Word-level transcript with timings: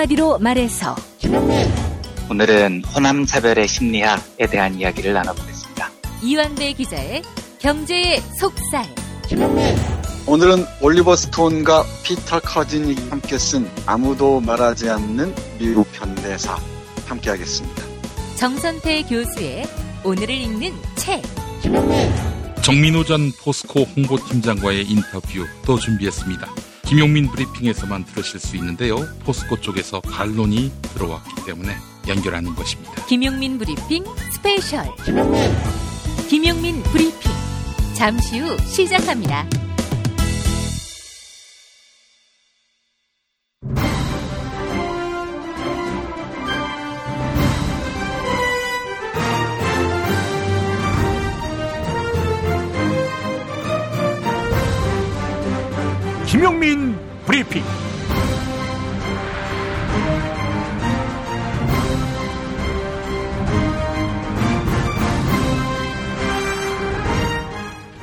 한마디로 0.00 0.38
말해서 0.38 0.94
오늘은 2.30 2.84
호남 2.94 3.26
차별의 3.26 3.68
심리학에 3.68 4.46
대한 4.46 4.74
이야기를 4.78 5.12
나눠보겠습니다. 5.12 5.90
이완배 6.22 6.72
기자의 6.74 7.22
경제의 7.58 8.20
속살 8.38 8.86
오늘은 10.26 10.64
올리버 10.80 11.16
스톤과 11.16 11.84
피터 12.04 12.40
커즈닉이 12.40 12.94
함께 13.10 13.36
쓴 13.36 13.68
아무도 13.84 14.40
말하지 14.40 14.88
않는 14.88 15.34
미국 15.58 15.86
현대사 15.92 16.56
함께 17.06 17.30
하겠습니다. 17.30 17.82
정선태 18.36 19.02
교수의 19.02 19.66
오늘을 20.04 20.30
읽는 20.30 20.72
책 20.96 21.22
정민호 22.62 23.04
전 23.04 23.32
포스코 23.32 23.82
홍보팀장과의 23.82 24.84
인터뷰도 24.84 25.78
준비했습니다. 25.78 26.69
김용민 26.90 27.30
브리핑에서만 27.30 28.04
들으실 28.04 28.40
수 28.40 28.56
있는데요. 28.56 28.96
포스코 29.20 29.60
쪽에서 29.60 30.00
반론이 30.00 30.72
들어왔기 30.92 31.44
때문에 31.46 31.72
연결하는 32.08 32.52
것입니다. 32.56 33.06
김용민 33.06 33.58
브리핑 33.58 34.02
스페셜 34.32 34.84
김용민, 35.04 35.40
김용민 36.28 36.82
브리핑 36.82 37.30
잠시 37.94 38.40
후 38.40 38.58
시작합니다. 38.66 39.46
브리핑. 57.50 57.64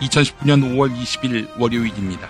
(2019년 0.02 0.62
5월 0.76 0.96
20일) 0.96 1.60
월요일입니다. 1.60 2.28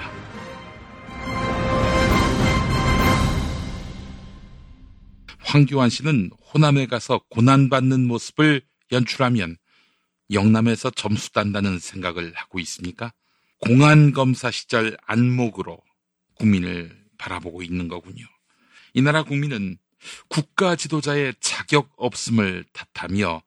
황교안 5.40 5.90
씨는 5.90 6.30
호남에 6.54 6.86
가서 6.86 7.22
고난받는 7.30 8.06
모습을 8.08 8.62
연출하면 8.92 9.58
영남에서 10.32 10.92
점수 10.92 11.32
딴다는 11.32 11.80
생각을 11.80 12.34
하고 12.36 12.60
있습니까? 12.60 13.14
공안검사 13.60 14.52
시절 14.52 14.98
안목으로 15.06 15.80
국민을 16.36 17.07
바라보고 17.18 17.64
있는 17.64 17.88
거군요. 17.88 18.26
이 18.94 19.02
나라 19.02 19.24
국민은 19.24 19.78
국가 20.28 20.76
지도자의 20.76 21.34
자격 21.40 21.92
없음을 21.98 22.66
탓하며 22.74 23.42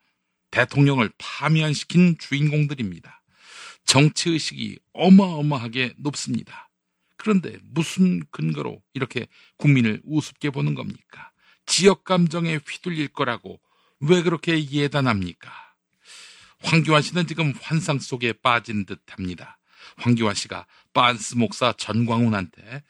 대통령을 0.51 1.11
파면시킨 1.19 2.19
주인공들입니다. 2.19 3.23
정치의식이 3.85 4.79
어마어마하게 4.93 5.95
높습니다. 5.99 6.71
그런데 7.17 7.59
무슨 7.63 8.25
근거로 8.31 8.83
이렇게 8.95 9.27
국민을 9.57 10.01
우습게 10.05 10.51
보는 10.51 10.75
겁니까? 10.75 11.31
지역 11.67 12.05
감정에 12.05 12.57
휘둘릴 12.57 13.09
거라고 13.09 13.61
왜 14.01 14.23
그렇게 14.23 14.65
예단합니까? 14.71 15.51
황교안 16.63 17.03
씨는 17.03 17.27
지금 17.27 17.53
환상 17.61 17.99
속에 17.99 18.33
빠진 18.33 18.87
듯 18.87 19.03
합니다. 19.09 19.59
황교안 19.97 20.35
씨가 20.35 20.67
빤스 20.93 21.37
목사 21.37 21.73
전광훈한테 21.73 22.83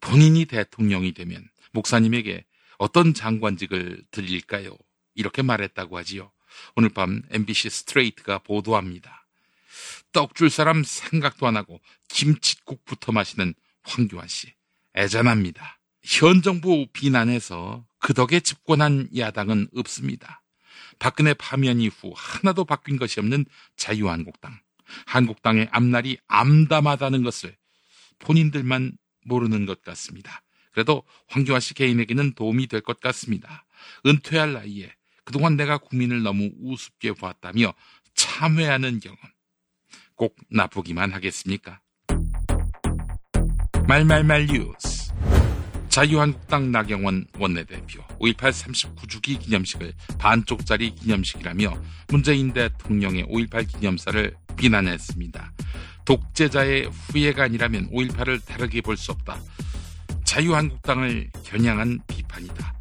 본인이 0.00 0.44
대통령이 0.44 1.12
되면 1.12 1.48
목사님에게 1.72 2.44
어떤 2.78 3.14
장관직을 3.14 4.04
드릴까요? 4.10 4.76
이렇게 5.14 5.42
말했다고 5.42 5.96
하지요. 5.98 6.30
오늘 6.74 6.90
밤 6.90 7.22
MBC 7.30 7.70
스트레이트가 7.70 8.38
보도합니다. 8.38 9.26
떡 10.12 10.34
줄 10.34 10.48
사람 10.50 10.82
생각도 10.84 11.46
안 11.46 11.56
하고 11.56 11.80
김칫국부터 12.08 13.12
마시는 13.12 13.54
황교안 13.82 14.28
씨. 14.28 14.52
애잔합니다. 14.96 15.78
현 16.02 16.40
정부 16.42 16.86
비난에서 16.92 17.86
그 17.98 18.14
덕에 18.14 18.40
집권한 18.40 19.08
야당은 19.16 19.68
없습니다. 19.76 20.42
박근혜 20.98 21.34
파면 21.34 21.80
이후 21.80 22.12
하나도 22.14 22.64
바뀐 22.64 22.96
것이 22.96 23.20
없는 23.20 23.44
자유한국당. 23.76 24.58
한국당의 25.06 25.68
앞날이 25.72 26.16
암담하다는 26.28 27.22
것을 27.22 27.56
본인들만 28.20 28.96
모르는 29.26 29.66
것 29.66 29.82
같습니다. 29.82 30.42
그래도 30.72 31.02
황교안 31.28 31.60
씨 31.60 31.74
개인에게는 31.74 32.34
도움이 32.34 32.66
될 32.66 32.80
것 32.80 33.00
같습니다. 33.00 33.64
은퇴할 34.06 34.52
나이에 34.52 34.92
그동안 35.24 35.56
내가 35.56 35.78
국민을 35.78 36.22
너무 36.22 36.50
우습게 36.60 37.12
보았다며 37.12 37.72
참회하는 38.14 39.00
경험. 39.00 39.18
꼭 40.14 40.36
나쁘기만 40.50 41.12
하겠습니까? 41.12 41.80
말말말 43.88 44.46
뉴스. 44.46 45.12
자유한국당 45.88 46.70
나경원 46.72 47.26
원내대표 47.38 48.02
5.18 48.18 48.36
39주기 48.96 49.38
기념식을 49.40 49.94
반쪽짜리 50.18 50.94
기념식이라며 50.94 51.82
문재인 52.08 52.52
대통령의 52.52 53.24
5.18 53.24 53.66
기념사를 53.68 54.34
비난했습니다. 54.56 55.52
독재자의 56.06 56.88
후예가 56.88 57.44
아니라면 57.44 57.90
5.18을 57.90 58.44
다르게 58.46 58.80
볼 58.80 58.96
수 58.96 59.12
없다. 59.12 59.38
자유한국당을 60.24 61.30
겨냥한 61.44 62.00
비판이다. 62.06 62.74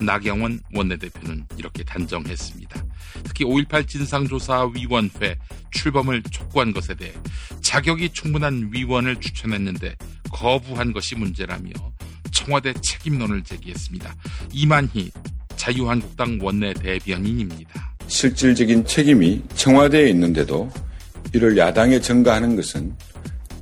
나경원 0.00 0.60
원내대표는 0.74 1.46
이렇게 1.56 1.84
단정했습니다. 1.84 2.84
특히 3.24 3.44
5.18 3.44 3.86
진상조사위원회 3.86 5.36
출범을 5.70 6.22
촉구한 6.24 6.72
것에 6.72 6.94
대해 6.94 7.12
자격이 7.60 8.10
충분한 8.10 8.70
위원을 8.72 9.16
추천했는데 9.16 9.94
거부한 10.32 10.92
것이 10.92 11.14
문제라며 11.14 11.70
청와대 12.32 12.72
책임론을 12.72 13.44
제기했습니다. 13.44 14.14
이만희 14.52 15.10
자유한국당 15.56 16.38
원내 16.42 16.74
대변인입니다. 16.74 17.94
실질적인 18.08 18.84
책임이 18.84 19.42
청와대에 19.54 20.08
있는데도 20.10 20.70
이를 21.32 21.56
야당에 21.56 22.00
전가하는 22.00 22.56
것은 22.56 22.94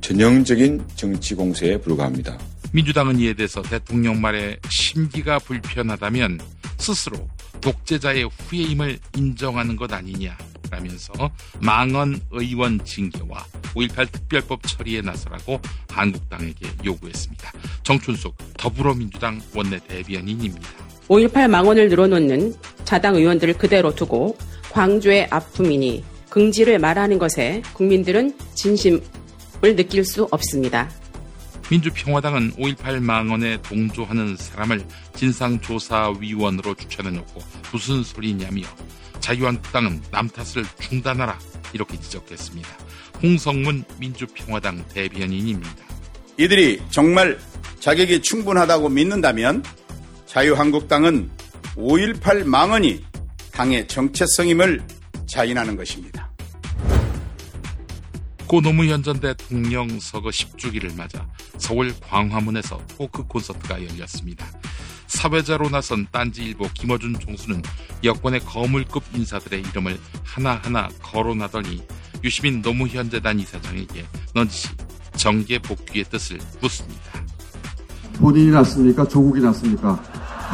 전형적인 0.01 0.83
정치 0.95 1.35
공세에 1.35 1.77
불과합니다. 1.77 2.37
민주당은 2.73 3.19
이에 3.19 3.33
대해서 3.33 3.61
대통령 3.61 4.19
말에 4.19 4.57
심기가 4.69 5.39
불편하다면 5.39 6.39
스스로 6.77 7.27
독재자의 7.61 8.29
후예임을 8.29 8.97
인정하는 9.15 9.75
것 9.75 9.91
아니냐라면서 9.93 11.13
망언 11.59 12.19
의원 12.31 12.83
징계와 12.83 13.45
5.18 13.75 14.11
특별법 14.11 14.63
처리에 14.67 15.01
나서라고 15.01 15.59
한국당에게 15.89 16.69
요구했습니다. 16.83 17.51
정춘숙 17.83 18.35
더불어민주당 18.57 19.39
원내 19.55 19.79
대변인입니다. 19.87 20.69
5.18 21.07 21.47
망언을 21.49 21.89
늘어놓는 21.89 22.55
자당 22.83 23.15
의원들을 23.15 23.57
그대로 23.57 23.93
두고 23.93 24.37
광주의 24.71 25.27
아픔이니 25.29 26.03
긍지를 26.31 26.79
말하는 26.79 27.19
것에 27.19 27.61
국민들은 27.73 28.35
진심을 28.55 29.75
느낄 29.75 30.03
수 30.03 30.27
없습니다. 30.31 30.89
민주평화당은 31.69 32.53
5.18 32.53 33.01
망언에 33.01 33.61
동조하는 33.61 34.35
사람을 34.35 34.83
진상조사위원으로 35.15 36.75
추천해놓고 36.75 37.41
무슨 37.71 38.03
소리냐며 38.03 38.63
자유한국당은 39.19 40.01
남 40.11 40.27
탓을 40.27 40.65
중단하라 40.79 41.37
이렇게 41.73 41.99
지적했습니다. 41.99 42.69
홍성문 43.21 43.83
민주평화당 43.99 44.85
대변인입니다. 44.89 45.85
이들이 46.37 46.81
정말 46.89 47.37
자격이 47.79 48.21
충분하다고 48.21 48.89
믿는다면 48.89 49.63
자유한국당은 50.25 51.29
5.18 51.75 52.45
망언이 52.45 53.05
당의 53.51 53.87
정체성임을 53.87 54.81
자인하는 55.27 55.75
것입니다. 55.75 56.30
고 58.51 58.59
노무현 58.59 59.01
전 59.01 59.17
대통령 59.21 59.87
서거 59.97 60.27
10주기를 60.27 60.93
맞아 60.97 61.25
서울 61.57 61.93
광화문에서 62.01 62.81
토크 62.97 63.23
콘서트가 63.23 63.81
열렸습니다. 63.81 64.45
사회자로 65.07 65.69
나선 65.69 66.05
딴지일보 66.11 66.67
김어준 66.73 67.17
총수는 67.17 67.61
여권의 68.03 68.41
거물급 68.41 69.03
인사들의 69.15 69.61
이름을 69.69 69.97
하나하나 70.25 70.89
거론하더니 71.01 71.81
유시민 72.25 72.61
노무현 72.61 73.09
재단 73.09 73.39
이사장에게 73.39 74.05
넌지시 74.35 74.67
정계 75.15 75.59
복귀의 75.59 76.03
뜻을 76.09 76.37
묻습니다. 76.59 77.23
본인이 78.15 78.51
났습니까? 78.51 79.07
조국이 79.07 79.39
났습니까? 79.39 80.03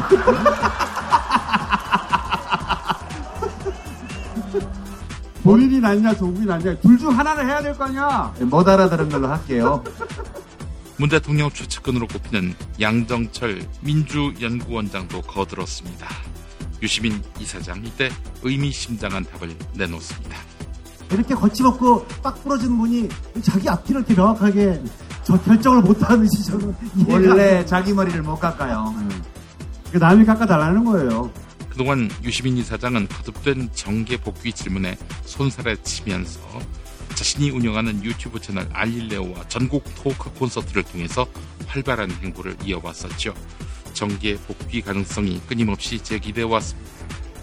본인이 5.47 5.79
낫냐 5.79 6.13
조국이 6.15 6.45
낫냐 6.45 6.75
둘 6.79 6.97
중 6.97 7.17
하나를 7.17 7.45
해야 7.47 7.61
될 7.61 7.73
거 7.77 7.85
아니야 7.85 8.33
못 8.41 8.67
알아들은 8.67 9.09
걸로 9.09 9.27
할게요 9.27 9.83
문 10.97 11.09
대통령 11.09 11.49
최측근으로 11.51 12.07
꼽히는 12.07 12.55
양정철 12.81 13.61
민주연구원장도 13.81 15.21
거들었습니다. 15.21 16.07
유시민 16.81 17.21
이사장 17.39 17.83
이때 17.85 18.09
의미심장한 18.41 19.23
답을 19.25 19.55
내놓습니다. 19.75 20.35
이렇게 21.11 21.35
거침없고 21.35 22.07
딱 22.23 22.43
부러진 22.43 22.75
분이 22.79 23.09
자기 23.43 23.69
앞뒤를 23.69 24.01
이렇게 24.01 24.15
명확하게 24.15 24.83
저 25.23 25.39
결정을 25.39 25.81
못하는 25.83 26.27
시절은 26.35 26.75
원래 27.07 27.63
자기 27.63 27.93
머리를 27.93 28.19
못 28.23 28.39
깎아요. 28.39 28.91
음. 28.97 29.21
남이 29.93 30.25
깎아달라는 30.25 30.83
거예요. 30.83 31.29
그동안 31.77 32.09
유시민 32.23 32.57
이사장은 32.57 33.07
거듭된 33.07 33.69
정계 33.71 34.17
복귀 34.17 34.51
질문에 34.51 34.97
손살에 35.25 35.75
치면서 35.83 36.39
자신이 37.13 37.51
운영하는 37.51 38.03
유튜브 38.03 38.41
채널 38.41 38.67
알릴레오와 38.73 39.47
전국 39.47 39.83
토크 39.93 40.33
콘서트를 40.33 40.81
통해서 40.81 41.27
활발한 41.67 42.09
행보를 42.09 42.57
이어왔었죠. 42.65 43.35
정계 43.93 44.37
복귀 44.37 44.81
가능성이 44.81 45.39
끊임없이 45.45 46.03
제기되어 46.03 46.47
왔습니다. 46.47 46.91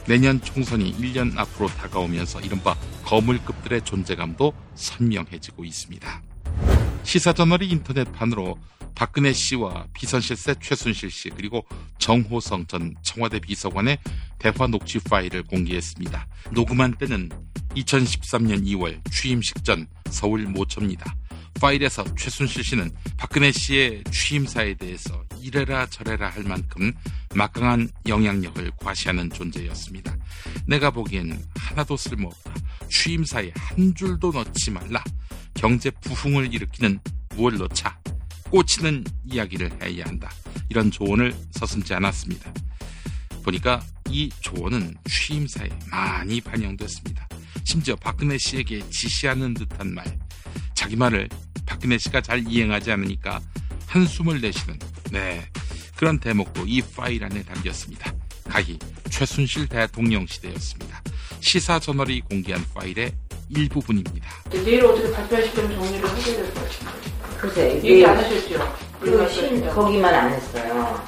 내년 0.08 0.40
총선이 0.40 0.96
1년 0.96 1.38
앞으로 1.38 1.68
다가오면서 1.68 2.40
이른바 2.40 2.74
거물급들의 3.04 3.84
존재감도 3.84 4.52
선명해지고 4.74 5.64
있습니다. 5.64 6.33
시사저널이 7.02 7.68
인터넷판으로 7.68 8.58
박근혜 8.94 9.32
씨와 9.32 9.86
비선실세 9.92 10.54
최순실 10.60 11.10
씨 11.10 11.28
그리고 11.30 11.64
정호성 11.98 12.66
전 12.66 12.94
청와대 13.02 13.40
비서관의 13.40 13.98
대화 14.38 14.66
녹취 14.66 14.98
파일을 15.00 15.42
공개했습니다. 15.44 16.26
녹음한 16.52 16.94
때는 16.94 17.30
2013년 17.76 18.64
2월 18.66 19.00
취임식 19.10 19.64
전 19.64 19.86
서울 20.10 20.44
모처입니다. 20.44 21.14
파일에서 21.60 22.04
최순실 22.14 22.62
씨는 22.62 22.90
박근혜 23.16 23.50
씨의 23.50 24.04
취임사에 24.10 24.74
대해서 24.74 25.23
이래라 25.44 25.84
저래라 25.90 26.30
할 26.30 26.42
만큼 26.44 26.90
막강한 27.34 27.90
영향력을 28.06 28.70
과시하는 28.78 29.28
존재였습니다. 29.28 30.16
내가 30.66 30.90
보기엔 30.90 31.44
하나도 31.54 31.98
쓸모없다. 31.98 32.54
취임사에 32.88 33.52
한 33.54 33.94
줄도 33.94 34.32
넣지 34.32 34.70
말라. 34.70 35.04
경제 35.52 35.90
부흥을 35.90 36.54
일으키는 36.54 36.98
무얼 37.36 37.58
넣자. 37.58 37.94
꽂히는 38.44 39.04
이야기를 39.26 39.82
해야 39.82 40.04
한다. 40.06 40.30
이런 40.70 40.90
조언을 40.90 41.36
서슴지 41.50 41.92
않았습니다. 41.92 42.50
보니까 43.42 43.82
이 44.08 44.30
조언은 44.40 44.94
취임사에 45.06 45.68
많이 45.90 46.40
반영됐습니다. 46.40 47.28
심지어 47.64 47.94
박근혜 47.96 48.38
씨에게 48.38 48.88
지시하는 48.88 49.52
듯한 49.52 49.92
말, 49.92 50.18
자기 50.74 50.96
말을 50.96 51.28
박근혜 51.66 51.98
씨가 51.98 52.22
잘 52.22 52.46
이행하지 52.48 52.92
않으니까 52.92 53.42
한숨을 53.94 54.40
내쉬는 54.40 54.76
네 55.12 55.40
그런 55.96 56.18
대목도 56.18 56.64
이 56.66 56.82
파일 56.82 57.22
안에 57.22 57.44
담겼습니다. 57.44 58.12
가히 58.50 58.76
최순실 59.08 59.68
대통령 59.68 60.26
시대였습니다. 60.26 61.00
시사저널이 61.40 62.22
공개한 62.22 62.64
파일의 62.74 63.12
일부분입니다. 63.50 64.26
내일 64.50 64.84
어떻게 64.84 65.12
발표하시면 65.12 65.74
정리를 65.76 66.08
하셔야 66.10 66.36
될 66.36 66.54
것 66.54 66.54
같은데. 66.54 66.92
글쎄, 67.38 67.80
얘기 67.84 68.04
안 68.04 68.16
하셨죠? 68.16 68.76
그 69.00 69.28
신, 69.30 69.64
거기만 69.70 70.12
안 70.12 70.32
했어요. 70.32 71.04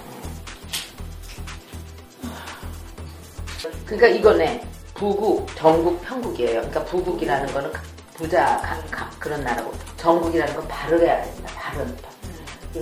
그러니까 3.85 4.07
이거네. 4.07 4.65
부국, 4.95 5.49
전국, 5.57 6.01
편국이에요. 6.03 6.61
그러니까 6.61 6.85
부국이라는 6.85 7.53
거는 7.53 7.73
부자, 8.15 8.59
강, 8.61 8.81
강, 8.93 9.11
그런 9.19 9.43
나라고. 9.43 9.75
전국이라는 9.97 10.55
건 10.55 10.69
발을 10.69 11.01
해야 11.01 11.25
됩니다. 11.25 11.53
발은. 11.55 12.16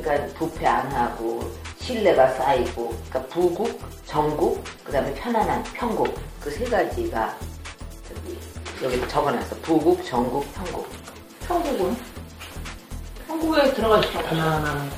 그러니까 0.02 0.26
부패 0.38 0.66
안 0.66 0.90
하고, 0.92 1.40
신뢰가 1.80 2.30
쌓이고, 2.32 2.88
그러니까 3.08 3.22
부국, 3.34 3.80
전국, 4.06 4.62
그 4.84 4.92
다음에 4.92 5.12
편안한, 5.14 5.62
편국. 5.74 6.14
그 6.40 6.50
세 6.50 6.64
가지가 6.64 7.34
저기, 8.08 8.38
여기 8.82 9.08
적어놨어. 9.08 9.56
부국, 9.62 10.04
전국, 10.04 10.46
편국. 10.54 10.86
편국은? 11.46 11.96
편국에 13.26 13.72
들어가시죠. 13.74 14.18
편안한. 14.20 14.90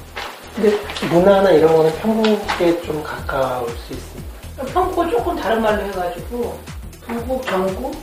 근데 0.55 0.77
문화나 1.13 1.51
이런 1.51 1.77
거는 1.77 1.93
편국에 1.99 2.83
좀 2.83 3.03
가까울 3.03 3.69
수 3.87 3.93
있습니다. 3.93 4.65
편국은 4.73 5.11
조금 5.11 5.37
다른 5.37 5.61
말로 5.63 5.83
해가지고, 5.85 6.59
부국, 7.07 7.43
전국? 7.47 7.95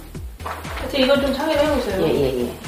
하여튼 0.43 0.99
이건 0.99 1.21
좀 1.21 1.33
상의를 1.33 1.65
해보세요. 1.65 2.01
예, 2.01 2.07
예, 2.09 2.39
예. 2.39 2.43
네? 2.43 2.59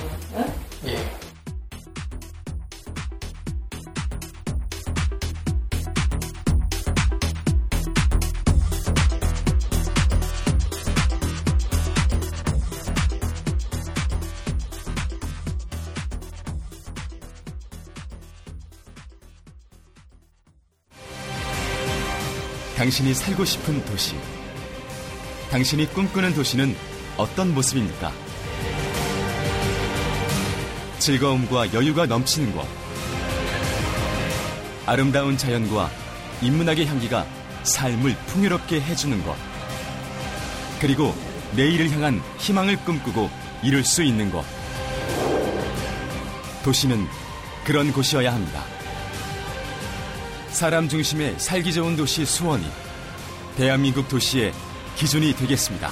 당신이 22.85 23.15
살고 23.15 23.43
싶은 23.45 23.83
도시. 23.85 24.13
당신이 25.49 25.87
꿈꾸는 25.87 26.35
도시는 26.35 26.75
어떤 27.17 27.51
모습입니까? 27.51 28.11
즐거움과 30.99 31.73
여유가 31.73 32.05
넘치는 32.05 32.53
곳. 32.53 32.67
아름다운 34.85 35.35
자연과 35.35 35.89
인문학의 36.43 36.85
향기가 36.85 37.25
삶을 37.63 38.15
풍요롭게 38.27 38.79
해주는 38.81 39.23
곳. 39.23 39.35
그리고 40.79 41.15
내일을 41.55 41.89
향한 41.89 42.21
희망을 42.37 42.77
꿈꾸고 42.85 43.31
이룰 43.63 43.83
수 43.83 44.03
있는 44.03 44.29
곳. 44.29 44.45
도시는 46.63 47.07
그런 47.63 47.91
곳이어야 47.91 48.31
합니다. 48.31 48.74
사람 50.55 50.87
중심의 50.87 51.35
살기 51.37 51.73
좋은 51.73 51.97
도시 51.97 52.25
수원이 52.25 52.65
대한민국 53.57 54.07
도시의 54.07 54.53
기준이 54.95 55.35
되겠습니다. 55.35 55.91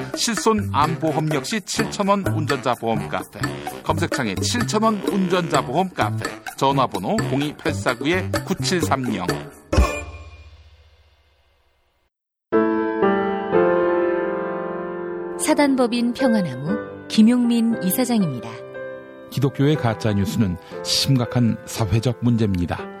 실손 0.15 0.69
암보험 0.71 1.33
역시 1.33 1.59
7,000원 1.59 2.35
운전자 2.35 2.73
보험 2.75 3.07
카페. 3.07 3.39
검색창에 3.83 4.35
7,000원 4.35 5.11
운전자 5.11 5.61
보험 5.61 5.89
카페. 5.89 6.23
전화번호 6.57 7.15
02849-9730. 7.17 9.25
사단법인 15.39 16.13
평화나무 16.13 16.77
김용민 17.07 17.81
이사장입니다. 17.83 18.49
기독교의 19.31 19.75
가짜 19.75 20.13
뉴스는 20.13 20.57
심각한 20.83 21.57
사회적 21.65 22.19
문제입니다. 22.21 23.00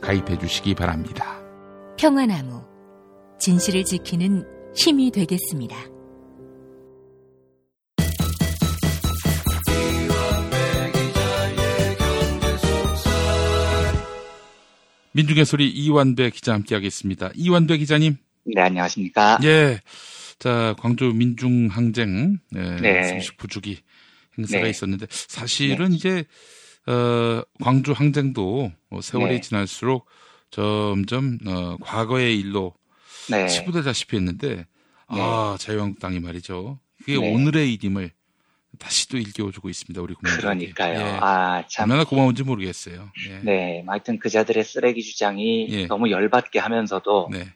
가입해 0.00 0.38
주시기 0.38 0.74
바랍니다. 0.74 1.40
평화나무 1.98 2.62
진실을 3.38 3.84
지키는 3.84 4.44
힘이 4.76 5.10
되겠습니다. 5.10 5.76
민중의 15.12 15.44
소리 15.46 15.68
이완배 15.68 16.30
기자 16.30 16.54
함께하겠습니다. 16.54 17.32
이완배 17.34 17.78
기자님. 17.78 18.16
네, 18.44 18.62
안녕하십니까. 18.62 19.40
예. 19.42 19.80
자, 20.38 20.76
광주 20.78 21.06
민중항쟁, 21.06 22.38
예, 22.54 22.60
네. 22.60 23.18
30부주기 23.18 23.78
행사가 24.38 24.62
네. 24.62 24.70
있었는데, 24.70 25.06
사실은 25.10 25.92
이제, 25.92 26.24
어, 26.88 27.42
광주 27.62 27.92
항쟁도 27.92 28.72
어, 28.90 29.00
세월이 29.00 29.34
네. 29.34 29.40
지날수록 29.40 30.06
점점, 30.50 31.38
어, 31.46 31.76
과거의 31.80 32.38
일로 32.38 32.74
네. 33.30 33.46
치부되다시피 33.48 34.16
했는데, 34.16 34.66
아, 35.06 35.56
자유한국당이 35.60 36.20
말이죠. 36.20 36.78
그게 37.00 37.18
네. 37.18 37.34
오늘의 37.34 37.72
일임을 37.74 38.10
다시 38.78 39.08
또 39.08 39.18
일깨워주고 39.18 39.68
있습니다, 39.68 40.00
우리 40.00 40.14
국민들. 40.14 40.40
그러니까요. 40.40 41.18
아, 41.20 41.64
참. 41.68 41.90
얼마나 41.90 42.04
고마운지 42.08 42.44
모르겠어요. 42.44 43.10
예. 43.28 43.38
네, 43.42 43.84
하여튼 43.86 44.18
그자들의 44.18 44.62
쓰레기 44.64 45.02
주장이 45.02 45.68
예. 45.70 45.86
너무 45.86 46.10
열받게 46.10 46.58
하면서도 46.58 47.28
네. 47.32 47.52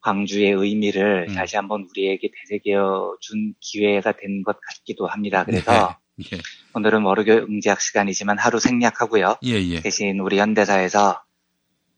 광주의 0.00 0.50
의미를 0.52 1.26
음. 1.30 1.34
다시 1.34 1.56
한번 1.56 1.86
우리에게 1.90 2.28
되새겨 2.30 3.16
준 3.20 3.54
기회가 3.60 4.12
된 4.12 4.42
것 4.42 4.58
같기도 4.60 5.06
합니다. 5.06 5.44
그래서 5.44 5.96
예. 6.32 6.38
오늘은 6.74 7.02
월요일 7.02 7.46
응지학 7.48 7.80
시간이지만 7.80 8.38
하루 8.38 8.58
생략하고요. 8.58 9.36
예, 9.44 9.50
예. 9.50 9.80
대신 9.80 10.18
우리 10.18 10.40
현대사에서 10.40 11.22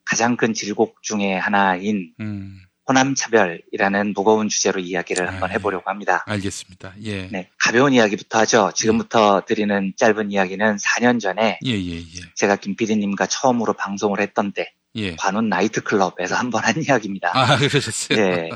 가장 0.04 0.36
큰 0.36 0.52
질곡 0.52 1.02
중의 1.02 1.40
하나인 1.40 2.12
음, 2.20 2.60
호남차별이라는 2.86 4.12
무거운 4.14 4.48
주제로 4.48 4.78
이야기를 4.78 5.28
한번 5.28 5.50
해보려고 5.50 5.90
합니다. 5.90 6.22
알겠습니다. 6.26 6.92
예. 7.02 7.26
네, 7.28 7.48
가벼운 7.58 7.94
이야기부터 7.94 8.40
하죠. 8.40 8.70
지금부터 8.74 9.42
드리는 9.46 9.94
짧은 9.96 10.30
이야기는 10.30 10.76
4년 10.76 11.20
전에 11.20 11.58
예, 11.64 11.70
예, 11.70 11.96
예. 11.98 12.20
제가 12.34 12.56
김 12.56 12.76
PD님과 12.76 13.26
처음으로 13.26 13.72
방송을 13.72 14.20
했던 14.20 14.52
때 14.52 14.72
예. 14.96 15.16
관운 15.16 15.48
나이트클럽에서 15.48 16.34
한 16.36 16.50
번 16.50 16.64
한 16.64 16.82
이야기입니다. 16.82 17.30
아, 17.34 17.56
그러셨어요? 17.56 18.18
네. 18.18 18.50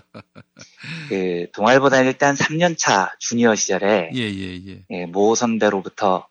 그 1.09 1.47
동아일보다 1.53 2.01
일단 2.03 2.35
3년차 2.35 3.11
주니어 3.19 3.55
시절에 3.55 4.11
예, 4.15 4.21
예, 4.21 4.61
예. 4.67 4.85
예, 4.91 5.07
모 5.07 5.35
선배로부터 5.35 6.27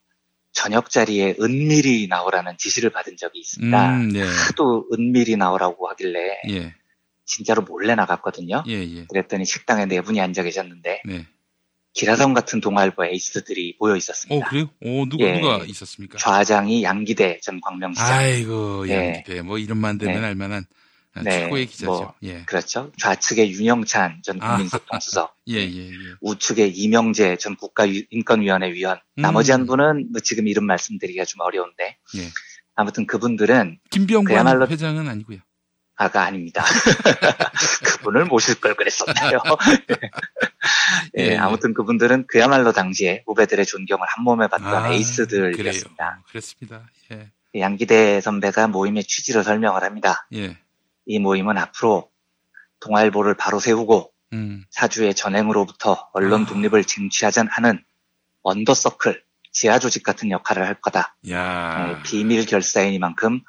저녁 0.52 0.90
자리에 0.90 1.36
은밀히 1.40 2.08
나오라는 2.08 2.58
지시를 2.58 2.90
받은 2.90 3.18
적이 3.18 3.40
있습니다. 3.40 3.90
음, 3.98 4.10
네. 4.10 4.22
하도 4.22 4.88
은밀히 4.94 5.36
나오라고 5.38 5.88
하길래 5.90 6.42
예, 6.50 6.74
진짜로 7.26 7.62
몰래 7.62 7.96
나갔거든요. 7.96 8.64
예, 8.68 8.74
예. 8.82 9.06
그랬더니 9.08 9.46
식당에 9.46 9.86
네 9.86 10.02
분이 10.02 10.20
앉아 10.20 10.44
계셨는데 10.44 11.02
네. 11.06 11.28
기라성 11.94 12.34
같은 12.34 12.62
동아일보 12.62 13.06
에이스들이 13.06 13.76
모여 13.80 13.96
있었습니다. 13.96 14.46
어, 14.46 14.50
그래요? 14.50 14.70
어, 14.84 15.06
누가, 15.10 15.26
예. 15.26 15.40
누가 15.40 15.64
있었습니까? 15.66 16.18
좌장이 16.18 16.84
양기대 16.84 17.40
전 17.42 17.60
광명시장. 17.62 18.08
아이고, 18.08 18.86
네. 18.86 19.08
양기대. 19.08 19.42
뭐, 19.42 19.58
이름만 19.58 19.98
되면 19.98 20.22
네. 20.22 20.28
알만한 20.28 20.66
아, 21.16 21.24
네, 21.24 21.32
최고의 21.32 21.66
기자죠. 21.66 21.92
뭐, 21.92 22.14
예. 22.24 22.44
그렇죠. 22.46 22.92
좌측의 22.98 23.52
윤영찬 23.52 24.22
전 24.24 24.42
아. 24.42 24.56
국민소통수석, 24.56 25.36
예, 25.50 25.56
예, 25.56 25.90
예. 25.90 25.94
우측의 26.22 26.72
이명재 26.78 27.38
전 27.38 27.56
국가인권위원회 27.56 28.72
위원, 28.74 29.00
음. 29.18 29.22
나머지 29.22 29.52
한 29.52 29.66
분은 29.66 30.12
뭐 30.12 30.22
지금 30.22 30.48
이름 30.48 30.66
말씀드리기가 30.66 31.26
좀 31.26 31.42
어려운데, 31.42 31.98
예. 32.18 32.30
아무튼 32.76 33.08
그분들은 33.08 33.80
김병관 33.90 34.34
그야말로 34.34 34.68
회장은 34.68 35.10
아니고요. 35.10 35.40
아가 36.00 36.24
아닙니다. 36.24 36.64
그분을 37.84 38.24
모실 38.24 38.56
걸 38.62 38.74
그랬었나요? 38.74 39.42
예, 41.20 41.24
예, 41.24 41.28
예. 41.32 41.38
아무튼 41.38 41.74
그분들은 41.74 42.26
그야말로 42.28 42.72
당시에 42.72 43.24
후배들의 43.28 43.66
존경을 43.66 44.08
한 44.08 44.24
몸에 44.24 44.48
받던 44.48 44.74
아, 44.74 44.94
에이스들이었습니다. 44.94 46.24
그렇습니다. 46.30 46.90
예, 47.12 47.30
양기대 47.60 48.22
선배가 48.22 48.70
모임의 48.70 49.04
취지를 49.04 49.44
설명을 49.44 49.84
합니다. 49.84 50.26
예. 50.34 50.58
이 51.06 51.20
모임은 51.20 51.58
앞으로 51.58 52.10
동아일보를 52.80 53.34
바로 53.34 53.60
세우고 53.60 54.14
음, 54.32 54.64
사주의 54.70 55.14
전행으로부터 55.14 56.08
언론 56.14 56.46
독립을 56.46 56.86
쟁취하자 56.86 57.46
하는 57.50 57.84
언더서클, 58.44 59.22
지하 59.52 59.80
조직 59.80 60.04
같은 60.04 60.32
역할을 60.32 60.66
할 60.66 60.76
거다. 60.76 61.18
야. 61.30 61.90
예, 61.90 62.04
비밀 62.04 62.46
결사이니만큼 62.46 63.42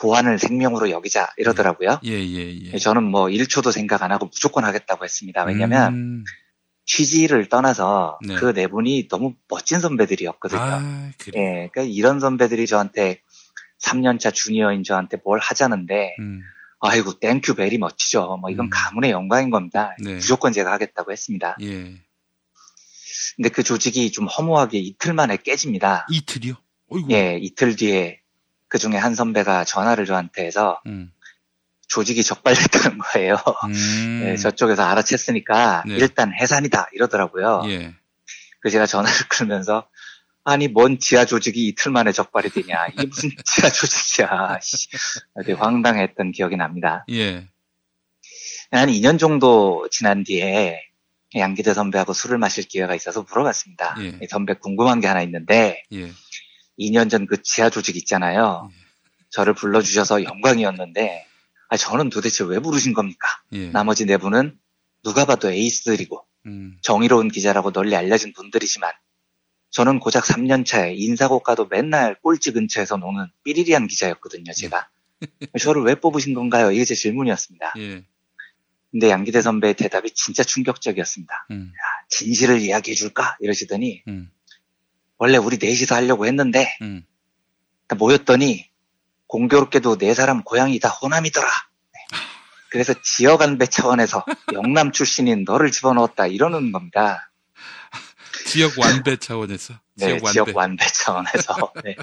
보안을 0.00 0.38
생명으로 0.38 0.90
여기자 0.90 1.28
이러더라고요. 1.36 2.00
예, 2.04 2.10
예, 2.12 2.72
예. 2.72 2.78
저는 2.78 3.04
뭐 3.04 3.26
1초도 3.26 3.72
생각 3.72 4.02
안 4.02 4.12
하고 4.12 4.26
무조건 4.26 4.64
하겠다고 4.64 5.04
했습니다. 5.04 5.44
왜냐면 5.44 5.94
음, 5.94 6.24
취지를 6.84 7.48
떠나서 7.48 8.18
네. 8.26 8.34
그 8.36 8.52
네 8.52 8.66
분이 8.66 9.08
너무 9.08 9.34
멋진 9.48 9.80
선배들이었거든요. 9.80 10.60
아, 10.60 11.10
그래. 11.18 11.40
예, 11.40 11.68
그러니까 11.72 11.82
이런 11.82 12.20
선배들이 12.20 12.66
저한테 12.66 13.20
3년차 13.82 14.32
주니어인 14.32 14.82
저한테 14.84 15.18
뭘 15.24 15.38
하자는데 15.38 16.16
음, 16.18 16.42
아이고 16.80 17.18
thank 17.18 17.54
you 17.54 17.64
very 17.64 17.78
much죠. 17.78 18.38
뭐 18.40 18.50
이건 18.50 18.70
가문의 18.70 19.10
영광인 19.10 19.50
겁니다. 19.50 19.94
네. 20.02 20.14
무조건 20.14 20.52
제가 20.52 20.72
하겠다고 20.72 21.12
했습니다. 21.12 21.56
예. 21.62 21.94
근데 23.36 23.48
그 23.50 23.62
조직이 23.62 24.10
좀 24.10 24.26
허무하게 24.26 24.78
이틀 24.78 25.12
만에 25.12 25.36
깨집니다. 25.36 26.06
이틀이요? 26.10 26.54
어이구. 26.90 27.12
예, 27.12 27.38
이틀 27.40 27.76
뒤에 27.76 28.20
그 28.68 28.78
중에 28.78 28.96
한 28.96 29.14
선배가 29.14 29.64
전화를 29.64 30.06
저한테 30.06 30.44
해서 30.44 30.80
음, 30.86 31.10
조직이 31.88 32.22
적발됐다는 32.22 32.98
거예요. 33.14 33.36
음. 33.64 34.24
예, 34.26 34.36
저쪽에서 34.36 34.84
알아챘으니까 34.84 35.86
네. 35.88 35.94
일단 35.96 36.32
해산이다 36.34 36.88
이러더라고요. 36.92 37.62
예. 37.66 37.94
그 38.60 38.70
제가 38.70 38.86
전화를 38.86 39.16
끊으면서 39.28 39.88
아니 40.44 40.68
뭔 40.68 40.98
지하 40.98 41.24
조직이 41.24 41.66
이틀 41.68 41.92
만에 41.92 42.12
적발이 42.12 42.50
되냐 42.50 42.86
이게 42.88 43.06
무슨 43.06 43.30
지하 43.44 43.70
조직이야 43.70 44.58
씨. 44.62 44.88
되게 45.36 45.52
황당했던 45.52 46.32
기억이 46.32 46.56
납니다. 46.56 47.04
예. 47.10 47.48
한 48.70 48.88
2년 48.90 49.18
정도 49.18 49.88
지난 49.90 50.24
뒤에 50.24 50.82
양기대 51.34 51.74
선배하고 51.74 52.12
술을 52.14 52.38
마실 52.38 52.64
기회가 52.64 52.94
있어서 52.94 53.22
물어봤습니다. 53.22 53.96
예. 54.00 54.18
이 54.22 54.26
선배 54.28 54.54
궁금한 54.54 55.00
게 55.00 55.06
하나 55.06 55.22
있는데 55.22 55.82
예. 55.92 56.10
2년 56.78 57.10
전 57.10 57.26
그 57.26 57.42
지하 57.42 57.70
조직 57.70 57.96
있잖아요. 57.96 58.70
저를 59.30 59.54
불러주셔서 59.54 60.24
영광이었는데 60.24 61.26
아, 61.70 61.76
저는 61.76 62.08
도대체 62.10 62.44
왜 62.44 62.58
부르신 62.60 62.94
겁니까? 62.94 63.28
예. 63.52 63.68
나머지 63.70 64.06
네 64.06 64.16
분은 64.16 64.58
누가 65.04 65.24
봐도 65.26 65.50
에이스들이고 65.50 66.24
음, 66.46 66.78
정의로운 66.82 67.28
기자라고 67.28 67.72
널리 67.72 67.94
알려진 67.94 68.32
분들이지만 68.32 68.90
저는 69.70 70.00
고작 70.00 70.24
3년 70.24 70.64
차에 70.64 70.94
인사고과도 70.94 71.66
맨날 71.66 72.14
꼴찌 72.22 72.52
근처에서 72.52 72.96
노는 72.96 73.26
삐리리한 73.44 73.86
기자였거든요, 73.86 74.52
제가. 74.52 74.88
저를 75.60 75.82
왜 75.82 75.94
뽑으신 75.94 76.32
건가요? 76.32 76.70
이게 76.70 76.84
제 76.86 76.94
질문이었습니다. 76.94 77.74
예. 77.78 78.04
근데 78.90 79.10
양기대 79.10 79.42
선배의 79.42 79.74
대답이 79.74 80.12
진짜 80.14 80.42
충격적이었습니다. 80.42 81.46
음, 81.50 81.72
진실을 82.08 82.60
이야기해 82.60 82.94
줄까? 82.94 83.36
이러시더니 83.40 84.02
음, 84.08 84.30
원래 85.18 85.36
우리 85.36 85.58
넷이서 85.60 85.94
하려고 85.94 86.26
했는데 86.26 86.76
음. 86.82 87.04
모였더니 87.96 88.68
공교롭게도 89.26 89.98
네 89.98 90.14
사람 90.14 90.42
고향이 90.42 90.78
다 90.78 90.88
호남이더라. 90.88 91.46
네. 91.46 92.00
그래서 92.70 92.94
지역 93.02 93.42
안배 93.42 93.66
차원에서 93.66 94.24
영남 94.54 94.92
출신인 94.92 95.44
너를 95.44 95.70
집어넣었다 95.70 96.26
이러는 96.26 96.72
겁니다. 96.72 97.30
지역 98.46 98.78
완배 98.78 99.16
차원에서. 99.16 99.74
네, 99.94 100.06
지역 100.06 100.24
완배. 100.24 100.32
지역 100.32 100.56
완배 100.56 100.86
차원에서. 100.86 101.72
네. 101.84 101.96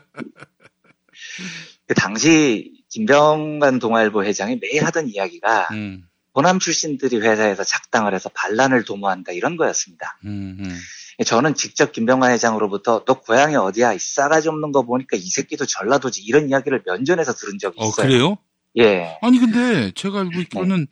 그 1.87 1.93
당시 1.93 2.83
김병관 2.89 3.79
동아일보 3.79 4.23
회장이 4.23 4.59
매일 4.61 4.85
하던 4.85 5.07
이야기가 5.09 5.69
음, 5.71 6.07
호남 6.33 6.59
출신들이 6.59 7.17
회사에서 7.17 7.63
작당을 7.63 8.13
해서 8.13 8.29
반란을 8.29 8.83
도모한다 8.83 9.31
이런 9.31 9.57
거였습니다. 9.57 10.19
음, 10.25 10.57
음. 10.59 10.79
저는 11.23 11.55
직접 11.55 11.91
김병관 11.91 12.31
회장으로부터 12.31 13.05
너 13.05 13.13
고향이 13.13 13.55
어디야? 13.55 13.93
이 13.93 13.99
싸가지 13.99 14.49
없는 14.49 14.71
거 14.71 14.83
보니까 14.83 15.15
이 15.15 15.21
새끼도 15.21 15.65
전라도지 15.65 16.21
이런 16.23 16.49
이야기를 16.49 16.83
면전에서 16.85 17.33
들은 17.33 17.57
적이 17.59 17.77
어, 17.79 17.85
있어요. 17.85 18.07
그래요? 18.07 18.37
예. 18.77 19.17
아니, 19.21 19.39
근데 19.39 19.91
제가 19.95 20.19
알고 20.19 20.31
네. 20.31 20.41
있기로는, 20.41 20.87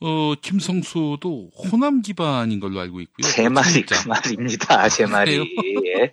어, 0.00 0.34
김성수도 0.40 1.50
호남 1.54 2.02
기반인 2.02 2.60
걸로 2.60 2.80
알고 2.80 3.00
있고요. 3.00 3.26
제 3.30 3.48
말이 3.48 3.72
진짜. 3.72 4.02
그 4.02 4.08
말입니다. 4.08 4.88
제 4.88 5.06
말이. 5.06 5.38
예. 5.86 6.10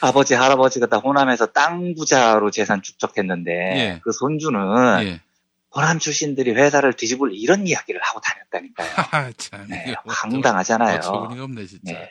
아버지, 0.00 0.34
할아버지가 0.34 0.86
다 0.86 0.98
호남에서 0.98 1.46
땅 1.46 1.94
부자로 1.94 2.50
재산 2.50 2.82
축적했는데 2.82 3.50
예. 3.50 4.00
그 4.02 4.12
손주는 4.12 4.60
예. 5.04 5.20
호남 5.74 5.98
출신들이 5.98 6.52
회사를 6.52 6.92
뒤집을 6.92 7.30
이런 7.34 7.66
이야기를 7.66 8.00
하고 8.02 8.20
다녔다니까요. 8.20 9.32
참. 9.38 9.66
네, 9.68 9.94
황당하잖아요. 10.06 10.98
어처구니가 10.98 11.44
없네, 11.44 11.66
진짜. 11.66 11.92
네. 11.92 12.10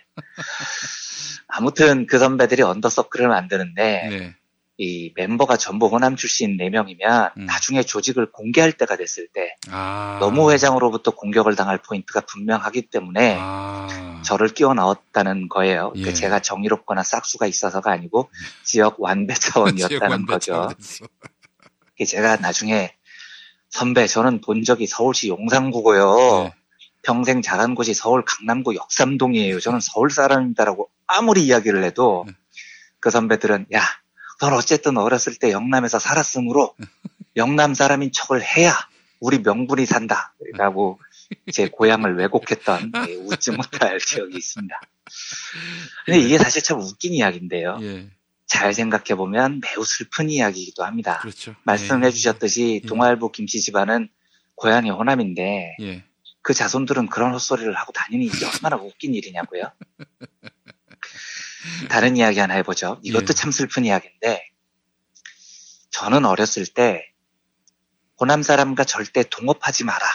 아무튼 1.48 2.08
그 2.08 2.18
선배들이 2.18 2.63
언더서클을 2.63 3.27
만드는데 3.27 4.08
네. 4.10 4.36
이 4.77 5.13
멤버가 5.15 5.58
전부 5.58 5.88
호남 5.88 6.15
출신 6.15 6.58
4명이면 6.58 7.38
음. 7.38 7.46
나중에 7.46 7.84
조직을 7.84 8.32
공개할 8.32 8.72
때가 8.72 8.96
됐을 8.96 9.27
때 9.32 9.56
아. 9.70 10.18
노무 10.20 10.51
회장으로부터 10.51 11.12
공격을 11.12 11.56
당할 11.56 11.77
포인트가 11.77 12.22
분명하기 12.22 12.89
때문에 12.89 13.38
아. 13.39 14.22
저를 14.25 14.50
끼워 14.50 14.74
넣었다는 14.74 15.50
거예요. 15.50 15.89
그러니까 15.89 16.10
예. 16.10 16.13
제가 16.13 16.39
정의롭거나 16.39 17.03
싹수가 17.03 17.46
있어서가 17.46 17.91
아니고 17.91 18.32
지역 18.63 19.00
완배 19.00 19.36
차원이었다는 19.36 19.77
지역 20.00 20.03
완배 20.10 20.34
거죠. 20.34 20.70
그게 21.91 22.06
제가 22.06 22.38
나중에 22.38 22.96
선배, 23.72 24.06
저는 24.06 24.42
본 24.42 24.63
적이 24.63 24.86
서울시 24.86 25.30
용산구고요. 25.30 26.44
네. 26.44 26.54
평생 27.01 27.42
자란 27.42 27.74
곳이 27.74 27.94
서울 27.94 28.24
강남구 28.24 28.75
역삼동이에요. 28.75 29.60
저는 29.60 29.80
서울 29.82 30.12
사람입니다라고 30.12 30.90
아무리 31.08 31.46
이야기를 31.46 31.84
해도 31.84 32.25
네. 32.28 32.34
그 33.00 33.10
선배들은 33.10 33.68
야, 33.74 33.82
넌 34.40 34.54
어쨌든 34.54 34.98
어렸을 34.98 35.36
때 35.36 35.51
영남에서 35.51 36.00
살았으므로 36.00 36.75
영남 37.38 37.74
사람인 37.74 38.12
척을 38.13 38.44
해야 38.44 38.74
우리 39.20 39.40
명분이 39.40 39.86
산다라고 39.86 41.00
제 41.51 41.70
고향을 41.70 42.18
왜곡했던 42.18 42.92
예, 43.08 43.16
웃지 43.16 43.51
못할 43.51 43.98
기억이 43.98 44.38
있습니다. 44.38 44.82
근데 46.06 46.20
이게 46.20 46.38
사실 46.38 46.62
참 46.62 46.80
웃긴 46.80 47.13
이야기인데요. 47.13 47.80
예. 47.82 48.10
잘 48.51 48.74
생각해 48.74 49.15
보면 49.15 49.62
매우 49.62 49.86
슬픈 49.86 50.29
이야기이기도 50.29 50.84
합니다. 50.84 51.20
그렇죠. 51.20 51.55
말씀해 51.63 52.12
주셨듯이 52.12 52.84
동아일보 52.86 53.31
김씨 53.31 53.62
집안은 53.62 54.10
고향이 54.55 54.89
호남인데 54.89 55.77
예. 55.79 56.03
그 56.41 56.53
자손들은 56.53 57.08
그런 57.08 57.31
헛소리를 57.31 57.74
하고 57.74 57.93
다니니 57.93 58.25
이게 58.25 58.46
얼마나 58.46 58.75
웃긴 58.75 59.15
일이냐고요. 59.15 59.72
다른 61.89 62.17
이야기 62.17 62.39
하나 62.39 62.55
해보죠. 62.55 63.00
이것도 63.03 63.27
예. 63.29 63.34
참 63.34 63.51
슬픈 63.51 63.86
이야기인데 63.86 64.43
저는 65.91 66.25
어렸을 66.25 66.65
때 66.65 67.10
호남 68.20 68.43
사람과 68.43 68.84
절대 68.84 69.24
동업하지 69.24 69.86
마라. 69.86 70.05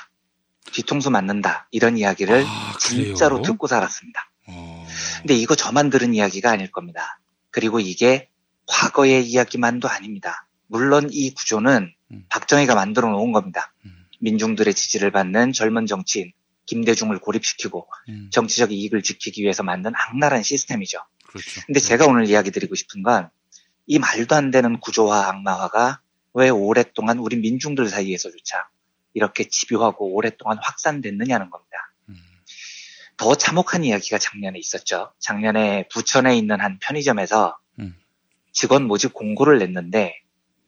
뒤통수 0.73 1.09
맞는다. 1.09 1.69
이런 1.71 1.97
이야기를 1.97 2.45
아, 2.47 2.77
진짜로? 2.79 3.41
듣고 3.41 3.67
살았습니다. 3.67 4.31
어. 4.49 4.87
근데 5.21 5.35
이거 5.35 5.55
저만 5.55 5.89
들은 5.89 6.13
이야기가 6.13 6.51
아닐 6.51 6.71
겁니다. 6.71 7.19
그리고 7.57 7.81
이게 7.81 8.29
과거의 8.67 9.25
이야기만도 9.27 9.89
아닙니다. 9.89 10.47
물론 10.67 11.09
이 11.11 11.33
구조는 11.33 11.91
음. 12.13 12.25
박정희가 12.29 12.75
만들어 12.75 13.09
놓은 13.09 13.33
겁니다. 13.33 13.73
민중들의 14.21 14.75
지지를 14.75 15.11
받는 15.11 15.53
젊은 15.53 15.87
정치인 15.87 16.33
김대중을 16.67 17.19
고립시키고 17.19 17.89
음. 18.11 18.29
정치적 18.31 18.73
이익을 18.73 19.03
지키기 19.03 19.43
위해서 19.43 19.63
만든 19.63 19.93
악랄한 19.95 20.43
시스템이죠. 20.43 20.99
그렇죠. 21.27 21.63
근데 21.65 21.81
제가 21.81 22.05
오늘 22.07 22.29
이야기 22.29 22.51
드리고 22.51 22.75
싶은 22.75 23.03
건 23.03 23.31
이 23.87 23.99
말도 23.99 24.35
안 24.35 24.51
되는 24.51 24.81
구조화 24.81 25.29
악마화가 25.29 26.01
왜 26.35 26.51
오랫동안 26.51 27.19
우리 27.19 27.37
민중들 27.37 27.89
사이에서조차 27.89 28.69
이렇게 29.15 29.49
집요하고 29.49 30.13
오랫동안 30.15 30.59
확산됐느냐는 30.61 31.51
겁니다. 31.51 31.86
더 33.17 33.35
참혹한 33.35 33.85
이야기가 33.85 34.19
작년에 34.19 34.59
있었죠. 34.59 35.13
작년에 35.19 35.89
부천에 35.91 36.37
있는 36.37 36.61
한 36.61 36.79
편의점에서 36.81 37.57
음. 37.81 37.97
직원 38.53 38.87
모집 38.87 39.15
공고를 39.15 39.59
냈는데 39.59 40.15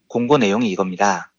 공고 0.09 0.39
내용이 0.39 0.71
이겁니다. 0.71 1.33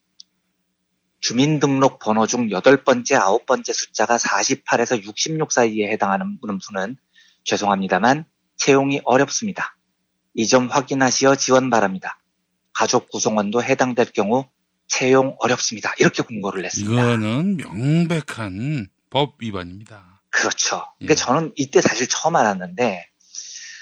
주민등록 1.21 1.99
번호 1.99 2.25
중 2.27 2.49
여덟 2.51 2.83
번째, 2.83 3.15
아홉 3.15 3.45
번째 3.45 3.73
숫자가 3.73 4.17
48에서 4.17 5.03
66 5.03 5.51
사이에 5.51 5.91
해당하는 5.91 6.39
분은 6.39 6.95
죄송합니다만 7.43 8.25
채용이 8.55 9.01
어렵습니다. 9.03 9.75
이 10.35 10.45
점 10.47 10.67
확인하시어 10.67 11.35
지원 11.35 11.69
바랍니다. 11.69 12.19
가족 12.71 13.09
구성원도 13.09 13.61
해당될 13.63 14.11
경우 14.13 14.47
채용 14.87 15.35
어렵습니다. 15.39 15.93
이렇게 15.99 16.23
공고를 16.23 16.61
냈습니다. 16.61 17.01
이거는 17.01 17.57
명백한 17.57 18.87
법 19.09 19.35
위반입니다. 19.39 20.18
그렇죠. 20.39 20.86
그러니까 21.00 21.15
저는 21.15 21.51
이때 21.55 21.81
사실 21.81 22.08
처음 22.08 22.36
알았는데 22.36 23.10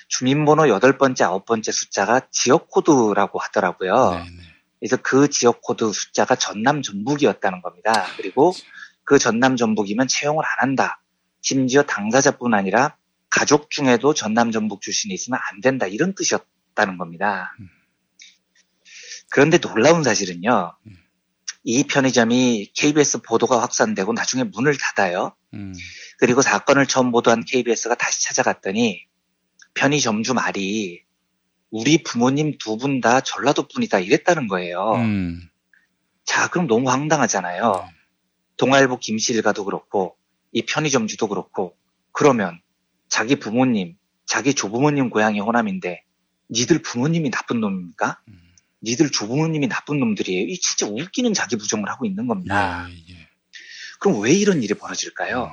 주민번호 0.08 0.70
여덟 0.70 0.98
번째, 0.98 1.26
아홉 1.26 1.46
번째 1.46 1.72
숫자가 1.72 2.22
지역 2.32 2.70
코드라고 2.70 3.40
하더라고요. 3.40 4.26
그래서 4.80 4.98
그 4.98 5.30
지역 5.30 5.62
코드 5.62 5.92
숫자가 5.92 6.36
전남 6.36 6.82
전북이었다는 6.82 7.62
겁니다. 7.62 8.08
그리고 8.16 8.54
그 9.04 9.20
전남 9.20 9.56
전북이면 9.56 10.08
채용을 10.08 10.44
안 10.46 10.70
한다. 10.70 11.02
심지어 11.42 11.84
당사자뿐 11.84 12.54
아니라 12.54 12.98
가족 13.30 13.70
중에도 13.70 14.14
전남 14.14 14.52
전북 14.52 14.82
출신이 14.82 15.14
있으면 15.14 15.40
안 15.52 15.62
된다. 15.62 15.86
이런 15.88 16.16
뜻이었다는 16.16 16.98
겁니다. 16.98 17.54
그런데 19.30 19.58
놀라운 19.58 20.04
사실은요. 20.04 20.74
이 21.64 21.84
편의점이 21.84 22.72
KBS 22.74 23.22
보도가 23.24 23.62
확산되고 23.62 24.14
나중에 24.14 24.44
문을 24.44 24.78
닫아요. 24.78 25.36
음. 25.54 25.74
그리고 26.18 26.42
사건을 26.42 26.88
처음 26.88 27.12
보도한 27.12 27.44
KBS가 27.46 27.96
다시 27.96 28.24
찾아갔더니 28.24 29.06
편의점주 29.74 30.34
말이 30.34 31.04
우리 31.70 32.02
부모님 32.04 32.58
두 32.58 32.78
분 32.78 33.02
다 33.02 33.22
전라도 33.22 33.68
분이다 33.68 34.00
이랬다는 34.00 34.48
거예요. 34.48 34.94
음. 34.96 35.42
자, 36.26 36.48
그럼 36.50 36.68
너무 36.68 36.90
황당하잖아요. 36.90 37.88
동아일보 38.58 38.98
김씨일가도 39.00 39.66
그렇고 39.66 40.16
이 40.52 40.64
편의점주도 40.64 41.28
그렇고 41.28 41.78
그러면 42.12 42.60
자기 43.10 43.36
부모님, 43.36 43.96
자기 44.26 44.54
조부모님 44.54 45.10
고향이 45.10 45.40
호남인데 45.40 46.04
니들 46.50 46.82
부모님이 46.82 47.30
나쁜 47.30 47.60
놈입니까? 47.62 48.20
니들 48.84 49.12
조부모님이 49.12 49.68
나쁜 49.68 50.00
놈들이에요. 50.00 50.48
이 50.48 50.58
진짜 50.60 50.88
웃기는 50.88 51.34
자기 51.34 51.56
부정을 51.58 51.90
하고 51.90 52.06
있는 52.06 52.28
겁니다. 52.28 52.56
그럼 54.00 54.22
왜 54.22 54.32
이런 54.34 54.64
일이 54.64 54.74
벌어질까요? 54.74 55.52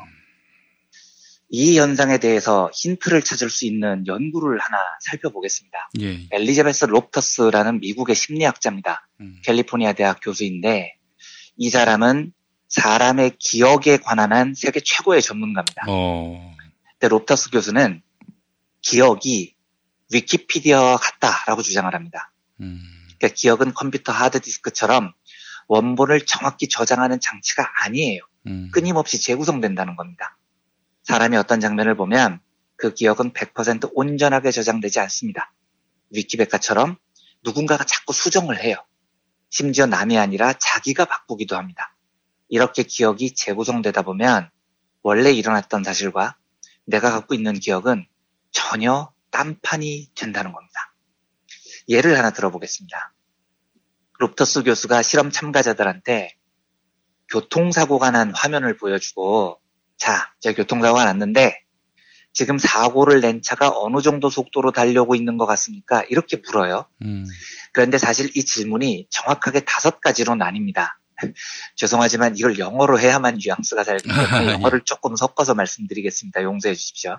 이 1.56 1.78
현상에 1.78 2.18
대해서 2.18 2.68
힌트를 2.74 3.22
찾을 3.22 3.48
수 3.48 3.64
있는 3.64 4.08
연구를 4.08 4.58
하나 4.58 4.76
살펴보겠습니다. 5.02 5.88
예. 6.00 6.26
엘리자베스 6.32 6.86
롭터스라는 6.86 7.78
미국의 7.78 8.16
심리학자입니다. 8.16 9.06
캘리포니아 9.44 9.92
대학 9.92 10.18
교수인데 10.20 10.96
이 11.56 11.70
사람은 11.70 12.32
사람의 12.66 13.36
기억에 13.38 13.98
관한 14.02 14.32
한 14.32 14.54
세계 14.54 14.80
최고의 14.80 15.22
전문가입니다. 15.22 15.84
어. 15.86 16.56
근데 16.98 17.08
롭터스 17.08 17.50
교수는 17.50 18.02
기억이 18.82 19.54
위키피디아와 20.12 20.96
같다라고 20.96 21.62
주장을 21.62 21.94
합니다. 21.94 22.32
그러니까 23.16 23.28
기억은 23.28 23.74
컴퓨터 23.74 24.10
하드디스크처럼 24.10 25.12
원본을 25.68 26.26
정확히 26.26 26.68
저장하는 26.68 27.20
장치가 27.20 27.70
아니에요. 27.84 28.22
음. 28.48 28.70
끊임없이 28.72 29.20
재구성된다는 29.20 29.94
겁니다. 29.94 30.36
사람이 31.04 31.36
어떤 31.36 31.60
장면을 31.60 31.96
보면 31.96 32.40
그 32.76 32.92
기억은 32.92 33.32
100% 33.32 33.90
온전하게 33.94 34.50
저장되지 34.50 35.00
않습니다. 35.00 35.52
위키백과처럼 36.10 36.96
누군가가 37.42 37.84
자꾸 37.84 38.12
수정을 38.12 38.62
해요. 38.62 38.76
심지어 39.50 39.86
남이 39.86 40.18
아니라 40.18 40.52
자기가 40.54 41.04
바꾸기도 41.04 41.56
합니다. 41.56 41.94
이렇게 42.48 42.82
기억이 42.82 43.34
재구성되다 43.34 44.02
보면 44.02 44.50
원래 45.02 45.30
일어났던 45.32 45.84
사실과 45.84 46.36
내가 46.86 47.10
갖고 47.10 47.34
있는 47.34 47.54
기억은 47.54 48.06
전혀 48.50 49.12
딴판이 49.30 50.10
된다는 50.14 50.52
겁니다. 50.52 50.94
예를 51.88 52.16
하나 52.16 52.30
들어보겠습니다. 52.30 53.12
롭터스 54.18 54.62
교수가 54.62 55.02
실험 55.02 55.30
참가자들한테 55.30 56.36
교통사고가 57.30 58.10
난 58.10 58.32
화면을 58.34 58.76
보여주고 58.76 59.60
자, 60.04 60.34
저 60.38 60.52
교통사고가 60.52 61.06
났는데 61.06 61.58
지금 62.34 62.58
사고를 62.58 63.22
낸 63.22 63.40
차가 63.40 63.72
어느 63.74 64.02
정도 64.02 64.28
속도로 64.28 64.70
달려오고 64.70 65.14
있는 65.14 65.38
것 65.38 65.46
같습니까? 65.46 66.04
이렇게 66.10 66.36
물어요. 66.36 66.84
음. 67.00 67.24
그런데 67.72 67.96
사실 67.96 68.30
이 68.36 68.44
질문이 68.44 69.06
정확하게 69.08 69.60
다섯 69.60 70.02
가지로 70.02 70.34
나뉩니다. 70.34 70.90
죄송하지만 71.76 72.36
이걸 72.36 72.58
영어로 72.58 73.00
해야만 73.00 73.38
뉘앙스가 73.42 73.82
살기 73.82 74.06
때문에 74.06 74.52
영어를 74.52 74.82
조금 74.82 75.16
섞어서 75.16 75.54
말씀드리겠습니다. 75.54 76.42
용서해 76.42 76.74
주십시오. 76.74 77.18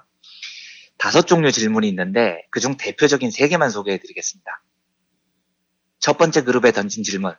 다섯 0.99 1.23
종류 1.23 1.51
질문이 1.51 1.89
있는데 1.89 2.43
그중 2.51 2.77
대표적인 2.77 3.31
세 3.31 3.47
개만 3.47 3.71
소개해 3.71 3.97
드리겠습니다. 3.97 4.63
첫 5.97 6.19
번째 6.19 6.43
그룹에 6.43 6.71
던진 6.71 7.03
질문. 7.03 7.33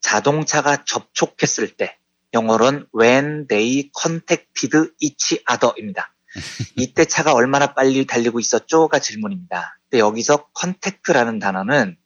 자동차가 0.00 0.84
접촉했을 0.84 1.74
때 1.74 1.98
영어로는 2.36 2.86
when 2.94 3.46
they 3.48 3.90
contacted 3.98 4.90
each 5.00 5.42
other입니다. 5.50 6.12
이때 6.76 7.06
차가 7.06 7.32
얼마나 7.32 7.72
빨리 7.72 8.06
달리고 8.06 8.40
있었죠?가 8.40 8.98
질문입니다. 8.98 9.78
근데 9.84 10.00
여기서 10.00 10.48
contact라는 10.58 11.38
단어는 11.38 11.96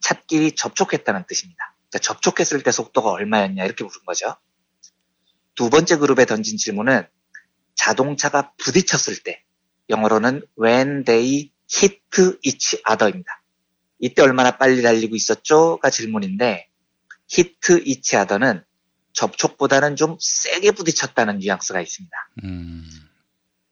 찻길이 0.00 0.52
접촉했다는 0.52 1.24
뜻입니다. 1.28 1.74
그러니까 1.90 1.98
접촉했을 1.98 2.62
때 2.62 2.72
속도가 2.72 3.10
얼마였냐 3.10 3.64
이렇게 3.64 3.84
물은 3.84 4.00
거죠. 4.06 4.36
두 5.54 5.68
번째 5.68 5.96
그룹에 5.96 6.24
던진 6.24 6.56
질문은 6.56 7.06
자동차가 7.74 8.52
부딪혔을 8.56 9.22
때 9.22 9.42
영어로는 9.90 10.42
when 10.62 11.04
they 11.04 11.50
hit 11.70 12.00
each 12.42 12.82
other입니다. 12.90 13.42
이때 13.98 14.22
얼마나 14.22 14.56
빨리 14.56 14.82
달리고 14.82 15.16
있었죠?가 15.16 15.90
질문인데 15.90 16.68
hit 17.30 17.82
each 17.84 18.16
other는 18.16 18.64
접촉보다는 19.16 19.96
좀 19.96 20.16
세게 20.20 20.72
부딪혔다는 20.72 21.38
뉘앙스가 21.38 21.80
있습니다. 21.80 22.16
음. 22.44 22.84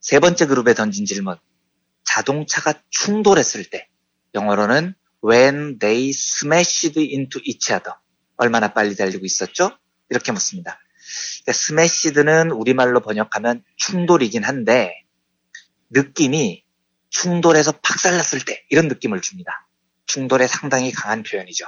세 0.01 0.19
번째 0.19 0.47
그룹에 0.47 0.75
던진 0.75 1.05
질문. 1.05 1.37
자동차가 2.05 2.75
충돌했을 2.91 3.65
때 3.65 3.89
영어로는 4.35 4.95
when 5.25 5.79
they 5.79 6.11
smashed 6.11 6.99
into 6.99 7.41
each 7.45 7.73
other 7.73 7.95
얼마나 8.37 8.73
빨리 8.73 8.97
달리고 8.97 9.25
있었죠? 9.25 9.71
이렇게 10.11 10.33
묻습니다. 10.33 10.79
그러니까 11.43 11.53
스매시드는 11.53 12.51
우리말로 12.51 13.01
번역하면 13.01 13.63
충돌이긴 13.77 14.45
한데 14.45 15.05
느낌이 15.91 16.65
충돌에서 17.11 17.73
박살났을 17.73 18.41
때 18.45 18.65
이런 18.71 18.89
느낌을 18.89 19.21
줍니다. 19.21 19.69
충돌에 20.07 20.47
상당히 20.47 20.91
강한 20.91 21.23
표현이죠. 21.23 21.67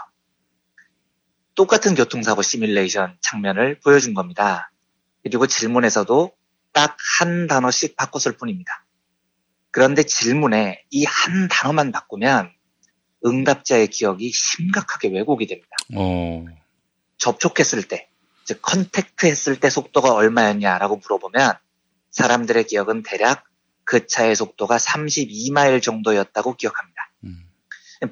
똑같은 1.56 1.94
교통사고 1.94 2.42
시뮬레이션 2.42 3.16
장면을 3.20 3.80
보여준 3.80 4.14
겁니다. 4.14 4.70
그리고 5.24 5.46
질문에서도 5.48 6.32
딱 6.72 6.96
한 7.18 7.46
단어씩 7.46 7.96
바꿨을 7.96 8.36
뿐입니다. 8.36 8.84
그런데 9.70 10.02
질문에 10.02 10.84
이 10.90 11.04
한 11.04 11.48
단어만 11.48 11.92
바꾸면 11.92 12.52
응답자의 13.24 13.88
기억이 13.88 14.30
심각하게 14.30 15.08
왜곡이 15.08 15.46
됩니다. 15.46 15.70
어. 15.94 16.44
접촉했을 17.18 17.82
때, 17.84 18.08
즉 18.44 18.60
contact 18.62 19.26
했을 19.26 19.58
때 19.58 19.70
속도가 19.70 20.12
얼마였냐라고 20.14 20.96
물어보면 20.96 21.54
사람들의 22.10 22.64
기억은 22.66 23.02
대략 23.02 23.44
그 23.84 24.06
차의 24.06 24.36
속도가 24.36 24.76
32마일 24.76 25.82
정도였다고 25.82 26.56
기억합니다. 26.56 27.10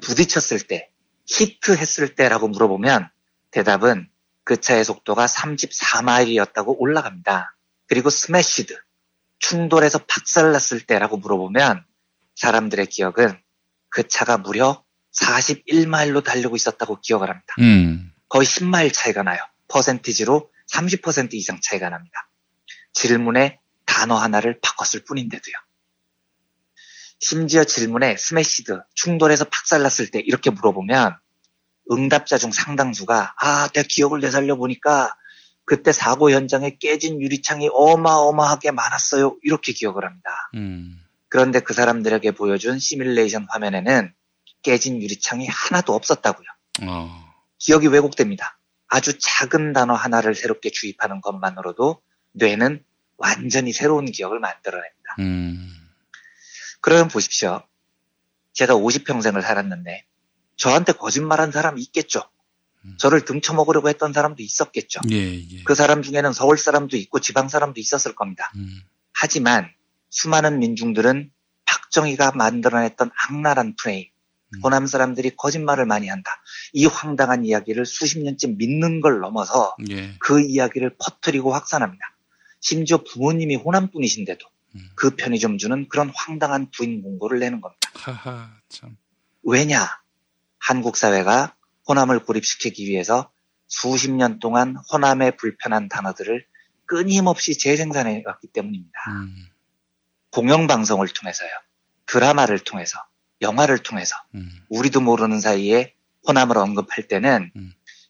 부딪혔을 0.01 0.61
때, 0.67 0.89
히트 1.27 1.77
했을 1.77 2.15
때라고 2.15 2.47
물어보면 2.47 3.09
대답은 3.55 4.09
그 4.43 4.59
차의 4.59 4.83
속도가 4.83 5.27
34마일이었다고 5.27 6.75
올라갑니다. 6.77 7.55
그리고 7.87 8.09
smashed, 8.09 8.77
충돌해서 9.39 9.99
박살났을 9.99 10.81
때라고 10.81 11.15
물어보면 11.15 11.85
사람들의 12.35 12.85
기억은 12.87 13.41
그 13.87 14.09
차가 14.09 14.37
무려 14.37 14.83
41마일로 15.17 16.21
달리고 16.21 16.57
있었다고 16.57 16.99
기억을 16.99 17.29
합니다. 17.29 17.55
음. 17.59 18.11
거의 18.27 18.45
10마일 18.45 18.91
차이가 18.93 19.23
나요. 19.23 19.39
퍼센티지로 19.69 20.51
30% 20.73 21.33
이상 21.35 21.61
차이가 21.61 21.89
납니다. 21.89 22.29
질문에 22.91 23.61
단어 23.85 24.15
하나를 24.15 24.59
바꿨을 24.61 25.05
뿐인데도요. 25.05 25.55
심지어 27.19 27.63
질문에 27.63 28.17
smashed, 28.17 28.81
충돌해서 28.95 29.45
박살났을 29.45 30.11
때 30.11 30.19
이렇게 30.19 30.49
물어보면 30.49 31.17
응답자 31.91 32.37
중 32.37 32.51
상당수가 32.51 33.35
아, 33.37 33.67
내가 33.69 33.87
기억을 33.87 34.21
되살려 34.21 34.55
보니까 34.55 35.15
그때 35.65 35.91
사고 35.91 36.31
현장에 36.31 36.77
깨진 36.79 37.21
유리창이 37.21 37.69
어마어마하게 37.71 38.71
많았어요. 38.71 39.37
이렇게 39.41 39.73
기억을 39.73 40.05
합니다. 40.05 40.29
음. 40.55 40.99
그런데 41.27 41.59
그 41.59 41.73
사람들에게 41.73 42.31
보여준 42.31 42.79
시뮬레이션 42.79 43.47
화면에는 43.49 44.13
깨진 44.61 45.01
유리창이 45.01 45.47
하나도 45.47 45.93
없었다고요. 45.93 46.47
어. 46.83 47.33
기억이 47.57 47.87
왜곡됩니다. 47.87 48.57
아주 48.87 49.17
작은 49.17 49.73
단어 49.73 49.93
하나를 49.93 50.35
새롭게 50.35 50.69
주입하는 50.69 51.21
것만으로도 51.21 52.01
뇌는 52.33 52.83
완전히 53.17 53.73
새로운 53.73 54.05
기억을 54.05 54.39
만들어냅니다. 54.39 55.15
음. 55.19 55.73
그러면 56.81 57.07
보십시오. 57.07 57.63
제가 58.53 58.75
50평생을 58.75 59.41
살았는데 59.41 60.05
저한테 60.57 60.93
거짓말한 60.93 61.51
사람이 61.51 61.81
있겠죠. 61.83 62.23
저를 62.97 63.25
등쳐먹으려고 63.25 63.89
했던 63.89 64.13
사람도 64.13 64.43
있었겠죠. 64.43 65.01
예, 65.11 65.35
예. 65.35 65.63
그 65.63 65.73
사람 65.75 66.01
중에는 66.01 66.33
서울 66.33 66.57
사람도 66.57 66.97
있고 66.97 67.19
지방 67.19 67.49
사람도 67.49 67.79
있었을 67.79 68.13
겁니다. 68.15 68.51
음. 68.55 68.81
하지만 69.11 69.69
수많은 70.09 70.59
민중들은 70.59 71.31
박정희가 71.65 72.33
만들어냈던 72.33 73.09
악랄한 73.27 73.75
프레임, 73.75 74.07
음. 74.53 74.59
호남 74.63 74.85
사람들이 74.85 75.35
거짓말을 75.35 75.85
많이 75.85 76.07
한다. 76.07 76.31
이 76.73 76.85
황당한 76.85 77.43
이야기를 77.43 77.85
수십 77.85 78.19
년째 78.19 78.49
믿는 78.49 79.01
걸 79.01 79.19
넘어서 79.19 79.75
예. 79.89 80.13
그 80.19 80.41
이야기를 80.41 80.95
퍼뜨리고 80.99 81.53
확산합니다. 81.53 82.15
심지어 82.59 83.03
부모님이 83.03 83.55
호남 83.55 83.89
분이신데도 83.89 84.45
음. 84.75 84.89
그 84.95 85.15
편의점주는 85.15 85.89
그런 85.89 86.11
황당한 86.13 86.69
부인 86.69 87.01
공고를 87.01 87.39
내는 87.39 87.61
겁니다. 87.61 87.89
하하, 87.95 88.51
참. 88.69 88.95
왜냐? 89.43 89.87
한국 90.67 90.97
사회가 90.97 91.55
호남을 91.87 92.25
고립시키기 92.25 92.87
위해서 92.87 93.31
수십 93.67 94.09
년 94.09 94.39
동안 94.39 94.75
호남의 94.91 95.37
불편한 95.37 95.89
단어들을 95.89 96.43
끊임없이 96.87 97.55
재생산해 97.55 98.23
왔기 98.25 98.47
때문입니다. 98.47 98.99
음. 99.09 99.47
공영방송을 100.31 101.07
통해서요. 101.09 101.49
드라마를 102.07 102.57
통해서, 102.59 102.97
영화를 103.41 103.77
통해서, 103.77 104.15
음. 104.33 104.49
우리도 104.69 105.01
모르는 105.01 105.39
사이에 105.39 105.93
호남을 106.27 106.57
언급할 106.57 107.07
때는 107.07 107.51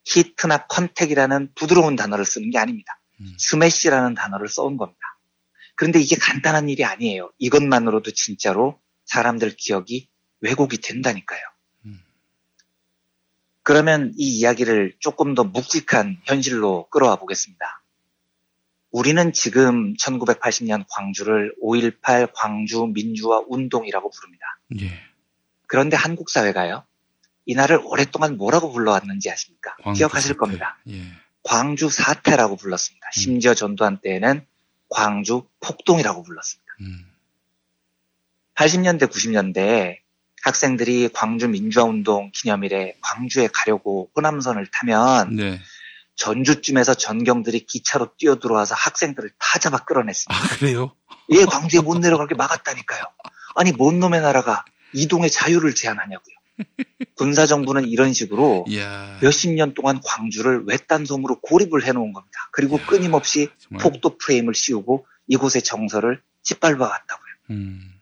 hit나 0.05 0.67
contact이라는 0.67 1.51
부드러운 1.55 1.97
단어를 1.97 2.23
쓰는 2.23 2.51
게 2.51 2.57
아닙니다. 2.57 3.01
음. 3.19 3.33
smash라는 3.37 4.13
단어를 4.15 4.47
써온 4.47 4.77
겁니다. 4.77 4.99
그런데 5.75 5.99
이게 5.99 6.15
간단한 6.15 6.69
일이 6.69 6.85
아니에요. 6.85 7.31
이것만으로도 7.37 8.11
진짜로 8.11 8.79
사람들 9.03 9.57
기억이 9.57 10.07
왜곡이 10.39 10.77
된다니까요. 10.77 11.41
그러면 13.65 14.13
이 14.15 14.37
이야기를 14.37 14.93
조금 14.99 15.33
더 15.33 15.43
묵직한 15.43 16.19
현실로 16.25 16.87
끌어와 16.91 17.15
보겠습니다. 17.15 17.81
우리는 18.91 19.33
지금 19.33 19.95
1980년 19.95 20.85
광주를 20.87 21.55
5.18 21.63 22.29
광주 22.35 22.85
민주화 22.85 23.41
운동이라고 23.47 24.11
부릅니다. 24.11 24.59
예. 24.81 24.91
그런데 25.65 25.97
한국 25.97 26.29
사회가요, 26.29 26.85
이날을 27.47 27.81
오랫동안 27.83 28.37
뭐라고 28.37 28.71
불러왔는지 28.71 29.31
아십니까? 29.31 29.75
기억하실 29.95 30.27
사태. 30.27 30.37
겁니다. 30.37 30.77
예. 30.89 31.01
광주 31.41 31.89
사태라고 31.89 32.57
불렀습니다. 32.57 33.07
심지어 33.13 33.55
전두환 33.55 33.97
때에는 33.97 34.45
광주 34.89 35.47
폭동이라고 35.59 36.21
불렀습니다. 36.21 36.71
음. 36.81 37.11
80년대, 38.53 39.09
90년대에 39.09 40.04
학생들이 40.45 41.09
광주 41.11 41.47
민주화 41.47 41.85
운동 41.85 42.29
기념일에 42.31 42.97
광주에 43.01 43.49
가려고 43.51 44.11
호남선을 44.15 44.67
타면 44.71 45.35
네. 45.35 45.59
전주쯤에서 46.15 46.93
전경들이 46.93 47.65
기차로 47.65 48.11
뛰어들어와서 48.17 48.75
학생들을 48.75 49.31
다 49.39 49.57
잡아 49.57 49.79
끌어냈습니다. 49.79 50.35
아, 50.39 50.47
그래요? 50.55 50.95
예, 51.31 51.45
광주에 51.45 51.81
못 51.81 51.97
내려가게 51.97 52.35
막았다니까요. 52.35 53.01
아니, 53.55 53.71
뭔 53.71 53.99
놈의 53.99 54.21
나라가 54.21 54.63
이동의 54.93 55.31
자유를 55.31 55.73
제한하냐고요. 55.73 56.35
군사정부는 57.15 57.87
이런 57.89 58.13
식으로 58.13 58.65
이야. 58.69 59.17
몇십 59.21 59.51
년 59.51 59.73
동안 59.73 59.99
광주를 60.05 60.65
외딴 60.67 61.05
섬으로 61.05 61.39
고립을 61.41 61.85
해놓은 61.85 62.13
겁니다. 62.13 62.49
그리고 62.51 62.77
끊임없이 62.77 63.49
정말. 63.57 63.83
폭도 63.83 64.19
프레임을 64.19 64.53
씌우고 64.53 65.07
이곳의 65.27 65.63
정서를 65.63 66.21
짓밟아왔다고요. 66.43 67.33
음. 67.49 67.94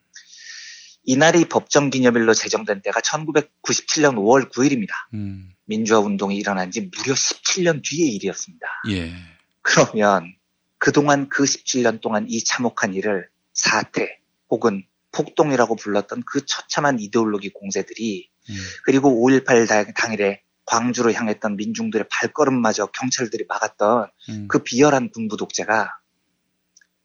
이날이 1.03 1.45
법정 1.45 1.89
기념일로 1.89 2.33
제정된 2.33 2.81
때가 2.81 3.01
1997년 3.01 4.15
5월 4.15 4.51
9일입니다. 4.51 4.91
음. 5.13 5.51
민주화 5.65 5.99
운동이 5.99 6.37
일어난 6.37 6.71
지 6.71 6.81
무려 6.81 7.13
17년 7.13 7.81
뒤의 7.83 8.13
일이었습니다. 8.15 8.67
예. 8.91 9.13
그러면 9.61 10.33
그동안 10.77 11.29
그 11.29 11.43
17년 11.43 12.01
동안 12.01 12.25
이 12.29 12.43
참혹한 12.43 12.93
일을 12.93 13.29
사태 13.53 14.19
혹은 14.49 14.85
폭동이라고 15.11 15.75
불렀던 15.75 16.23
그 16.25 16.45
처참한 16.45 16.99
이데올로기 16.99 17.49
공세들이 17.53 18.29
음. 18.49 18.55
그리고 18.83 19.09
5.18 19.09 19.95
당일에 19.95 20.41
광주로 20.65 21.11
향했던 21.11 21.55
민중들의 21.57 22.07
발걸음마저 22.09 22.87
경찰들이 22.87 23.45
막았던 23.47 24.07
음. 24.29 24.47
그 24.47 24.59
비열한 24.59 25.09
군부 25.09 25.37
독재가 25.37 25.89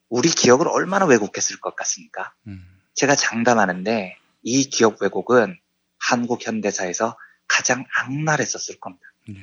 우리 0.09 0.29
기억을 0.31 0.69
얼마나 0.69 1.05
왜곡했을 1.07 1.61
것 1.61 1.77
같습니까? 1.77 2.33
음. 2.47 2.78
제가 2.99 3.15
장담하는데 3.15 4.17
이 4.43 4.65
기억 4.65 5.01
왜곡은 5.01 5.57
한국 6.01 6.45
현대사에서 6.45 7.17
가장 7.47 7.85
악랄했었을 7.97 8.81
겁니다. 8.81 9.07
예. 9.29 9.35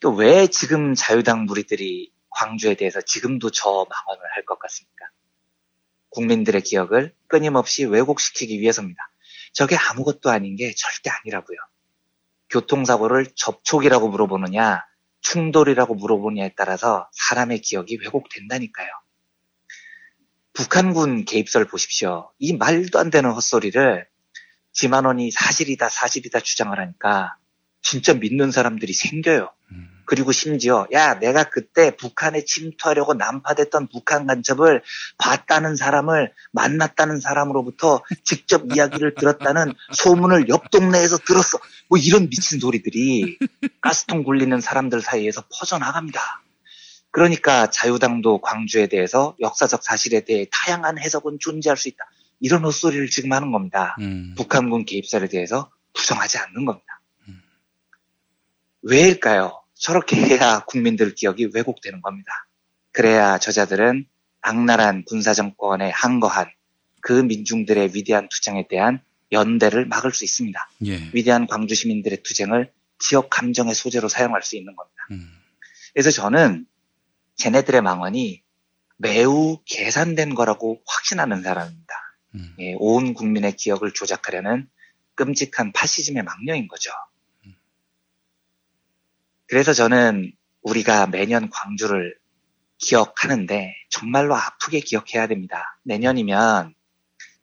또왜 0.00 0.48
지금 0.48 0.94
자유당 0.94 1.46
무리들이 1.46 2.12
광주에 2.28 2.74
대해서 2.74 3.00
지금도 3.00 3.50
저 3.50 3.70
망언을 3.88 4.22
할 4.34 4.44
것 4.44 4.58
같습니까? 4.58 5.06
국민들의 6.10 6.60
기억을 6.62 7.14
끊임없이 7.28 7.86
왜곡시키기 7.86 8.60
위해서입니다. 8.60 9.10
저게 9.54 9.76
아무것도 9.76 10.28
아닌 10.30 10.56
게 10.56 10.74
절대 10.76 11.08
아니라고요. 11.08 11.56
교통사고를 12.50 13.26
접촉이라고 13.34 14.08
물어보느냐, 14.08 14.84
충돌이라고 15.22 15.94
물어보느냐에 15.94 16.54
따라서 16.56 17.08
사람의 17.12 17.60
기억이 17.60 17.98
왜곡된다니까요. 18.04 18.90
북한군 20.52 21.24
개입설 21.24 21.64
보십시오. 21.66 22.30
이 22.38 22.52
말도 22.54 22.98
안 22.98 23.10
되는 23.10 23.30
헛소리를 23.30 24.06
지만원이 24.72 25.30
사실이다, 25.30 25.88
사실이다 25.88 26.40
주장을 26.40 26.78
하니까 26.78 27.36
진짜 27.82 28.14
믿는 28.14 28.50
사람들이 28.50 28.92
생겨요. 28.92 29.50
그리고 30.04 30.32
심지어 30.32 30.88
야 30.92 31.20
내가 31.20 31.44
그때 31.44 31.96
북한에 31.96 32.44
침투하려고 32.44 33.14
난파됐던 33.14 33.86
북한 33.92 34.26
간첩을 34.26 34.82
봤다는 35.18 35.76
사람을 35.76 36.32
만났다는 36.50 37.20
사람으로부터 37.20 38.02
직접 38.24 38.64
이야기를 38.74 39.14
들었다는 39.14 39.72
소문을 39.92 40.48
옆 40.48 40.70
동네에서 40.72 41.18
들었어. 41.18 41.58
뭐 41.88 41.96
이런 41.96 42.28
미친 42.28 42.58
소리들이 42.58 43.38
가스통 43.80 44.24
굴리는 44.24 44.60
사람들 44.60 45.00
사이에서 45.00 45.44
퍼져나갑니다. 45.56 46.42
그러니까 47.10 47.70
자유당도 47.70 48.40
광주에 48.40 48.86
대해서 48.86 49.36
역사적 49.40 49.82
사실에 49.82 50.20
대해 50.20 50.46
다양한 50.50 50.98
해석은 50.98 51.38
존재할 51.40 51.76
수 51.76 51.88
있다. 51.88 52.04
이런 52.40 52.64
헛소리를 52.64 53.08
지금 53.08 53.32
하는 53.32 53.52
겁니다. 53.52 53.96
음. 54.00 54.34
북한군 54.36 54.84
개입사에 54.84 55.28
대해서 55.28 55.70
부정하지 55.92 56.38
않는 56.38 56.64
겁니다. 56.64 57.00
왜일까요? 58.82 59.60
저렇게 59.74 60.16
해야 60.16 60.60
국민들 60.60 61.14
기억이 61.14 61.50
왜곡되는 61.52 62.00
겁니다. 62.00 62.46
그래야 62.92 63.38
저자들은 63.38 64.06
악랄한 64.42 65.04
군사정권에 65.04 65.90
항거한 65.90 66.50
그 67.02 67.12
민중들의 67.12 67.90
위대한 67.94 68.28
투쟁에 68.28 68.66
대한 68.68 69.02
연대를 69.32 69.86
막을 69.86 70.12
수 70.12 70.24
있습니다. 70.24 70.70
예. 70.86 71.10
위대한 71.12 71.46
광주 71.46 71.74
시민들의 71.74 72.22
투쟁을 72.22 72.72
지역 72.98 73.30
감정의 73.30 73.74
소재로 73.74 74.08
사용할 74.08 74.42
수 74.42 74.56
있는 74.56 74.74
겁니다. 74.74 75.06
음. 75.12 75.30
그래서 75.92 76.10
저는 76.10 76.66
쟤네들의 77.40 77.80
망언이 77.80 78.42
매우 78.98 79.58
계산된 79.64 80.34
거라고 80.34 80.82
확신하는 80.86 81.42
사람입니다. 81.42 81.94
음. 82.34 82.54
예, 82.60 82.74
온 82.78 83.14
국민의 83.14 83.56
기억을 83.56 83.92
조작하려는 83.92 84.68
끔찍한 85.14 85.72
파시즘의 85.72 86.22
망령인 86.22 86.68
거죠. 86.68 86.90
그래서 89.46 89.72
저는 89.72 90.32
우리가 90.62 91.06
매년 91.08 91.50
광주를 91.50 92.16
기억하는데 92.78 93.74
정말로 93.88 94.36
아프게 94.36 94.80
기억해야 94.80 95.26
됩니다. 95.26 95.78
내년이면 95.82 96.74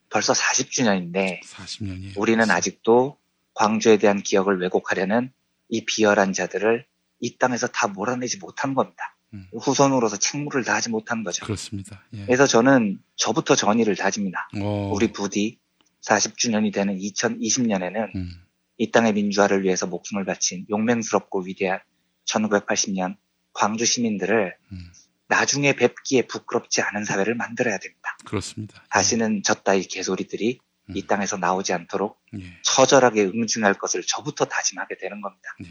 벌써 0.09 0.31
40주년인데 0.31 1.41
40년이 1.43 2.17
우리는 2.17 2.49
아직도 2.49 3.19
광주에 3.53 3.97
대한 3.97 4.21
기억을 4.21 4.61
왜곡하려는 4.61 5.33
이 5.69 5.83
비열한 5.85 6.31
자들을 6.31 6.85
이 7.19 7.37
땅에서 7.37 7.67
다 7.67 7.87
몰아내지 7.87 8.37
못한 8.37 8.73
겁니다. 8.73 9.16
후손으로서 9.53 10.17
책무를 10.17 10.63
다하지 10.63 10.89
못한 10.89 11.23
거죠. 11.23 11.45
그렇습니다. 11.45 12.03
예. 12.13 12.25
그래서 12.25 12.47
저는 12.47 12.99
저부터 13.15 13.55
전의를 13.55 13.95
다집니다. 13.95 14.49
어, 14.61 14.91
우리 14.93 15.11
부디 15.11 15.59
40주년이 16.01 16.73
되는 16.73 16.97
2020년에는 16.97 18.15
음. 18.15 18.31
이 18.77 18.91
땅의 18.91 19.13
민주화를 19.13 19.63
위해서 19.63 19.87
목숨을 19.87 20.25
바친 20.25 20.65
용맹스럽고 20.69 21.41
위대한 21.41 21.79
1980년 22.25 23.17
광주 23.53 23.85
시민들을 23.85 24.55
음. 24.71 24.91
나중에 25.27 25.73
뵙기에 25.73 26.23
부끄럽지 26.27 26.81
않은 26.81 27.03
사회를 27.03 27.35
만들어야 27.35 27.77
됩니다. 27.79 28.17
그렇습니다. 28.25 28.83
다시는 28.89 29.41
저 29.43 29.55
따위 29.55 29.83
개소리들이 29.83 30.59
이 30.95 31.01
땅에서 31.05 31.37
나오지 31.37 31.73
않도록 31.73 32.21
음. 32.33 32.41
예. 32.41 32.57
처절하게 32.63 33.25
응징할 33.25 33.73
것을 33.73 34.03
저부터 34.03 34.45
다짐하게 34.45 34.97
되는 34.97 35.21
겁니다. 35.21 35.49
예. 35.63 35.67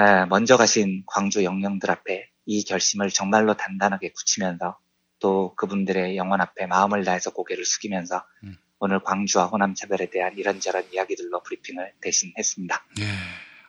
아, 0.00 0.26
먼저 0.26 0.56
가신 0.56 1.02
광주 1.06 1.42
영령들 1.42 1.90
앞에 1.90 2.30
이 2.46 2.64
결심을 2.64 3.10
정말로 3.10 3.56
단단하게 3.56 4.12
굳히면서 4.12 4.78
또 5.18 5.56
그분들의 5.56 6.16
영혼 6.16 6.40
앞에 6.40 6.66
마음을 6.66 7.04
다해서 7.04 7.32
고개를 7.32 7.64
숙이면서 7.64 8.24
음. 8.44 8.56
오늘 8.78 9.02
광주와 9.02 9.46
호남 9.46 9.74
차별에 9.74 10.08
대한 10.08 10.38
이런저런 10.38 10.84
이야기들로 10.92 11.42
브리핑을 11.42 11.94
대신 12.00 12.32
했습니다. 12.38 12.84
예. 13.00 13.06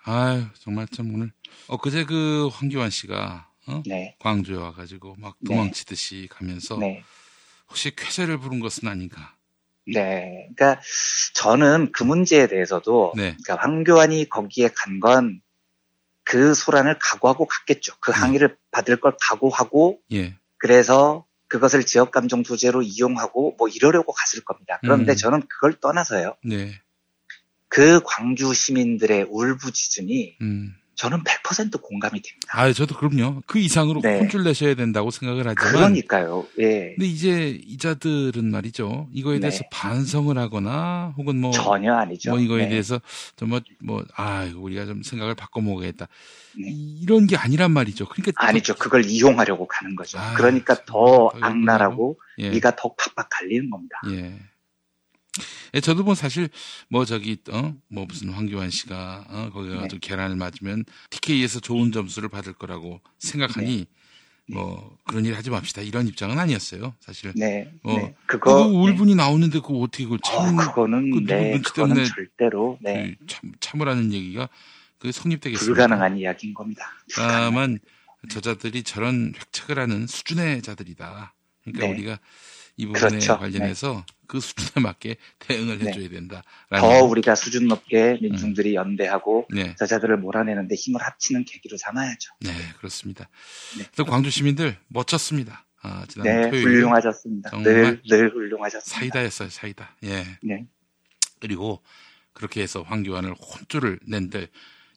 아유, 0.03 0.45
정말 0.59 0.87
참 0.87 1.11
오늘 1.15 1.31
엊그제 1.67 2.05
그 2.05 2.47
황교안 2.53 2.91
씨가 2.91 3.49
어? 3.65 3.81
네. 3.87 4.15
광주에 4.19 4.55
와가지고 4.55 5.15
막 5.17 5.35
네. 5.39 5.55
도망치듯이 5.55 6.27
가면서 6.29 6.77
네. 6.77 7.03
혹시 7.69 7.95
쾌재를 7.95 8.37
부른 8.37 8.59
것은 8.59 8.87
아닌가? 8.87 9.35
네. 9.91 10.47
그러니까 10.55 10.79
저는 11.33 11.91
그 11.91 12.03
문제에 12.03 12.45
대해서도 12.45 13.13
네. 13.15 13.35
그러니까 13.43 13.55
황교안이 13.63 14.29
거기에 14.29 14.69
간 14.75 14.99
건 14.99 15.41
그 16.29 16.53
소란을 16.53 16.99
각오하고 16.99 17.47
갔겠죠. 17.47 17.95
그 17.99 18.11
항의를 18.11 18.55
받을 18.69 18.99
걸 18.99 19.15
각오하고 19.19 19.99
예. 20.11 20.35
그래서 20.57 21.25
그것을 21.47 21.83
지역 21.87 22.11
감정 22.11 22.43
소재로 22.43 22.83
이용하고 22.83 23.55
뭐 23.57 23.67
이러려고 23.67 24.13
갔을 24.13 24.43
겁니다. 24.43 24.77
그런데 24.81 25.13
음. 25.13 25.15
저는 25.15 25.41
그걸 25.49 25.73
떠나서요. 25.79 26.35
네. 26.45 26.79
그 27.67 27.99
광주 28.05 28.53
시민들의 28.53 29.25
울부짖음이 29.27 30.37
음. 30.41 30.75
저는 30.99 31.23
100% 31.23 31.81
공감이 31.81 32.21
됩니다. 32.21 32.51
아, 32.51 32.73
저도 32.73 32.97
그럼요. 32.97 33.41
그 33.45 33.57
이상으로 33.57 34.01
네. 34.01 34.19
혼줄 34.19 34.43
내셔야 34.43 34.75
된다고 34.75 35.11
생각을 35.11 35.47
하지만. 35.47 35.71
그러니까요. 35.71 36.45
예. 36.59 36.93
근데 36.97 37.05
이제 37.05 37.57
이자들은 37.65 38.51
말이죠. 38.51 39.07
이거에 39.13 39.35
네. 39.35 39.39
대해서 39.39 39.63
반성을 39.71 40.37
하거나 40.37 41.13
혹은 41.15 41.39
뭐 41.39 41.51
전혀 41.51 41.93
아니죠. 41.93 42.31
뭐 42.31 42.39
이거에 42.39 42.63
네. 42.63 42.69
대해서 42.71 42.99
좀뭐 43.37 43.61
뭐, 43.79 44.03
아, 44.17 44.51
우리가 44.53 44.85
좀 44.87 45.01
생각을 45.01 45.35
바꿔 45.35 45.61
먹어야겠다. 45.61 46.09
네. 46.57 46.69
이런 46.69 47.27
게 47.27 47.37
아니란 47.37 47.71
말이죠. 47.71 48.05
그러니까 48.09 48.33
아니죠. 48.45 48.75
그걸 48.75 49.05
이용하려고 49.05 49.69
가는 49.69 49.95
거죠. 49.95 50.19
아, 50.19 50.33
그러니까 50.33 50.83
더더 50.83 51.31
악랄하고 51.39 52.19
예. 52.41 52.47
이가 52.47 52.75
더 52.75 52.93
팍팍 52.95 53.29
갈리는 53.29 53.69
겁니다. 53.69 54.01
예. 54.09 54.37
예, 55.73 55.79
저도 55.79 56.03
뭐 56.03 56.15
사실 56.15 56.49
뭐 56.89 57.05
저기 57.05 57.37
어뭐 57.49 58.05
무슨 58.07 58.29
황교안 58.29 58.69
씨가 58.69 59.25
어 59.29 59.49
거기 59.53 59.69
가서 59.69 59.87
네. 59.87 59.97
계란을 60.01 60.35
맞으면 60.35 60.85
TK에서 61.09 61.59
좋은 61.59 61.91
점수를 61.91 62.29
받을 62.29 62.53
거라고 62.53 63.01
생각하니 63.19 63.85
뭐 64.51 64.97
그런 65.05 65.25
일 65.25 65.35
하지 65.35 65.49
맙시다 65.49 65.81
이런 65.81 66.07
입장은 66.07 66.39
아니었어요 66.39 66.95
사실. 66.99 67.31
네. 67.35 67.71
어 67.83 67.93
네. 67.93 68.15
그거 68.25 68.63
그거 68.63 68.67
울분이 68.67 69.15
나오는데 69.15 69.59
그거 69.59 69.75
어떻게 69.79 70.05
그걸 70.05 70.19
어, 70.23 70.27
참 70.27 70.57
그거는 70.57 71.11
그 71.11 71.31
네, 71.31 71.59
그거는 71.61 71.95
때문에 71.95 72.05
절대로 72.05 72.77
네. 72.81 73.15
그 73.19 73.27
참, 73.27 73.51
참으라는 73.59 74.11
얘기가 74.13 74.49
그게 74.97 75.11
성립되겠습니까? 75.11 75.73
불가능한 75.73 76.17
이야기인 76.17 76.53
겁니다. 76.53 76.91
다만 77.15 77.79
저자들이 78.29 78.83
저런 78.83 79.33
획책을 79.37 79.79
하는 79.79 80.07
수준의 80.07 80.61
자들이다. 80.61 81.33
그러니까 81.63 81.85
네. 81.85 81.93
우리가 81.93 82.19
이 82.79 82.85
부분에 82.85 83.09
그렇죠. 83.09 83.37
관련해서 83.37 84.05
그 84.25 84.39
수준에 84.39 84.81
맞게 84.81 85.17
대응을 85.39 85.79
네. 85.79 85.89
해줘야 85.89 86.07
된다. 86.07 86.43
더 86.73 87.03
우리가 87.03 87.35
수준 87.35 87.67
높게 87.67 88.17
민중들이 88.21 88.73
연대하고 88.73 89.47
네. 89.53 89.75
저자들을 89.75 90.15
몰아내는데 90.17 90.75
힘을 90.75 91.01
합치는 91.01 91.43
계기로 91.43 91.75
삼아야죠. 91.75 92.31
네, 92.39 92.51
그렇습니다. 92.77 93.27
네. 93.77 93.83
또 93.97 94.05
광주 94.05 94.29
시민들 94.29 94.77
멋졌습니다. 94.87 95.65
아, 95.81 96.05
지난 96.07 96.23
네, 96.23 96.49
토요일 96.49 96.67
훌륭하셨습니다. 96.67 97.57
늘, 97.63 98.01
늘 98.07 98.33
훌륭하셨습니다. 98.33 98.99
사이다였어요, 98.99 99.49
사이다. 99.49 99.97
예. 100.05 100.25
네. 100.41 100.65
그리고 101.41 101.83
그렇게 102.31 102.61
해서 102.61 102.81
황교안을 102.83 103.33
혼쭐을 103.33 103.99
낸들 104.07 104.47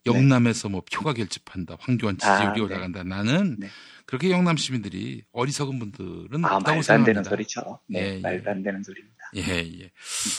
영남에서 0.07 0.69
뭐 0.69 0.83
표가 0.93 1.12
결집한다. 1.12 1.77
황교안 1.81 2.19
지지율이 2.19 2.43
아, 2.45 2.53
네. 2.53 2.61
올라간다. 2.61 3.03
나는 3.05 3.57
네. 3.59 3.69
그렇게 4.07 4.31
영남 4.31 4.57
시민들이 4.57 5.23
어리석은 5.33 5.79
분들은 5.79 6.45
아, 6.45 6.57
없다고 6.57 6.62
말도 6.62 6.71
안 6.71 6.83
생각합니다. 6.83 7.07
되는 7.07 7.25
소리죠. 7.25 7.79
네, 7.88 8.01
예, 8.01 8.17
예. 8.17 8.21
말도 8.21 8.51
안 8.51 8.62
되는 8.62 8.83
소리입니다. 8.83 9.17
예, 9.37 9.83
예. 9.85 9.91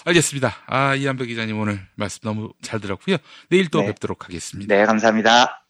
알겠습니다. 0.05 0.55
아, 0.67 0.95
이한배 0.95 1.25
기자님 1.25 1.57
오늘 1.59 1.79
말씀 1.95 2.19
너무 2.23 2.51
잘 2.61 2.79
들었고요. 2.79 3.17
내일 3.49 3.69
또 3.69 3.79
네. 3.81 3.87
뵙도록 3.87 4.25
하겠습니다. 4.25 4.75
네, 4.75 4.85
감사합니다. 4.85 5.65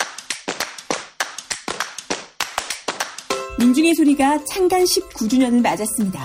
민중의 3.60 3.94
소리가 3.96 4.44
창간 4.46 4.84
19주년을 4.84 5.62
맞았습니다. 5.62 6.20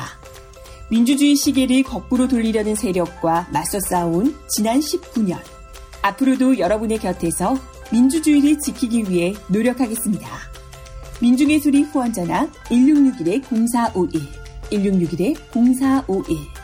민주주의 0.90 1.36
시계를 1.36 1.82
거꾸로 1.82 2.26
돌리려는 2.26 2.74
세력과 2.74 3.48
맞서 3.52 3.78
싸운 3.80 4.34
지난 4.48 4.80
19년. 4.80 5.57
앞으로도 6.02 6.58
여러분의 6.58 6.98
곁에서 6.98 7.56
민주주의를 7.92 8.58
지키기 8.58 9.10
위해 9.10 9.34
노력하겠습니다. 9.48 10.26
민중의 11.20 11.60
소리 11.60 11.82
후원전화 11.82 12.48
1661-0451 12.68 14.38
1661-0451 14.70 16.57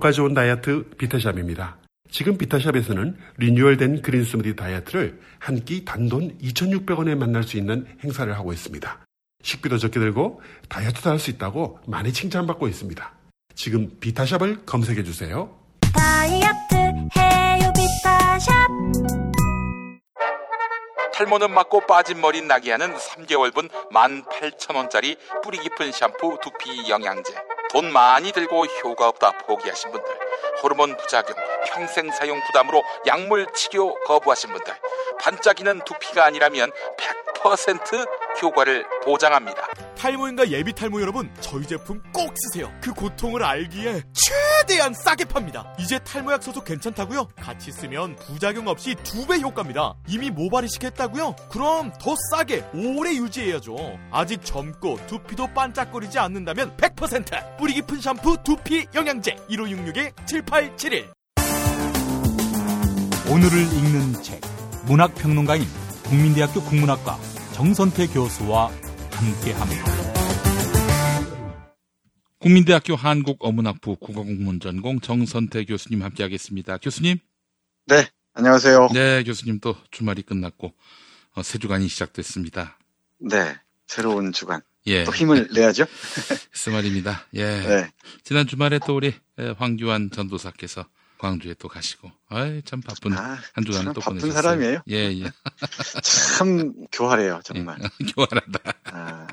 효과좋은 0.00 0.32
다이어트 0.32 0.84
비타샵입니다. 0.96 1.76
지금 2.10 2.38
비타샵에서는 2.38 3.16
리뉴얼된 3.36 4.00
그린 4.02 4.24
스무디 4.24 4.56
다이어트를 4.56 5.20
한 5.38 5.56
끼 5.64 5.84
단돈 5.84 6.38
2,600원에 6.38 7.14
만날 7.16 7.42
수 7.44 7.56
있는 7.58 7.86
행사를 8.02 8.32
하고 8.34 8.52
있습니다. 8.52 8.98
식비도 9.42 9.76
적게 9.78 10.00
들고 10.00 10.40
다이어트도 10.70 11.10
할 11.10 11.18
수 11.18 11.30
있다고 11.30 11.80
많이 11.86 12.12
칭찬받고 12.12 12.66
있습니다. 12.68 13.12
지금 13.54 13.90
비타샵을 14.00 14.64
검색해 14.64 15.04
주세요. 15.04 15.54
다이어트 15.94 16.74
해요 17.16 17.72
비타샵. 17.76 18.54
탈모는 21.12 21.52
맞고 21.52 21.82
빠진 21.86 22.20
머리 22.22 22.40
나게 22.40 22.72
하는 22.72 22.94
3개월분 22.94 23.68
18,000원짜리 23.92 25.18
뿌리 25.44 25.58
깊은 25.58 25.92
샴푸 25.92 26.38
두피 26.42 26.88
영양제. 26.88 27.34
돈 27.70 27.92
많이 27.92 28.32
들고 28.32 28.66
효과 28.84 29.08
없다 29.08 29.32
포기하신 29.46 29.92
분들. 29.92 30.10
호르몬 30.62 30.96
부작용, 30.96 31.36
평생 31.66 32.10
사용 32.10 32.40
부담으로 32.46 32.82
약물 33.06 33.46
치료 33.54 33.94
거부하신 34.06 34.52
분들. 34.52 34.74
반짝이는 35.20 35.80
두피가 35.84 36.26
아니라면 36.26 36.70
100% 37.42 38.42
효과를 38.42 38.84
보장합니다. 39.04 39.66
탈모인가 39.96 40.48
예비 40.50 40.72
탈모 40.72 41.00
여러분, 41.02 41.30
저희 41.40 41.66
제품 41.66 42.02
꼭 42.12 42.32
쓰세요. 42.36 42.72
그 42.82 42.92
고통을 42.92 43.42
알기에 43.44 44.02
최대한 44.14 44.94
싸게 44.94 45.26
팝니다. 45.26 45.74
이제 45.78 45.98
탈모약 45.98 46.42
써도 46.42 46.62
괜찮다고요? 46.64 47.28
같이 47.36 47.70
쓰면 47.70 48.16
부작용 48.16 48.66
없이 48.68 48.94
두 49.04 49.26
배 49.26 49.38
효과입니다. 49.40 49.94
이미 50.08 50.30
모발이식 50.30 50.84
했다고요? 50.84 51.36
그럼 51.50 51.92
더 52.00 52.14
싸게 52.30 52.64
오래 52.74 53.10
유지해야죠. 53.14 53.76
아직 54.10 54.42
젊고 54.44 55.06
두피도 55.06 55.48
반짝거리지 55.54 56.18
않는다면 56.18 56.76
100% 56.78 57.58
뿌리 57.60 57.74
깊은 57.74 58.00
샴푸 58.00 58.38
두피 58.42 58.86
영양제 58.94 59.36
1566-7871 59.50 61.12
오늘을 63.30 63.58
읽는 63.60 64.22
책 64.22 64.40
문학평론가인 64.86 65.64
국민대학교 66.04 66.62
국문학과 66.62 67.18
정선태 67.52 68.06
교수와 68.06 68.70
함께합니다. 69.12 69.84
국민대학교 72.38 72.96
한국어문학부 72.96 73.96
국어국문 73.96 74.58
전공 74.60 74.98
정선태 75.00 75.66
교수님 75.66 76.02
함께하겠습니다. 76.02 76.78
교수님. 76.78 77.18
네, 77.84 78.08
안녕하세요. 78.32 78.88
네, 78.94 79.22
교수님 79.22 79.60
또 79.60 79.76
주말이 79.90 80.22
끝났고 80.22 80.72
어, 81.34 81.42
새 81.42 81.58
주간이 81.58 81.88
시작됐습니다. 81.88 82.78
네, 83.18 83.54
새로운 83.86 84.32
주간. 84.32 84.62
예. 84.86 85.04
또 85.04 85.12
힘을 85.12 85.48
내야죠. 85.52 85.84
그 86.64 86.70
말입니다. 86.70 87.26
예. 87.34 87.44
네. 87.44 87.90
지난 88.24 88.46
주말에 88.46 88.78
또 88.86 88.96
우리 88.96 89.14
황규환 89.58 90.10
전도사께서 90.10 90.86
광주에 91.18 91.54
또 91.58 91.68
가시고, 91.68 92.10
아이, 92.30 92.62
참 92.62 92.80
바쁜 92.80 93.12
한 93.12 93.38
주간을 93.64 93.92
또 93.92 94.00
바쁜 94.00 94.20
보내셨어요. 94.20 94.32
사람이에요. 94.32 94.82
예, 94.90 94.96
예. 95.20 95.30
참 96.38 96.72
교활해요, 96.92 97.40
정말. 97.44 97.78
교활하다. 98.14 98.58
아. 98.84 99.26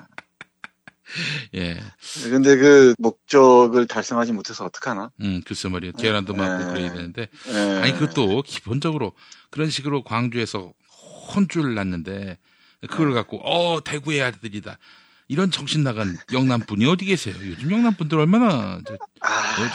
예. 1.55 1.79
근데 2.23 2.57
그 2.57 2.93
목적을 2.97 3.87
달성하지 3.87 4.33
못해서 4.33 4.65
어떡하나? 4.65 5.11
음, 5.21 5.41
글쎄 5.45 5.69
말이에요. 5.69 5.93
계란도 5.93 6.33
맞고 6.33 6.63
예. 6.69 6.73
그래야 6.73 6.93
되는데. 6.93 7.29
예. 7.47 7.81
아니, 7.81 7.93
그것도 7.93 8.43
기본적으로 8.45 9.13
그런 9.49 9.69
식으로 9.69 10.03
광주에서 10.03 10.73
혼쭐을 11.33 11.73
났는데, 11.73 12.37
그걸 12.89 13.13
갖고, 13.13 13.39
어, 13.43 13.81
대구의 13.81 14.21
아들이다. 14.21 14.77
이런 15.29 15.51
정신 15.51 15.83
나간 15.83 16.17
영남분이 16.31 16.85
어디 16.85 17.05
계세요? 17.05 17.35
요즘 17.41 17.69
영남분들 17.71 18.17
얼마나, 18.17 18.79
저, 18.85 18.93
어, 18.93 18.97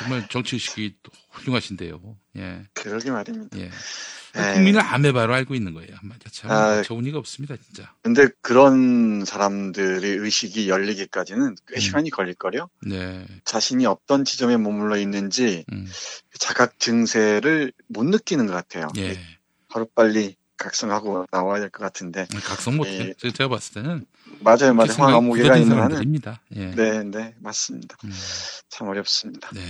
정말 0.00 0.26
정치 0.28 0.56
의식이 0.56 0.96
또 1.02 1.12
훌륭하신데요. 1.30 2.00
예. 2.38 2.62
그러게 2.72 3.10
말입니다. 3.10 3.58
예. 3.58 3.70
예. 4.34 4.54
국민을 4.54 4.80
아메바로 4.80 5.34
알고 5.34 5.54
있는 5.54 5.74
거예요. 5.74 5.90
한마디로 5.96 6.30
참 6.30 6.50
아, 6.50 6.80
좋은 6.80 7.04
이가 7.04 7.18
없습니다, 7.18 7.54
진짜. 7.62 7.92
근데 8.02 8.28
그런 8.40 9.26
사람들의 9.26 10.02
의식이 10.16 10.70
열리기까지는 10.70 11.48
음. 11.48 11.54
꽤 11.68 11.80
시간이 11.80 12.08
걸릴걸요? 12.08 12.70
네. 12.86 13.26
자신이 13.44 13.84
어떤 13.84 14.24
지점에 14.24 14.56
머물러 14.56 14.96
있는지 14.96 15.66
음. 15.70 15.86
자각 16.38 16.78
증세를 16.78 17.72
못 17.88 18.04
느끼는 18.04 18.46
것 18.46 18.54
같아요. 18.54 18.88
예. 18.96 19.20
하루 19.68 19.84
빨리 19.94 20.36
각성하고 20.56 21.26
나와야 21.30 21.60
될 21.60 21.68
것 21.68 21.82
같은데. 21.82 22.26
각성 22.44 22.76
못해. 22.76 23.12
예. 23.22 23.30
제가 23.32 23.48
봤을 23.48 23.82
때는. 23.82 24.06
맞아요, 24.42 24.74
맞아요. 24.74 24.92
생각이 24.92 25.12
황어무게가 25.12 25.48
굳어진 25.48 25.62
있는 25.62 25.76
한은. 25.76 25.90
사람들입니다. 25.96 26.40
예. 26.56 26.60
음. 26.60 26.74
네, 26.76 27.02
네, 27.04 27.34
맞습니다. 27.40 27.96
참 28.68 28.88
어렵습니다. 28.88 29.50
네. 29.52 29.60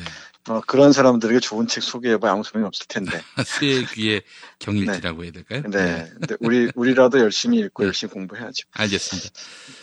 어, 0.48 0.60
그런 0.66 0.92
사람들에게 0.92 1.38
좋은 1.40 1.68
책 1.68 1.82
소개해봐야 1.82 2.32
아무 2.32 2.42
소용이 2.42 2.66
없을 2.66 2.86
텐데. 2.88 3.20
수의 3.46 3.86
귀의 3.86 4.22
경일지라고 4.58 5.24
해야 5.24 5.32
될까요? 5.32 5.62
네. 5.70 6.08
근데 6.12 6.36
우리, 6.40 6.70
우리라도 6.74 7.20
열심히 7.20 7.58
읽고 7.60 7.84
열심히 7.84 8.12
공부해야죠. 8.12 8.66
알겠습니다. 8.72 9.28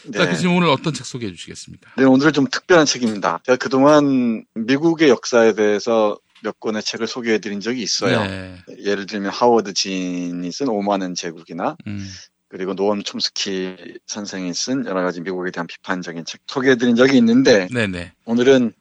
네. 0.08 0.18
자, 0.18 0.30
교수님 0.30 0.56
오늘 0.56 0.68
어떤 0.70 0.94
책 0.94 1.06
소개해 1.06 1.32
주시겠습니까? 1.34 1.92
네, 1.98 2.04
오늘은 2.04 2.34
좀 2.34 2.48
특별한 2.50 2.86
책입니다. 2.86 3.40
제가 3.46 3.56
그동안 3.56 4.44
미국의 4.56 5.10
역사에 5.10 5.54
대해서 5.54 6.18
몇 6.42 6.60
권의 6.60 6.84
책을 6.84 7.08
소개해 7.08 7.40
드린 7.40 7.60
적이 7.60 7.82
있어요. 7.82 8.22
네. 8.24 8.58
예를 8.84 9.06
들면 9.06 9.32
하워드 9.32 9.74
진이 9.74 10.52
쓴 10.52 10.70
오만한 10.70 11.16
제국이나 11.16 11.76
음. 11.88 12.10
그리고 12.50 12.74
노엄 12.74 13.04
촘스키 13.04 14.00
선생이 14.08 14.54
쓴 14.54 14.86
여러 14.86 15.04
가지 15.04 15.22
미국에 15.22 15.52
대한 15.52 15.68
비판적인 15.68 16.26
책 16.26 16.42
소개해 16.48 16.76
드린 16.76 16.96
적이 16.96 17.18
있는데 17.18 17.68
네네. 17.72 18.14
오늘은 18.26 18.74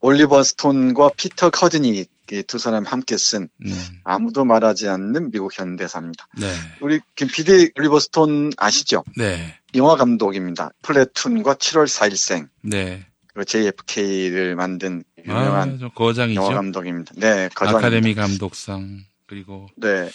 올리버 0.00 0.42
스톤과 0.42 1.10
피터 1.16 1.50
커즈닉 1.50 2.04
이 2.30 2.39
두 2.39 2.58
사람이 2.58 2.86
함께 2.88 3.16
쓴 3.16 3.48
음. 3.64 4.00
아무도 4.04 4.44
말하지 4.44 4.88
않는 4.88 5.30
미국 5.30 5.56
현대사입니다. 5.56 6.26
네. 6.38 6.52
우리 6.80 7.00
김 7.14 7.28
PD 7.28 7.70
올리버 7.78 8.00
스톤 8.00 8.50
아시죠? 8.56 9.04
네. 9.16 9.58
영화 9.76 9.96
감독입니다. 9.96 10.70
플래툰과 10.82 11.54
7월 11.54 11.86
4일생 11.86 12.48
네. 12.62 13.06
그리고 13.28 13.44
JFK를 13.44 14.56
만든 14.56 15.04
유명한 15.24 15.74
아, 15.74 15.78
저 15.78 15.88
거장이죠. 15.90 16.42
영화 16.42 16.54
감독입니다. 16.54 17.14
네, 17.16 17.48
거장입니다. 17.54 17.78
아카데미 17.78 18.14
감독상 18.14 19.00
그리고 19.26 19.68
네. 19.76 20.10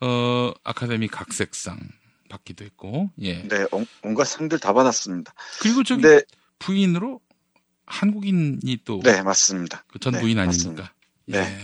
어 0.00 0.52
아카데미 0.62 1.08
각색상 1.08 1.78
받기도 2.34 2.64
했고 2.64 3.10
예. 3.20 3.42
네, 3.48 3.66
온- 3.70 3.86
온갖 4.02 4.24
상들 4.24 4.58
다 4.58 4.72
받았습니다. 4.72 5.32
그리고 5.60 5.82
저기 5.84 6.02
네. 6.02 6.22
부인으로 6.58 7.20
한국인이 7.86 8.78
또 8.84 9.00
네, 9.02 9.22
맞습니다. 9.22 9.84
그전 9.92 10.14
네, 10.14 10.20
부인 10.20 10.36
맞습니다. 10.38 10.92
아닙니까? 11.26 11.46
네. 11.48 11.58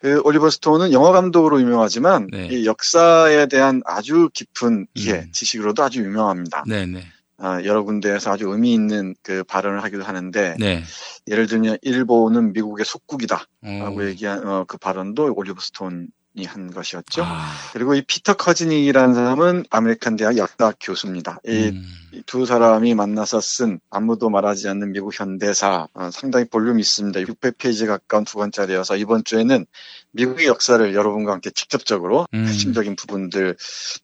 그 0.00 0.20
올리버 0.24 0.50
스톤은 0.50 0.92
영화 0.92 1.10
감독으로 1.12 1.60
유명하지만 1.60 2.28
네. 2.30 2.48
이 2.50 2.66
역사에 2.66 3.46
대한 3.46 3.82
아주 3.84 4.28
깊은 4.32 4.86
이해, 4.94 5.14
음. 5.20 5.32
지식으로도 5.32 5.82
아주 5.82 6.00
유명합니다. 6.02 6.64
네네. 6.66 7.04
아, 7.40 7.62
여러 7.64 7.82
군데에서 7.84 8.32
아주 8.32 8.48
의미 8.48 8.74
있는 8.74 9.14
그 9.22 9.44
발언을 9.44 9.82
하기도 9.84 10.02
하는데 10.04 10.56
네. 10.58 10.82
예를 11.28 11.46
들면 11.46 11.78
일본은 11.82 12.52
미국의 12.52 12.84
속국이다라고 12.84 14.00
어. 14.00 14.04
얘기한 14.04 14.46
어, 14.46 14.64
그 14.66 14.76
발언도 14.76 15.32
올리버 15.34 15.60
스톤이 15.60 16.06
한 16.44 16.70
것이었죠. 16.70 17.22
아. 17.24 17.52
그리고 17.72 17.94
이 17.94 18.02
피터 18.02 18.34
커즈닉이라는 18.34 19.14
사람은 19.14 19.64
아메리칸 19.70 20.16
대학 20.16 20.36
역사 20.36 20.72
교수입니다. 20.80 21.40
이 21.46 21.68
음. 21.68 21.84
두 22.26 22.46
사람이 22.46 22.94
만나서 22.94 23.40
쓴 23.40 23.80
아무도 23.90 24.30
말하지 24.30 24.68
않는 24.68 24.92
미국 24.92 25.18
현대사 25.18 25.88
어, 25.94 26.10
상당히 26.10 26.46
볼륨이 26.46 26.80
있습니다. 26.80 27.20
600페이지 27.20 27.86
가까운 27.86 28.24
두 28.24 28.38
권짜리여서 28.38 28.96
이번 28.96 29.24
주에는 29.24 29.66
미국의 30.12 30.46
역사를 30.46 30.94
여러분과 30.94 31.32
함께 31.32 31.50
직접적으로 31.50 32.26
음. 32.34 32.46
핵심적인 32.46 32.96
부분들 32.96 33.56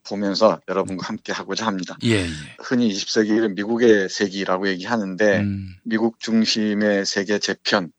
보면서 0.08 0.60
여러분과 0.68 1.08
함께 1.08 1.32
하고자 1.32 1.66
합니다. 1.66 1.96
예, 2.04 2.24
예. 2.24 2.28
흔히 2.58 2.90
20세기를 2.90 3.54
미국의 3.54 4.08
세기라고 4.08 4.68
얘기하는데 4.68 5.40
음. 5.40 5.74
미국 5.82 6.20
중심의 6.20 7.06
세계 7.06 7.38
재편 7.38 7.90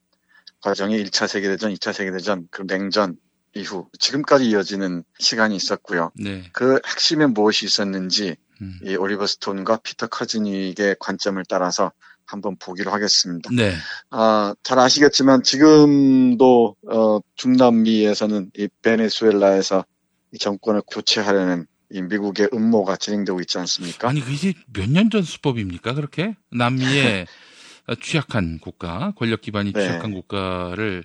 과정이 0.62 1.04
1차 1.04 1.28
세계대전, 1.28 1.72
2차 1.76 1.94
세계대전, 1.94 2.48
그리고 2.50 2.74
냉전 2.74 3.18
이후 3.56 3.88
지금까지 4.00 4.50
이어지는 4.50 5.04
시간이 5.18 5.56
있었고요. 5.56 6.12
네. 6.16 6.44
그 6.52 6.80
핵심에 6.86 7.26
무엇이 7.26 7.66
있었는지 7.66 8.36
음. 8.62 8.80
이 8.84 8.96
올리버 8.96 9.26
스톤과 9.28 9.78
피터 9.78 10.08
커즈닉의 10.08 10.98
관점을 11.00 11.42
따라서 11.48 11.92
한번 12.26 12.58
보기로 12.58 12.92
하겠습니다. 12.92 13.50
네. 13.54 13.74
아, 14.10 14.54
잘 14.62 14.78
아시겠지만 14.80 15.44
지금도 15.44 16.76
어, 16.92 17.20
중남미에서는 17.36 18.52
이 18.58 18.68
베네수엘라에서 18.82 19.86
이 20.34 20.38
정권을 20.38 20.82
교체하려는 20.92 21.66
이 21.92 22.02
미국의 22.02 22.50
음모가 22.54 22.98
진행되고 22.98 23.40
있지 23.42 23.58
않습니까? 23.60 24.10
아니 24.10 24.20
그게 24.22 24.54
몇 24.74 24.90
년 24.90 25.10
전 25.10 25.22
수법입니까? 25.24 25.94
그렇게 25.94 26.36
남미의 26.52 27.28
취약한 28.02 28.60
국가, 28.60 29.14
권력 29.16 29.42
기반이 29.42 29.72
네. 29.72 29.82
취약한 29.82 30.12
국가를 30.12 31.04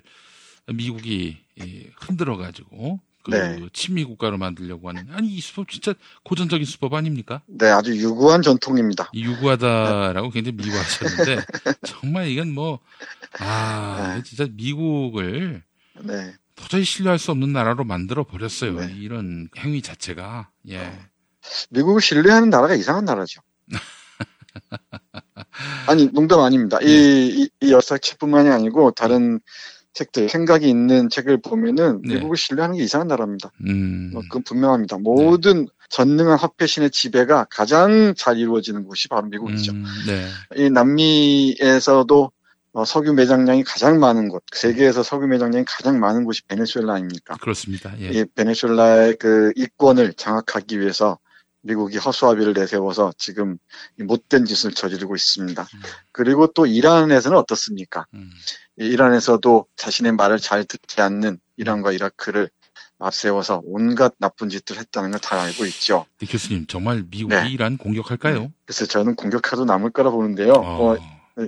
미국이 0.67 1.37
이, 1.55 1.87
흔들어 1.99 2.37
가지고 2.37 2.99
그 3.23 3.31
네. 3.31 3.67
친미 3.73 4.03
국가로 4.03 4.37
만들려고 4.37 4.89
하는 4.89 5.07
아니 5.11 5.27
이 5.27 5.41
수법 5.41 5.69
진짜 5.69 5.93
고전적인 6.23 6.65
수법 6.65 6.93
아닙니까? 6.93 7.41
네, 7.47 7.69
아주 7.69 7.95
유구한 7.95 8.41
전통입니다. 8.41 9.11
유구하다라고 9.13 10.31
굉장히 10.31 10.57
미워하셨는데 10.57 11.45
정말 11.85 12.29
이건 12.29 12.53
뭐 12.53 12.79
아, 13.39 14.15
이거 14.15 14.23
진짜 14.23 14.47
미국을 14.51 15.63
네. 15.99 16.33
도저히 16.55 16.83
신뢰할 16.83 17.19
수 17.19 17.31
없는 17.31 17.53
나라로 17.53 17.83
만들어 17.83 18.23
버렸어요. 18.23 18.79
네. 18.79 18.95
이런 18.97 19.49
행위 19.57 19.81
자체가 19.81 20.49
예. 20.69 20.91
미국을 21.69 22.01
신뢰하는 22.01 22.49
나라가 22.49 22.75
이상한 22.75 23.05
나라죠. 23.05 23.41
아니, 25.87 26.11
농담 26.11 26.41
아닙니다. 26.41 26.77
이, 26.81 26.85
이, 26.85 27.49
이 27.61 27.71
역사책뿐만이 27.71 28.49
아니고 28.49 28.91
다른 28.91 29.39
책들, 29.93 30.29
생각이 30.29 30.69
있는 30.69 31.09
책을 31.09 31.41
보면은 31.41 32.01
네. 32.03 32.15
미국을 32.15 32.37
신뢰하는 32.37 32.77
게 32.77 32.83
이상한 32.83 33.07
나라입니다. 33.07 33.51
음. 33.67 34.11
어, 34.15 34.21
그건 34.21 34.43
분명합니다. 34.43 34.97
모든 34.99 35.67
전능한 35.89 36.37
화폐신의 36.37 36.91
지배가 36.91 37.47
가장 37.49 38.13
잘 38.15 38.37
이루어지는 38.37 38.85
곳이 38.85 39.09
바로 39.09 39.27
미국이죠. 39.27 39.73
음, 39.73 39.85
네. 40.07 40.63
이 40.63 40.69
남미에서도 40.69 42.31
어, 42.73 42.85
석유 42.85 43.13
매장량이 43.13 43.63
가장 43.65 43.99
많은 43.99 44.29
곳, 44.29 44.43
세계에서 44.53 45.03
석유 45.03 45.27
매장량이 45.27 45.65
가장 45.67 45.99
많은 45.99 46.23
곳이 46.23 46.43
베네수엘라 46.47 46.93
아닙니까? 46.93 47.35
그렇습니다. 47.41 47.93
예. 47.99 48.07
이 48.11 48.25
베네수엘라의 48.33 49.17
그 49.17 49.51
이권을 49.57 50.13
장악하기 50.13 50.79
위해서 50.79 51.19
미국이 51.61 51.97
허수아비를 51.97 52.53
내세워서 52.53 53.13
지금 53.17 53.57
이 53.99 54.03
못된 54.03 54.45
짓을 54.45 54.71
저지르고 54.71 55.15
있습니다. 55.15 55.67
그리고 56.11 56.47
또 56.47 56.65
이란에서는 56.65 57.37
어떻습니까? 57.37 58.05
이 58.79 58.85
이란에서도 58.85 59.67
자신의 59.75 60.13
말을 60.13 60.39
잘 60.39 60.65
듣지 60.65 61.01
않는 61.01 61.39
이란과 61.57 61.91
이라크를 61.91 62.49
앞세워서 62.99 63.61
온갖 63.65 64.13
나쁜 64.19 64.49
짓을 64.49 64.77
했다는 64.77 65.11
걸 65.11 65.19
잘 65.19 65.39
알고 65.39 65.65
있죠. 65.65 66.05
네, 66.19 66.27
교수님 66.27 66.67
정말 66.67 67.03
미국이 67.09 67.35
네. 67.35 67.49
이란 67.49 67.77
공격할까요? 67.77 68.51
그래서 68.65 68.85
저는 68.85 69.15
공격해도 69.15 69.65
남을 69.65 69.91
거라 69.91 70.11
보는데요. 70.11 70.53
어. 70.53 70.93
어, 70.93 70.97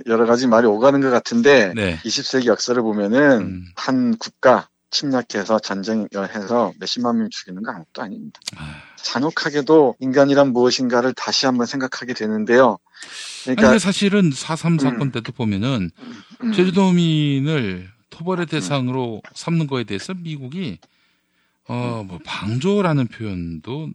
여러 0.06 0.26
가지 0.26 0.46
말이 0.46 0.66
오가는 0.66 1.00
것 1.00 1.10
같은데 1.10 1.72
네. 1.74 1.98
20세기 2.04 2.46
역사를 2.46 2.80
보면은 2.80 3.40
음. 3.40 3.64
한 3.76 4.16
국가 4.16 4.68
침략해서 4.90 5.58
전쟁을 5.58 6.08
해서 6.34 6.72
몇십만 6.78 7.18
명 7.18 7.28
죽이는 7.30 7.62
거 7.62 7.72
아무것도 7.72 8.02
아닙니다. 8.02 8.40
잔혹하게도 9.04 9.96
인간이란 10.00 10.52
무엇인가를 10.52 11.12
다시 11.14 11.46
한번 11.46 11.66
생각하게 11.66 12.14
되는데요. 12.14 12.78
아니, 13.46 13.56
그러니까 13.56 13.62
근데 13.68 13.78
사실은 13.78 14.30
4.3 14.30 14.80
사건 14.80 15.12
때도 15.12 15.32
보면은 15.32 15.90
제주도민을 16.54 17.90
토벌의 18.10 18.46
대상으로 18.46 19.22
삼는 19.34 19.66
거에 19.66 19.84
대해서 19.84 20.14
미국이 20.14 20.78
어, 21.68 22.04
뭐 22.06 22.18
방조라는 22.24 23.08
표현도 23.08 23.90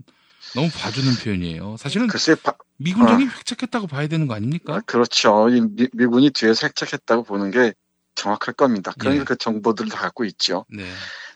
너무 0.56 0.70
봐주는 0.70 1.14
표현이에요. 1.24 1.76
사실은 1.78 2.08
글쎄 2.08 2.36
바- 2.36 2.54
미군정이 2.78 3.26
어. 3.26 3.28
획책했다고 3.28 3.88
봐야 3.88 4.08
되는 4.08 4.28
거 4.28 4.34
아닙니까? 4.36 4.82
그렇죠. 4.86 5.50
이 5.50 5.62
미, 5.62 5.88
미군이 5.94 6.32
뒤에서 6.32 6.68
획책했다고 6.68 7.24
보는 7.24 7.52
게 7.52 7.74
정확할 8.16 8.54
겁니다. 8.56 8.94
그러니까 8.98 9.26
그 9.26 9.36
정보들을 9.38 9.90
다 9.90 10.00
갖고 10.00 10.26
있죠. 10.26 10.66
네. 10.70 10.84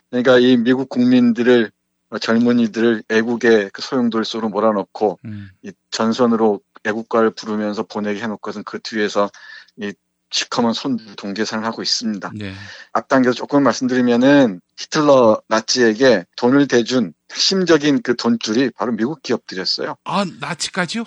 그러니까 0.10 0.40
이 0.40 0.58
미국 0.58 0.90
국민들을 0.90 1.66
어, 1.66 1.72
젊은이들을 2.20 3.04
애국의 3.10 3.70
그 3.74 3.82
소용돌이 3.82 4.26
속으로 4.26 4.50
몰아넣고 4.50 5.20
음. 5.26 5.50
이 5.64 5.72
전선으로 5.92 6.62
애국가를 6.86 7.32
부르면서 7.32 7.84
보내게 7.84 8.22
해놓고선 8.22 8.64
그 8.66 8.80
뒤에서 8.80 9.30
이 9.78 9.94
시커먼 10.32 10.74
손 10.74 10.98
동계산을 11.16 11.64
하고 11.64 11.82
있습니다. 11.84 12.32
네. 12.36 12.54
앞당겨서 12.92 13.36
조금 13.36 13.62
말씀드리면은 13.64 14.62
히틀러 14.78 15.42
나치에게 15.48 16.26
돈을 16.38 16.68
대준 16.68 17.14
핵심적인 17.32 18.02
그 18.02 18.16
돈줄이 18.16 18.72
바로 18.76 18.92
미국 18.94 19.22
기업들이었어요. 19.22 19.96
아, 20.06 20.26
나치까지요? 20.40 21.04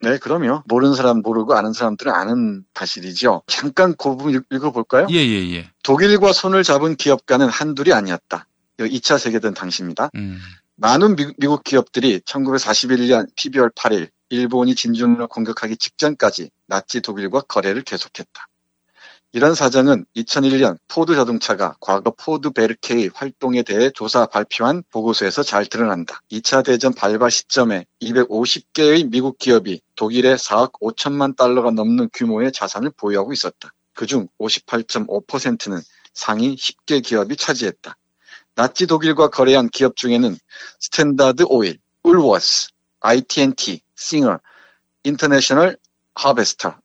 네, 0.00 0.18
그럼요. 0.18 0.62
모르는 0.66 0.94
사람 0.94 1.20
모르고 1.20 1.54
아는 1.54 1.72
사람들은 1.74 2.12
아는 2.12 2.64
사실이죠. 2.74 3.42
잠깐 3.46 3.94
그 3.96 4.16
부분 4.16 4.32
읽- 4.34 4.46
읽어볼까요? 4.50 5.06
예, 5.10 5.16
예, 5.16 5.52
예. 5.54 5.70
독일과 5.84 6.32
손을 6.32 6.64
잡은 6.64 6.96
기업가는 6.96 7.46
한둘이 7.48 7.92
아니었다. 7.92 8.46
이거 8.78 8.88
2차 8.88 9.18
세계대전 9.18 9.54
당시입니다. 9.54 10.10
음. 10.14 10.38
많은 10.76 11.16
미국 11.16 11.62
기업들이 11.62 12.20
1941년 12.20 13.26
12월 13.36 13.74
8일 13.74 14.08
일본이 14.30 14.74
진주만을 14.74 15.26
공격하기 15.26 15.76
직전까지 15.76 16.50
나치 16.66 17.00
독일과 17.00 17.42
거래를 17.42 17.82
계속했다. 17.82 18.48
이런 19.34 19.54
사정은 19.54 20.04
2001년 20.14 20.76
포드 20.88 21.14
자동차가 21.14 21.76
과거 21.80 22.10
포드 22.10 22.50
베르케의 22.50 23.10
활동에 23.14 23.62
대해 23.62 23.90
조사 23.90 24.26
발표한 24.26 24.82
보고서에서 24.90 25.42
잘 25.42 25.64
드러난다. 25.64 26.20
2차 26.30 26.62
대전 26.62 26.92
발발 26.92 27.30
시점에 27.30 27.86
250개의 28.02 29.10
미국 29.10 29.38
기업이 29.38 29.80
독일의 29.96 30.36
4억 30.36 30.72
5천만 30.80 31.34
달러가 31.34 31.70
넘는 31.70 32.10
규모의 32.12 32.52
자산을 32.52 32.90
보유하고 32.94 33.32
있었다. 33.32 33.72
그중 33.94 34.28
58.5%는 34.38 35.80
상위 36.12 36.54
10개 36.54 37.02
기업이 37.02 37.36
차지했다. 37.36 37.96
나치 38.54 38.86
독일과 38.86 39.28
거래한 39.28 39.70
기업 39.70 39.96
중에는 39.96 40.36
스탠다드 40.78 41.44
오일, 41.48 41.78
울워스, 42.02 42.68
IT&T, 43.00 43.80
싱어, 43.96 44.38
인터내셔널 45.04 45.78
하베스터, 46.14 46.76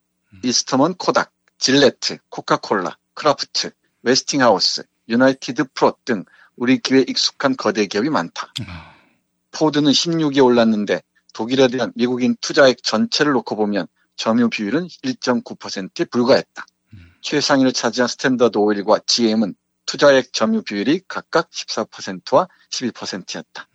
이스트먼 0.44 0.96
코닥, 0.96 1.32
질레트, 1.58 2.18
코카콜라, 2.30 2.98
크라프트, 3.14 3.72
웨스팅하우스, 4.04 4.84
유나이티드 5.10 5.66
프루트 5.74 5.96
등 6.06 6.24
우리 6.56 6.80
귀에 6.80 7.04
익숙한 7.08 7.58
거대 7.58 7.86
기업이 7.86 8.10
많다. 8.10 8.54
포드는 9.52 9.92
16위에 9.92 10.44
올랐는데 10.44 11.02
독일에 11.34 11.68
대한 11.68 11.92
미국인 11.96 12.36
투자액 12.42 12.84
전체를 12.84 13.34
놓고 13.34 13.56
보면 13.56 13.88
점유 14.16 14.50
비율은 14.50 14.88
1.9%에 14.88 16.06
불과했다. 16.06 16.66
최상위를 17.22 17.74
차지한 17.74 18.08
스탠더드 18.08 18.58
오일과 18.58 19.00
GM은 19.06 19.56
투자액 19.88 20.32
점유 20.34 20.62
비율이 20.62 21.02
각각 21.08 21.50
14%와 21.50 22.48
12%였다. 22.70 23.68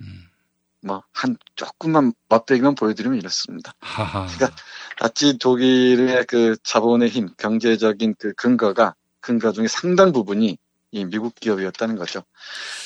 뭐, 0.84 1.02
한 1.12 1.36
조금만 1.56 2.12
맛배기만 2.28 2.74
보여드리면 2.74 3.18
이렇습니다. 3.18 3.74
하하. 3.80 4.26
그러니까 4.26 4.56
나치 5.00 5.38
독일의 5.38 6.26
그 6.26 6.56
자본의 6.62 7.08
힘, 7.08 7.28
경제적인 7.36 8.16
그 8.18 8.32
근거가 8.34 8.94
근거 9.20 9.52
중에 9.52 9.68
상당 9.68 10.12
부분이 10.12 10.58
이 10.90 11.04
미국 11.06 11.34
기업이었다는 11.36 11.96
거죠. 11.96 12.22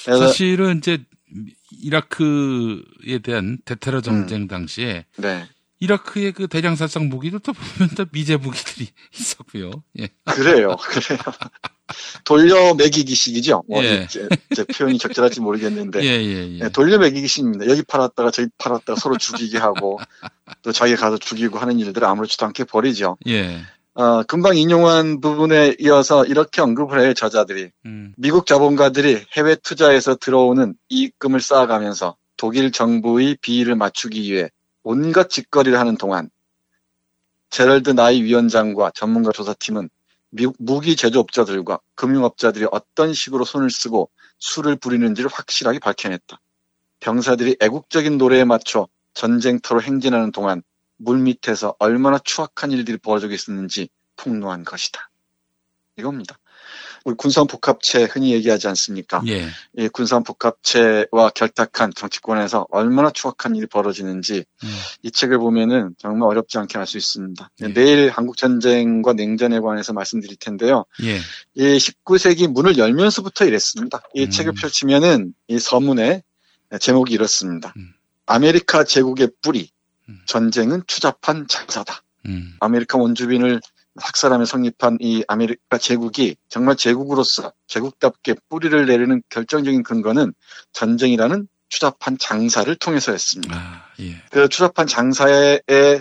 사실은 0.04 0.78
이제 0.78 1.04
이라크에 1.82 3.18
대한 3.22 3.58
대테러 3.64 4.00
전쟁 4.00 4.46
당시에 4.46 5.06
네. 5.16 5.48
이라크의 5.80 6.32
그 6.32 6.48
대장살상 6.48 7.08
무기들도 7.08 7.52
보면 7.52 7.90
다 7.96 8.04
미제 8.10 8.36
무기들이 8.36 8.88
있었고요. 9.12 9.70
예. 10.00 10.08
그래요, 10.24 10.76
그래요. 10.76 11.18
돌려 12.24 12.74
매기기식이죠. 12.74 13.64
뭐 13.68 13.84
예. 13.84 14.06
제, 14.08 14.28
제 14.54 14.64
표현이 14.64 14.98
적절할지 14.98 15.40
모르겠는데. 15.40 16.02
예, 16.02 16.08
예, 16.08 16.54
예. 16.54 16.58
네, 16.64 16.68
돌려 16.70 16.98
매기기식입니다. 16.98 17.68
여기 17.68 17.82
팔았다가 17.82 18.30
저기 18.30 18.48
팔았다가 18.58 18.98
서로 18.98 19.18
죽이게 19.18 19.58
하고 19.58 19.98
또 20.62 20.72
자기 20.72 20.96
가서 20.96 21.18
죽이고 21.18 21.58
하는 21.58 21.78
일들을 21.78 22.06
아무렇지도 22.06 22.46
않게 22.46 22.64
벌이죠. 22.64 23.18
예. 23.28 23.60
어, 23.94 24.22
금방 24.24 24.56
인용한 24.58 25.20
부분에 25.20 25.76
이어서 25.78 26.24
이렇게 26.26 26.60
언급을 26.60 27.00
해요, 27.00 27.14
저자들이. 27.14 27.70
음. 27.86 28.12
미국 28.16 28.46
자본가들이 28.46 29.24
해외 29.36 29.56
투자에서 29.56 30.16
들어오는 30.16 30.74
이익금을 30.90 31.40
쌓아가면서 31.40 32.16
독일 32.36 32.72
정부의 32.72 33.38
비위를 33.40 33.76
맞추기 33.76 34.20
위해 34.30 34.50
온갖 34.88 35.28
짓거리를 35.30 35.76
하는 35.76 35.96
동안 35.96 36.30
제럴드 37.50 37.90
나이 37.90 38.22
위원장과 38.22 38.92
전문가 38.94 39.32
조사팀은 39.32 39.90
미국 40.30 40.54
무기 40.60 40.94
제조업자들과 40.94 41.80
금융업자들이 41.96 42.68
어떤 42.70 43.12
식으로 43.12 43.44
손을 43.44 43.68
쓰고 43.68 44.10
수를 44.38 44.76
부리는지를 44.76 45.28
확실하게 45.28 45.80
밝혀냈다. 45.80 46.40
병사들이 47.00 47.56
애국적인 47.58 48.16
노래에 48.16 48.44
맞춰 48.44 48.86
전쟁터로 49.14 49.82
행진하는 49.82 50.30
동안 50.30 50.62
물밑에서 50.98 51.74
얼마나 51.80 52.20
추악한 52.20 52.70
일들이 52.70 52.96
벌어지고 52.96 53.32
있었는지 53.32 53.88
폭로한 54.14 54.62
것이다. 54.62 55.10
이겁니다. 55.96 56.38
우리 57.06 57.14
군산 57.14 57.46
복합체 57.46 58.02
흔히 58.02 58.32
얘기하지 58.32 58.66
않습니까? 58.66 59.22
예. 59.28 59.46
이 59.78 59.88
군산 59.88 60.24
복합체와 60.24 61.30
결탁한 61.36 61.92
정치권에서 61.94 62.66
얼마나 62.68 63.10
추악한 63.12 63.54
일이 63.54 63.66
벌어지는지 63.66 64.44
이 65.02 65.10
책을 65.12 65.38
보면은 65.38 65.94
정말 65.98 66.28
어렵지 66.28 66.58
않게 66.58 66.76
알 66.78 66.86
수 66.86 66.98
있습니다. 66.98 67.48
내일 67.74 68.10
한국 68.10 68.36
전쟁과 68.36 69.12
냉전에 69.12 69.60
관해서 69.60 69.92
말씀드릴 69.92 70.36
텐데요. 70.36 70.84
예. 71.04 71.18
이 71.54 71.76
19세기 71.78 72.48
문을 72.48 72.76
열면서부터 72.76 73.44
이랬습니다. 73.44 74.02
이 74.14 74.28
책을 74.28 74.54
펼치면은 74.54 75.32
이 75.46 75.60
서문에 75.60 76.24
제목이 76.80 77.14
이렇습니다. 77.14 77.72
아메리카 78.26 78.82
제국의 78.82 79.30
뿌리, 79.42 79.70
전쟁은 80.26 80.82
추잡한 80.88 81.46
장사다. 81.48 82.02
음. 82.26 82.56
아메리카 82.58 82.98
원주민을 82.98 83.60
학살하며 83.96 84.44
성립한 84.44 84.98
이 85.00 85.24
아메리카 85.28 85.78
제국이 85.78 86.36
정말 86.48 86.76
제국으로서 86.76 87.52
제국답게 87.66 88.34
뿌리를 88.48 88.86
내리는 88.86 89.22
결정적인 89.28 89.82
근거는 89.82 90.32
전쟁이라는 90.72 91.48
추잡한 91.68 92.16
장사를 92.18 92.72
통해서였습니다. 92.76 93.56
아, 93.56 93.84
예. 94.00 94.22
그 94.30 94.48
추잡한 94.48 94.86
장사의 94.86 95.60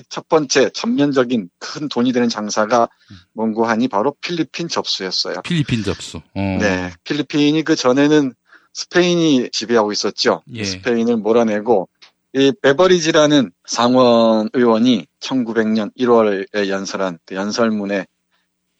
첫 0.10 0.28
번째 0.30 0.70
전면적인 0.70 1.50
큰 1.58 1.90
돈이 1.90 2.14
되는 2.14 2.30
장사가 2.30 2.88
뭔고 3.34 3.66
하니 3.66 3.88
바로 3.88 4.16
필리핀 4.22 4.68
접수였어요. 4.68 5.42
필리핀 5.42 5.84
접수. 5.84 6.18
어. 6.18 6.58
네. 6.60 6.94
필리핀이 7.04 7.64
그 7.64 7.76
전에는 7.76 8.34
스페인이 8.74 9.50
지배하고 9.52 9.92
있었죠. 9.92 10.44
예. 10.54 10.64
스페인을 10.64 11.18
몰아내고 11.18 11.88
이 12.36 12.52
베버리지라는 12.62 13.52
상원 13.66 14.50
의원이 14.52 15.08
1900년 15.22 15.90
1월에 15.98 16.68
연설한 16.68 17.18
그 17.26 17.34
연설문에 17.34 18.06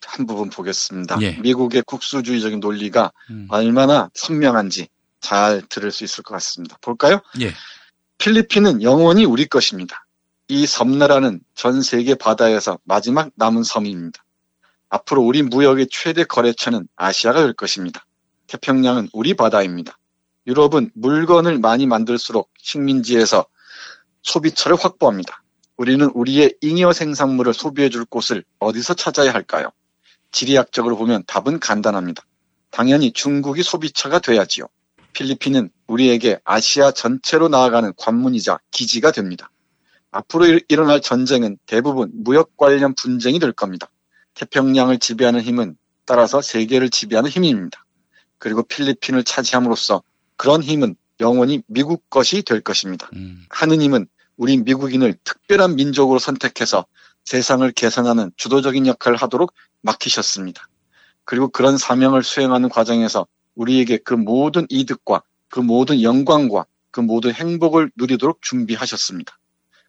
한 0.04 0.26
부분 0.26 0.50
보겠습니다. 0.50 1.18
예. 1.22 1.32
미국의 1.38 1.82
국수주의적인 1.86 2.60
논리가 2.60 3.12
음. 3.30 3.46
얼마나 3.48 4.10
선명한지 4.12 4.88
잘 5.20 5.62
들을 5.70 5.90
수 5.90 6.04
있을 6.04 6.22
것 6.22 6.34
같습니다. 6.34 6.76
볼까요? 6.82 7.20
예. 7.40 7.54
필리핀은 8.18 8.82
영원히 8.82 9.24
우리 9.24 9.46
것입니다. 9.46 10.04
이 10.48 10.66
섬나라는 10.66 11.40
전 11.54 11.80
세계 11.80 12.14
바다에서 12.14 12.78
마지막 12.84 13.30
남은 13.36 13.64
섬입니다. 13.64 14.22
앞으로 14.90 15.22
우리 15.22 15.42
무역의 15.42 15.88
최대 15.90 16.24
거래처는 16.24 16.86
아시아가 16.94 17.42
될 17.42 17.54
것입니다. 17.54 18.04
태평양은 18.48 19.08
우리 19.14 19.32
바다입니다. 19.32 19.98
유럽은 20.46 20.90
물건을 20.94 21.58
많이 21.58 21.86
만들수록 21.86 22.50
식민지에서 22.58 23.46
소비처를 24.22 24.76
확보합니다. 24.80 25.42
우리는 25.76 26.06
우리의 26.14 26.54
잉여 26.60 26.92
생산물을 26.92 27.52
소비해 27.52 27.88
줄 27.90 28.04
곳을 28.04 28.44
어디서 28.58 28.94
찾아야 28.94 29.32
할까요? 29.32 29.70
지리학적으로 30.32 30.96
보면 30.96 31.24
답은 31.26 31.60
간단합니다. 31.60 32.22
당연히 32.70 33.12
중국이 33.12 33.62
소비처가 33.62 34.18
돼야지요. 34.20 34.66
필리핀은 35.12 35.70
우리에게 35.86 36.40
아시아 36.44 36.92
전체로 36.92 37.48
나아가는 37.48 37.92
관문이자 37.96 38.58
기지가 38.70 39.12
됩니다. 39.12 39.50
앞으로 40.10 40.46
일- 40.46 40.64
일어날 40.68 41.00
전쟁은 41.00 41.58
대부분 41.66 42.10
무역 42.12 42.56
관련 42.56 42.94
분쟁이 42.94 43.38
될 43.38 43.52
겁니다. 43.52 43.90
태평양을 44.34 44.98
지배하는 44.98 45.40
힘은 45.40 45.76
따라서 46.04 46.40
세계를 46.40 46.90
지배하는 46.90 47.30
힘입니다. 47.30 47.84
그리고 48.38 48.62
필리핀을 48.62 49.24
차지함으로써 49.24 50.02
그런 50.36 50.62
힘은 50.62 50.96
영원히 51.20 51.62
미국 51.66 52.08
것이 52.10 52.42
될 52.42 52.60
것입니다. 52.60 53.08
하느님은 53.50 54.06
우리 54.36 54.56
미국인을 54.58 55.14
특별한 55.24 55.76
민족으로 55.76 56.18
선택해서 56.18 56.86
세상을 57.24 57.70
개선하는 57.72 58.32
주도적인 58.36 58.86
역할을 58.86 59.16
하도록 59.16 59.52
맡기셨습니다. 59.82 60.68
그리고 61.24 61.48
그런 61.48 61.76
사명을 61.76 62.22
수행하는 62.22 62.68
과정에서 62.68 63.26
우리에게 63.54 63.98
그 63.98 64.14
모든 64.14 64.66
이득과 64.68 65.22
그 65.48 65.60
모든 65.60 66.02
영광과 66.02 66.66
그 66.90 67.00
모든 67.00 67.32
행복을 67.32 67.90
누리도록 67.96 68.42
준비하셨습니다. 68.42 69.38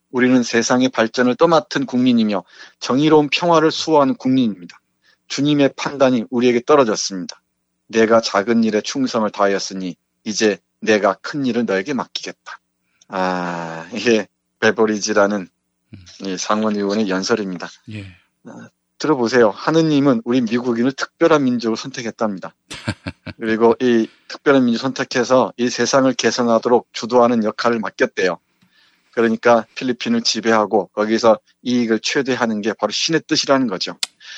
우리는 0.09 0.41
세상의 0.41 0.89
발전을 0.89 1.35
떠맡은 1.35 1.85
국민이며 1.85 2.43
정의로운 2.79 3.29
평화를 3.29 3.71
수호하는 3.71 4.15
국민입니다. 4.15 4.79
주님의 5.27 5.73
판단이 5.75 6.25
우리에게 6.29 6.61
떨어졌습니다. 6.65 7.41
내가 7.87 8.21
작은 8.21 8.63
일에 8.63 8.81
충성을 8.81 9.29
다하였으니 9.29 9.95
이제 10.24 10.57
내가 10.82 11.13
큰 11.22 11.45
일을 11.45 11.65
너에게 11.65 11.93
맡기겠다. 11.93 12.59
아, 13.09 13.88
이게 13.93 14.28
베버리지라는 14.59 15.47
이 16.26 16.38
상원 16.38 16.76
의원의 16.76 17.09
연설입니다. 17.09 17.68
예. 17.91 18.05
들어보세요. 18.97 19.49
하느님은 19.51 20.22
우리 20.26 20.41
미국인을 20.41 20.91
특별한 20.91 21.43
민족으로 21.43 21.76
선택했답니다. 21.76 22.55
그리고 23.39 23.76
이 23.80 24.07
특별한 24.28 24.65
민족 24.65 24.82
선택해서 24.82 25.53
이 25.57 25.70
세상을 25.70 26.11
개선하도록 26.13 26.88
주도하는 26.91 27.43
역할을 27.43 27.80
맡겼대요. 27.80 28.39
그러니까 29.11 29.65
필리핀을 29.76 30.22
지배하고 30.22 30.88
거기서 30.93 31.39
이익을 31.63 31.99
최대하는 32.01 32.61
게 32.61 32.74
바로 32.74 32.91
신의 32.91 33.22
뜻이라는 33.28 33.68
거죠. 33.68 33.97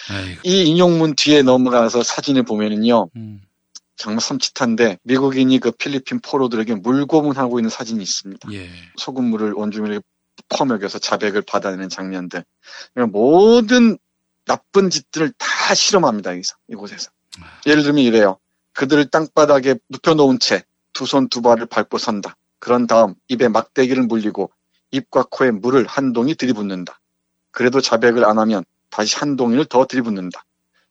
아이고. 0.10 0.42
이 0.44 0.64
인용문 0.68 1.16
뒤에 1.16 1.42
넘어가서 1.42 2.04
사진을 2.04 2.44
보면은요. 2.44 3.10
음. 3.16 3.42
정말 4.00 4.20
섬찟한데 4.22 4.98
미국인이 5.04 5.60
그 5.60 5.72
필리핀 5.72 6.20
포로들에게 6.22 6.76
물고문하고 6.76 7.60
있는 7.60 7.70
사진이 7.70 8.02
있습니다. 8.02 8.52
예. 8.54 8.70
소금물을 8.98 9.54
온주민에게 9.56 10.02
퍼먹여서 10.48 11.00
자백을 11.00 11.42
받아내는 11.42 11.90
장면들. 11.90 12.44
그러니까 12.94 13.18
모든 13.18 13.98
나쁜 14.46 14.90
짓들을 14.90 15.34
다 15.38 15.76
실험합니다. 15.76 16.32
여기서 16.32 16.56
이곳에서. 16.70 17.12
예를 17.68 17.84
들면 17.84 18.04
이래요. 18.04 18.40
그들을 18.74 19.06
땅바닥에 19.10 19.76
눕혀놓은 19.90 20.40
채 20.40 20.64
두 20.94 21.06
손 21.06 21.30
두 21.30 21.42
발을 21.42 21.66
밟고 21.68 21.98
선다. 21.98 22.36
그런 22.60 22.88
다음 22.88 23.14
입에 23.28 23.48
막대기를 23.48 24.04
물리고 24.04 24.50
입과 24.92 25.26
코에 25.30 25.52
물을 25.52 25.86
한 25.86 26.14
동이 26.14 26.36
들이붓는다. 26.36 27.00
그래도 27.52 27.80
자백을 27.82 28.26
안 28.26 28.40
하면 28.40 28.64
다시 28.90 29.18
한 29.18 29.36
동이를 29.36 29.66
더 29.66 29.86
들이붓는다. 29.86 30.44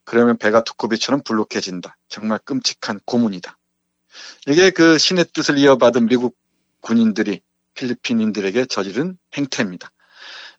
그러면 0.09 0.39
배가 0.39 0.65
두꺼비처럼 0.65 1.23
불룩해진다. 1.23 1.99
정말 2.09 2.39
끔찍한 2.39 3.01
고문이다. 3.05 3.59
이게 4.47 4.71
그 4.71 4.97
신의 4.97 5.27
뜻을 5.35 5.59
이어받은 5.59 6.07
미국 6.07 6.35
군인들이 6.81 7.43
필리핀인들에게 7.75 8.65
저지른 8.67 9.19
행태입니다. 9.37 9.91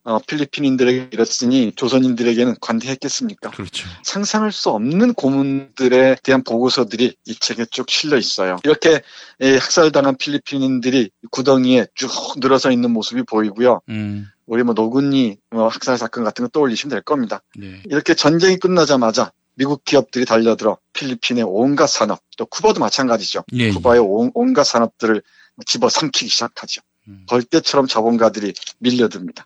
어, 0.03 0.19
필리핀인들에게 0.19 1.09
이랬으니 1.11 1.73
조선인들에게는 1.75 2.57
관대했겠습니까? 2.61 3.49
그렇죠. 3.49 3.89
상상할 4.03 4.51
수 4.51 4.69
없는 4.69 5.15
고문들에 5.15 6.17
대한 6.21 6.43
보고서들이 6.43 7.15
이 7.25 7.35
책에 7.35 7.65
쭉 7.65 7.89
실려 7.89 8.17
있어요. 8.17 8.57
이렇게 8.63 9.01
예, 9.41 9.57
학살당한 9.57 10.17
필리핀인들이 10.17 11.09
구덩이에 11.31 11.87
쭉 11.95 12.11
늘어서 12.37 12.71
있는 12.71 12.91
모습이 12.91 13.23
보이고요. 13.23 13.81
음. 13.89 14.27
우리 14.45 14.63
뭐 14.63 14.73
노군이 14.73 15.37
뭐 15.49 15.67
학살 15.67 15.97
사건 15.97 16.23
같은 16.23 16.45
거 16.45 16.49
떠올리시면 16.49 16.91
될 16.91 17.01
겁니다. 17.01 17.41
네. 17.55 17.81
이렇게 17.85 18.13
전쟁이 18.13 18.57
끝나자마자 18.57 19.31
미국 19.59 19.83
기업들이 19.83 20.23
달려들어 20.23 20.77
필리핀의 20.93 21.43
온갖 21.45 21.87
산업, 21.87 22.21
또 22.37 22.45
쿠바도 22.45 22.79
마찬가지죠. 22.79 23.43
예, 23.55 23.65
예. 23.65 23.71
쿠바의 23.71 23.99
온, 23.99 24.31
온갖 24.33 24.63
산업들을 24.63 25.21
집어삼키기 25.65 26.29
시작하죠. 26.29 26.81
음. 27.09 27.25
벌떼처럼 27.27 27.87
자본가들이 27.87 28.53
밀려듭니다. 28.77 29.45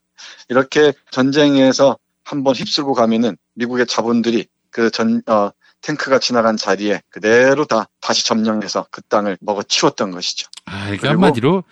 이렇게 0.49 0.93
전쟁에서 1.09 1.97
한번 2.24 2.53
휩쓸고 2.53 2.93
가면은 2.93 3.38
미국의 3.55 3.88
자본들이 3.88 4.45
그 4.70 4.91
전, 4.91 5.24
어, 5.26 5.49
탱크가 5.82 6.20
지나간 6.20 6.57
자리에 6.57 7.01
그대로 7.09 7.66
다 7.66 7.89
다시 7.99 8.24
점령해서 8.24 8.86
그 8.91 9.01
땅을 9.01 9.39
먹어 9.41 9.64
치웠던 9.64 10.11
것이죠. 10.11 10.47
아, 10.66 10.86
그러니까 10.86 11.09
한마디로 11.09 11.64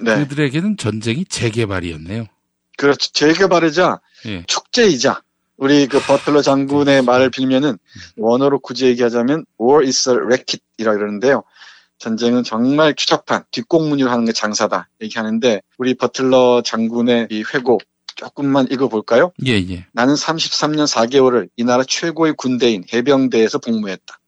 네. 0.00 0.18
그들에게는 0.18 0.76
전쟁이 0.76 1.24
재개발이었네요. 1.24 2.26
그렇죠. 2.76 3.10
재개발이자 3.12 4.00
예. 4.26 4.44
축제이자 4.46 5.22
우리 5.56 5.86
그 5.86 5.98
버틀러 6.00 6.42
장군의 6.42 7.02
말을 7.02 7.30
빌면은 7.30 7.78
원어로 8.16 8.58
굳이 8.60 8.86
얘기하자면 8.86 9.46
war 9.60 9.84
is 9.84 10.08
a 10.08 10.16
racket이라 10.16 10.94
그러는데요. 10.94 11.44
전쟁은 11.98 12.44
정말 12.44 12.94
추잡한 12.94 13.44
뒷공문으로 13.50 14.10
하는 14.10 14.26
게 14.26 14.32
장사다 14.32 14.88
얘기하는데 15.00 15.62
우리 15.78 15.94
버틀러 15.94 16.62
장군의 16.62 17.28
이 17.30 17.44
회고 17.54 17.78
조금만 18.16 18.66
읽어볼까요? 18.70 19.32
예, 19.46 19.52
예. 19.52 19.86
나는 19.92 20.14
33년 20.14 20.86
4개월을 20.86 21.48
이 21.56 21.64
나라 21.64 21.84
최고의 21.86 22.34
군대인 22.36 22.84
해병대에서 22.92 23.58
복무했다. 23.58 24.18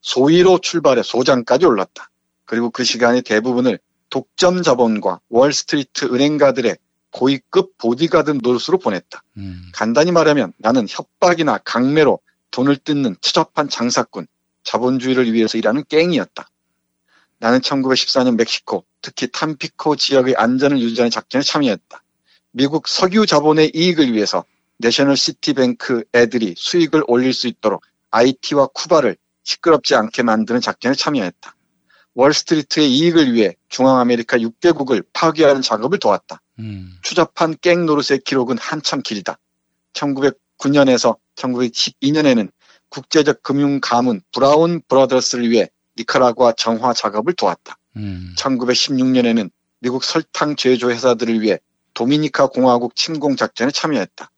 소위로 0.00 0.58
출발해 0.58 1.02
소장까지 1.02 1.66
올랐다. 1.66 2.10
그리고 2.44 2.70
그 2.70 2.84
시간의 2.84 3.22
대부분을 3.22 3.78
독점 4.08 4.62
자본과 4.62 5.20
월스트리트 5.28 6.06
은행가들의 6.06 6.76
고위급 7.16 7.78
보디가드 7.78 8.38
노릇으로 8.42 8.78
보냈다. 8.78 9.22
음. 9.38 9.70
간단히 9.72 10.12
말하면 10.12 10.52
나는 10.58 10.86
협박이나 10.86 11.58
강매로 11.64 12.20
돈을 12.50 12.76
뜯는 12.76 13.16
추잡한 13.22 13.70
장사꾼, 13.70 14.26
자본주의를 14.64 15.32
위해서 15.32 15.56
일하는 15.56 15.82
깽이었다. 15.88 16.46
나는 17.38 17.60
1914년 17.60 18.36
멕시코, 18.36 18.84
특히 19.00 19.28
탐피코 19.32 19.96
지역의 19.96 20.36
안전을 20.36 20.78
유지하는 20.78 21.10
작전에 21.10 21.42
참여했다. 21.42 22.02
미국 22.50 22.86
석유 22.86 23.24
자본의 23.24 23.72
이익을 23.74 24.12
위해서 24.12 24.44
내셔널 24.76 25.16
시티뱅크 25.16 26.04
애들이 26.14 26.54
수익을 26.56 27.02
올릴 27.06 27.32
수 27.32 27.48
있도록 27.48 27.82
아이티와 28.10 28.66
쿠바를 28.68 29.16
시끄럽지 29.42 29.94
않게 29.94 30.22
만드는 30.22 30.60
작전에 30.60 30.94
참여했다. 30.94 31.55
월스트리트의 32.16 32.90
이익을 32.90 33.34
위해 33.34 33.54
중앙아메리카 33.68 34.38
6개국을 34.38 35.04
파괴하는 35.12 35.62
작업을 35.62 35.98
도왔다. 35.98 36.40
음. 36.58 36.90
추잡한 37.02 37.54
깽 37.60 37.84
노릇의 37.84 38.20
기록은 38.24 38.56
한참 38.58 39.02
길다. 39.02 39.38
1909년에서 39.92 41.18
1912년에는 41.36 42.50
국제적 42.88 43.42
금융 43.42 43.80
가문 43.80 44.22
브라운 44.32 44.80
브라더스를 44.88 45.50
위해 45.50 45.68
니카라과 45.98 46.52
정화 46.52 46.94
작업을 46.94 47.34
도왔다. 47.34 47.76
음. 47.96 48.34
1916년에는 48.38 49.50
미국 49.80 50.02
설탕 50.02 50.56
제조 50.56 50.90
회사들을 50.90 51.42
위해 51.42 51.58
도미니카 51.92 52.48
공화국 52.48 52.96
침공 52.96 53.36
작전에 53.36 53.70
참여했다. 53.70 54.30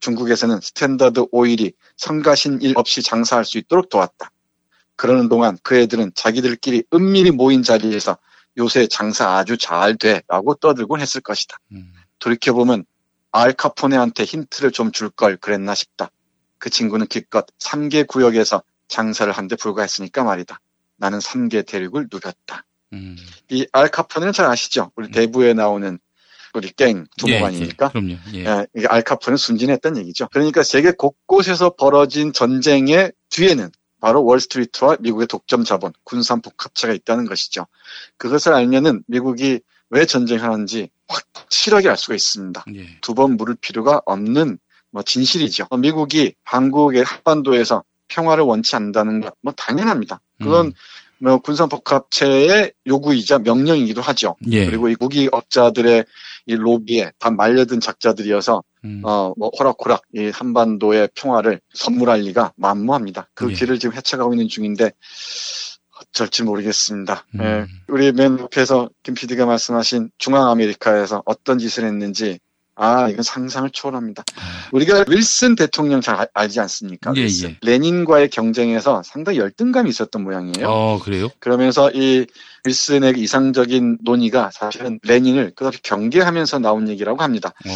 중국에서는 0.00 0.60
스탠다드 0.60 1.26
오일이 1.30 1.72
성가신 1.96 2.60
일 2.60 2.74
없이 2.76 3.02
장사할 3.02 3.46
수 3.46 3.56
있도록 3.56 3.88
도왔다. 3.88 4.30
그러는 4.96 5.28
동안 5.28 5.58
그 5.62 5.76
애들은 5.76 6.12
자기들끼리 6.14 6.84
은밀히 6.94 7.30
모인 7.30 7.62
자리에서 7.62 8.16
요새 8.58 8.86
장사 8.86 9.36
아주 9.36 9.56
잘 9.56 9.96
돼 9.96 10.22
라고 10.28 10.54
떠들곤 10.54 11.00
했을 11.00 11.20
것이다. 11.20 11.56
돌이켜보면 12.20 12.84
알카포네한테 13.32 14.24
힌트를 14.24 14.70
좀 14.70 14.92
줄 14.92 15.10
걸 15.10 15.36
그랬나 15.36 15.74
싶다. 15.74 16.10
그 16.58 16.70
친구는 16.70 17.06
기껏 17.08 17.46
3개 17.58 18.06
구역에서 18.06 18.62
장사를 18.88 19.30
한 19.32 19.48
데 19.48 19.56
불과했으니까 19.56 20.22
말이다. 20.24 20.60
나는 20.96 21.18
3개 21.18 21.66
대륙을 21.66 22.06
누렸다. 22.10 22.64
음. 22.92 23.16
이 23.50 23.66
알카포네는 23.72 24.32
잘 24.32 24.46
아시죠? 24.46 24.92
우리 24.94 25.10
대부에 25.10 25.52
나오는 25.54 25.98
우리 26.54 26.70
갱 26.70 27.06
두목 27.18 27.34
예? 27.34 27.40
예, 27.88 27.90
그럼요. 27.90 28.14
예. 28.34 28.44
예, 28.46 28.66
이게 28.76 28.86
알카포는 28.86 29.36
순진했던 29.36 29.96
얘기죠. 29.96 30.28
그러니까 30.32 30.62
세계 30.62 30.92
곳곳에서 30.92 31.70
벌어진 31.70 32.32
전쟁의 32.32 33.10
뒤에는 33.30 33.70
바로 34.04 34.22
월스트리트와 34.22 34.98
미국의 35.00 35.26
독점 35.28 35.64
자본, 35.64 35.94
군산 36.04 36.42
복합체가 36.42 36.92
있다는 36.92 37.24
것이죠. 37.24 37.66
그것을 38.18 38.52
알면은 38.52 39.02
미국이 39.06 39.60
왜 39.88 40.04
전쟁하는지 40.04 40.90
확실하게 41.08 41.88
알 41.88 41.96
수가 41.96 42.14
있습니다. 42.14 42.66
예. 42.74 43.00
두번 43.00 43.38
물을 43.38 43.54
필요가 43.58 44.02
없는 44.04 44.58
뭐 44.90 45.02
진실이죠. 45.02 45.68
미국이 45.78 46.34
한국의 46.44 47.02
한반도에서 47.02 47.82
평화를 48.08 48.44
원치 48.44 48.76
않는다는 48.76 49.22
것, 49.22 49.34
뭐 49.40 49.54
당연합니다. 49.54 50.20
그건 50.38 50.66
음. 50.66 50.72
뭐 51.24 51.38
군산복합체의 51.38 52.72
요구이자 52.86 53.38
명령이기도 53.38 54.02
하죠. 54.02 54.36
예. 54.50 54.66
그리고 54.66 54.90
이 54.90 54.96
무기업자들의 55.00 56.04
이 56.46 56.54
로비에 56.54 57.12
다 57.18 57.30
말려든 57.30 57.80
작자들이어서 57.80 58.62
음. 58.84 59.00
어뭐 59.02 59.50
호락호락 59.58 60.02
이 60.14 60.26
한반도의 60.26 61.08
평화를 61.14 61.60
선물할 61.72 62.20
리가 62.20 62.52
만무합니다. 62.56 63.30
그 63.34 63.50
예. 63.50 63.54
길을 63.54 63.78
지금 63.78 63.96
헤쳐가고 63.96 64.34
있는 64.34 64.48
중인데 64.48 64.92
어쩔지 66.02 66.42
모르겠습니다. 66.42 67.26
음. 67.36 67.40
예. 67.40 67.66
우리 67.88 68.12
맨 68.12 68.38
옆에서 68.38 68.90
김 69.02 69.14
PD가 69.14 69.46
말씀하신 69.46 70.10
중앙 70.18 70.50
아메리카에서 70.50 71.22
어떤 71.24 71.58
짓을 71.58 71.84
했는지 71.86 72.38
아 72.76 73.08
이건 73.08 73.22
상상을 73.22 73.70
초월합니다. 73.70 74.24
우리가 74.72 75.04
윌슨 75.08 75.54
대통령 75.54 76.00
잘 76.00 76.16
알- 76.16 76.28
알지 76.34 76.58
않습니까? 76.60 77.12
예. 77.16 77.22
예. 77.22 77.56
레닌과의 77.62 78.30
경쟁에서 78.30 79.02
상당히 79.04 79.38
열등감이 79.38 79.88
있었던 79.90 80.22
모양이에요. 80.24 80.66
어, 80.68 80.98
그래요? 81.02 81.28
그러면서 81.38 81.90
이 81.92 82.26
윌슨의 82.64 83.14
이상적인 83.18 83.98
논의가 84.02 84.50
사실은 84.52 84.98
레닌을 85.04 85.52
끝없이 85.54 85.80
경계하면서 85.82 86.58
나온 86.60 86.88
얘기라고 86.88 87.22
합니다. 87.22 87.50
어. 87.66 87.70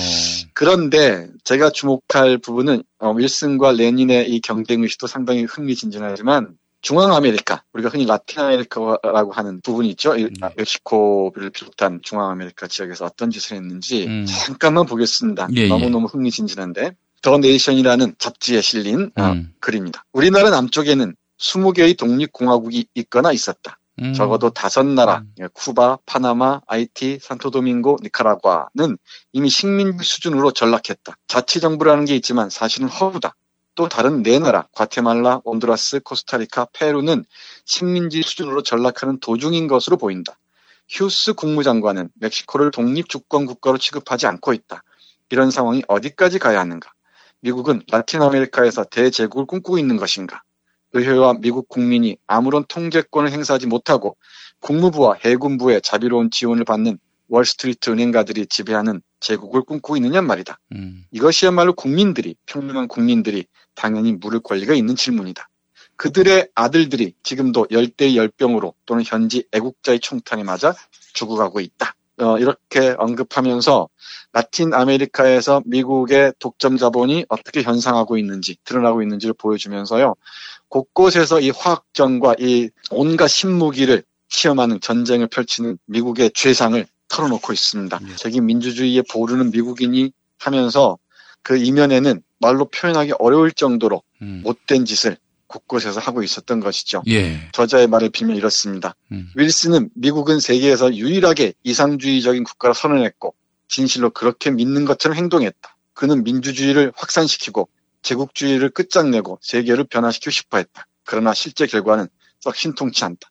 그런데 0.54 1.28
제가 1.44 1.70
주목할 1.70 2.38
부분은 2.38 2.82
어, 2.98 3.12
윌슨과 3.12 3.72
레닌의 3.72 4.30
이 4.30 4.40
경쟁 4.40 4.82
의식도 4.82 5.06
상당히 5.06 5.44
흥미진진하지만 5.44 6.48
중앙 6.80 7.12
아메리카 7.14 7.64
우리가 7.72 7.88
흔히 7.90 8.06
라틴 8.06 8.40
아메리카라고 8.40 9.32
하는 9.32 9.60
부분이 9.62 9.90
있죠. 9.90 10.16
이 10.16 10.30
멕시코를 10.56 11.50
비롯한 11.50 12.00
중앙 12.02 12.30
아메리카 12.30 12.66
지역에서 12.66 13.04
어떤 13.04 13.30
짓을 13.30 13.56
했는지 13.56 14.08
잠깐만 14.26 14.86
보겠습니다. 14.86 15.48
예, 15.56 15.62
예. 15.62 15.68
너무너무 15.68 16.06
흥미진진한데 16.06 16.92
The 17.22 17.38
Nation이라는 17.38 18.14
잡지에 18.18 18.60
실린 18.60 19.10
어, 19.16 19.22
음. 19.24 19.52
글입니다. 19.60 20.04
우리나라 20.12 20.50
남쪽에는 20.50 21.14
20개의 21.38 21.98
독립공화국이 21.98 22.86
있거나 22.94 23.32
있었다. 23.32 23.78
음. 24.00 24.12
적어도 24.14 24.50
다섯 24.50 24.84
나라, 24.86 25.24
예, 25.40 25.48
쿠바, 25.52 25.98
파나마, 26.06 26.60
아이티, 26.68 27.18
산토도밍고, 27.20 27.98
니카라과는 28.04 28.96
이미 29.32 29.48
식민지 29.48 30.04
수준으로 30.04 30.52
전락했다. 30.52 31.16
자치정부라는 31.26 32.04
게 32.04 32.14
있지만 32.14 32.48
사실은 32.48 32.88
허구다. 32.88 33.34
또 33.78 33.88
다른 33.88 34.24
네 34.24 34.40
나라, 34.40 34.66
과테말라, 34.72 35.42
온두라스, 35.44 36.00
코스타리카, 36.00 36.66
페루는 36.72 37.24
식민지 37.64 38.22
수준으로 38.22 38.64
전락하는 38.64 39.20
도중인 39.20 39.68
것으로 39.68 39.96
보인다. 39.96 40.36
휴스 40.88 41.34
국무장관은 41.34 42.08
멕시코를 42.14 42.72
독립주권 42.72 43.46
국가로 43.46 43.78
취급하지 43.78 44.26
않고 44.26 44.52
있다. 44.52 44.82
이런 45.30 45.52
상황이 45.52 45.84
어디까지 45.86 46.40
가야 46.40 46.58
하는가? 46.58 46.90
미국은 47.38 47.82
라틴 47.88 48.20
아메리카에서 48.20 48.82
대제국을 48.82 49.46
꿈꾸고 49.46 49.78
있는 49.78 49.96
것인가? 49.96 50.42
의회와 50.92 51.34
미국 51.34 51.68
국민이 51.68 52.16
아무런 52.26 52.64
통제권을 52.66 53.30
행사하지 53.30 53.68
못하고 53.68 54.16
국무부와 54.58 55.18
해군부의 55.24 55.82
자비로운 55.82 56.32
지원을 56.32 56.64
받는 56.64 56.98
월스트리트 57.28 57.90
은행가들이 57.90 58.46
지배하는 58.46 59.02
제국을 59.20 59.62
꿈꾸고 59.62 59.96
있느냐 59.98 60.22
말이다. 60.22 60.58
음. 60.72 61.04
이것이야말로 61.12 61.74
국민들이 61.74 62.34
평범한 62.46 62.88
국민들이 62.88 63.46
당연히 63.78 64.12
물을 64.12 64.40
권리가 64.40 64.74
있는 64.74 64.96
질문이다. 64.96 65.48
그들의 65.96 66.48
아들들이 66.54 67.14
지금도 67.22 67.68
열대 67.70 68.16
열병으로 68.16 68.74
또는 68.86 69.04
현지 69.06 69.44
애국자의 69.52 70.00
총탄에 70.00 70.42
맞아 70.42 70.74
죽어가고 71.14 71.60
있다. 71.60 71.94
어, 72.20 72.38
이렇게 72.38 72.94
언급하면서 72.98 73.88
라틴 74.32 74.74
아메리카에서 74.74 75.62
미국의 75.64 76.34
독점 76.40 76.76
자본이 76.76 77.26
어떻게 77.28 77.62
현상하고 77.62 78.18
있는지 78.18 78.56
드러나고 78.64 79.02
있는지를 79.02 79.34
보여주면서요. 79.34 80.16
곳곳에서 80.68 81.40
이 81.40 81.50
화학전과 81.50 82.34
이 82.40 82.70
온갖 82.90 83.28
신무기를 83.28 84.02
시험하는 84.28 84.80
전쟁을 84.80 85.28
펼치는 85.28 85.78
미국의 85.86 86.32
죄상을 86.34 86.84
털어놓고 87.08 87.52
있습니다. 87.52 88.00
저기 88.16 88.40
민주주의에 88.40 89.02
보르는 89.10 89.50
미국인이 89.50 90.12
하면서 90.38 90.98
그 91.42 91.56
이면에는 91.56 92.22
말로 92.38 92.66
표현하기 92.66 93.12
어려울 93.18 93.52
정도로 93.52 94.02
못된 94.18 94.84
짓을 94.84 95.16
곳곳에서 95.48 95.98
하고 95.98 96.22
있었던 96.22 96.60
것이죠. 96.60 97.02
예. 97.08 97.48
저자의 97.52 97.86
말을 97.86 98.10
빌면 98.10 98.36
이렇습니다. 98.36 98.94
음. 99.12 99.30
윌슨은 99.34 99.90
미국은 99.94 100.40
세계에서 100.40 100.94
유일하게 100.94 101.54
이상주의적인 101.64 102.44
국가로 102.44 102.74
선언했고 102.74 103.34
진실로 103.66 104.10
그렇게 104.10 104.50
믿는 104.50 104.84
것처럼 104.84 105.16
행동했다. 105.16 105.76
그는 105.94 106.22
민주주의를 106.22 106.92
확산시키고 106.94 107.68
제국주의를 108.02 108.70
끝장내고 108.70 109.38
세계를 109.42 109.84
변화시키고 109.84 110.30
싶어 110.30 110.58
했다. 110.58 110.86
그러나 111.04 111.34
실제 111.34 111.66
결과는 111.66 112.08
썩 112.40 112.54
신통치 112.54 113.04
않다. 113.04 113.30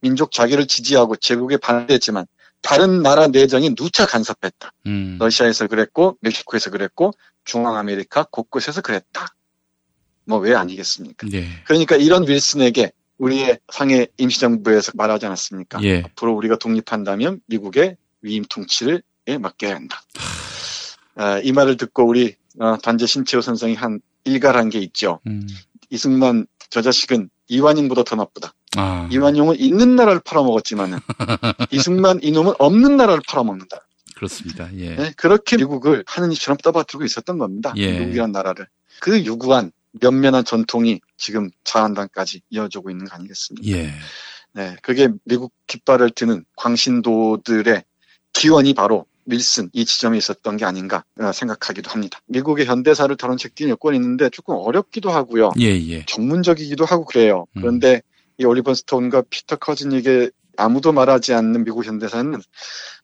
민족 0.00 0.32
자기를 0.32 0.66
지지하고 0.66 1.16
제국에 1.16 1.56
반대했지만 1.56 2.26
다른 2.62 3.02
나라 3.02 3.26
내정에 3.28 3.74
누차 3.74 4.06
간섭했다. 4.06 4.72
음. 4.86 5.16
러시아에서 5.18 5.66
그랬고 5.66 6.16
멕시코에서 6.20 6.70
그랬고 6.70 7.12
중앙 7.44 7.76
아메리카 7.76 8.24
곳곳에서 8.30 8.80
그랬다. 8.80 9.34
뭐 10.24 10.38
왜 10.38 10.54
아니겠습니까? 10.54 11.26
예. 11.32 11.46
그러니까 11.64 11.96
이런 11.96 12.26
윌슨에게 12.26 12.92
우리의 13.18 13.58
상해 13.72 14.06
임시정부에서 14.16 14.92
말하지 14.94 15.26
않았습니까? 15.26 15.82
예. 15.82 16.02
앞으로 16.04 16.34
우리가 16.34 16.56
독립한다면 16.56 17.40
미국의 17.46 17.96
위임 18.22 18.44
통치를 18.48 19.02
예, 19.28 19.38
맡겨야 19.38 19.74
한다. 19.74 20.00
아, 21.16 21.38
이 21.40 21.52
말을 21.52 21.76
듣고 21.76 22.04
우리 22.06 22.36
어, 22.58 22.76
단재 22.78 23.06
신채호 23.06 23.40
선생이 23.40 23.74
한 23.74 24.00
일갈한 24.24 24.70
게 24.70 24.78
있죠. 24.78 25.20
음. 25.26 25.46
이승만 25.90 26.46
저 26.70 26.82
자식은 26.82 27.28
이완용보다 27.48 28.04
더 28.04 28.16
나쁘다. 28.16 28.54
아. 28.76 29.08
이완용은 29.12 29.56
있는 29.58 29.96
나라를 29.96 30.20
팔아먹었지만은 30.24 30.98
이승만 31.70 32.20
이놈은 32.22 32.54
없는 32.58 32.96
나라를 32.96 33.22
팔아먹는다. 33.28 33.86
그렇습니다. 34.16 34.68
예. 34.76 34.94
네, 34.94 35.12
그렇게 35.16 35.56
미국을 35.56 36.04
하느님처럼 36.06 36.56
떠받들고 36.58 37.04
있었던 37.04 37.38
겁니다. 37.38 37.72
예. 37.76 37.98
미국이란 37.98 38.30
나라를. 38.32 38.66
그 39.00 39.20
유구한 39.24 39.72
면면한 40.00 40.44
전통이 40.44 41.00
지금 41.16 41.50
자한당까지 41.64 42.42
이어지고 42.50 42.90
있는 42.90 43.06
거 43.06 43.16
아니겠습니까? 43.16 43.68
예. 43.76 43.92
네, 44.54 44.76
그게 44.82 45.08
미국 45.24 45.52
깃발을 45.66 46.10
드는 46.10 46.44
광신도들의 46.56 47.82
기원이 48.32 48.74
바로 48.74 49.06
밀슨 49.24 49.70
이 49.72 49.84
지점에 49.84 50.18
있었던 50.18 50.56
게 50.56 50.64
아닌가 50.64 51.04
어, 51.20 51.32
생각하기도 51.32 51.90
합니다. 51.90 52.18
미국의 52.26 52.66
현대사를 52.66 53.14
다룬 53.16 53.36
책들이 53.36 53.68
몇 53.68 53.78
권 53.78 53.94
있는데 53.94 54.28
조금 54.30 54.56
어렵기도 54.56 55.10
하고요. 55.10 55.52
예, 55.60 55.66
예. 55.88 56.04
전문적이기도 56.06 56.84
하고 56.84 57.04
그래요. 57.04 57.46
음. 57.56 57.60
그런데 57.62 58.02
이 58.42 58.44
올리버 58.44 58.74
스톤과 58.74 59.22
피터 59.30 59.56
커즈닉의 59.56 60.32
아무도 60.56 60.92
말하지 60.92 61.32
않는 61.32 61.64
미국 61.64 61.86
현대사는 61.86 62.40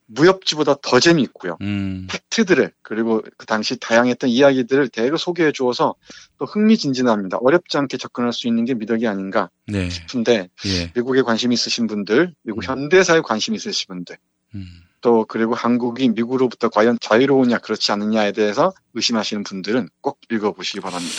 무협지보다 0.07 0.76
더 0.82 0.99
재미있고요. 0.99 1.59
음. 1.61 2.07
팩트들을 2.11 2.72
그리고 2.82 3.22
그 3.36 3.47
당시 3.47 3.78
다양했던 3.78 4.30
이야기들을 4.30 4.89
대거 4.89 5.16
소개해 5.16 5.53
주어서 5.53 5.95
또 6.39 6.47
흥미진진합니다. 6.47 7.39
어렵지 7.39 7.76
않게 7.76 7.99
접근할 7.99 8.32
수 8.32 8.49
있는 8.49 8.64
게 8.64 8.74
미덕이 8.74 9.07
아닌가 9.07 9.51
네. 9.66 9.89
싶은데 9.91 10.49
예. 10.66 10.93
미국에 10.95 11.22
관심 11.22 11.53
있으신 11.53 11.86
분들, 11.86 12.34
미국 12.43 12.66
현대사에 12.66 13.20
관심 13.20 13.55
있으신 13.55 13.86
분들, 13.89 14.16
음. 14.55 14.66
또 15.01 15.24
그리고 15.26 15.55
한국이 15.55 16.09
미국으로부터 16.09 16.68
과연 16.68 16.99
자유로우냐 17.01 17.59
그렇지 17.59 17.93
않느냐에 17.93 18.32
대해서 18.32 18.72
의심하시는 18.95 19.45
분들은 19.45 19.89
꼭 20.01 20.18
읽어보시기 20.30 20.80
바랍니다. 20.80 21.14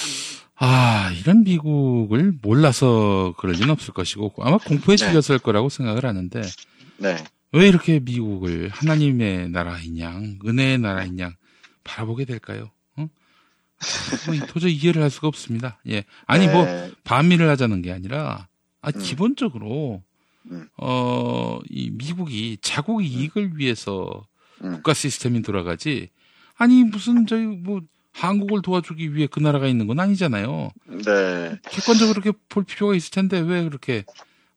아, 0.61 1.11
이런 1.17 1.43
미국을 1.43 2.33
몰라서 2.41 3.33
그럴 3.37 3.55
리는 3.55 3.69
없을 3.69 3.93
것이고 3.93 4.33
아마 4.39 4.57
공포에 4.57 4.97
네. 4.97 5.05
질렸을 5.05 5.39
거라고 5.39 5.69
생각을 5.69 6.05
하는데 6.05 6.41
네. 6.97 7.15
왜 7.53 7.67
이렇게 7.67 7.99
미국을 7.99 8.69
하나님의 8.69 9.49
나라인 9.49 9.97
양, 9.99 10.37
은혜의 10.45 10.79
나라인 10.79 11.17
양 11.19 11.33
바라보게 11.85 12.25
될까요? 12.25 12.69
어? 12.97 13.07
뭐 14.27 14.47
도저히 14.47 14.73
이해를 14.73 15.01
할 15.01 15.09
수가 15.09 15.29
없습니다. 15.29 15.79
예. 15.87 16.03
아니, 16.25 16.47
네. 16.47 16.53
뭐, 16.53 16.65
반미를 17.05 17.49
하자는 17.49 17.81
게 17.81 17.91
아니라, 17.91 18.47
아, 18.81 18.91
기본적으로, 18.91 20.03
음. 20.51 20.67
어, 20.77 21.59
이 21.69 21.89
미국이 21.91 22.57
자국 22.61 23.03
이익을 23.03 23.57
위해서 23.57 24.27
음. 24.63 24.73
국가 24.73 24.93
시스템이 24.93 25.41
돌아가지, 25.41 26.09
아니, 26.55 26.83
무슨, 26.83 27.25
저희, 27.25 27.45
뭐, 27.45 27.81
한국을 28.11 28.61
도와주기 28.61 29.15
위해 29.15 29.27
그 29.31 29.39
나라가 29.39 29.67
있는 29.67 29.87
건 29.87 29.99
아니잖아요. 29.99 30.71
네. 30.87 31.57
객관적으로 31.69 32.21
그렇게 32.21 32.37
볼 32.49 32.63
필요가 32.63 32.95
있을 32.95 33.11
텐데, 33.11 33.39
왜 33.39 33.63
그렇게, 33.63 34.03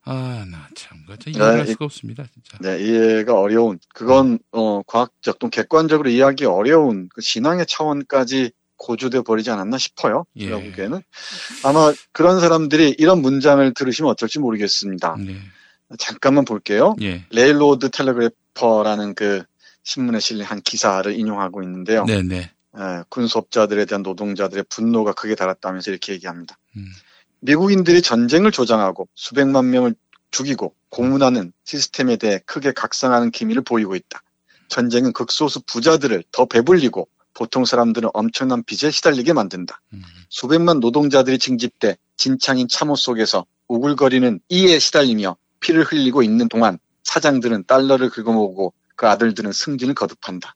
아, 0.03 0.45
나 0.49 0.67
참, 0.75 0.99
그저 1.07 1.29
이해할 1.29 1.65
네, 1.65 1.71
수가 1.71 1.85
없습니다, 1.85 2.25
진짜. 2.33 2.57
네, 2.59 2.83
이해가 2.83 3.39
어려운, 3.39 3.79
그건, 3.93 4.39
어, 4.51 4.81
과학적 4.83 5.39
또 5.39 5.49
객관적으로 5.49 6.09
이해하기 6.09 6.45
어려운 6.45 7.09
그 7.13 7.21
신앙의 7.21 7.65
차원까지 7.67 8.51
고조돼 8.75 9.21
버리지 9.21 9.49
않았나 9.49 9.77
싶어요. 9.77 10.25
예. 10.35 10.45
제가 10.45 10.59
보기에는. 10.59 11.01
아마 11.63 11.93
그런 12.11 12.41
사람들이 12.41 12.95
이런 12.97 13.21
문장을 13.21 13.73
들으시면 13.73 14.11
어쩔지 14.11 14.39
모르겠습니다. 14.39 15.15
네. 15.19 15.37
잠깐만 15.99 16.43
볼게요. 16.43 16.95
예. 17.01 17.25
Railroad 17.29 17.89
Telegrapher라는 17.91 19.15
그 19.15 19.43
신문에 19.83 20.19
실린 20.19 20.43
한 20.43 20.61
기사를 20.61 21.11
인용하고 21.17 21.63
있는데요. 21.63 22.03
네네. 22.05 22.51
예, 22.77 23.03
군수업자들에 23.09 23.85
대한 23.85 24.01
노동자들의 24.01 24.65
분노가 24.69 25.13
극에 25.13 25.35
달했다면서 25.35 25.91
이렇게 25.91 26.13
얘기합니다. 26.13 26.57
음. 26.75 26.85
미국인들이 27.39 28.01
전쟁을 28.01 28.51
조장하고 28.51 29.07
수백만 29.15 29.69
명을 29.69 29.95
죽이고 30.31 30.73
고문하는 30.89 31.53
시스템에 31.65 32.15
대해 32.15 32.39
크게 32.45 32.71
각성하는 32.71 33.31
기미를 33.31 33.61
보이고 33.61 33.95
있다. 33.95 34.23
전쟁은 34.69 35.13
극소수 35.13 35.61
부자들을 35.67 36.23
더 36.31 36.45
배불리고 36.45 37.07
보통 37.33 37.65
사람들은 37.65 38.09
엄청난 38.13 38.63
빚에 38.63 38.91
시달리게 38.91 39.33
만든다. 39.33 39.81
수백만 40.29 40.79
노동자들이 40.79 41.37
징집돼 41.37 41.97
진창인 42.15 42.67
참호 42.67 42.95
속에서 42.95 43.45
우글거리는 43.67 44.39
이에 44.49 44.79
시달리며 44.79 45.35
피를 45.59 45.83
흘리고 45.83 46.23
있는 46.23 46.47
동안 46.47 46.79
사장들은 47.03 47.65
달러를 47.65 48.09
긁어모으고 48.09 48.73
그 48.95 49.07
아들들은 49.07 49.51
승진을 49.51 49.95
거듭한다. 49.95 50.55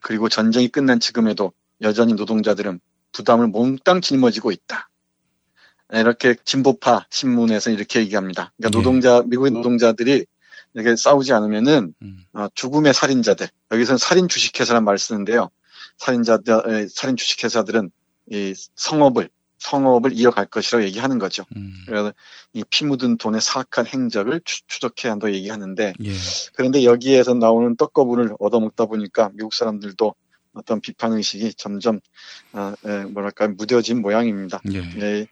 그리고 0.00 0.28
전쟁이 0.28 0.68
끝난 0.68 1.00
지금에도 1.00 1.52
여전히 1.82 2.14
노동자들은 2.14 2.80
부담을 3.12 3.48
몽땅 3.48 4.00
짊어지고 4.00 4.50
있다. 4.52 4.88
네, 5.90 6.00
이렇게 6.00 6.34
진보파 6.44 7.06
신문에서 7.10 7.70
이렇게 7.70 8.00
얘기합니다. 8.00 8.52
그러니까 8.56 8.78
노동자 8.78 9.22
미국의 9.22 9.52
노동자들이 9.52 10.26
이렇게 10.74 10.96
싸우지 10.96 11.32
않으면은 11.32 11.94
어, 12.34 12.48
죽음의 12.54 12.92
살인자들 12.92 13.48
여기서는 13.72 13.98
살인 13.98 14.28
주식회사란 14.28 14.84
말을 14.84 14.98
쓰는데요. 14.98 15.50
살인자들 15.98 16.62
에, 16.68 16.88
살인 16.88 17.16
주식회사들은 17.16 17.90
이 18.30 18.54
성업을 18.74 19.30
성업을 19.66 20.12
이어갈 20.12 20.46
것이라고 20.46 20.84
얘기하는 20.84 21.18
거죠. 21.18 21.44
그래서 21.86 22.12
이 22.52 22.62
피 22.70 22.84
묻은 22.84 23.16
돈의 23.18 23.40
사악한 23.40 23.86
행적을 23.86 24.40
추, 24.44 24.66
추적해야 24.66 25.12
한다고 25.12 25.32
얘기하는데 25.34 25.92
예. 26.04 26.10
그런데 26.54 26.84
여기에서 26.84 27.34
나오는 27.34 27.76
떡거분을 27.76 28.34
얻어먹다 28.38 28.86
보니까 28.86 29.30
미국 29.34 29.52
사람들도 29.54 30.14
어떤 30.52 30.80
비판 30.80 31.12
의식이 31.12 31.54
점점 31.54 32.00
어, 32.52 32.74
에, 32.86 33.04
뭐랄까 33.04 33.48
무뎌진 33.48 34.00
모양입니다. 34.00 34.60
예. 34.72 34.78
예, 35.00 35.26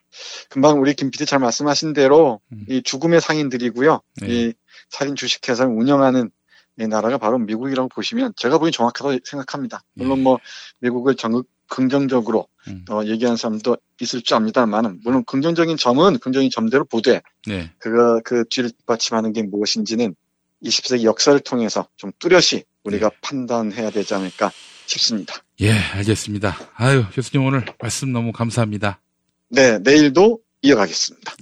금방 0.50 0.80
우리 0.80 0.94
김 0.94 1.10
PD 1.10 1.26
잘 1.26 1.38
말씀하신 1.38 1.92
대로 1.94 2.40
이 2.68 2.82
죽음의 2.82 3.20
상인들이고요. 3.20 4.00
네. 4.20 4.26
이 4.28 4.52
살인 4.90 5.14
주식회사를 5.16 5.72
운영하는 5.72 6.30
이 6.78 6.86
나라가 6.88 7.18
바로 7.18 7.38
미국이라고 7.38 7.88
보시면 7.88 8.32
제가 8.36 8.58
보기 8.58 8.72
정확하다고 8.72 9.20
생각합니다. 9.24 9.82
물론 9.94 10.22
뭐 10.24 10.38
미국을 10.80 11.14
정 11.14 11.42
긍정적으로 11.74 12.46
어, 12.88 13.00
얘기하는 13.04 13.36
사람도 13.36 13.76
있을 14.00 14.22
줄 14.22 14.36
압니다만 14.36 15.00
물론 15.02 15.24
긍정적인 15.24 15.76
점은 15.76 16.20
긍정적인 16.20 16.50
점대로 16.50 16.84
보되 16.84 17.20
네. 17.48 17.72
그가 17.78 18.20
그 18.24 18.44
뒤를 18.48 18.70
받침하는 18.86 19.32
게 19.32 19.42
무엇인지는 19.42 20.14
20세기 20.62 21.02
역사를 21.02 21.38
통해서 21.40 21.88
좀 21.96 22.12
뚜렷이 22.20 22.62
우리가 22.84 23.10
판단해야 23.22 23.90
되지 23.90 24.14
않을까 24.14 24.52
싶습니다. 24.86 25.34
예, 25.60 25.72
알겠습니다. 25.72 26.56
아유, 26.76 27.04
교수님 27.12 27.44
오늘 27.44 27.64
말씀 27.80 28.12
너무 28.12 28.30
감사합니다. 28.30 29.00
네, 29.48 29.78
내일도 29.80 30.38
이어가겠습니다. 30.62 31.34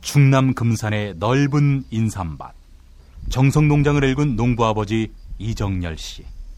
충남 0.00 0.52
금산의 0.52 1.14
넓은 1.18 1.84
인삼밭. 1.90 2.54
정성농장을 3.30 4.02
일군 4.02 4.34
농부아버지 4.34 5.12
이정열 5.38 5.96
씨. 5.96 6.24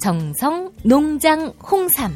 정성 0.00 0.72
농장 0.82 1.52
홍삼. 1.70 2.10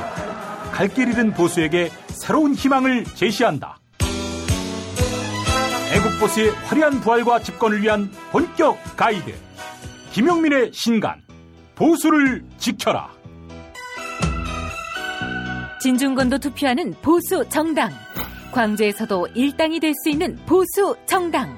갈 0.72 0.88
길 0.88 1.10
잃은 1.10 1.34
보수에게 1.34 1.90
새로운 2.12 2.54
희망을 2.54 3.04
제시한다. 3.04 3.79
보수의 6.20 6.50
화려한 6.52 7.00
부활과 7.02 7.40
집권을 7.40 7.82
위한 7.82 8.12
본격 8.32 8.78
가이드. 8.98 9.34
김용민의 10.12 10.72
신간, 10.74 11.22
보수를 11.76 12.44
지켜라. 12.58 13.10
진중권도 15.82 16.40
투표하는 16.40 16.94
보수 17.02 17.46
정당. 17.50 17.92
광주에서도 18.52 19.28
일당이 19.34 19.80
될 19.80 19.94
수 20.04 20.10
있는 20.10 20.38
보수 20.46 20.96
정당. 21.06 21.58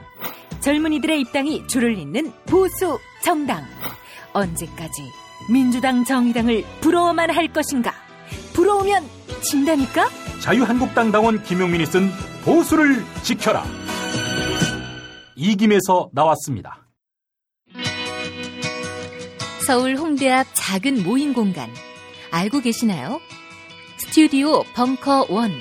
젊은이들의 0.60 1.22
입당이 1.22 1.66
줄을 1.68 1.98
잇는 1.98 2.32
보수 2.46 3.00
정당. 3.24 3.64
언제까지 4.34 5.02
민주당 5.50 6.04
정의당을 6.04 6.64
부러워만 6.82 7.32
할 7.32 7.48
것인가? 7.52 7.94
부러우면 8.54 9.04
진다니까? 9.42 10.08
자유한국당 10.40 11.12
당원 11.12 11.42
김용민이 11.44 11.86
쓴 11.88 12.12
보수를 12.46 13.04
지켜라. 13.24 13.64
이김에서 15.42 16.12
나왔습니다. 16.14 16.86
서울 19.66 19.96
홍대 19.96 20.30
앞 20.30 20.46
작은 20.54 21.04
모임 21.04 21.34
공간. 21.34 21.68
알고 22.30 22.60
계시나요? 22.60 23.20
스튜디오 23.98 24.62
벙커 24.76 25.26
원. 25.30 25.52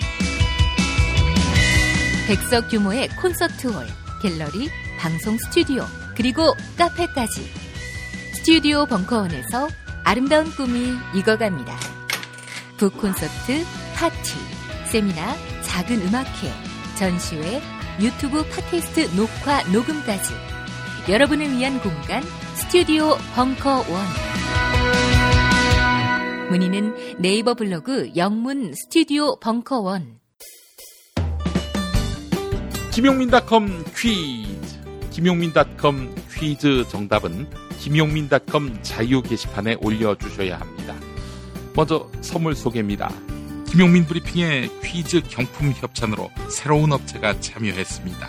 백석 2.29 2.69
규모의 2.69 3.09
콘서트 3.23 3.69
홀, 3.69 3.87
갤러리, 4.21 4.69
방송 4.99 5.39
스튜디오, 5.39 5.85
그리고 6.15 6.53
카페까지. 6.77 7.41
스튜디오 8.35 8.85
벙커원에서 8.85 9.69
아름다운 10.05 10.51
꿈이 10.51 10.93
익어갑니다. 11.15 11.75
북 12.77 12.99
콘서트, 12.99 13.65
파티, 13.97 14.35
세미나, 14.93 15.35
작은 15.63 16.03
음악회, 16.03 16.53
전시회, 16.99 17.63
유튜브 18.01 18.43
팟캐스트 18.49 19.15
녹화, 19.15 19.63
녹음까지. 19.71 20.33
여러분을 21.11 21.53
위한 21.53 21.79
공간, 21.81 22.23
스튜디오 22.55 23.15
벙커원. 23.35 23.87
문의는 26.49 27.19
네이버 27.19 27.53
블로그 27.53 28.11
영문 28.17 28.73
스튜디오 28.75 29.39
벙커원. 29.39 30.19
김용민닷컴 32.91 33.85
퀴즈. 33.95 34.81
김용민닷컴 35.11 36.15
퀴즈 36.33 36.89
정답은 36.89 37.51
김용민닷컴 37.79 38.79
자유 38.83 39.21
게시판에 39.21 39.77
올려주셔야 39.81 40.59
합니다. 40.59 40.95
먼저 41.75 42.11
선물 42.23 42.55
소개입니다. 42.55 43.13
김용민 43.71 44.05
브리핑의 44.05 44.69
퀴즈 44.83 45.23
경품 45.29 45.71
협찬으로 45.71 46.33
새로운 46.49 46.91
업체가 46.91 47.39
참여했습니다. 47.39 48.29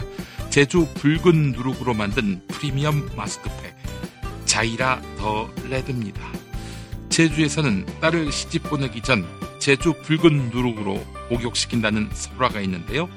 제주 0.51 0.85
붉은 0.93 1.53
누룩으로 1.53 1.95
만든 1.95 2.45
프리미엄 2.47 3.09
마스크팩 3.15 3.75
자이라 4.45 5.01
더 5.17 5.49
레드입니다. 5.67 6.21
제주에서는 7.09 7.87
딸을 7.99 8.31
시집 8.31 8.63
보내기 8.69 9.01
전 9.01 9.25
제주 9.57 9.93
붉은 10.03 10.51
누룩으로 10.51 11.03
목욕시킨다는 11.31 12.11
설화가 12.13 12.61
있는데요. 12.61 13.09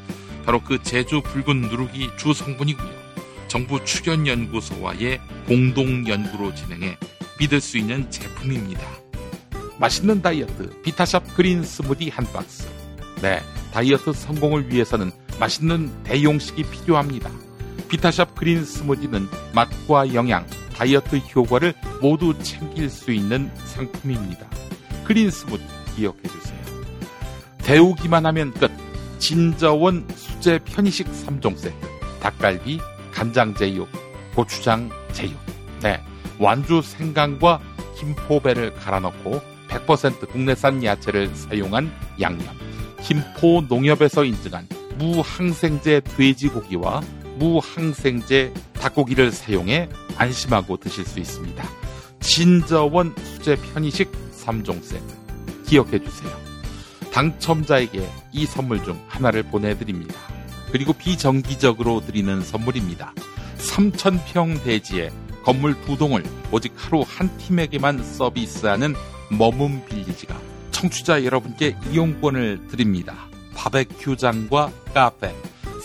바로 0.47 0.63
그 0.63 0.83
제주 0.83 1.21
붉은 1.21 1.61
누룩이 1.61 2.17
주 2.17 2.33
성분이고요. 2.33 3.05
정부 3.49 3.85
출연연구소와의 3.85 5.21
공동 5.47 6.09
연구로 6.09 6.55
진행해 6.55 6.97
믿을 7.39 7.61
수 7.61 7.77
있는 7.77 8.11
제품입니다. 8.11 9.04
맛있는 9.79 10.23
다이어트 10.23 10.71
비타샵 10.83 11.35
그린 11.37 11.63
스무디 11.63 12.09
한 12.09 12.25
박스. 12.33 12.69
네, 13.23 13.41
다이어트 13.73 14.13
성공을 14.13 14.73
위해서는 14.73 15.11
맛있는 15.39 15.91
대용식이 16.05 16.65
필요합니다. 16.65 17.31
비타샵 17.89 18.35
그린 18.35 18.65
스무디는 18.65 19.29
맛과 19.55 20.15
영양, 20.15 20.47
다이어트 20.77 21.17
효과를 21.17 21.75
모두 22.01 22.37
챙길 22.43 22.91
수 22.91 23.13
있는 23.13 23.51
상품입니다. 23.65 24.47
그린 25.05 25.31
스무디 25.31 25.65
기억해 25.97 26.23
주세요. 26.23 26.59
데우기만 27.59 28.27
하면 28.27 28.53
끝. 28.53 28.71
진저원 29.19 30.07
수제 30.15 30.59
편의식 30.59 31.07
3종 31.07 31.57
세트. 31.57 31.75
닭갈비, 32.21 32.79
간장 33.13 33.55
제육, 33.55 33.89
고추장 34.35 34.91
제육. 35.13 35.35
네. 35.83 36.01
완주 36.39 36.83
생강과 36.83 37.61
김포배를 37.97 38.75
갈아 38.75 39.01
넣고 39.01 39.41
100% 39.75 40.29
국내산 40.31 40.85
야채를 40.85 41.35
사용한 41.35 41.93
양념. 42.21 42.47
김포 43.03 43.63
농협에서 43.69 44.25
인증한 44.25 44.67
무항생제 44.99 46.01
돼지고기와 46.17 47.03
무항생제 47.39 48.55
닭고기를 48.75 49.33
사용해 49.33 49.89
안심하고 50.17 50.77
드실 50.77 51.05
수 51.05 51.19
있습니다. 51.19 51.65
진저원 52.21 53.15
수제 53.19 53.57
편의식 53.57 54.11
3종 54.33 54.83
세트. 54.83 55.05
기억해 55.67 55.99
주세요. 56.03 56.31
당첨자에게 57.13 58.09
이 58.33 58.47
선물 58.47 58.83
중 58.85 59.01
하나를 59.09 59.45
보내드립니다. 59.45 60.15
그리고 60.73 60.93
비정기적으로 60.93 62.01
드리는 62.01 62.43
선물입니다. 62.43 63.15
3,000평 63.59 64.63
대지에 64.65 65.11
건물 65.45 65.81
두 65.83 65.97
동을 65.97 66.25
오직 66.51 66.73
하루 66.77 67.05
한 67.07 67.37
팀에게만 67.39 68.03
서비스하는 68.03 68.95
머문 69.37 69.85
빌리지가 69.87 70.39
청취자 70.71 71.25
여러분께 71.25 71.77
이용권을 71.91 72.69
드립니다. 72.69 73.15
바베큐장과 73.55 74.73
카페, 74.93 75.35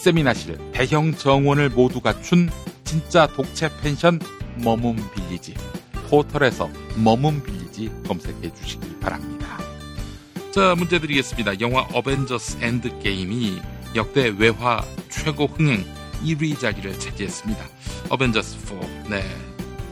세미나실, 0.02 0.72
대형 0.72 1.14
정원을 1.14 1.70
모두 1.70 2.02
갖춘 2.02 2.50
진짜 2.84 3.28
독채 3.28 3.70
펜션 3.82 4.20
머문 4.64 4.97
빌리지. 5.14 5.54
포털에서 6.10 6.70
머문 6.95 7.43
빌리지 7.43 7.91
검색해 8.08 8.54
주시기 8.54 9.00
바랍니다. 9.00 9.60
자, 10.52 10.74
문제 10.76 11.00
드리겠습니다. 11.00 11.60
영화 11.62 11.82
어벤져스 11.93 12.58
엔드 12.62 13.00
게임이 13.00 13.62
역대 13.95 14.34
외화 14.38 14.84
최고 15.10 15.45
흥행 15.45 15.86
1위 16.24 16.60
자리를 16.60 17.00
차지했습니다. 17.00 17.64
어벤져스 18.10 18.60
4. 18.66 18.76
네. 19.10 19.24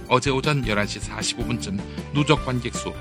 어제 0.09 0.31
오전 0.31 0.63
11시 0.63 1.01
45분쯤 1.01 1.79
누적 2.13 2.43
관객 2.45 2.73
수 2.73 2.93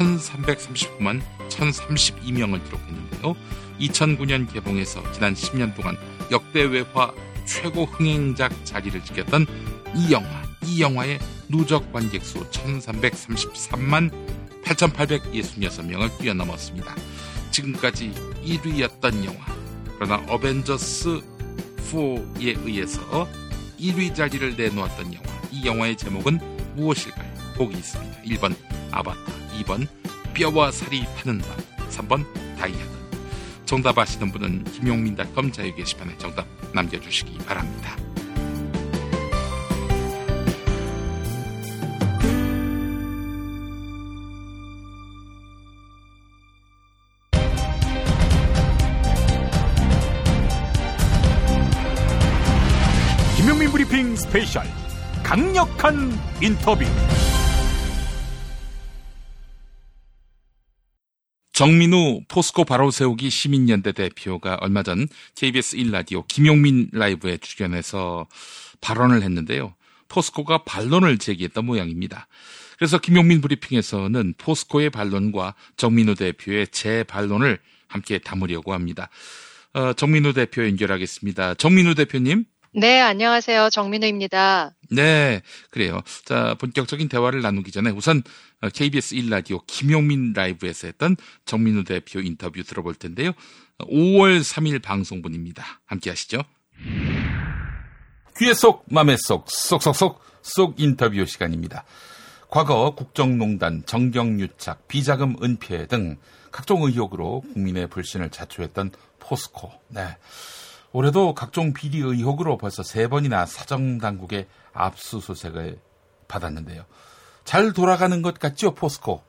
1339만 0.00 1.20
1032명을 1.48 2.64
기록했는데요. 2.64 3.36
2009년 3.80 4.50
개봉해서 4.52 5.12
지난 5.12 5.34
10년 5.34 5.74
동안 5.74 5.96
역대 6.30 6.62
외화 6.64 7.12
최고 7.44 7.84
흥행작 7.84 8.64
자리를 8.64 9.02
지켰던 9.04 9.46
이 9.94 10.12
영화, 10.12 10.28
이 10.64 10.80
영화의 10.80 11.18
누적 11.48 11.92
관객 11.92 12.24
수 12.24 12.38
1333만 12.50 14.10
8,866명을 14.64 16.16
뛰어넘었습니다. 16.18 16.94
지금까지 17.50 18.12
1위였던 18.44 19.24
영화. 19.24 19.44
그러나 19.96 20.22
어벤져스 20.28 21.20
4에 21.90 22.66
의해서 22.66 23.28
1위 23.80 24.14
자리를 24.14 24.56
내놓았던 24.56 25.14
영화. 25.14 25.40
이 25.50 25.66
영화의 25.66 25.96
제목은 25.96 26.38
무엇일까요? 26.76 27.30
보기 27.56 27.76
있습니다. 27.78 28.22
1번 28.22 28.69
아바타, 28.92 29.20
2번 29.60 29.86
뼈와 30.34 30.70
살이 30.70 31.04
파는 31.16 31.40
밤, 31.40 31.88
3번 31.90 32.24
다이아드. 32.58 33.00
정답 33.64 33.98
아시는 33.98 34.32
분은 34.32 34.64
김용민닷컴 34.64 35.52
자유 35.52 35.74
게시판에 35.74 36.18
정답 36.18 36.46
남겨주시기 36.74 37.38
바랍니다. 37.46 37.96
김용민 53.36 53.70
브리핑 53.70 54.16
스페셜 54.16 54.64
강력한 55.22 56.12
인터뷰 56.42 56.84
정민우 61.60 62.22
포스코 62.26 62.64
바로 62.64 62.90
세우기 62.90 63.28
시민연대 63.28 63.92
대표가 63.92 64.56
얼마 64.62 64.82
전 64.82 65.06
KBS 65.34 65.76
1라디오 65.76 66.26
김용민 66.26 66.88
라이브에 66.90 67.36
출연해서 67.36 68.26
발언을 68.80 69.22
했는데요. 69.22 69.74
포스코가 70.08 70.64
반론을 70.64 71.18
제기했던 71.18 71.66
모양입니다. 71.66 72.28
그래서 72.78 72.96
김용민 72.96 73.42
브리핑에서는 73.42 74.36
포스코의 74.38 74.88
반론과 74.88 75.54
정민우 75.76 76.14
대표의 76.14 76.68
재반론을 76.68 77.58
함께 77.88 78.16
담으려고 78.16 78.72
합니다. 78.72 79.10
어, 79.74 79.92
정민우 79.92 80.32
대표 80.32 80.64
연결하겠습니다. 80.64 81.56
정민우 81.56 81.94
대표님. 81.94 82.46
네, 82.72 83.00
안녕하세요. 83.00 83.70
정민우입니다. 83.70 84.74
네, 84.92 85.42
그래요. 85.70 86.00
자, 86.24 86.54
본격적인 86.60 87.08
대화를 87.08 87.42
나누기 87.42 87.72
전에 87.72 87.90
우선 87.90 88.22
KBS 88.72 89.16
1라디오 89.16 89.66
김용민 89.66 90.32
라이브에서 90.32 90.86
했던 90.86 91.16
정민우 91.46 91.82
대표 91.82 92.20
인터뷰 92.20 92.62
들어볼 92.62 92.94
텐데요. 92.94 93.32
5월 93.80 94.40
3일 94.40 94.82
방송분입니다. 94.82 95.64
함께 95.84 96.10
하시죠. 96.10 96.42
귀에 98.38 98.54
쏙, 98.54 98.84
맘에 98.88 99.16
쏙, 99.18 99.50
쏙쏙쏙, 99.50 100.22
쏙 100.42 100.78
인터뷰 100.78 101.26
시간입니다. 101.26 101.84
과거 102.48 102.94
국정농단, 102.94 103.82
정경유착, 103.84 104.86
비자금 104.86 105.34
은폐 105.42 105.86
등 105.88 106.18
각종 106.52 106.82
의혹으로 106.82 107.42
국민의 107.52 107.88
불신을 107.88 108.30
자초했던 108.30 108.92
포스코. 109.18 109.72
네. 109.88 110.16
올해도 110.92 111.34
각종 111.34 111.72
비리 111.72 111.98
의혹으로 111.98 112.58
벌써 112.58 112.82
세 112.82 113.06
번이나 113.08 113.46
사정당국의 113.46 114.46
압수수색을 114.72 115.78
받았는데요. 116.28 116.84
잘 117.44 117.72
돌아가는 117.72 118.22
것 118.22 118.38
같죠, 118.38 118.74
포스코? 118.74 119.22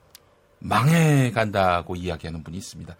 망해간다고 0.59 1.95
이야기하는 1.95 2.43
분이 2.43 2.57
있습니다. 2.57 2.95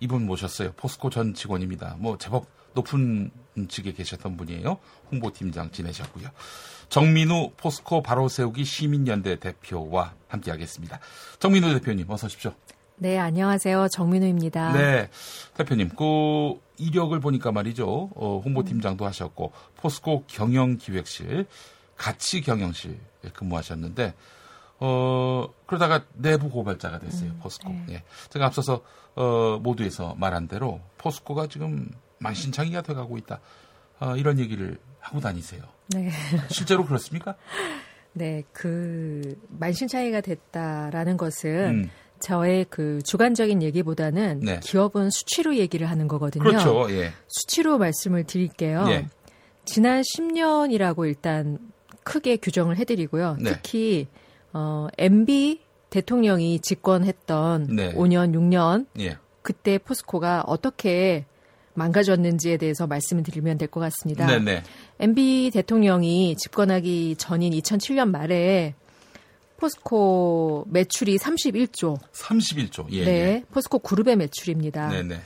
이분 0.00 0.26
모셨어요. 0.26 0.72
포스코 0.72 1.10
전 1.10 1.34
직원입니다. 1.34 1.96
뭐, 1.98 2.18
제법 2.18 2.46
높은 2.74 3.30
직에 3.68 3.92
계셨던 3.92 4.36
분이에요. 4.36 4.78
홍보팀장 5.10 5.70
지내셨고요. 5.72 6.28
정민우 6.88 7.52
포스코 7.56 8.02
바로 8.02 8.28
세우기 8.28 8.64
시민연대 8.64 9.40
대표와 9.40 10.14
함께 10.28 10.50
하겠습니다. 10.50 11.00
정민우 11.38 11.72
대표님, 11.74 12.08
어서 12.10 12.26
오십시오. 12.26 12.54
네, 13.00 13.18
안녕하세요. 13.18 13.88
정민우입니다. 13.88 14.72
네, 14.72 15.08
대표님, 15.54 15.90
그 15.90 16.60
이력을 16.78 17.18
보니까 17.20 17.52
말이죠. 17.52 18.10
어, 18.14 18.42
홍보팀장도 18.44 19.06
하셨고 19.06 19.52
포스코 19.76 20.24
경영기획실, 20.26 21.46
같이 21.96 22.40
경영실 22.40 22.98
근무하셨는데 23.34 24.14
어 24.80 25.48
그러다가 25.66 26.04
내부 26.14 26.48
고발자가 26.50 27.00
됐어요. 27.00 27.30
음, 27.30 27.40
포스코. 27.42 27.68
네. 27.68 27.86
예. 27.90 28.02
제가 28.30 28.46
앞서서 28.46 28.82
어 29.16 29.58
모두에서 29.60 30.14
말한 30.16 30.46
대로 30.46 30.80
포스코가 30.98 31.48
지금 31.48 31.90
만신창이가 32.20 32.82
돼가고 32.82 33.18
있다. 33.18 33.40
어, 33.98 34.16
이런 34.16 34.38
얘기를 34.38 34.78
하고 35.00 35.18
다니세요. 35.20 35.62
네. 35.88 36.10
실제로 36.50 36.84
그렇습니까? 36.84 37.34
네, 38.12 38.44
그 38.52 39.36
만신창이가 39.48 40.20
됐다라는 40.20 41.16
것은 41.16 41.50
음. 41.84 41.90
저의 42.20 42.66
그 42.68 43.00
주관적인 43.02 43.62
얘기보다는 43.62 44.40
네. 44.40 44.60
기업은 44.62 45.10
수치로 45.10 45.56
얘기를 45.56 45.88
하는 45.88 46.08
거거든요. 46.08 46.44
그렇죠. 46.44 46.86
예. 46.90 47.12
수치로 47.28 47.78
말씀을 47.78 48.24
드릴게요. 48.24 48.84
예. 48.88 49.06
지난 49.64 50.02
10년이라고 50.02 51.06
일단 51.06 51.58
크게 52.04 52.36
규정을 52.36 52.76
해드리고요. 52.78 53.36
네. 53.40 53.52
특히 53.52 54.06
어, 54.52 54.88
MB 54.96 55.60
대통령이 55.90 56.60
집권했던 56.60 57.68
네. 57.70 57.94
5년, 57.94 58.34
6년 58.34 58.86
예. 59.00 59.18
그때 59.42 59.78
포스코가 59.78 60.44
어떻게 60.46 61.24
망가졌는지에 61.74 62.56
대해서 62.56 62.86
말씀을 62.86 63.22
드리면 63.22 63.56
될 63.58 63.68
것 63.68 63.80
같습니다. 63.80 64.26
네네. 64.26 64.62
MB 65.00 65.50
대통령이 65.54 66.36
집권하기 66.36 67.16
전인 67.16 67.52
2007년 67.52 68.10
말에 68.10 68.74
포스코 69.58 70.64
매출이 70.68 71.18
31조. 71.18 71.98
31조. 72.12 72.86
예. 72.92 73.04
네, 73.04 73.10
예. 73.10 73.44
포스코 73.52 73.80
그룹의 73.80 74.16
매출입니다. 74.16 74.88
네네. 74.88 75.20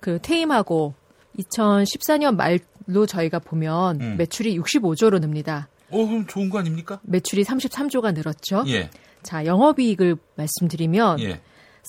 그 0.00 0.18
퇴임하고 0.20 0.94
2014년 1.38 2.34
말로 2.36 3.06
저희가 3.06 3.38
보면 3.38 4.00
음. 4.00 4.16
매출이 4.18 4.58
65조로 4.58 5.20
늡니다. 5.20 5.68
어, 5.90 6.04
그럼 6.04 6.26
좋은 6.26 6.50
거 6.50 6.58
아닙니까? 6.58 7.00
매출이 7.04 7.44
33조가 7.44 8.12
늘었죠. 8.12 8.64
예. 8.66 8.90
자, 9.22 9.44
영업이익을 9.44 10.16
말씀드리면 10.34 11.20
예. 11.20 11.40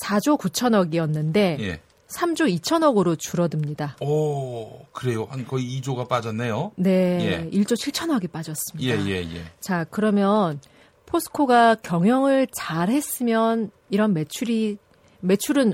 4조 0.03 0.39
9천억이었는데 0.39 1.59
예. 1.61 1.81
3조 2.09 2.59
2천억으로 2.59 3.17
줄어듭니다. 3.19 3.97
오, 4.01 4.85
그래요. 4.91 5.27
한 5.29 5.45
거의 5.45 5.65
2조가 5.81 6.07
빠졌네요. 6.07 6.73
네, 6.75 7.49
예. 7.51 7.57
1조 7.57 7.73
7천억이 7.73 8.31
빠졌습니다. 8.31 9.05
예, 9.05 9.05
예, 9.07 9.23
예. 9.23 9.43
자, 9.59 9.83
그러면 9.89 10.59
포스코가 11.07 11.75
경영을 11.75 12.47
잘 12.53 12.89
했으면 12.89 13.71
이런 13.89 14.13
매출이 14.13 14.77
매출은 15.21 15.73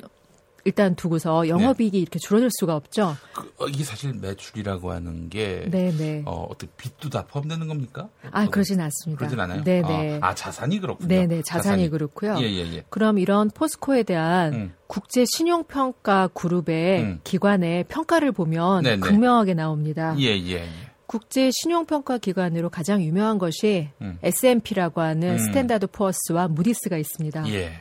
일단 0.66 0.96
두고서 0.96 1.50
영업이익이 1.50 2.00
이렇게 2.00 2.20
줄어들 2.20 2.50
수가 2.52 2.76
없죠. 2.76 3.18
그, 3.34 3.54
어, 3.58 3.68
이게 3.68 3.84
사실 3.84 4.14
매출이라고 4.14 4.94
하는 4.94 5.30
게 5.30 5.68
네, 5.70 5.92
네. 5.92 6.24
어, 6.26 6.48
어떤 6.50 6.70
빚도 6.78 7.10
다 7.10 7.26
포함되는 7.26 7.68
겁니까? 7.68 8.08
아, 8.32 8.48
그러진 8.48 8.80
않습니다. 8.80 9.20
그러진 9.20 9.40
않아요. 9.42 9.64
네, 9.64 9.82
네. 9.82 10.20
아, 10.22 10.30
아, 10.30 10.36
자산이 10.36 10.80
그렇군요. 10.80 11.08
네, 11.10 11.28
네. 11.28 11.42
자산이, 11.46 11.90
그렇고요. 11.90 12.38
예, 12.40 12.44
예, 12.44 12.76
예. 12.76 12.86
그럼 12.90 13.20
이런 13.20 13.50
포스코에 13.50 14.04
대한 14.04 14.54
음. 14.54 14.74
국제 14.88 15.26
신용평가 15.26 16.30
그룹의 16.30 17.02
음. 17.02 17.20
기관의 17.26 17.86
평가를 17.90 18.32
보면 18.32 18.84
네, 18.84 18.92
네. 18.92 19.00
극명하게 19.02 19.56
나옵니다. 19.56 20.16
예, 20.20 20.28
예, 20.28 20.54
예. 20.54 20.93
국제 21.14 21.52
신용평가 21.52 22.18
기관으로 22.18 22.72
가장 22.72 23.04
유명한 23.04 23.38
것이 23.38 23.90
음. 24.02 24.18
S&P라고 24.24 25.00
하는 25.00 25.34
음. 25.34 25.38
Standard 25.38 25.86
Poor's와 25.86 26.48
무디스가 26.48 26.98
있습니다. 26.98 27.54
예. 27.54 27.74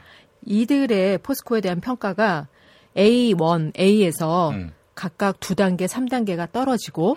이들의 0.44 1.16
포스코에 1.16 1.62
대한 1.62 1.80
평가가 1.80 2.48
A1, 2.94 3.78
A에서 3.80 4.50
음. 4.50 4.74
각각 4.94 5.40
두 5.40 5.54
단계, 5.54 5.86
삼 5.86 6.08
단계가 6.08 6.44
떨어지고 6.44 7.16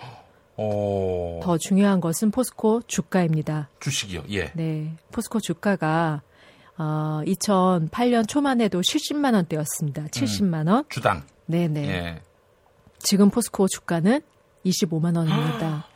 어, 0.56 1.42
더 1.44 1.58
중요한 1.58 2.00
것은 2.00 2.32
포스코 2.32 2.84
주가입니다. 2.88 3.68
주식이요. 3.82 4.24
예. 4.30 4.54
네, 4.54 4.94
포스코 5.12 5.42
주가가 5.42 6.22
어, 6.78 7.24
2008년 7.26 8.26
초만 8.26 8.62
해도 8.62 8.80
70만 8.80 9.34
원대였습니다. 9.34 10.06
70만 10.06 10.72
원. 10.72 10.86
주당. 10.88 11.24
네, 11.46 11.68
네. 11.68 11.90
예. 11.90 12.22
지금 13.00 13.30
포스코 13.30 13.68
주가는 13.68 14.22
25만 14.66 15.18
원입니다. 15.18 15.88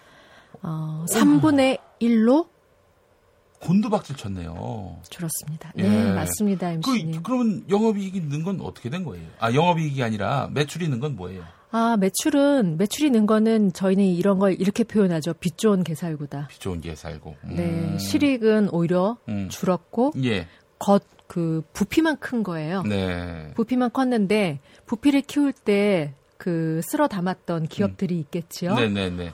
어, 0.61 1.05
3분의 1.09 1.79
1로 2.01 2.47
곤두박질 3.59 4.15
쳤네요. 4.15 4.97
줄었습니다. 5.09 5.73
예. 5.77 5.83
네, 5.83 6.13
맞습니다, 6.13 6.71
MC님. 6.71 7.11
그, 7.17 7.21
그러면 7.23 7.65
영업이익이 7.69 8.21
는 8.21 8.43
건 8.43 8.61
어떻게 8.61 8.89
된 8.89 9.03
거예요? 9.03 9.25
아, 9.39 9.53
영업이익이 9.53 10.01
아니라 10.01 10.49
매출이 10.53 10.87
는 10.87 11.01
건 11.01 11.15
뭐예요? 11.17 11.43
아, 11.71 11.97
매출은 11.99 12.77
매출이 12.77 13.09
는 13.09 13.25
거는 13.25 13.73
저희는 13.73 14.05
이런 14.05 14.39
걸 14.39 14.53
이렇게 14.53 14.83
표현하죠. 14.85 15.33
빚 15.33 15.57
좋은 15.57 15.83
개살구다. 15.83 16.47
빚 16.47 16.59
좋은 16.61 16.79
게 16.79 16.95
살고. 16.95 17.35
네, 17.43 17.97
실익은 17.97 18.69
오히려 18.71 19.17
음. 19.27 19.49
줄었고 19.49 20.13
예. 20.23 20.47
겉 20.79 21.03
그 21.27 21.61
부피만 21.73 22.17
큰 22.17 22.41
거예요. 22.41 22.81
네. 22.81 23.53
부피만 23.55 23.91
컸는데 23.91 24.61
부피를 24.87 25.21
키울 25.21 25.53
때 25.53 26.15
그 26.37 26.79
쓸어 26.85 27.07
담았던 27.09 27.67
기업들이 27.67 28.17
있겠지요. 28.19 28.71
음. 28.71 28.93
네네네. 28.93 29.33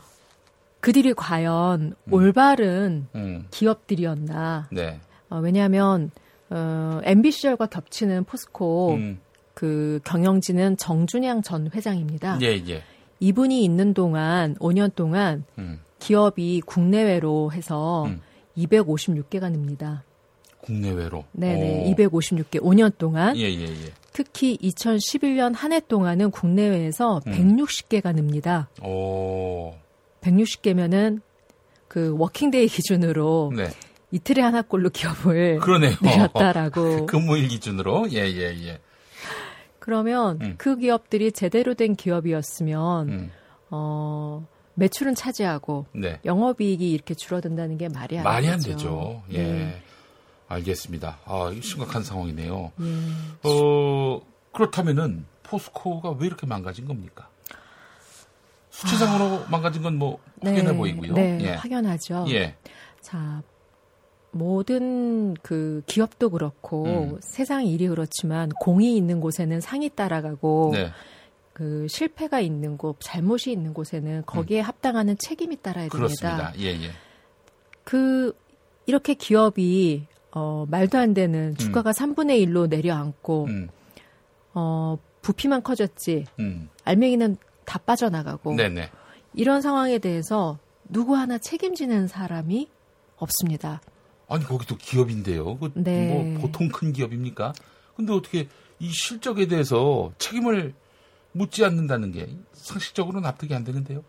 그들이 0.86 1.16
과연 1.16 1.96
올바른 2.12 3.08
음. 3.16 3.48
기업들이었나? 3.50 4.68
네. 4.72 5.00
어, 5.32 5.40
왜냐하면 5.40 6.12
어, 6.52 7.00
MB 7.04 7.32
시절과 7.32 7.66
겹치는 7.66 8.26
포스코 8.26 8.92
음. 8.94 9.20
그 9.56 10.00
경영진은 10.04 10.78
정준양 10.78 11.42
전 11.42 11.72
회장입니다. 11.74 12.38
예, 12.44 12.62
예. 12.68 12.84
이분이 13.20 13.64
있는 13.64 13.96
동안 13.96 14.54
5년 14.60 14.94
동안 14.94 15.44
음. 15.58 15.80
기업이 15.98 16.62
국내외로 16.68 17.52
해서 17.52 18.06
음. 18.06 18.22
256개가 18.56 19.50
닙니다. 19.52 20.04
국내외로. 20.62 21.26
네네, 21.32 21.90
오. 21.90 21.96
256개 21.96 22.62
5년 22.62 22.96
동안 23.00 23.36
예, 23.38 23.42
예, 23.42 23.64
예. 23.64 23.92
특히 24.14 24.56
2011년 24.62 25.56
한 25.56 25.72
해 25.72 25.80
동안은 25.80 26.30
국내외에서 26.30 27.22
음. 27.26 27.32
160개가 27.32 28.14
닙니다. 28.14 28.70
오. 28.84 29.74
160개면은 30.26 31.22
그 31.88 32.16
working 32.18 32.53
day 32.53 32.68
기준으로 32.68 33.54
네. 33.56 33.70
이틀에 34.12 34.42
하나 34.42 34.62
꼴로 34.62 34.90
기업을 34.90 35.60
그러네요. 35.60 35.96
내렸다라고. 36.02 37.06
근무일 37.08 37.48
기준으로. 37.48 38.08
예, 38.12 38.20
예, 38.20 38.56
예. 38.66 38.80
그러면 39.80 40.40
음. 40.42 40.56
그 40.58 40.78
기업들이 40.78 41.32
제대로 41.32 41.74
된 41.76 41.96
기업이었으면 41.96 43.10
음. 43.10 43.32
어 43.70 44.48
매출은 44.74 45.16
차치하고 45.16 45.86
네. 45.94 46.20
영업이익이 46.26 46.92
이렇게 46.92 47.14
줄어든다는 47.14 47.78
게 47.78 47.88
말이 47.90 48.18
안 48.18 48.24
말이 48.24 48.48
안 48.48 48.60
되죠. 48.60 49.24
예. 49.32 49.44
네. 49.44 49.82
알겠습니다. 50.48 51.20
아, 51.26 51.52
심각한 51.62 52.04
상황이네요. 52.04 52.72
예. 52.80 53.50
어, 53.50 54.22
그렇다면은 54.52 55.26
포스코가 55.44 56.12
왜 56.12 56.28
이렇게 56.28 56.46
망가진 56.46 56.86
겁니까? 56.86 57.30
수치상으로 58.76 59.46
망가진 59.50 59.82
건 59.82 59.96
뭐 59.96 60.20
확연해 60.42 60.72
네, 60.72 60.78
보이고요. 60.78 61.14
네, 61.14 61.40
예. 61.42 61.50
확연하죠. 61.52 62.26
예. 62.30 62.56
자, 63.02 63.42
모든 64.32 65.34
그 65.36 65.82
기업도 65.86 66.30
그렇고 66.30 66.86
음. 66.86 67.20
세상 67.22 67.66
일이 67.66 67.88
그렇지만 67.88 68.50
공이 68.60 68.96
있는 68.98 69.22
곳에는 69.22 69.62
상이 69.62 69.90
따라가고 69.90 70.72
네. 70.74 70.90
그 71.54 71.88
실패가 71.90 72.42
있는 72.42 72.78
곳, 72.78 72.98
잘못이 73.00 73.52
있는 73.52 73.74
곳에는 73.74 74.24
거기에 74.26 74.60
합당하는 74.60 75.18
책임이 75.18 75.62
따라야 75.62 75.88
됩니다. 75.88 75.96
음. 75.96 76.00
그렇습니다. 76.00 76.54
예, 76.60 76.66
예. 76.84 76.92
그 77.86 78.34
이렇게 78.88 79.14
기업이 79.14 80.06
어 80.32 80.66
말도 80.70 80.98
안 80.98 81.14
되는 81.14 81.56
주가가 81.56 81.92
3분의 81.92 82.46
1로 82.46 82.68
내려앉고 82.68 83.46
음, 83.46 83.70
어 84.54 84.98
부피만 85.22 85.64
커졌지 85.64 86.26
음. 86.40 86.70
알맹이는 86.84 87.38
다 87.66 87.80
빠져나가고 87.80 88.56
네네. 88.56 88.90
이런 89.34 89.62
상황에 89.62 90.00
대해서 90.00 90.60
누구 90.90 91.16
하나 91.16 91.38
책임지는 91.38 92.08
사람이 92.08 92.70
없습니다. 93.18 93.82
아니, 94.28 94.44
거기도 94.44 94.76
기업인데요. 94.78 95.58
그 95.58 95.72
네. 95.76 96.08
뭐 96.08 96.42
보통 96.42 96.70
큰 96.70 96.94
기업입니까? 96.94 97.54
근데 97.96 98.14
어떻게 98.14 98.48
이 98.80 98.90
실적에 98.92 99.48
대해서 99.48 100.12
책임을 100.18 100.74
묻지 101.32 101.64
않는다는 101.66 102.12
게 102.12 102.30
상식적으로 102.54 103.20
납득이 103.20 103.54
안 103.54 103.64
되는데요. 103.64 104.04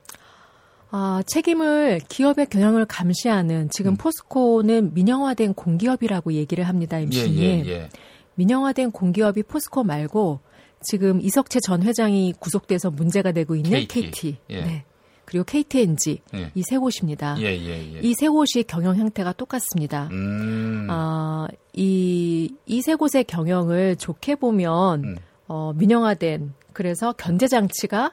아, 0.90 1.22
책임을 1.26 2.00
기업의 2.08 2.46
경영을 2.46 2.86
감시하는 2.86 3.68
지금 3.70 3.92
음. 3.92 3.96
포스코는 3.96 4.94
민영화된 4.94 5.54
공기업이라고 5.54 6.32
얘기를 6.32 6.64
합니다, 6.64 6.98
예, 6.98 7.02
임신님. 7.02 7.66
예, 7.66 7.68
예. 7.68 7.88
민영화된 8.36 8.92
공기업이 8.92 9.42
포스코 9.42 9.82
말고 9.82 10.40
지금 10.82 11.20
이석채 11.20 11.60
전 11.60 11.82
회장이 11.82 12.34
구속돼서 12.38 12.90
문제가 12.90 13.32
되고 13.32 13.54
있는 13.56 13.70
KT. 13.70 14.10
KT. 14.10 14.36
예. 14.50 14.62
네. 14.62 14.84
그리고 15.24 15.44
KTNG. 15.44 16.20
예. 16.34 16.52
이세 16.54 16.76
곳입니다. 16.76 17.36
예, 17.40 17.46
예, 17.46 17.94
예. 17.94 18.00
이세 18.00 18.28
곳이 18.28 18.62
경영 18.62 18.94
형태가 18.96 19.32
똑같습니다. 19.32 20.08
음. 20.12 20.86
아, 20.88 21.48
이, 21.72 22.54
이 22.66 22.80
세 22.80 22.94
곳의 22.94 23.24
경영을 23.24 23.96
좋게 23.96 24.36
보면, 24.36 25.04
음. 25.04 25.16
어, 25.48 25.72
민영화된, 25.74 26.54
그래서 26.72 27.12
견제 27.12 27.48
장치가 27.48 28.12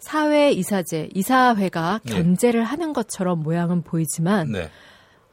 사회 0.00 0.50
이사제, 0.50 1.08
이사회가 1.14 2.00
네. 2.04 2.12
견제를 2.14 2.64
하는 2.64 2.92
것처럼 2.92 3.42
모양은 3.44 3.82
보이지만, 3.82 4.50
네. 4.50 4.68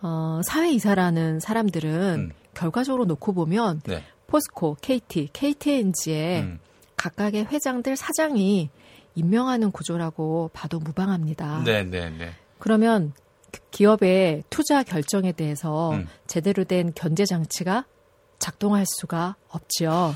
어, 0.04 0.42
사회 0.46 0.72
이사라는 0.72 1.40
사람들은 1.40 2.16
음. 2.20 2.32
결과적으로 2.54 3.06
놓고 3.06 3.34
보면, 3.34 3.82
네. 3.86 4.04
포스코, 4.28 4.78
KT, 4.82 5.30
KTNG의 5.34 6.42
음. 6.42 6.60
각각의 7.06 7.46
회장들 7.46 7.96
사장이 7.96 8.70
임명하는 9.14 9.72
구조라고 9.72 10.50
봐도 10.54 10.80
무방합니다. 10.80 11.62
네, 11.64 11.84
네, 11.84 12.10
네. 12.10 12.32
그러면 12.58 13.14
그 13.52 13.60
기업의 13.70 14.44
투자 14.50 14.82
결정에 14.82 15.32
대해서 15.32 15.92
음. 15.92 16.08
제대로 16.26 16.64
된 16.64 16.94
견제 16.96 17.26
장치가 17.26 17.86
작동할 18.40 18.86
수가 18.88 19.36
없지요. 19.50 20.16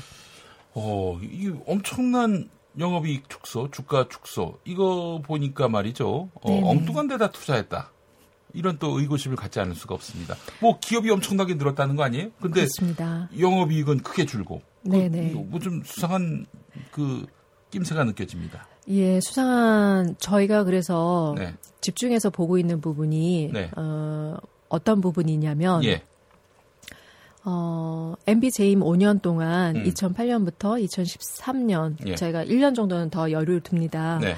어, 0.74 1.18
이 1.22 1.52
엄청난 1.66 2.50
영업이익 2.78 3.28
축소, 3.28 3.70
주가 3.70 4.08
축소, 4.08 4.58
이거 4.64 5.22
보니까 5.24 5.68
말이죠. 5.68 6.30
어. 6.34 6.70
엉뚱한 6.70 7.06
데다 7.06 7.30
투자했다. 7.30 7.92
이런 8.52 8.78
또 8.78 8.98
의구심을 8.98 9.36
갖지 9.36 9.60
않을 9.60 9.76
수가 9.76 9.94
없습니다. 9.94 10.34
뭐 10.60 10.80
기업이 10.80 11.08
엄청나게 11.10 11.54
늘었다는 11.54 11.94
거 11.94 12.02
아니에요? 12.02 12.30
근데 12.40 12.62
그렇습니다. 12.62 13.28
영업이익은 13.38 14.02
크게 14.02 14.26
줄고. 14.26 14.62
네네. 14.82 15.32
뭐좀 15.34 15.82
수상한 15.84 16.46
그 16.90 17.26
낌새가 17.70 18.04
느껴집니다. 18.04 18.66
예, 18.88 19.20
수상한 19.20 20.16
저희가 20.18 20.64
그래서 20.64 21.34
네. 21.36 21.54
집중해서 21.80 22.30
보고 22.30 22.58
있는 22.58 22.80
부분이 22.80 23.50
네. 23.52 23.70
어, 23.76 24.36
어떤 24.68 25.00
부분이냐면 25.00 25.84
예. 25.84 26.02
어, 27.44 28.14
MB 28.26 28.50
재임 28.50 28.80
5년 28.80 29.22
동안 29.22 29.76
음. 29.76 29.84
2008년부터 29.84 30.84
2013년 30.84 31.96
예. 32.06 32.14
저희가 32.14 32.44
1년 32.44 32.74
정도는 32.74 33.10
더 33.10 33.30
여유를 33.30 33.62
둡니다. 33.62 34.18
네. 34.20 34.34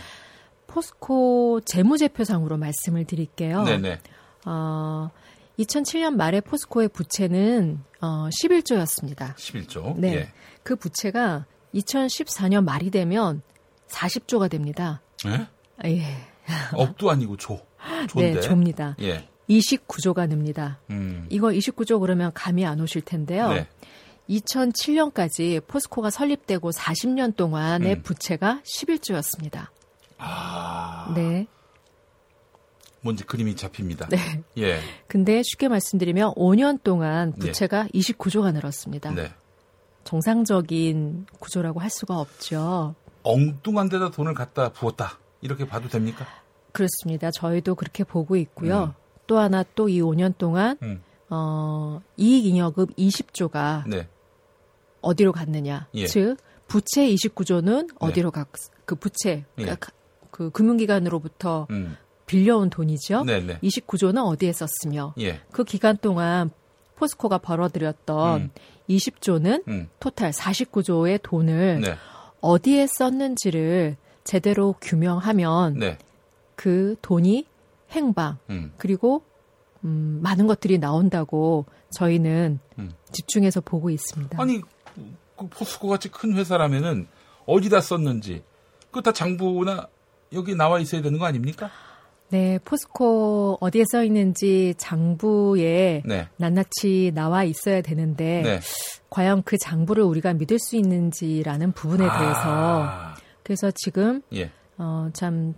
포스코 0.66 1.60
재무제표상으로 1.64 2.56
말씀을 2.56 3.04
드릴게요. 3.04 3.64
네네. 3.64 3.98
어, 4.46 5.10
2007년 5.58 6.14
말에 6.14 6.40
포스코의 6.40 6.88
부채는 6.88 7.82
어, 8.00 8.28
11조였습니다. 8.28 9.34
11조. 9.36 9.96
네. 9.98 10.14
예. 10.14 10.32
그 10.62 10.76
부채가 10.76 11.46
2014년 11.74 12.64
말이 12.64 12.90
되면 12.90 13.42
40조가 13.88 14.50
됩니다. 14.50 15.02
예? 15.26 15.46
예. 15.88 16.02
억도 16.74 17.10
아니고 17.10 17.36
조. 17.36 17.60
조인데. 18.08 18.34
네, 18.34 18.40
조입니다. 18.40 18.96
예. 19.00 19.28
29조가 19.48 20.28
됩니다. 20.28 20.78
음. 20.90 21.26
이거 21.28 21.48
29조 21.48 22.00
그러면 22.00 22.32
감이 22.32 22.64
안 22.64 22.80
오실 22.80 23.02
텐데요. 23.02 23.48
네. 23.48 23.68
2007년까지 24.30 25.66
포스코가 25.66 26.10
설립되고 26.10 26.70
40년 26.70 27.36
동안의 27.36 27.96
음. 27.96 28.02
부채가 28.02 28.62
11조였습니다. 28.64 29.66
아. 30.18 31.12
네. 31.14 31.46
뭔지 33.02 33.24
그림이 33.24 33.56
잡힙니다. 33.56 34.08
네. 34.08 34.42
예. 34.58 34.78
근데 35.08 35.42
쉽게 35.44 35.68
말씀드리면 35.68 36.34
5년 36.34 36.82
동안 36.82 37.32
네. 37.36 37.46
부채가 37.46 37.88
29조가 37.92 38.52
늘었습니다. 38.54 39.10
네. 39.10 39.32
정상적인 40.04 41.26
구조라고 41.40 41.80
할 41.80 41.90
수가 41.90 42.18
없죠. 42.18 42.94
엉뚱한 43.24 43.88
데다 43.88 44.10
돈을 44.10 44.34
갖다 44.34 44.70
부었다. 44.70 45.18
이렇게 45.40 45.66
봐도 45.66 45.88
됩니까? 45.88 46.26
그렇습니다. 46.72 47.30
저희도 47.30 47.74
그렇게 47.74 48.04
보고 48.04 48.36
있고요. 48.36 48.94
또 49.26 49.38
하나 49.38 49.62
또 49.74 49.88
이 49.88 50.00
5년 50.00 50.36
동안 50.38 50.76
음. 50.82 51.02
어, 51.30 52.00
이익잉여급 52.16 52.96
20조가 52.96 53.88
네. 53.88 54.08
어디로 55.00 55.32
갔느냐. 55.32 55.88
예. 55.94 56.06
즉 56.06 56.36
부채 56.68 57.06
29조는 57.08 57.88
어디로 57.98 58.30
갔? 58.30 58.48
그 58.84 58.94
부채 58.94 59.30
예. 59.58 59.62
그러니까 59.62 59.90
그 60.30 60.50
금융기관으로부터 60.50 61.66
음. 61.70 61.96
빌려온 62.26 62.70
돈이죠. 62.70 63.24
네네. 63.24 63.58
29조는 63.60 64.24
어디에 64.24 64.52
썼으며 64.52 65.14
예. 65.18 65.40
그 65.50 65.64
기간 65.64 65.96
동안 65.96 66.50
포스코가 66.96 67.38
벌어들였던 67.38 68.40
음. 68.40 68.50
20조는 68.88 69.66
음. 69.68 69.88
토탈 70.00 70.30
49조의 70.30 71.20
돈을 71.22 71.80
네. 71.80 71.96
어디에 72.40 72.86
썼는지를 72.86 73.96
제대로 74.24 74.74
규명하면 74.80 75.78
네. 75.78 75.98
그 76.54 76.96
돈이 77.02 77.46
행방 77.90 78.38
음. 78.50 78.72
그리고 78.76 79.22
음, 79.84 80.20
많은 80.22 80.46
것들이 80.46 80.78
나온다고 80.78 81.66
저희는 81.90 82.60
음. 82.78 82.92
집중해서 83.10 83.60
보고 83.60 83.90
있습니다. 83.90 84.40
아니 84.40 84.60
그 85.36 85.48
포스코 85.48 85.88
같이 85.88 86.08
큰 86.08 86.34
회사라면은 86.36 87.08
어디다 87.46 87.80
썼는지 87.80 88.42
그거 88.86 89.00
다 89.00 89.12
장부나 89.12 89.88
여기 90.32 90.54
나와 90.54 90.78
있어야 90.78 91.02
되는 91.02 91.18
거 91.18 91.26
아닙니까? 91.26 91.70
네, 92.32 92.58
포스코 92.64 93.58
어디에 93.60 93.84
써 93.92 94.02
있는지 94.02 94.72
장부에 94.78 96.02
네. 96.06 96.28
낱낱이 96.38 97.12
나와 97.14 97.44
있어야 97.44 97.82
되는데 97.82 98.40
네. 98.42 98.60
과연 99.10 99.42
그 99.42 99.58
장부를 99.58 100.02
우리가 100.02 100.32
믿을 100.32 100.58
수 100.58 100.76
있는지라는 100.76 101.72
부분에 101.72 102.06
아. 102.08 102.18
대해서 102.18 103.22
그래서 103.42 103.70
지금 103.74 104.22
예. 104.32 104.50
어, 104.78 105.10
참, 105.12 105.52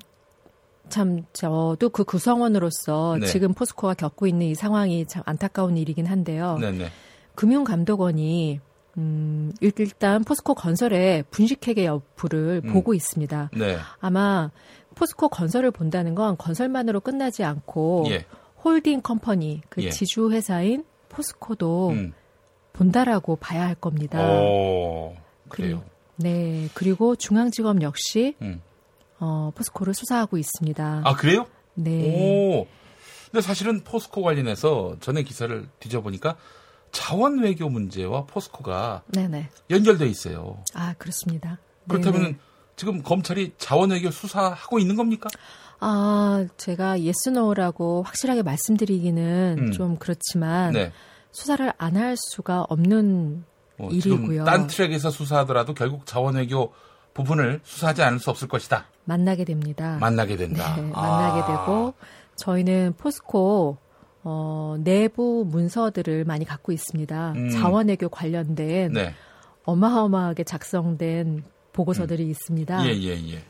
참, 0.88 1.24
저도 1.32 1.90
그 1.90 2.02
구성원으로서 2.02 3.18
네. 3.20 3.26
지금 3.26 3.54
포스코가 3.54 3.94
겪고 3.94 4.26
있는 4.26 4.48
이 4.48 4.56
상황이 4.56 5.06
참 5.06 5.22
안타까운 5.26 5.76
일이긴 5.76 6.06
한데요. 6.06 6.58
네네. 6.60 6.88
금융감독원이, 7.36 8.58
음, 8.96 9.52
일단 9.60 10.24
포스코 10.24 10.54
건설의 10.54 11.24
분식회계 11.30 11.84
여부를 11.84 12.62
음. 12.64 12.72
보고 12.72 12.94
있습니다. 12.94 13.50
네. 13.56 13.78
아마 14.00 14.50
포스코 14.94 15.28
건설을 15.28 15.70
본다는 15.70 16.14
건 16.14 16.36
건설만으로 16.36 17.00
끝나지 17.00 17.44
않고 17.44 18.06
예. 18.08 18.24
holding 18.64 19.02
company, 19.02 19.62
그 19.68 19.82
예. 19.82 19.90
지주 19.90 20.30
회사인 20.30 20.84
포스코도 21.08 21.90
음. 21.90 22.12
본다라고 22.72 23.36
봐야 23.36 23.62
할 23.66 23.74
겁니다. 23.74 24.18
어, 24.20 25.14
그래요. 25.48 25.84
네. 26.16 26.68
그리고 26.74 27.14
중앙지검 27.16 27.82
역시 27.82 28.36
음. 28.42 28.60
어, 29.20 29.52
포스코를 29.54 29.94
수사하고 29.94 30.38
있습니다. 30.38 31.02
아 31.04 31.16
그래요? 31.16 31.46
네. 31.74 32.60
오. 32.60 32.66
근데 33.30 33.40
사실은 33.40 33.82
포스코 33.82 34.22
관련해서 34.22 34.96
전에 35.00 35.22
기사를 35.22 35.68
뒤져보니까 35.80 36.36
자원 36.92 37.40
외교 37.40 37.68
문제와 37.68 38.26
포스코가 38.26 39.02
네네. 39.08 39.48
연결돼 39.70 40.06
있어요. 40.06 40.62
아, 40.74 40.94
그렇습니다. 40.98 41.58
그렇다면 41.88 42.22
네네. 42.22 42.36
지금 42.76 43.02
검찰이 43.02 43.52
자원 43.58 43.90
외교 43.90 44.10
수사하고 44.10 44.78
있는 44.78 44.96
겁니까? 44.96 45.28
아, 45.80 46.46
제가 46.56 47.00
yes 47.00 47.34
no라고 47.34 48.02
확실하게 48.02 48.42
말씀드리기는 48.42 49.56
음. 49.58 49.72
좀 49.72 49.96
그렇지만 49.98 50.72
네. 50.72 50.92
수사를 51.32 51.72
안 51.78 51.96
할 51.96 52.16
수가 52.16 52.62
없는 52.68 53.44
어, 53.78 53.88
일이고요. 53.90 54.44
딴 54.44 54.66
트랙에서 54.66 55.10
수사하더라도 55.10 55.74
결국 55.74 56.06
자원 56.06 56.36
외교 56.36 56.72
부분을 57.12 57.60
수사하지 57.64 58.02
않을 58.02 58.18
수 58.18 58.30
없을 58.30 58.48
것이다. 58.48 58.86
만나게 59.04 59.44
됩니다. 59.44 59.98
만나게 60.00 60.36
된다. 60.36 60.74
네, 60.76 60.82
만나게 60.82 61.40
아. 61.42 61.46
되고 61.46 61.94
저희는 62.36 62.94
포스코 62.98 63.78
어, 64.22 64.76
내부 64.78 65.44
문서들을 65.46 66.24
많이 66.24 66.44
갖고 66.44 66.72
있습니다. 66.72 67.32
음. 67.32 67.50
자원외교 67.50 68.08
관련된 68.08 68.92
네. 68.92 69.14
어마어마하게 69.64 70.44
작성된 70.44 71.44
보고서들이 71.74 72.26
있습니다. 72.30 72.86
예, 72.86 72.92
예, 72.94 73.32
예. 73.32 73.42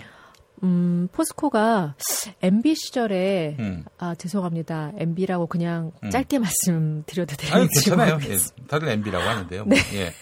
음, 0.65 1.09
포스코가 1.13 1.95
MB 2.43 2.75
시절에 2.75 3.57
음. 3.59 3.85
아 3.99 4.15
죄송합니다. 4.15 4.93
MB라고 4.97 5.47
그냥 5.47 5.93
음. 6.03 6.11
짧게 6.11 6.39
말씀드려도 6.41 7.37
아니, 7.41 7.51
되는지 7.51 7.85
괜찮아요. 7.85 8.15
모르겠어요. 8.15 8.57
예, 8.61 8.67
다들 8.67 8.89
MB라고 8.89 9.29
하는데요. 9.29 9.65
네. 9.67 9.77
예. 9.95 10.13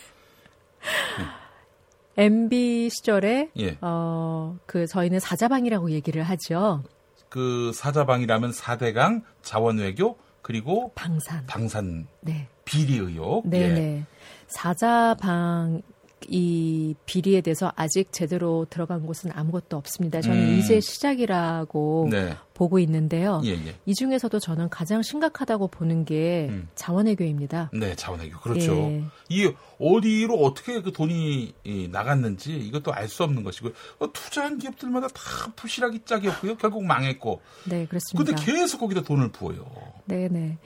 MB 2.16 2.90
시절에 2.90 3.50
예. 3.59 3.78
어, 3.80 4.59
그 4.66 4.86
저희는 4.86 5.18
사자방이라고 5.20 5.90
얘기를 5.92 6.22
하죠. 6.24 6.82
그 7.28 7.72
사자방이라면 7.74 8.50
4대강 8.50 9.22
자원 9.42 9.78
외교 9.78 10.18
그리고 10.42 10.92
방산. 10.94 11.46
방산 11.46 12.07
네. 12.20 12.48
비리 12.64 12.98
의혹. 12.98 13.48
네, 13.48 13.62
예. 13.62 13.68
네. 13.68 14.05
사자방 14.48 15.80
이 16.28 16.94
비리에 17.06 17.40
대해서 17.40 17.72
아직 17.76 18.12
제대로 18.12 18.66
들어간 18.68 19.06
곳은 19.06 19.30
아무것도 19.32 19.76
없습니다. 19.76 20.20
저는 20.20 20.54
음. 20.54 20.58
이제 20.58 20.80
시작이라고 20.80 22.08
네. 22.10 22.34
보고 22.54 22.78
있는데요. 22.78 23.40
예, 23.44 23.50
예. 23.50 23.74
이 23.86 23.94
중에서도 23.94 24.38
저는 24.38 24.68
가장 24.68 25.02
심각하다고 25.02 25.68
보는 25.68 26.04
게 26.04 26.48
음. 26.50 26.68
자원외교입니다. 26.74 27.70
네, 27.72 27.94
자원외교. 27.96 28.40
그렇죠. 28.40 28.74
예. 28.74 29.04
이 29.28 29.52
어디로 29.78 30.34
어떻게 30.36 30.80
그 30.82 30.92
돈이 30.92 31.54
이, 31.64 31.88
나갔는지 31.90 32.56
이것도 32.56 32.92
알 32.92 33.08
수 33.08 33.24
없는 33.24 33.42
것이고 33.42 33.68
어, 33.98 34.12
투자한 34.12 34.58
기업들마다 34.58 35.08
다 35.08 35.52
부실하기 35.54 36.00
짝이었고요. 36.06 36.56
결국 36.56 36.84
망했고. 36.84 37.40
네, 37.64 37.86
그렇습니다. 37.86 38.32
근데 38.32 38.44
계속 38.52 38.78
거기다 38.78 39.02
돈을 39.02 39.32
부어요. 39.32 39.66
네, 40.06 40.28
네. 40.28 40.56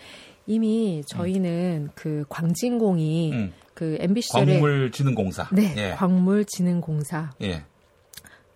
이미 0.47 1.03
저희는 1.09 1.91
그 1.97 2.25
광진공이 2.29 3.33
음. 3.33 3.53
그 3.77 3.99
MB 4.01 4.23
시절에 4.23 4.55
광물진흥공사. 4.55 5.49
네, 5.53 5.75
예. 5.77 5.91
광물진흥공사 5.97 7.33
예. 7.43 7.63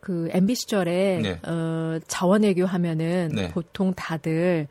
그 0.00 0.30
MB 0.32 0.54
시절에 0.54 1.20
네. 1.22 1.40
어, 1.46 2.00
자원외교 2.08 2.64
하면은 2.64 3.28
네. 3.34 3.50
보통 3.50 3.92
다들 3.92 4.66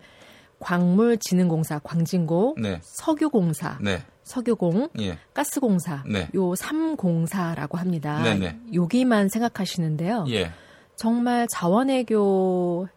광물진흥공사, 0.59 1.79
광진공, 1.83 2.55
네. 2.57 2.79
석유공사, 2.81 3.77
네. 3.79 4.01
석유공, 4.23 4.89
예. 5.01 5.19
가스공사, 5.35 6.03
네. 6.07 6.27
요 6.33 6.53
3공사라고 6.53 7.75
합니다. 7.75 8.21
네네. 8.23 8.59
여기만 8.73 9.29
생각하시는데요. 9.29 10.25
예. 10.29 10.51
정말 10.95 11.47
자원외교의 11.51 12.87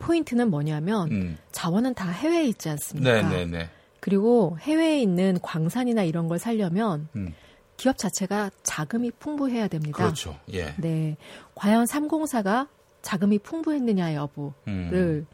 포인트는 0.00 0.50
뭐냐면 0.50 1.12
음. 1.12 1.38
자원은 1.52 1.94
다 1.94 2.10
해외에 2.10 2.44
있지 2.46 2.68
않습니까? 2.70 3.22
네, 3.22 3.22
네, 3.22 3.46
네. 3.46 3.70
그리고 4.02 4.56
해외에 4.58 5.00
있는 5.00 5.38
광산이나 5.40 6.02
이런 6.02 6.26
걸 6.26 6.40
살려면 6.40 7.06
음. 7.14 7.32
기업 7.76 7.96
자체가 7.96 8.50
자금이 8.64 9.12
풍부해야 9.12 9.68
됩니다. 9.68 9.96
그렇죠. 9.96 10.36
예. 10.52 10.74
네. 10.76 11.16
과연 11.54 11.84
3공사가 11.84 12.66
자금이 13.00 13.38
풍부했느냐 13.38 14.14
여부를 14.14 14.52
음. 14.66 15.26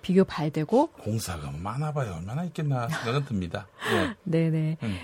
비교 0.00 0.24
봐야 0.24 0.48
되고 0.48 0.86
공사가 0.86 1.50
많아 1.50 1.92
봐요. 1.92 2.14
얼마나 2.16 2.44
있겠나 2.44 2.88
생각은 2.88 3.26
듭니다. 3.26 3.68
예. 3.92 4.16
네네. 4.24 4.78
음. 4.82 4.96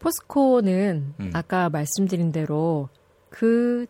포스코는 0.00 1.14
음. 1.20 1.30
아까 1.34 1.68
말씀드린 1.68 2.32
대로 2.32 2.88
그 3.30 3.86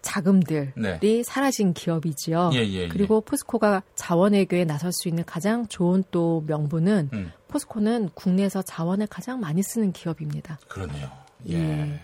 자금들이 0.00 0.72
네. 0.74 1.22
사라진 1.22 1.74
기업이지요. 1.74 2.52
예, 2.54 2.60
예, 2.60 2.72
예. 2.84 2.88
그리고 2.88 3.20
포스코가 3.20 3.82
자원 3.94 4.32
외교에 4.32 4.64
나설 4.64 4.90
수 4.90 5.06
있는 5.06 5.22
가장 5.26 5.66
좋은 5.66 6.02
또 6.10 6.42
명분은 6.46 7.10
음. 7.12 7.32
포스코는 7.50 8.10
국내에서 8.14 8.62
자원을 8.62 9.06
가장 9.06 9.40
많이 9.40 9.62
쓰는 9.62 9.92
기업입니다. 9.92 10.58
그러네요. 10.68 11.10
예. 11.48 11.54
예. 11.54 12.00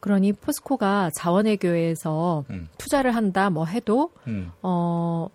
그러니 0.00 0.32
포스코가 0.32 1.10
자원외교에서 1.16 2.44
음. 2.50 2.68
투자를 2.78 3.14
한다 3.14 3.50
뭐 3.50 3.64
해도 3.64 4.12
음. 4.26 4.52
어 4.62 5.28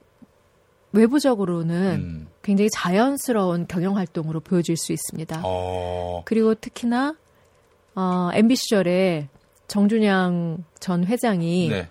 외부적으로는 0.94 1.95
음. 1.99 2.28
굉장히 2.41 2.69
자연스러운 2.69 3.68
경영 3.68 3.98
활동으로 3.98 4.40
보여질 4.40 4.78
수 4.78 4.94
있습니다. 4.94 5.41
어. 5.44 6.23
그리고 6.26 6.56
특히나 6.56 7.15
어, 7.95 8.30
MB 8.34 8.56
시절에 8.56 9.30
정준양 9.68 10.64
전 10.80 11.06
회장이 11.06 11.69
네. 11.69 11.88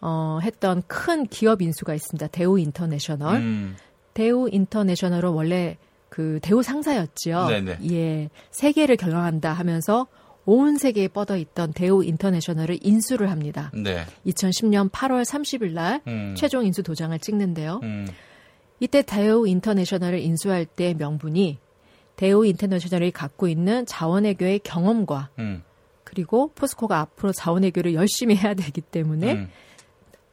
어, 0.00 0.38
했던 0.42 0.82
큰 0.86 1.26
기업 1.26 1.62
인수가 1.62 1.94
있습니다. 1.94 2.26
대우 2.28 2.58
인터내셔널. 2.58 3.36
음. 3.36 3.76
대우 4.14 4.48
인터내셔널은 4.50 5.30
원래 5.30 5.78
그 6.12 6.40
대우 6.42 6.62
상사였죠. 6.62 7.46
네네. 7.46 7.78
예, 7.90 8.28
세계를 8.50 8.98
경영한다 8.98 9.50
하면서 9.50 10.06
온 10.44 10.76
세계에 10.76 11.08
뻗어 11.08 11.38
있던 11.38 11.72
대우 11.72 12.04
인터내셔널을 12.04 12.80
인수를 12.82 13.30
합니다. 13.30 13.72
네. 13.72 14.04
2010년 14.26 14.90
8월 14.90 15.24
30일 15.24 15.72
날 15.72 16.02
음. 16.06 16.34
최종 16.36 16.66
인수 16.66 16.82
도장을 16.82 17.18
찍는데요. 17.18 17.80
음. 17.84 18.06
이때 18.78 19.00
대우 19.00 19.48
인터내셔널을 19.48 20.18
인수할 20.18 20.66
때 20.66 20.92
명분이 20.92 21.56
대우 22.16 22.44
인터내셔널이 22.44 23.10
갖고 23.12 23.48
있는 23.48 23.86
자원외교의 23.86 24.58
경험과 24.58 25.30
음. 25.38 25.62
그리고 26.04 26.52
포스코가 26.54 27.00
앞으로 27.00 27.32
자원외교를 27.32 27.94
열심히 27.94 28.36
해야 28.36 28.52
되기 28.52 28.82
때문에 28.82 29.32
음. 29.32 29.48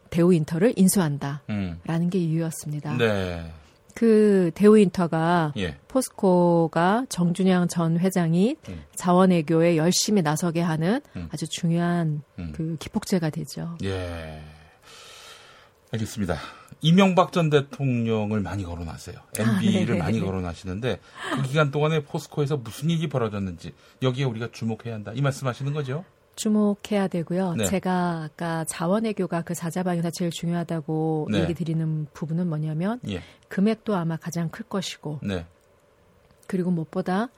대우 0.10 0.34
인터를 0.34 0.74
인수한다라는 0.76 1.80
음. 1.88 2.10
게 2.10 2.20
이유였습니다. 2.20 2.98
네. 2.98 3.50
그 4.00 4.50
대우 4.56 4.78
인터가 4.78 5.52
예. 5.58 5.76
포스코가 5.90 7.08
정준영 7.10 7.68
전 7.68 8.00
회장이 8.00 8.56
음. 8.70 8.84
자원외교에 8.96 9.76
열심히 9.76 10.22
나서게 10.22 10.62
하는 10.62 11.02
음. 11.18 11.28
아주 11.34 11.50
중요한 11.50 12.22
음. 12.40 12.54
그 12.56 12.78
기폭제가 12.80 13.30
되죠. 13.30 13.78
예. 13.84 14.42
알겠습니다. 15.92 16.38
이명박 16.80 17.34
전 17.34 17.50
대통령을 17.50 18.40
많이 18.40 18.64
거론하세요. 18.64 19.18
MB를 19.38 19.96
네. 19.96 20.00
많이 20.00 20.22
거론하시는데 20.22 21.02
그 21.36 21.42
기간 21.42 21.70
동안에 21.70 22.06
포스코에서 22.06 22.56
무슨 22.56 22.90
일이 22.92 23.10
벌어졌는지 23.10 23.74
여기에 24.02 24.24
우리가 24.24 24.48
주목해야 24.54 24.94
한다. 24.94 25.12
이 25.14 25.20
말씀하시는 25.20 25.74
거죠? 25.74 26.06
주목해야 26.40 27.08
되고요. 27.10 27.56
네. 27.56 27.66
제가 27.66 28.24
아까 28.24 28.64
자원외교가 28.66 29.42
그 29.42 29.54
사자방에서 29.54 30.10
제일 30.12 30.32
중요하다고 30.32 31.28
네. 31.32 31.42
얘기 31.42 31.54
드리는 31.54 32.08
부분은 32.14 32.48
뭐냐면 32.48 33.00
예. 33.10 33.22
금액도 33.50 33.96
아마 33.96 34.16
가장 34.16 34.50
클 34.50 34.66
것이고 34.66 35.20
네. 35.24 35.46
그리고 36.48 36.72
무엇보다 36.72 37.30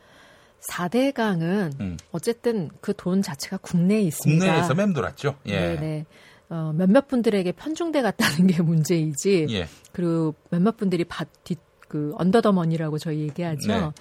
4대 0.70 1.14
강은 1.14 1.74
음. 1.80 1.98
어쨌든 2.12 2.70
그 2.82 2.94
돈 2.94 3.24
자체가 3.24 3.58
국내에 3.58 4.02
있습니다. 4.02 4.46
국내에서 4.46 4.76
맴돌았죠. 4.76 5.36
예. 5.48 5.60
네네. 5.60 6.06
어, 6.50 6.74
몇몇 6.76 7.08
분들에게 7.08 7.52
편중돼 7.54 8.02
갔다는 8.04 8.46
게 8.48 8.62
문제이지. 8.62 9.48
예. 9.50 9.68
그리고 9.92 10.36
몇몇 10.52 10.78
분들이 10.78 11.04
받, 11.06 11.28
뒷, 11.44 11.58
그, 11.88 12.14
언더더머니라고 12.18 13.00
저희 13.00 13.22
얘기하죠. 13.22 13.68
네. 13.68 13.92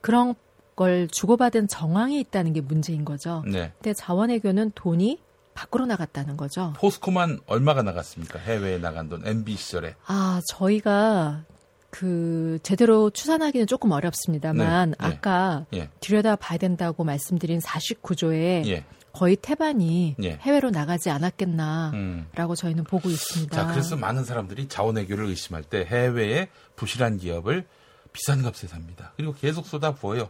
그런 0.00 0.34
걸 0.76 1.08
주고받은 1.08 1.68
정황이 1.68 2.20
있다는 2.20 2.52
게 2.52 2.60
문제인 2.60 3.04
거죠. 3.04 3.42
네. 3.46 3.72
근데 3.78 3.94
자원외교는 3.94 4.72
돈이 4.74 5.18
밖으로 5.54 5.86
나갔다는 5.86 6.36
거죠. 6.36 6.74
포스코만 6.76 7.40
얼마가 7.46 7.82
나갔습니까? 7.82 8.38
해외에 8.38 8.78
나간 8.78 9.08
돈 9.08 9.26
MB 9.26 9.56
시절에. 9.56 9.94
아, 10.06 10.40
저희가 10.48 11.44
그 11.88 12.58
제대로 12.62 13.08
추산하기는 13.08 13.66
조금 13.66 13.90
어렵습니다만 13.90 14.90
네, 14.90 14.96
네. 14.98 15.14
아까 15.14 15.64
예. 15.72 15.88
들여다 16.00 16.36
봐야 16.36 16.58
된다고 16.58 17.04
말씀드린 17.04 17.58
49조에 17.60 18.66
예. 18.66 18.84
거의 19.14 19.34
태반이 19.36 20.14
예. 20.22 20.32
해외로 20.42 20.68
나가지 20.68 21.08
않았겠나라고 21.08 21.94
음. 21.96 22.54
저희는 22.54 22.84
보고 22.84 23.08
있습니다. 23.08 23.56
자, 23.56 23.72
그래서 23.72 23.96
많은 23.96 24.24
사람들이 24.24 24.68
자원외교를 24.68 25.24
의심할 25.24 25.62
때 25.62 25.86
해외의 25.86 26.48
부실한 26.76 27.16
기업을 27.16 27.64
비싼 28.12 28.42
값에 28.42 28.66
삽니다. 28.66 29.14
그리고 29.16 29.32
계속 29.32 29.66
쏟아부어요. 29.66 30.28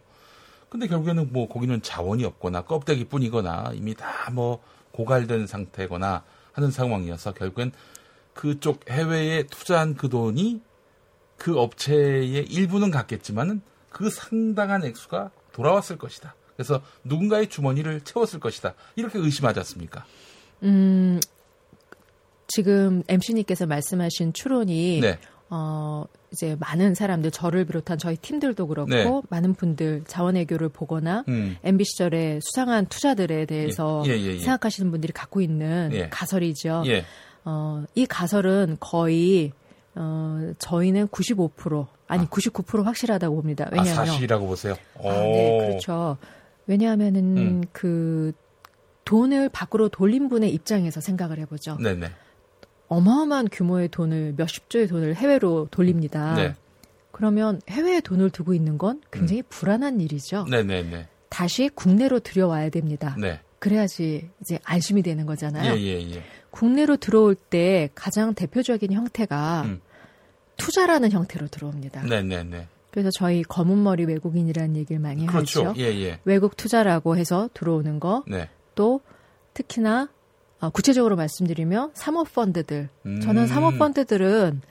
근데 0.68 0.86
결국에는 0.86 1.32
뭐 1.32 1.48
거기는 1.48 1.80
자원이 1.82 2.24
없거나 2.24 2.62
껍데기 2.62 3.04
뿐이거나 3.04 3.72
이미 3.74 3.94
다 3.94 4.30
뭐 4.32 4.60
고갈된 4.96 5.46
상태거나 5.46 6.24
하는 6.52 6.70
상황이어서 6.70 7.34
결국엔 7.34 7.72
그쪽 8.34 8.80
해외에 8.90 9.44
투자한 9.44 9.94
그 9.94 10.08
돈이 10.08 10.62
그 11.36 11.58
업체의 11.58 12.46
일부는 12.46 12.90
갔겠지만은 12.90 13.60
그 13.90 14.10
상당한 14.10 14.84
액수가 14.84 15.30
돌아왔을 15.52 15.98
것이다. 15.98 16.34
그래서 16.56 16.82
누군가의 17.04 17.48
주머니를 17.48 18.00
채웠을 18.02 18.40
것이다. 18.40 18.74
이렇게 18.96 19.18
의심하지 19.18 19.58
않습니까? 19.60 20.06
음, 20.62 21.20
지금 22.48 23.02
MC님께서 23.08 23.66
말씀하신 23.66 24.32
추론이 24.32 25.00
네. 25.00 25.18
어, 25.48 26.04
이제 26.32 26.56
많은 26.58 26.94
사람들 26.94 27.30
저를 27.30 27.64
비롯한 27.64 27.98
저희 27.98 28.16
팀들도 28.16 28.66
그렇고 28.66 28.90
네. 28.90 29.22
많은 29.30 29.54
분들 29.54 30.04
자원외교를 30.06 30.68
보거나 30.68 31.24
음. 31.28 31.56
MB 31.62 31.84
시절에 31.84 32.40
수상한 32.42 32.86
투자들에 32.86 33.46
대해서 33.46 34.02
예, 34.06 34.10
예, 34.12 34.20
예, 34.20 34.26
예. 34.34 34.38
생각하시는 34.38 34.90
분들이 34.90 35.12
갖고 35.12 35.40
있는 35.40 35.90
예. 35.92 36.08
가설이죠. 36.08 36.82
예. 36.86 37.04
어, 37.44 37.84
이 37.94 38.06
가설은 38.06 38.78
거의 38.80 39.52
어, 39.94 40.52
저희는 40.58 41.08
95% 41.08 41.86
아니 42.08 42.26
99% 42.26 42.82
확실하다고 42.82 43.36
봅니다. 43.36 43.66
아, 43.66 43.68
왜냐하면 43.72 44.06
사실이라고 44.06 44.46
보세요. 44.46 44.74
아, 44.98 45.08
네, 45.10 45.58
그렇죠. 45.58 46.18
왜냐하면은 46.66 47.36
음. 47.36 47.64
그 47.72 48.32
돈을 49.04 49.48
밖으로 49.48 49.88
돌린 49.88 50.28
분의 50.28 50.52
입장에서 50.52 51.00
생각을 51.00 51.38
해보죠. 51.38 51.76
네네. 51.76 52.10
어마어마한 52.88 53.48
규모의 53.50 53.88
돈을 53.88 54.34
몇십 54.36 54.70
조의 54.70 54.88
돈을 54.88 55.16
해외로 55.16 55.68
돌립니다. 55.70 56.34
네. 56.34 56.54
그러면 57.10 57.60
해외에 57.68 58.00
돈을 58.00 58.30
두고 58.30 58.54
있는 58.54 58.78
건 58.78 59.00
굉장히 59.10 59.42
불안한 59.42 60.00
일이죠. 60.00 60.42
음. 60.42 60.50
네네네. 60.50 61.08
다시 61.28 61.68
국내로 61.74 62.20
들여와야 62.20 62.70
됩니다. 62.70 63.16
네. 63.18 63.40
그래야지 63.58 64.30
이제 64.40 64.58
안심이 64.64 65.02
되는 65.02 65.26
거잖아요. 65.26 65.74
예, 65.74 65.80
예, 65.80 66.10
예. 66.10 66.22
국내로 66.50 66.96
들어올 66.96 67.34
때 67.34 67.88
가장 67.94 68.34
대표적인 68.34 68.92
형태가 68.92 69.62
음. 69.62 69.80
투자라는 70.56 71.10
형태로 71.10 71.48
들어옵니다. 71.48 72.02
네네네. 72.02 72.68
그래서 72.90 73.10
저희 73.10 73.42
검은 73.42 73.82
머리 73.82 74.04
외국인이라는 74.04 74.76
얘기를 74.76 75.00
많이 75.00 75.26
그렇죠. 75.26 75.68
하죠. 75.68 75.80
예, 75.80 75.84
예. 76.02 76.18
외국 76.24 76.56
투자라고 76.56 77.16
해서 77.16 77.50
들어오는 77.52 78.00
거, 78.00 78.24
네. 78.26 78.48
또 78.74 79.00
특히나 79.52 80.08
어, 80.60 80.70
구체적으로 80.70 81.16
말씀드리면 81.16 81.92
사모펀드들. 81.94 82.88
음. 83.06 83.20
저는 83.20 83.46
사모펀드들은 83.46 84.62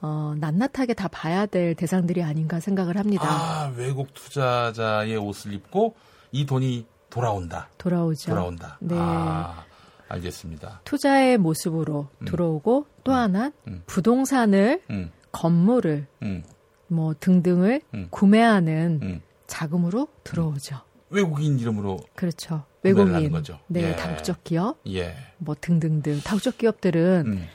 어, 0.00 0.34
낱낱하게 0.38 0.94
다 0.94 1.08
봐야 1.08 1.46
될 1.46 1.74
대상들이 1.74 2.22
아닌가 2.22 2.60
생각을 2.60 2.96
합니다. 2.96 3.24
아, 3.28 3.72
외국 3.76 4.12
투자자의 4.14 5.16
옷을 5.16 5.52
입고 5.54 5.94
이 6.32 6.46
돈이 6.46 6.86
돌아온다. 7.10 7.68
돌아오죠. 7.78 8.30
돌아온다. 8.30 8.78
네. 8.80 8.94
아, 8.98 9.64
알겠습니다. 10.08 10.82
투자의 10.84 11.38
모습으로 11.38 12.08
들어오고 12.26 12.86
또 13.04 13.12
하나 13.12 13.52
부동산을 13.86 14.82
음. 14.90 15.10
건물을 15.32 16.06
음. 16.22 16.44
뭐 16.88 17.14
등등을 17.18 17.82
음. 17.94 18.08
구매하는 18.10 19.00
음. 19.02 19.20
자금으로 19.46 20.08
들어오죠. 20.24 20.80
외국인 21.10 21.58
이름으로 21.58 21.98
그렇죠. 22.14 22.64
외국인, 22.94 23.30
거죠. 23.30 23.58
네, 23.68 23.90
예. 23.90 23.96
다국적 23.96 24.44
기업, 24.44 24.78
예. 24.88 25.16
뭐 25.38 25.54
등등등 25.60 26.20
다국적 26.20 26.58
기업들은 26.58 27.24
음. 27.26 27.48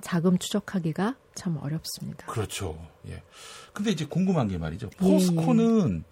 자금 0.00 0.38
추적하기가 0.38 1.16
참 1.34 1.56
어렵습니다. 1.58 2.26
그렇죠. 2.26 2.78
예. 3.08 3.22
근데 3.72 3.90
이제 3.90 4.04
궁금한 4.06 4.48
게 4.48 4.58
말이죠. 4.58 4.90
예, 4.92 4.96
포스코는 5.08 6.04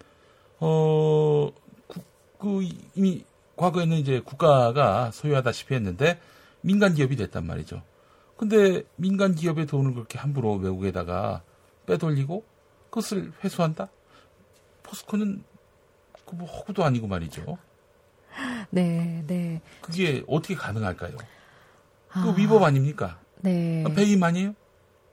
어, 0.59 1.51
구- 1.87 2.01
그 2.39 2.67
이미 2.95 3.23
과거에는 3.55 3.97
이제 3.97 4.19
국가가 4.21 5.11
소유하다시피 5.11 5.73
했는데 5.73 6.19
민간 6.61 6.93
기업이 6.93 7.15
됐단 7.15 7.45
말이죠. 7.45 7.81
근데 8.37 8.83
민간 8.95 9.33
기업의 9.35 9.65
돈을 9.65 9.93
그렇게 9.93 10.17
함부로 10.19 10.53
외국에다가 10.55 11.41
빼돌리고 11.87 12.45
그것을 12.89 13.31
회수한다? 13.43 13.89
포스코는 14.83 15.43
그뭐 16.25 16.45
허구도 16.45 16.83
아니고 16.83 17.07
말이죠. 17.07 17.57
네, 18.71 19.23
네. 19.27 19.61
그게 19.81 20.23
어떻게 20.27 20.55
가능할까요? 20.55 21.17
아, 22.11 22.23
그 22.23 22.39
위법 22.39 22.63
아닙니까? 22.63 23.19
네. 23.41 23.83
배임 23.95 24.23
아니에요? 24.23 24.53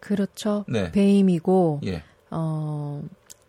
그렇죠. 0.01 0.65
네. 0.69 0.91
배임이고 0.93 1.81
예. 1.87 2.03
어 2.31 3.03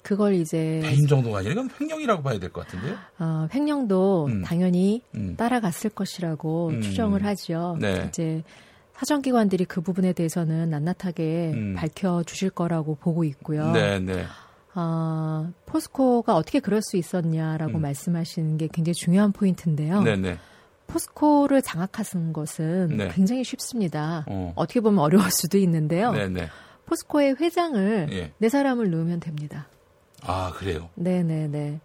그걸 0.04 0.36
이제 0.36 0.80
배임 0.84 1.08
정도가 1.08 1.40
아니라 1.40 1.54
이건 1.54 1.70
횡령이라고 1.80 2.22
봐야 2.24 2.40
될 2.40 2.52
것 2.52 2.66
같은데요. 2.66 2.96
어, 3.20 3.48
횡령도 3.54 4.28
음. 4.28 4.42
당연히 4.44 5.02
음. 5.16 5.36
따라갔을 5.36 5.90
것이라고 5.90 6.70
음. 6.70 6.82
추정을 6.82 7.26
하죠. 7.26 7.78
네. 7.82 8.06
이제 8.08 8.44
사정기관들이 8.94 9.66
그 9.66 9.82
부분에 9.82 10.14
대해서는 10.14 10.70
낱낱하게 10.70 11.52
음. 11.54 11.76
밝혀 11.76 12.24
주실 12.24 12.50
거라고 12.52 12.96
보고 12.96 13.24
있고요. 13.26 13.72
네, 13.72 14.00
네. 14.00 14.26
아, 14.78 15.52
포스코가 15.66 16.36
어떻게 16.36 16.60
그럴 16.60 16.82
수 16.82 16.98
있었냐라고 16.98 17.78
음. 17.78 17.82
말씀하시는 17.82 18.58
게 18.58 18.68
굉장히 18.72 18.94
중요한 18.94 19.32
포인트인데요. 19.32 20.02
네, 20.04 20.18
네. 20.18 20.38
포스코를 20.88 21.62
장악하는 21.62 22.34
것은 22.34 22.98
네. 22.98 23.10
굉장히 23.14 23.44
쉽습니다. 23.44 24.26
어. 24.28 24.54
어. 24.56 24.66
떻게 24.68 24.82
보면 24.82 25.00
어려울 25.00 25.32
수도 25.32 25.58
있는데요. 25.58 26.12
네, 26.12 26.28
네. 26.28 26.50
포스코의 26.86 27.38
회장을 27.40 28.10
예. 28.12 28.32
네 28.38 28.50
사람을 28.50 28.92
넣으면 28.92 29.20
됩니다. 29.20 29.68
아, 30.22 30.52
그래요. 30.54 30.90
네네네. 30.96 31.80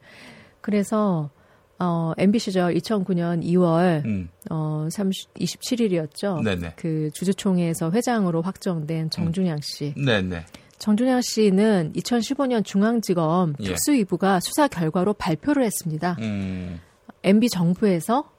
그래서 0.60 1.30
어, 1.78 2.12
MB 2.18 2.38
시절 2.38 2.74
2009년 2.74 3.42
2월 3.42 4.04
음. 4.04 4.28
어, 4.50 4.86
30, 4.90 5.32
27일이었죠. 5.34 6.42
네네. 6.42 6.74
그 6.76 7.10
주주총회에서 7.14 7.90
회장으로 7.92 8.42
확정된 8.42 9.08
정준양 9.08 9.60
씨. 9.62 9.94
네네. 9.96 10.44
정준양 10.80 11.20
씨는 11.20 11.92
2015년 11.94 12.64
중앙지검 12.64 13.54
예. 13.60 13.64
특수위부가 13.64 14.40
수사 14.40 14.66
결과로 14.66 15.12
발표를 15.12 15.62
했습니다. 15.62 16.16
음. 16.20 16.80
MB 17.22 17.50
정부에서 17.50 18.32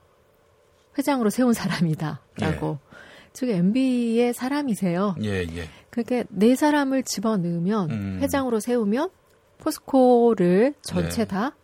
회장으로 0.97 1.29
세운 1.29 1.53
사람이다라고. 1.53 2.79
예. 2.81 2.91
즉 3.31 3.49
MB의 3.49 4.33
사람이세요. 4.33 5.15
예, 5.21 5.43
예. 5.43 5.69
그렇게 5.91 6.25
네 6.29 6.55
사람을 6.55 7.03
집어 7.03 7.37
넣으면 7.37 7.91
음. 7.91 8.19
회장으로 8.21 8.59
세우면 8.59 9.09
포스코를 9.59 10.73
전체 10.81 11.23
네. 11.23 11.27
다 11.27 11.55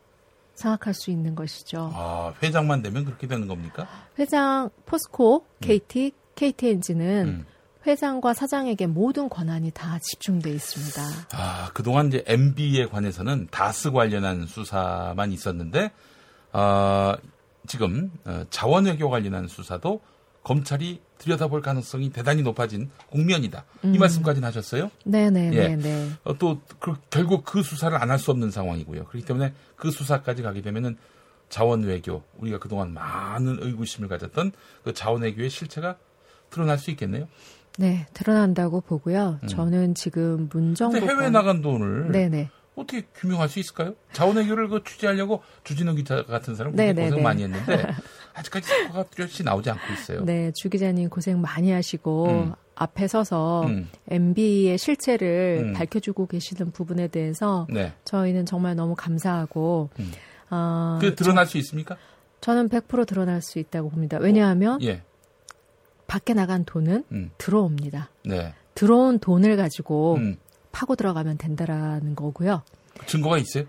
장악할 0.54 0.94
수 0.94 1.10
있는 1.10 1.34
것이죠. 1.34 1.92
아, 1.94 2.34
회장만 2.44 2.84
되면 2.84 3.04
그렇게 3.04 3.28
되는 3.28 3.48
겁니까? 3.48 3.88
회장 4.20 4.70
포스코, 4.86 5.46
KT, 5.60 6.12
KT 6.36 6.70
엔진은 6.70 7.28
음. 7.28 7.46
회장과 7.88 8.34
사장에게 8.34 8.86
모든 8.86 9.30
권한이 9.30 9.72
다 9.72 9.98
집중돼 10.02 10.52
있습니다. 10.52 11.02
아, 11.32 11.72
그동안 11.74 12.08
이제 12.08 12.24
MB에 12.28 12.88
관해서는 12.88 13.48
다스 13.50 13.92
관련한 13.92 14.46
수사만 14.46 15.32
있었는데, 15.32 15.92
아, 16.52 17.16
지금 17.66 18.12
어, 18.26 18.44
자원 18.50 18.86
외교 18.86 19.10
관련한 19.10 19.48
수사도 19.48 20.02
검찰이 20.44 21.02
들여다볼 21.18 21.62
가능성이 21.62 22.10
대단히 22.12 22.42
높아진 22.42 22.90
국면이다. 23.10 23.66
이 23.84 23.88
음. 23.88 24.00
말씀까지는 24.00 24.48
하셨어요? 24.48 24.92
네네네. 25.04 25.56
예. 25.58 25.76
네. 25.76 26.10
어, 26.24 26.38
또 26.38 26.62
그, 26.80 26.94
결국 27.10 27.44
그 27.44 27.64
수사를 27.64 27.96
안 28.02 28.10
할 28.10 28.20
수 28.20 28.32
없는 28.32 28.52
상황이고요. 28.52 29.06
그렇기 29.06 29.26
때문에 29.26 29.54
그 29.76 29.92
수사까지 29.92 30.44
가게 30.44 30.62
되면은 30.62 30.98
자원 31.50 31.84
외교 31.84 32.24
우리가 32.38 32.60
그동안 32.60 32.94
많은 32.94 33.58
의구심을 33.62 34.08
가졌던 34.10 34.52
그 34.84 34.94
자원 34.94 35.24
외교의 35.24 35.50
실체가 35.50 35.98
드러날 36.50 36.78
수 36.78 36.92
있겠네요. 36.92 37.28
네, 37.78 38.06
드러난다고 38.14 38.82
보고요. 38.82 39.40
음. 39.44 39.48
저는 39.48 39.96
지금 39.96 40.50
문정부 40.52 41.00
근데 41.00 41.14
해외 41.14 41.30
나간 41.30 41.62
돈을 41.62 42.12
네네. 42.12 42.50
어떻게 42.76 43.08
규명할 43.16 43.50
수 43.50 43.60
있을까요? 43.60 43.96
자원 44.12 44.38
외교를 44.38 44.68
그 44.68 44.84
취재하려고 44.84 45.42
주진우 45.64 45.96
기자 45.96 46.24
같은 46.24 46.56
사람 46.56 46.74
굉장히 46.74 46.94
네네네. 46.94 47.10
고생 47.10 47.24
많이 47.24 47.44
했는데 47.44 47.88
아직까지 48.34 48.68
성과가 48.68 49.04
뚜렷이 49.10 49.44
나오지 49.44 49.70
않고 49.72 49.94
있어요. 49.94 50.26
네, 50.26 50.52
주 50.54 50.70
기자님 50.70 51.10
고생 51.10 51.42
많이 51.42 51.72
하시고 51.72 52.26
음. 52.28 52.54
앞에 52.76 53.08
서서 53.08 53.64
음. 53.66 53.90
MB의 54.10 54.78
실체를 54.78 55.64
음. 55.68 55.74
밝혀주고 55.74 56.28
계시는 56.28 56.72
부분에 56.72 57.08
대해서 57.08 57.66
네. 57.70 57.94
저희는 58.06 58.46
정말 58.46 58.76
너무 58.76 58.96
감사하고 58.96 59.90
음. 60.00 60.12
어, 60.50 61.00
그 61.02 61.16
드러날 61.16 61.46
수 61.48 61.58
있습니까? 61.58 61.98
저, 62.40 62.54
는 62.54 62.70
100% 62.70 63.08
드러날 63.08 63.42
수 63.42 63.58
있다고 63.60 63.90
봅니다. 63.90 64.18
왜냐하면 64.20 64.80
예. 64.84 65.02
밖에 66.08 66.34
나간 66.34 66.64
돈은 66.66 67.04
음. 67.12 67.32
들어옵니다. 67.38 68.10
네. 68.26 68.54
들어온 68.76 69.20
돈을 69.20 69.58
가지고 69.58 70.16
음. 70.16 70.38
파고 70.72 70.96
들어가면 70.96 71.38
된다라는 71.38 72.16
거고요. 72.16 72.64
증거가 73.06 73.38
있어요? 73.38 73.66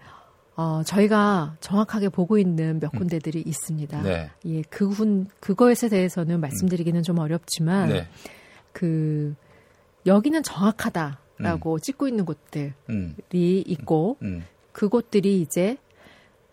어, 0.57 0.83
저희가 0.85 1.57
정확하게 1.61 2.09
보고 2.09 2.37
있는 2.39 2.81
몇 2.81 2.91
군데들이 2.91 3.41
있습니다. 3.47 3.99
음. 4.01 4.05
네. 4.05 4.31
예, 4.47 4.63
그 4.63 4.89
군 4.89 5.29
그거에 5.41 5.75
대해서는 5.75 6.41
말씀드리기는 6.41 7.03
좀 7.03 7.19
어렵지만 7.19 7.89
네. 7.91 8.09
그 8.73 9.35
여기는 10.07 10.43
정확하다라고 10.43 11.79
찍고 11.81 12.09
있는 12.09 12.25
곳들이 12.25 12.73
음. 12.91 13.17
있고 13.33 14.17
음. 14.23 14.45
그곳들이 14.73 15.41
이제 15.41 15.77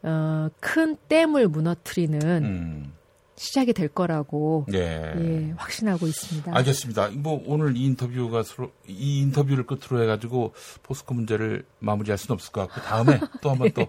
어, 0.03 0.49
큰 0.59 0.97
댐을 1.09 1.47
무너뜨리는 1.47 2.43
음. 2.43 2.93
시작이 3.35 3.73
될 3.73 3.89
거라고 3.89 4.65
예. 4.73 5.13
예, 5.17 5.53
확신하고 5.57 6.07
있습니다. 6.07 6.55
알겠습니다. 6.55 7.09
뭐 7.15 7.43
오늘 7.45 7.75
이 7.75 7.83
인터뷰가 7.83 8.43
서로 8.43 8.71
이 8.87 9.21
인터뷰를 9.21 9.65
끝으로 9.65 10.01
해가지고 10.03 10.53
포스코 10.83 11.13
문제를 11.13 11.65
마무리할 11.79 12.17
수는 12.17 12.35
없을 12.35 12.51
것 12.51 12.67
같고 12.67 12.81
다음에 12.81 13.19
또 13.41 13.49
한번 13.51 13.71
또 13.73 13.87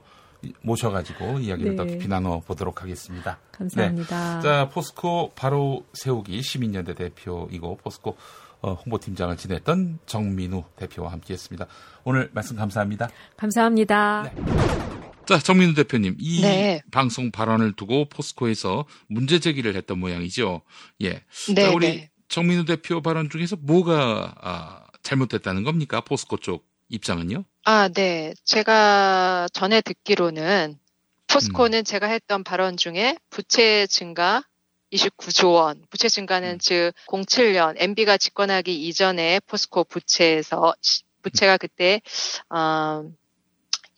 모셔가지고 0.62 1.38
이야기를 1.40 1.76
더 1.76 1.84
네. 1.84 1.92
깊이 1.92 2.08
나눠 2.08 2.40
보도록 2.40 2.82
하겠습니다. 2.82 3.38
감사합니다. 3.52 4.36
네. 4.36 4.42
자 4.42 4.68
포스코 4.68 5.32
바로 5.34 5.84
세우기 5.94 6.42
시민연대 6.42 6.94
대표이고 6.94 7.76
포스코 7.76 8.16
어, 8.62 8.72
홍보팀장을 8.72 9.36
지냈던 9.36 9.98
정민우 10.06 10.64
대표와 10.76 11.12
함께했습니다. 11.12 11.66
오늘 12.04 12.30
말씀 12.32 12.56
감사합니다. 12.56 13.08
감사합니다. 13.36 14.95
자, 15.26 15.38
정민우 15.38 15.74
대표님, 15.74 16.16
이 16.20 16.40
네. 16.40 16.82
방송 16.92 17.30
발언을 17.32 17.72
두고 17.74 18.08
포스코에서 18.08 18.84
문제 19.08 19.40
제기를 19.40 19.74
했던 19.74 19.98
모양이죠. 19.98 20.62
예. 21.02 21.22
네, 21.54 21.62
자, 21.62 21.70
우리 21.72 21.86
네. 21.96 22.10
정민우 22.28 22.64
대표 22.64 23.00
발언 23.02 23.28
중에서 23.28 23.56
뭐가 23.56 24.34
아, 24.40 24.86
잘못됐다는 25.02 25.64
겁니까? 25.64 26.00
포스코 26.00 26.36
쪽 26.36 26.64
입장은요? 26.88 27.44
아, 27.64 27.88
네. 27.88 28.34
제가 28.44 29.48
전에 29.52 29.80
듣기로는 29.80 30.78
포스코는 31.26 31.80
음. 31.80 31.84
제가 31.84 32.06
했던 32.06 32.44
발언 32.44 32.76
중에 32.76 33.16
부채 33.30 33.88
증가 33.88 34.44
29조 34.92 35.54
원, 35.54 35.82
부채 35.90 36.08
증가는 36.08 36.48
음. 36.52 36.58
즉 36.60 36.92
07년 37.08 37.74
MB가 37.78 38.16
집권하기 38.16 38.86
이전에 38.86 39.40
포스코 39.40 39.82
부채에서 39.84 40.74
시- 40.80 41.02
부채가 41.22 41.56
그때 41.56 42.00
어, 42.48 43.02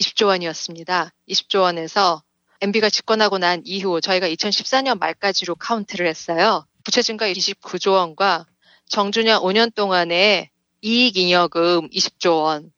20조 0.01 0.27
원이었습니다. 0.27 1.13
20조 1.29 1.63
원에서 1.63 2.23
MB가 2.61 2.91
집권하고 2.91 3.39
난 3.39 3.63
이후 3.65 4.01
저희가 4.01 4.29
2014년 4.29 4.99
말까지로 4.99 5.55
카운트를 5.55 6.07
했어요. 6.07 6.67
부채 6.85 7.03
증가 7.03 7.31
29조 7.31 7.93
원과 7.93 8.47
정준양 8.87 9.43
5년 9.43 9.75
동안의 9.75 10.51
이익 10.81 11.17
잉여금 11.17 11.91
20조 11.91 12.43
원 12.43 12.73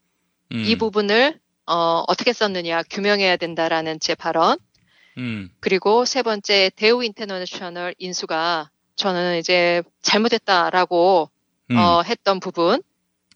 음. 0.52 0.64
이 0.66 0.76
부분을 0.76 1.38
어, 1.66 2.02
어떻게 2.08 2.32
썼느냐 2.32 2.82
규명해야 2.84 3.36
된다라는 3.36 4.00
제 4.00 4.14
발언. 4.14 4.58
음. 5.18 5.50
그리고 5.60 6.04
세 6.04 6.22
번째 6.22 6.70
대우 6.76 7.04
인터내셔널 7.04 7.94
인수가 7.98 8.70
저는 8.96 9.38
이제 9.38 9.82
잘못했다라고 10.02 11.30
음. 11.70 11.76
어, 11.76 12.02
했던 12.02 12.40
부분 12.40 12.82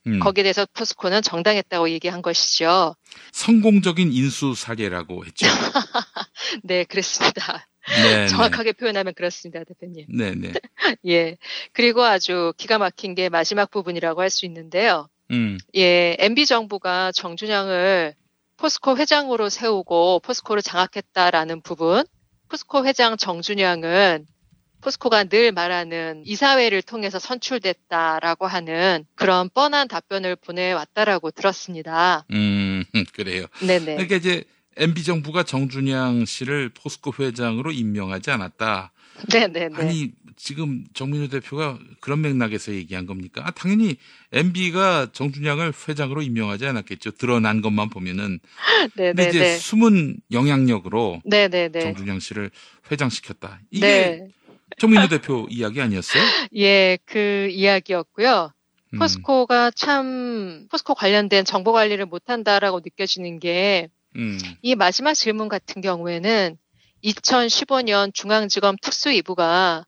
음. 0.07 0.21
거기에 0.21 0.43
대해서 0.45 0.67
포스코는 0.75 1.23
정당했다고 1.23 1.89
얘기한 1.91 2.21
것이죠. 2.23 2.95
성공적인 3.33 4.13
인수 4.13 4.55
사례라고 4.55 5.25
했죠. 5.25 5.47
네, 6.63 6.85
그랬습니다. 6.85 7.67
네, 8.03 8.29
정확하게 8.29 8.73
표현하면 8.73 9.15
그렇습니다, 9.15 9.63
대표님. 9.65 10.07
네, 10.09 10.35
네. 10.35 10.53
예. 11.07 11.37
그리고 11.73 12.03
아주 12.05 12.53
기가 12.57 12.79
막힌 12.79 13.15
게 13.15 13.29
마지막 13.29 13.71
부분이라고 13.71 14.21
할 14.21 14.31
수 14.31 14.47
있는데요. 14.47 15.09
음. 15.31 15.59
예, 15.77 16.17
MB 16.19 16.47
정부가 16.47 17.13
정준영을 17.13 18.15
포스코 18.57 18.97
회장으로 18.97 19.49
세우고 19.49 20.21
포스코를 20.21 20.63
장악했다라는 20.63 21.61
부분. 21.63 22.05
포스코 22.49 22.87
회장 22.87 23.17
정준영은 23.17 24.27
포스코가 24.85 25.25
늘 25.25 25.51
말하는 25.51 26.23
이사회를 26.27 26.83
통해서 26.83 27.19
선출됐다라고 27.19 28.47
하는 28.47 29.07
그런 29.15 29.49
뻔한 29.49 29.89
답변을 29.89 30.37
보내왔다라고 30.37 31.31
들었습니다. 31.31 32.27
음, 32.33 32.85
그래요. 33.15 33.47
네네. 33.61 33.95
그러니까 33.95 34.17
이제 34.17 34.45
MB 34.77 35.05
정부가 35.05 35.43
정준양 35.43 36.27
씨를 36.27 36.69
포스코 36.69 37.15
회장으로 37.19 37.73
임명하지 37.73 38.31
않았다. 38.31 38.93
네네네. 39.33 39.77
아니 39.77 40.11
지금 40.37 40.85
정민우 40.93 41.29
대표가 41.29 41.79
그런 42.01 42.21
맥락에서 42.21 42.73
얘기한 42.75 43.07
겁니까? 43.07 43.43
아, 43.47 43.53
당연히 43.53 43.97
MB가 44.33 45.13
정준양을 45.13 45.73
회장으로 45.89 46.21
임명하지 46.21 46.67
않았겠죠. 46.67 47.13
드러난 47.13 47.63
것만 47.63 47.89
보면은. 47.89 48.41
근데 48.97 49.29
이제 49.29 49.39
네네네. 49.39 49.57
숨은 49.59 50.17
영향력으로 50.33 51.23
네네네. 51.25 51.81
정준양 51.81 52.19
씨를 52.19 52.51
회장시켰다. 52.91 53.61
이게 53.71 53.87
네. 53.87 54.29
정민우 54.79 55.09
대표 55.09 55.47
이야기 55.51 55.81
아니었어요? 55.81 56.23
예, 56.57 56.99
그 57.05 57.49
이야기였고요. 57.51 58.51
음. 58.95 58.99
포스코가 58.99 59.73
참 59.73 60.67
포스코 60.71 60.95
관련된 60.95 61.45
정보 61.45 61.73
관리를 61.73 62.07
못한다라고 62.07 62.81
느껴지는 62.81 63.41
게이 63.41 63.89
음. 64.17 64.39
마지막 64.77 65.15
질문 65.15 65.49
같은 65.49 65.83
경우에는 65.83 66.57
2015년 67.05 68.15
중앙지검 68.15 68.77
특수이부가 68.81 69.85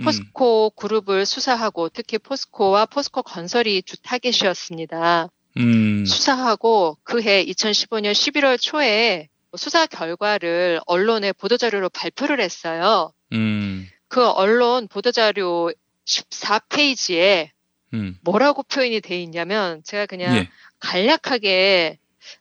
음. 0.00 0.04
포스코 0.04 0.70
그룹을 0.70 1.26
수사하고 1.26 1.88
특히 1.88 2.18
포스코와 2.18 2.86
포스코 2.86 3.22
건설이 3.22 3.82
주 3.82 3.96
타겟이었습니다. 4.02 5.28
음. 5.58 6.04
수사하고 6.04 6.98
그해 7.02 7.44
2015년 7.46 8.12
11월 8.12 8.60
초에 8.60 9.28
수사 9.56 9.86
결과를 9.86 10.80
언론에 10.86 11.32
보도자료로 11.32 11.88
발표를 11.88 12.40
했어요. 12.40 13.12
음. 13.32 13.88
그 14.16 14.26
언론 14.26 14.88
보도자료 14.88 15.70
14페이지에 16.06 17.50
음. 17.92 18.16
뭐라고 18.22 18.62
표현이 18.62 19.02
돼 19.02 19.22
있냐면 19.22 19.82
제가 19.84 20.06
그냥 20.06 20.34
예. 20.36 20.48
간략하게 20.78 21.98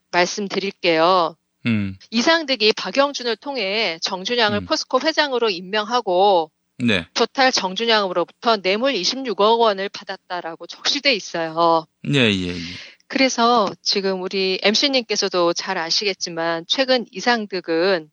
말씀드릴게요. 0.09 1.35
음. 1.65 1.97
이상득이 2.11 2.71
박영준을 2.71 3.35
통해 3.35 3.99
정준양을 4.01 4.59
음. 4.59 4.65
포스코 4.65 5.01
회장으로 5.01 5.49
임명하고 5.49 6.49
네. 6.77 7.05
토탈 7.13 7.51
정준양으로부터 7.51 8.55
뇌물 8.61 8.93
26억 8.93 9.59
원을 9.59 9.89
받았다라고 9.89 10.67
적시돼 10.67 11.13
있어요. 11.13 11.87
예, 12.07 12.19
예, 12.19 12.47
예. 12.47 12.53
그래서 13.07 13.69
지금 13.81 14.21
우리 14.21 14.59
MC님께서도 14.63 15.51
잘 15.51 15.77
아시겠지만 15.77 16.63
최근 16.69 17.05
이상득은 17.11 18.11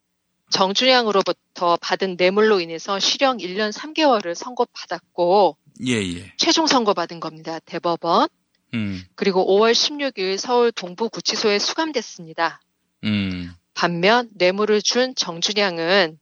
정준양으로부터 0.53 1.77
받은 1.81 2.15
뇌물로 2.17 2.59
인해서 2.59 2.99
실형 2.99 3.37
1년 3.39 3.71
3개월을 3.73 4.35
선고받았고 4.35 5.57
예, 5.87 5.93
예. 5.93 6.33
최종 6.37 6.67
선고받은 6.67 7.19
겁니다. 7.19 7.59
대법원. 7.65 8.29
음. 8.75 9.03
그리고 9.15 9.45
5월 9.47 9.71
16일 9.73 10.37
서울 10.37 10.71
동부구치소에 10.71 11.57
수감됐습니다. 11.59 12.61
음. 13.03 13.51
반면 13.73 14.29
뇌물을 14.35 14.81
준 14.83 15.15
정준양은 15.15 16.19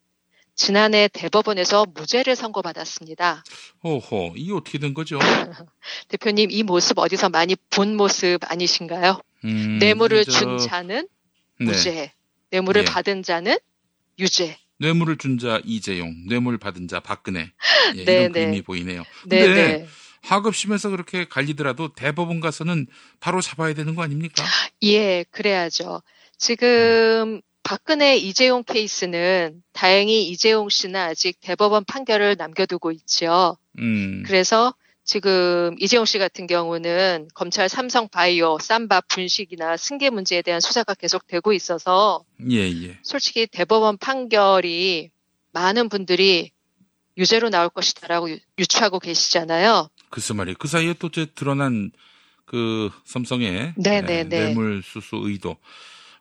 지난해 0.55 1.09
대법원에서 1.11 1.85
무죄를 1.93 2.35
선고받았습니다. 2.35 3.43
호호, 3.83 4.33
이 4.37 4.51
어떻게 4.51 4.77
된 4.79 4.93
거죠? 4.93 5.19
대표님 6.07 6.51
이 6.51 6.63
모습 6.63 6.99
어디서 6.99 7.29
많이 7.29 7.55
본 7.69 7.95
모습 7.97 8.39
아니신가요? 8.49 9.19
음, 9.45 9.79
뇌물을 9.79 10.23
저- 10.25 10.31
준 10.31 10.57
자는 10.57 11.07
네. 11.59 11.65
무죄, 11.65 12.13
뇌물을 12.51 12.81
예. 12.81 12.85
받은 12.85 13.23
자는 13.23 13.57
유죄. 14.19 14.57
뇌물을 14.79 15.17
준 15.17 15.37
자 15.37 15.61
이재용, 15.63 16.13
뇌물 16.27 16.57
받은 16.57 16.87
자 16.87 16.99
박근혜. 16.99 17.51
예, 17.95 18.03
네, 18.05 18.13
이런 18.13 18.31
네. 18.31 18.39
그림이 18.39 18.61
보이네요. 18.63 19.03
네, 19.27 19.45
근데 19.45 19.77
네. 19.79 19.87
하급심에서 20.23 20.89
그렇게 20.89 21.25
갈리더라도 21.27 21.93
대법원 21.93 22.39
가서는 22.39 22.87
바로 23.19 23.41
잡아야 23.41 23.73
되는 23.73 23.95
거 23.95 24.03
아닙니까? 24.03 24.43
예, 24.83 25.23
그래야죠. 25.31 26.01
지금 26.37 27.41
박근혜 27.63 28.17
이재용 28.17 28.63
케이스는 28.63 29.61
다행히 29.73 30.27
이재용 30.29 30.69
씨는 30.69 30.99
아직 30.99 31.39
대법원 31.41 31.85
판결을 31.85 32.35
남겨두고 32.37 32.91
있지요. 32.91 33.57
음. 33.79 34.23
그래서 34.25 34.73
지금 35.03 35.75
이재용 35.79 36.05
씨 36.05 36.19
같은 36.19 36.47
경우는 36.47 37.27
검찰 37.33 37.67
삼성 37.69 38.07
바이오, 38.07 38.59
쌈바 38.59 39.01
분식이나 39.01 39.75
승계 39.77 40.09
문제에 40.09 40.41
대한 40.41 40.61
수사가 40.61 40.93
계속되고 40.93 41.53
있어서 41.53 42.23
예, 42.49 42.57
예. 42.69 42.99
솔직히 43.03 43.47
대법원 43.47 43.97
판결이 43.97 45.09
많은 45.53 45.89
분들이 45.89 46.51
유죄로 47.17 47.49
나올 47.49 47.69
것이다라고 47.69 48.29
유- 48.31 48.39
유추하고 48.57 48.99
계시잖아요. 48.99 49.89
글쎄 50.11 50.33
말이에요. 50.33 50.55
그 50.59 50.67
사이에 50.67 50.93
또 50.93 51.09
드러난 51.09 51.91
그 52.45 52.89
삼성의 53.05 53.73
네, 53.77 54.01
네, 54.01 54.19
에, 54.19 54.23
네. 54.23 54.45
뇌물 54.45 54.81
수수 54.83 55.17
의도 55.23 55.57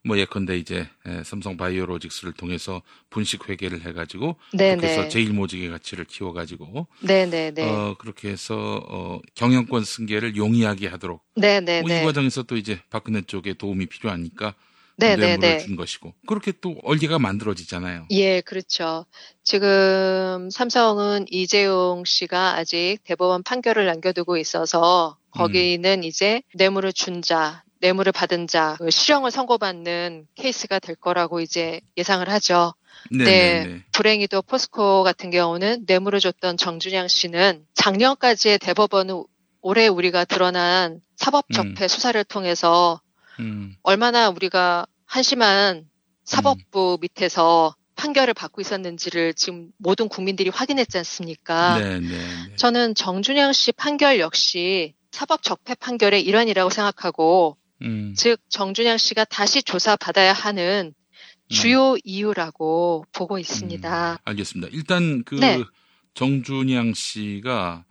뭐 0.03 0.19
예컨대 0.19 0.57
이제 0.57 0.89
에, 1.07 1.23
삼성 1.25 1.57
바이오로직스를 1.57 2.33
통해서 2.33 2.81
분식 3.11 3.49
회계를 3.49 3.83
해가지고 3.83 4.37
네, 4.55 4.71
해서 4.71 5.03
네. 5.03 5.09
제일 5.09 5.33
모직의 5.33 5.69
가치를 5.71 6.07
키워가지고 6.07 6.87
네네네. 7.03 7.63
어 7.63 7.97
그렇게 7.99 8.31
해서 8.31 8.83
어 8.89 9.21
경영권 9.35 9.85
승계를 9.85 10.37
용이하게 10.37 10.89
하도록 10.89 11.23
네네네. 11.37 11.83
뭐 11.83 11.91
이 11.91 12.05
과정에서 12.05 12.43
또 12.45 12.57
이제 12.57 12.81
박근혜 12.91 13.21
쪽에 13.21 13.53
도움이 13.55 13.87
필요하니까 13.87 14.55
네네네. 14.97 15.27
뇌물을 15.37 15.59
준 15.59 15.77
것이고 15.77 16.15
그렇게 16.27 16.53
또 16.61 16.77
얼개가 16.83 17.19
만들어지잖아요. 17.19 18.07
예, 18.11 18.41
그렇죠. 18.43 19.07
지금 19.45 20.49
삼성은 20.51 21.27
이재용 21.31 22.05
씨가 22.05 22.57
아직 22.57 22.99
대법원 23.05 23.43
판결을 23.43 23.87
남겨두고 23.87 24.37
있어서 24.39 25.17
거기는 25.31 26.05
이제 26.05 26.43
뇌물을 26.55 26.93
준 26.93 27.23
자, 27.23 27.63
뇌물을 27.81 28.13
받은 28.13 28.47
자, 28.47 28.77
그 28.79 28.91
실형을 28.91 29.31
선고받는 29.31 30.27
케이스가 30.35 30.79
될 30.79 30.97
거라고 30.97 31.41
이제 31.41 31.81
예상을 31.97 32.29
하죠. 32.29 32.75
네, 33.11 33.25
네, 33.25 33.25
네, 33.25 33.67
네. 33.67 33.85
불행히도 33.93 34.43
포스코 34.43 35.03
같은 35.03 35.31
경우는 35.31 35.85
뇌물을 35.87 36.21
줬던 36.21 36.57
정준양 36.57 37.09
씨는 37.09 37.65
작년까지의 37.75 38.59
대법원 38.59 39.25
올해 39.63 39.89
우리가 39.89 40.25
드러난 40.25 41.01
사법적폐 41.17 41.89
수사를 41.89 42.23
통해서 42.25 43.01
음. 43.39 43.75
얼마나 43.83 44.29
우리가 44.29 44.87
한심한 45.07 45.89
사법부 46.25 46.99
밑에서 47.01 47.75
판결을 47.97 48.33
받고 48.33 48.61
있었는지를 48.61 49.35
지금 49.35 49.69
모든 49.77 50.09
국민들이 50.09 50.49
확인했지 50.49 50.97
않습니까? 50.99 51.79
네, 51.79 52.01
네, 52.01 52.09
네. 52.09 52.57
저는 52.57 52.95
정준영 52.95 53.53
씨 53.53 53.73
판결 53.73 54.21
역시 54.21 54.95
사법 55.11 55.43
적폐 55.43 55.75
판결의 55.75 56.23
일환이라고 56.23 56.71
생각하고, 56.71 57.57
음. 57.83 58.15
즉 58.17 58.41
정준영 58.49 58.99
씨가 58.99 59.25
다시 59.25 59.63
조사받아야 59.63 60.33
하는 60.33 60.93
주요 61.49 61.97
이유라고 62.05 63.05
보고 63.13 63.39
있습니다. 63.39 64.19
알겠습니다. 64.25 64.71
일단 64.73 65.25
그 65.25 65.35
네. 65.35 65.63
정준양 66.15 66.95
씨가 66.95 67.85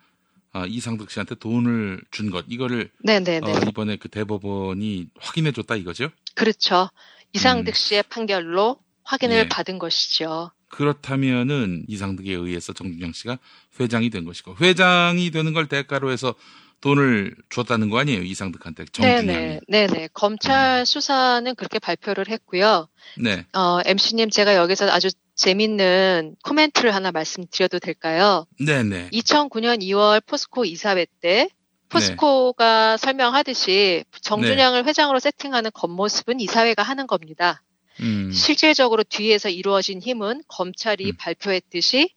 아, 0.51 0.65
이상득 0.65 1.11
씨한테 1.11 1.35
돈을 1.35 2.01
준 2.11 2.31
것 2.31 2.45
이거를 2.47 2.89
네네네. 3.03 3.51
어, 3.51 3.59
이번에 3.67 3.97
그 3.97 4.09
대법원이 4.09 5.07
확인해 5.19 5.51
줬다 5.51 5.75
이거죠? 5.75 6.09
그렇죠. 6.35 6.89
이상득 7.33 7.75
씨의 7.75 8.03
판결로 8.09 8.77
확인을 9.03 9.35
음. 9.35 9.43
예. 9.45 9.47
받은 9.49 9.77
것이죠. 9.77 10.51
그렇다면은 10.69 11.83
이상득에 11.87 12.31
의해서 12.33 12.73
정준양 12.73 13.13
씨가 13.13 13.37
회장이 13.79 14.09
된 14.09 14.23
것이고 14.25 14.55
회장이 14.59 15.31
되는 15.31 15.53
걸 15.53 15.67
대가로 15.67 16.11
해서 16.11 16.33
돈을 16.81 17.35
줬다는 17.49 17.89
거 17.89 17.99
아니에요 17.99 18.21
이상득한테 18.21 18.85
정준양이 18.91 19.25
네네. 19.27 19.59
네네. 19.67 20.09
검찰 20.13 20.85
수사는 20.85 21.53
그렇게 21.55 21.79
발표를 21.79 22.29
했고요. 22.29 22.87
네 23.17 23.45
어, 23.53 23.79
MC님 23.85 24.29
제가 24.29 24.55
여기서 24.55 24.89
아주 24.89 25.09
재밌는 25.35 26.35
코멘트를 26.43 26.93
하나 26.93 27.11
말씀드려도 27.11 27.79
될까요? 27.79 28.45
네네 28.59 29.09
2009년 29.11 29.81
2월 29.81 30.25
포스코 30.25 30.65
이사회 30.65 31.05
때 31.21 31.49
포스코가 31.89 32.97
설명하듯이 32.97 34.05
정준양을 34.21 34.85
회장으로 34.85 35.19
세팅하는 35.19 35.71
겉모습은 35.73 36.39
이사회가 36.39 36.83
하는 36.83 37.07
겁니다. 37.07 37.63
음, 38.01 38.31
실질적으로 38.31 39.03
뒤에서 39.03 39.49
이루어진 39.49 40.01
힘은 40.01 40.43
검찰이 40.47 41.13
발표했듯이 41.13 42.13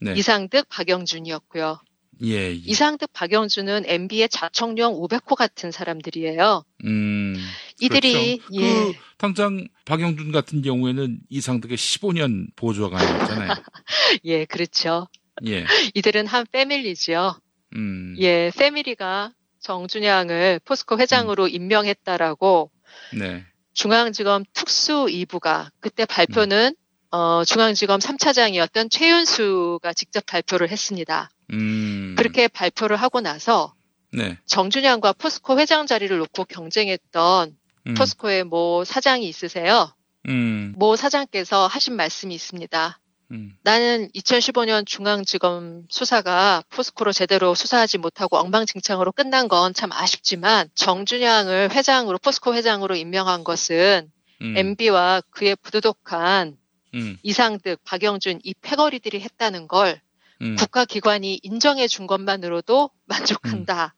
네. 0.00 0.14
이상득, 0.16 0.68
박영준이었고요. 0.68 1.78
예, 2.22 2.50
예. 2.50 2.52
이상득, 2.52 3.12
박영준은 3.12 3.84
MB의 3.86 4.28
자청령 4.28 4.94
500호 4.94 5.34
같은 5.36 5.70
사람들이에요. 5.70 6.64
음, 6.84 7.36
이들이 7.80 8.38
그렇죠. 8.38 8.62
예. 8.62 8.68
그 8.70 8.92
당장 9.16 9.66
박영준 9.86 10.32
같은 10.32 10.62
경우에는 10.62 11.20
이상득의 11.28 11.76
15년 11.76 12.54
보조관이었잖아요. 12.56 13.50
예, 14.24 14.44
그렇죠. 14.44 15.08
예, 15.46 15.64
이들은 15.94 16.26
한 16.26 16.46
패밀리지요. 16.50 17.38
음, 17.76 18.14
예, 18.18 18.50
패밀리가 18.56 19.32
정준양을 19.60 20.60
포스코 20.64 20.98
회장으로 20.98 21.48
임명했다라고 21.48 22.70
네, 23.18 23.44
중앙지검 23.72 24.44
특수 24.52 25.06
2부가 25.08 25.70
그때 25.80 26.04
발표는 26.04 26.74
어, 27.12 27.44
중앙지검 27.44 27.98
3차장이었던 28.00 28.90
최윤수가 28.90 29.92
직접 29.94 30.24
발표를 30.26 30.70
했습니다. 30.70 31.30
음, 31.52 32.14
그렇게 32.16 32.48
발표를 32.48 32.96
하고 32.96 33.20
나서 33.20 33.74
네, 34.12 34.38
정준양과 34.46 35.14
포스코 35.14 35.58
회장 35.58 35.86
자리를 35.86 36.16
놓고 36.18 36.44
경쟁했던 36.44 37.56
음. 37.86 37.94
포스코의 37.94 38.44
모 38.44 38.84
사장이 38.84 39.28
있으세요. 39.28 39.92
음, 40.28 40.74
모 40.76 40.96
사장께서 40.96 41.66
하신 41.66 41.96
말씀이 41.96 42.34
있습니다. 42.34 43.00
음. 43.32 43.52
나는 43.62 44.08
2015년 44.14 44.84
중앙지검 44.84 45.86
수사가 45.88 46.64
포스코로 46.68 47.12
제대로 47.12 47.54
수사하지 47.54 47.98
못하고 47.98 48.36
엉망진창으로 48.38 49.12
끝난 49.12 49.46
건 49.46 49.72
참 49.72 49.92
아쉽지만 49.92 50.68
정준양을 50.74 51.70
회장으로 51.72 52.18
포스코 52.18 52.54
회장으로 52.54 52.96
임명한 52.96 53.44
것은 53.44 54.10
음. 54.42 54.56
MB와 54.56 55.22
그의 55.30 55.56
부도덕한 55.56 56.56
음, 56.94 57.16
이상득, 57.22 57.82
박영준 57.84 58.40
이 58.42 58.52
패거리들이 58.54 59.20
했다는 59.20 59.68
걸 59.68 60.00
음. 60.42 60.56
국가기관이 60.56 61.40
인정해 61.42 61.86
준 61.86 62.06
것만으로도 62.06 62.90
만족한다. 63.06 63.94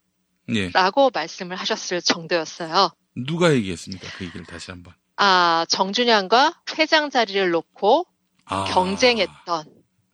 예. 0.55 0.71
라고 0.71 1.11
말씀을 1.13 1.57
하셨을 1.57 2.03
정도였어요. 2.03 2.91
누가 3.15 3.53
얘기했습니까? 3.53 4.07
그 4.17 4.25
얘기를 4.25 4.45
다시 4.47 4.71
한번. 4.71 4.95
아, 5.17 5.65
정준양과 5.69 6.63
회장 6.79 7.11
자리를 7.11 7.51
놓고 7.51 8.07
아. 8.47 8.65
경쟁했던 8.65 9.67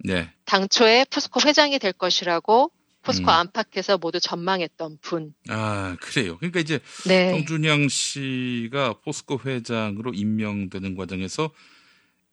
네. 0.05 0.32
당초에 0.44 1.06
포스코 1.10 1.40
회장이 1.44 1.78
될 1.78 1.92
것이라고 1.92 2.70
포스코 3.02 3.30
음. 3.30 3.30
안팎에서 3.30 3.96
모두 3.96 4.20
전망했던 4.20 4.98
분. 5.00 5.32
아, 5.48 5.96
그래요. 6.00 6.36
그러니까 6.38 6.60
이제 6.60 6.80
네. 7.06 7.30
정준양 7.30 7.88
씨가 7.88 9.00
포스코 9.05 9.40
회장으로 9.44 10.12
임명되는 10.12 10.94
과정에서 10.96 11.50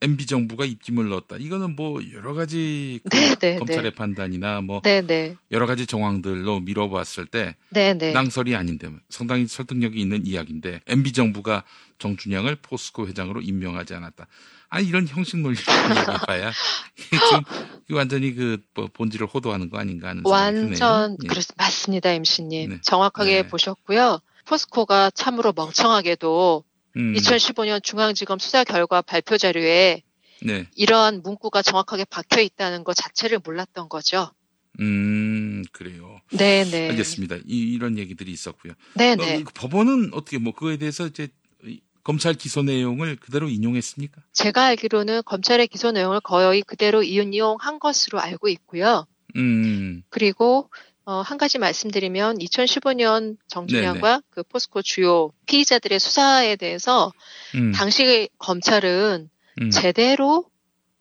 MB 0.05 0.27
정부가 0.27 0.65
입김을 0.65 1.09
넣었다. 1.09 1.37
이거는 1.37 1.75
뭐 1.75 1.99
여러 2.13 2.33
가지 2.33 2.99
그 3.03 3.09
네, 3.17 3.35
네, 3.35 3.55
검찰의 3.57 3.91
네. 3.91 3.95
판단이나 3.95 4.61
뭐 4.61 4.81
네네. 4.81 5.35
여러 5.51 5.65
가지 5.65 5.87
정황들로 5.87 6.59
미뤄봤을 6.59 7.25
때 7.25 7.55
네네. 7.71 8.11
낭설이 8.11 8.55
아닌데 8.55 8.89
상당히 9.09 9.47
설득력이 9.47 9.99
있는 9.99 10.27
이야기인데 10.27 10.81
MB 10.87 11.11
정부가 11.13 11.63
정준영을 11.97 12.57
포스코 12.61 13.07
회장으로 13.07 13.41
임명하지 13.41 13.95
않았다. 13.95 14.27
아니 14.69 14.87
이런 14.87 15.07
형식 15.07 15.37
논리를 15.37 15.63
얘기해봐야 15.89 16.51
지금 16.95 17.95
완전히 17.95 18.35
그뭐 18.35 18.89
본질을 18.93 19.25
호도하는 19.27 19.69
거 19.69 19.79
아닌가 19.79 20.09
하는. 20.09 20.21
완전 20.25 21.17
예. 21.23 21.27
그렇 21.27 21.41
맞습니다, 21.55 22.11
MC님. 22.11 22.69
네. 22.69 22.79
정확하게 22.81 23.43
네. 23.43 23.47
보셨고요. 23.47 24.19
포스코가 24.45 25.11
참으로 25.11 25.53
멍청하게도 25.55 26.63
음, 26.97 27.13
2015년 27.13 27.83
중앙지검 27.83 28.39
수사 28.39 28.63
결과 28.63 29.01
발표 29.01 29.37
자료에 29.37 30.03
네. 30.41 30.67
이러한 30.75 31.21
문구가 31.23 31.61
정확하게 31.61 32.05
박혀 32.05 32.41
있다는 32.41 32.83
것 32.83 32.93
자체를 32.93 33.39
몰랐던 33.43 33.89
거죠. 33.89 34.31
음, 34.79 35.63
그래요. 35.71 36.19
네 36.31 36.63
네. 36.65 36.89
알겠습니다. 36.89 37.37
이, 37.45 37.77
런 37.77 37.97
얘기들이 37.97 38.31
있었고요. 38.31 38.73
네 38.95 39.15
네. 39.15 39.41
어, 39.41 39.43
그 39.43 39.53
법원은 39.53 40.13
어떻게 40.13 40.37
뭐 40.37 40.53
그거에 40.53 40.77
대해서 40.77 41.07
이제 41.07 41.29
이 41.63 41.79
검찰 42.03 42.33
기소 42.33 42.61
내용을 42.61 43.15
그대로 43.15 43.49
인용했습니까? 43.49 44.21
제가 44.33 44.65
알기로는 44.65 45.23
검찰의 45.25 45.67
기소 45.67 45.91
내용을 45.91 46.19
거의 46.19 46.61
그대로 46.61 47.03
이용한 47.03 47.79
것으로 47.79 48.19
알고 48.19 48.49
있고요. 48.49 49.05
음, 49.37 50.03
그리고 50.09 50.69
어, 51.05 51.21
한 51.21 51.37
가지 51.37 51.59
말씀드리면 51.59 52.39
2015년 52.39 53.37
정준영과 53.47 54.21
그 54.31 54.41
포스코 54.41 54.81
주요 54.81 55.31
피의자들의 55.45 55.99
수사에 55.99 56.55
대해서 56.55 57.11
음, 57.53 57.71
당시 57.73 58.27
검찰은 58.39 59.29
음, 59.61 59.69
제대로 59.69 60.45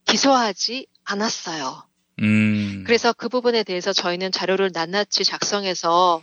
기소하지 0.05 0.87
않았어요. 1.05 1.85
음, 2.21 2.85
그래서 2.87 3.15
그 3.15 3.31
부분에 3.31 3.63
대해서 3.63 3.95
저희는 3.95 4.31
자료를 4.31 4.71
낱낱이 4.75 5.25
작성해서 5.25 6.23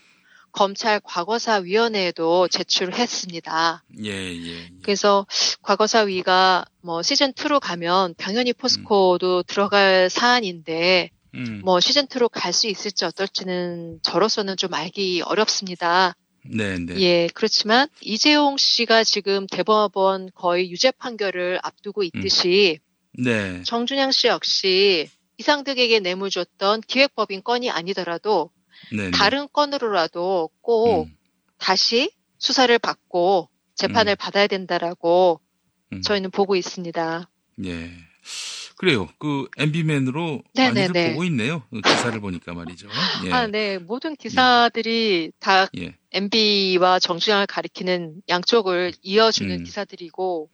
검찰 0.51 0.99
과거사위원회에도 0.99 2.47
제출을 2.49 2.93
했습니다. 2.93 3.83
예, 4.03 4.11
예, 4.11 4.69
그래서 4.83 5.25
과거사위가 5.63 6.65
뭐 6.81 7.01
시즌 7.01 7.33
2로 7.33 7.59
가면 7.59 8.13
당연히 8.17 8.53
포스코도 8.53 9.43
들어갈 9.43 10.09
사안인데 10.09 11.09
음, 11.35 11.61
뭐 11.63 11.79
시즌 11.79 12.07
2로 12.07 12.29
갈 12.29 12.51
수 12.53 12.67
있을지 12.67 13.05
어떨지는 13.05 13.99
저로서는 14.03 14.57
좀 14.57 14.73
알기 14.73 15.21
어렵습니다. 15.25 16.15
네, 16.43 16.77
네. 16.77 16.99
예, 16.99 17.29
그렇지만 17.33 17.87
이재용 18.01 18.57
씨가 18.57 19.03
지금 19.03 19.45
대법원 19.47 20.31
거의 20.33 20.71
유죄 20.71 20.91
판결을 20.91 21.59
앞두고 21.61 22.03
있듯이 22.03 22.79
네, 23.13 23.61
정준영 23.63 24.11
씨 24.11 24.27
역시 24.27 25.09
이상득에게 25.37 25.99
뇌물 25.99 26.29
줬던 26.29 26.81
기획법인 26.81 27.43
건이 27.43 27.69
아니더라도 27.69 28.51
네, 28.91 29.05
네. 29.05 29.11
다른 29.11 29.47
건으로라도 29.51 30.49
꼭 30.61 31.07
다시 31.57 32.11
수사를 32.37 32.77
받고 32.79 33.49
재판을 33.75 34.15
받아야 34.15 34.47
된다라고 34.47 35.39
음. 35.93 36.01
저희는 36.01 36.31
보고 36.31 36.55
있습니다. 36.55 37.29
예. 37.65 37.91
그래요. 38.81 39.07
그 39.19 39.47
MB맨으로 39.57 40.41
네네네. 40.55 40.87
많이들 40.87 41.11
보고 41.11 41.23
있네요. 41.25 41.61
그 41.69 41.81
기사를 41.81 42.19
보니까 42.19 42.55
말이죠. 42.55 42.87
예. 43.27 43.31
아, 43.31 43.45
네. 43.45 43.77
모든 43.77 44.15
기사들이 44.15 45.33
다 45.39 45.67
예. 45.77 45.93
MB와 46.09 46.97
정준영을 46.97 47.45
가리키는 47.45 48.23
양쪽을 48.27 48.93
이어주는 49.03 49.51
음. 49.55 49.63
기사들이고 49.63 50.49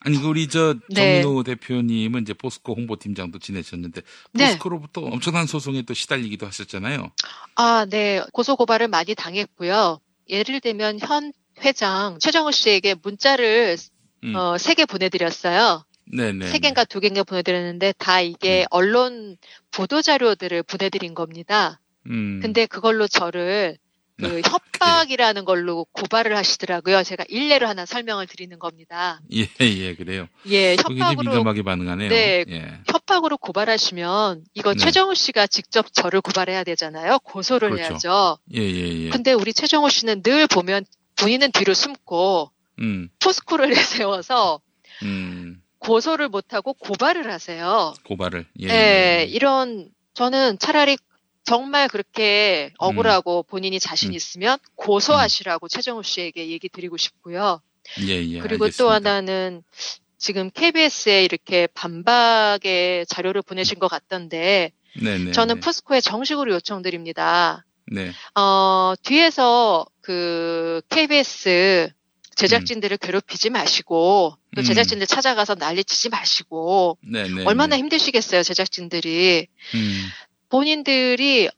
아니 0.00 0.18
그 0.18 0.26
우리 0.26 0.48
저 0.48 0.74
네. 0.88 1.22
정민호 1.22 1.44
대표님은 1.44 2.22
이제 2.22 2.34
포스코 2.34 2.74
홍보팀장도 2.74 3.38
지내셨는데 3.38 4.00
네. 4.32 4.46
포스코로부터 4.46 5.02
엄청난 5.02 5.46
소송에 5.46 5.82
또 5.82 5.94
시달리기도 5.94 6.48
하셨잖아요. 6.48 7.12
아, 7.54 7.86
네. 7.88 8.24
고소 8.32 8.56
고발을 8.56 8.88
많이 8.88 9.14
당했고요. 9.14 10.00
예를 10.28 10.60
들면 10.60 10.98
현 10.98 11.32
회장 11.60 12.18
최정우 12.18 12.50
씨에게 12.50 12.96
문자를 13.00 13.76
음. 14.24 14.34
어, 14.34 14.58
세개 14.58 14.86
보내드렸어요. 14.86 15.84
네네. 16.04 16.48
세 16.48 16.58
개인가 16.58 16.84
두 16.84 17.00
개인가 17.00 17.22
보내드렸는데 17.22 17.92
다 17.98 18.20
이게 18.20 18.64
언론 18.70 19.36
보도 19.70 20.02
자료들을 20.02 20.62
보내드린 20.64 21.14
겁니다. 21.14 21.80
음. 22.06 22.40
근데 22.42 22.66
그걸로 22.66 23.06
저를 23.06 23.78
그 24.18 24.40
협박이라는 24.44 25.44
걸로 25.44 25.84
고발을 25.92 26.36
하시더라고요. 26.36 27.02
제가 27.02 27.24
일례로 27.28 27.66
하나 27.66 27.86
설명을 27.86 28.26
드리는 28.26 28.58
겁니다. 28.58 29.20
예, 29.34 29.48
예, 29.60 29.94
그래요. 29.94 30.28
예, 30.46 30.76
협박으로 30.76 31.30
민감하게 31.30 31.62
반응하네요. 31.62 32.08
네. 32.08 32.44
예. 32.48 32.78
협박으로 32.86 33.36
고발하시면 33.38 34.44
이거 34.54 34.74
네. 34.74 34.78
최정우 34.78 35.14
씨가 35.14 35.46
직접 35.46 35.92
저를 35.92 36.20
고발해야 36.20 36.62
되잖아요. 36.64 37.18
고소를 37.20 37.70
그렇죠. 37.70 37.90
해야죠. 37.90 38.38
예, 38.54 38.60
예, 38.60 39.04
예. 39.06 39.10
근데 39.10 39.32
우리 39.32 39.52
최정우 39.52 39.88
씨는 39.90 40.22
늘 40.22 40.46
보면 40.46 40.84
본인은 41.16 41.52
뒤로 41.52 41.74
숨고 41.74 42.50
음, 42.80 43.08
포스코를 43.18 43.70
내세워서 43.70 44.60
음, 45.02 45.61
고소를 45.82 46.28
못하고 46.28 46.74
고발을 46.74 47.30
하세요. 47.30 47.94
고발을. 48.04 48.46
예. 48.60 48.68
예, 48.68 48.70
예. 48.70 49.24
이런 49.24 49.88
저는 50.14 50.58
차라리 50.58 50.96
정말 51.44 51.88
그렇게 51.88 52.70
음. 52.72 52.76
억울하고 52.78 53.42
본인이 53.42 53.80
자신 53.80 54.12
있으면 54.14 54.58
고소하시라고 54.76 55.68
최정우 55.68 56.02
씨에게 56.02 56.48
얘기 56.48 56.68
드리고 56.68 56.96
싶고요. 56.96 57.60
예, 58.00 58.14
예. 58.14 58.38
그리고 58.38 58.64
알겠습니다. 58.64 58.76
또 58.78 58.90
하나는 58.90 59.62
지금 60.18 60.50
KBS에 60.50 61.24
이렇게 61.24 61.66
반박의 61.66 63.06
자료를 63.06 63.42
보내신 63.42 63.80
것 63.80 63.88
같던데 63.88 64.70
네네. 65.00 65.32
저는 65.32 65.58
포스코에 65.60 66.00
정식으로 66.00 66.52
요청드립니다. 66.52 67.64
네. 67.90 68.12
어, 68.36 68.94
뒤에서 69.02 69.84
그 70.00 70.80
KBS 70.90 71.90
제작진들을 72.36 72.96
괴롭히지 72.98 73.50
마시고 73.50 74.36
또 74.54 74.60
음. 74.60 74.64
제작진들 74.64 75.06
찾아가서 75.06 75.54
난리치지 75.54 76.08
마시고 76.08 76.98
네네. 77.02 77.44
얼마나 77.44 77.76
힘드시겠어요 77.76 78.42
제작진들이 78.42 79.46
음, 79.74 80.08
본인들이 80.48 81.50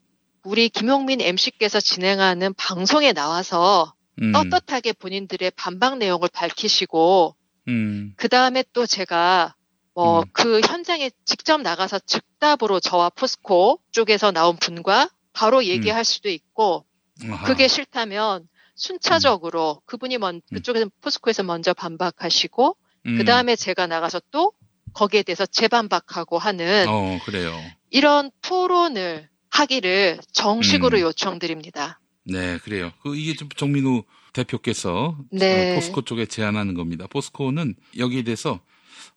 우리 0.45 0.69
김용민 0.69 1.21
MC께서 1.21 1.81
진행하는 1.81 2.55
방송에 2.55 3.13
나와서 3.13 3.95
음, 4.23 4.33
떳떳하게 4.33 4.93
본인들의 4.93 5.53
반박 5.57 5.99
내용을 5.99 6.29
밝히시고 6.33 7.35
음, 7.69 8.13
그 8.17 8.29
다음에 8.29 8.63
또 8.73 8.87
제가 8.87 9.55
뭐그 9.95 10.61
현장에 10.61 11.11
직접 11.25 11.63
나가서 11.63 12.01
즉답으로 12.01 12.81
저와 12.81 13.11
포스코 13.11 13.81
쪽에서 13.93 14.33
나온 14.33 14.57
분과 14.57 15.09
바로 15.33 15.65
얘기할 15.65 16.05
수도 16.05 16.29
있고 16.29 16.85
음. 17.23 17.33
아하. 17.33 17.45
그게 17.45 17.69
싫다면 17.69 18.47
순차적으로 18.75 19.83
그분이 19.87 20.19
먼 20.19 20.41
그쪽에서 20.53 20.87
포스코에서 21.01 21.43
먼저 21.43 21.75
반박하시고 21.75 22.77
음. 23.07 23.19
그 23.19 23.25
다음에 23.25 23.57
제가 23.57 23.87
나가서 23.87 24.21
또 24.31 24.53
거기에 24.93 25.23
대해서 25.23 25.47
재반박하고 25.47 26.39
하는 26.39 26.87
어, 26.89 27.19
그래요. 27.25 27.53
이런 27.91 28.31
토론을 28.43 29.29
하기를 29.51 30.21
정식으로 30.33 30.99
음. 30.99 31.03
요청드립니다. 31.03 32.01
네, 32.25 32.59
그래요. 32.59 32.91
그 33.03 33.17
이게 33.17 33.35
좀 33.35 33.49
정민우 33.49 34.05
대표께서 34.33 35.17
네. 35.31 35.73
어, 35.73 35.75
포스코 35.75 36.03
쪽에 36.03 36.27
제안하는 36.27 36.75
겁니다. 36.75 37.07
포스코는 37.07 37.75
여기에 37.99 38.23
대해서 38.23 38.61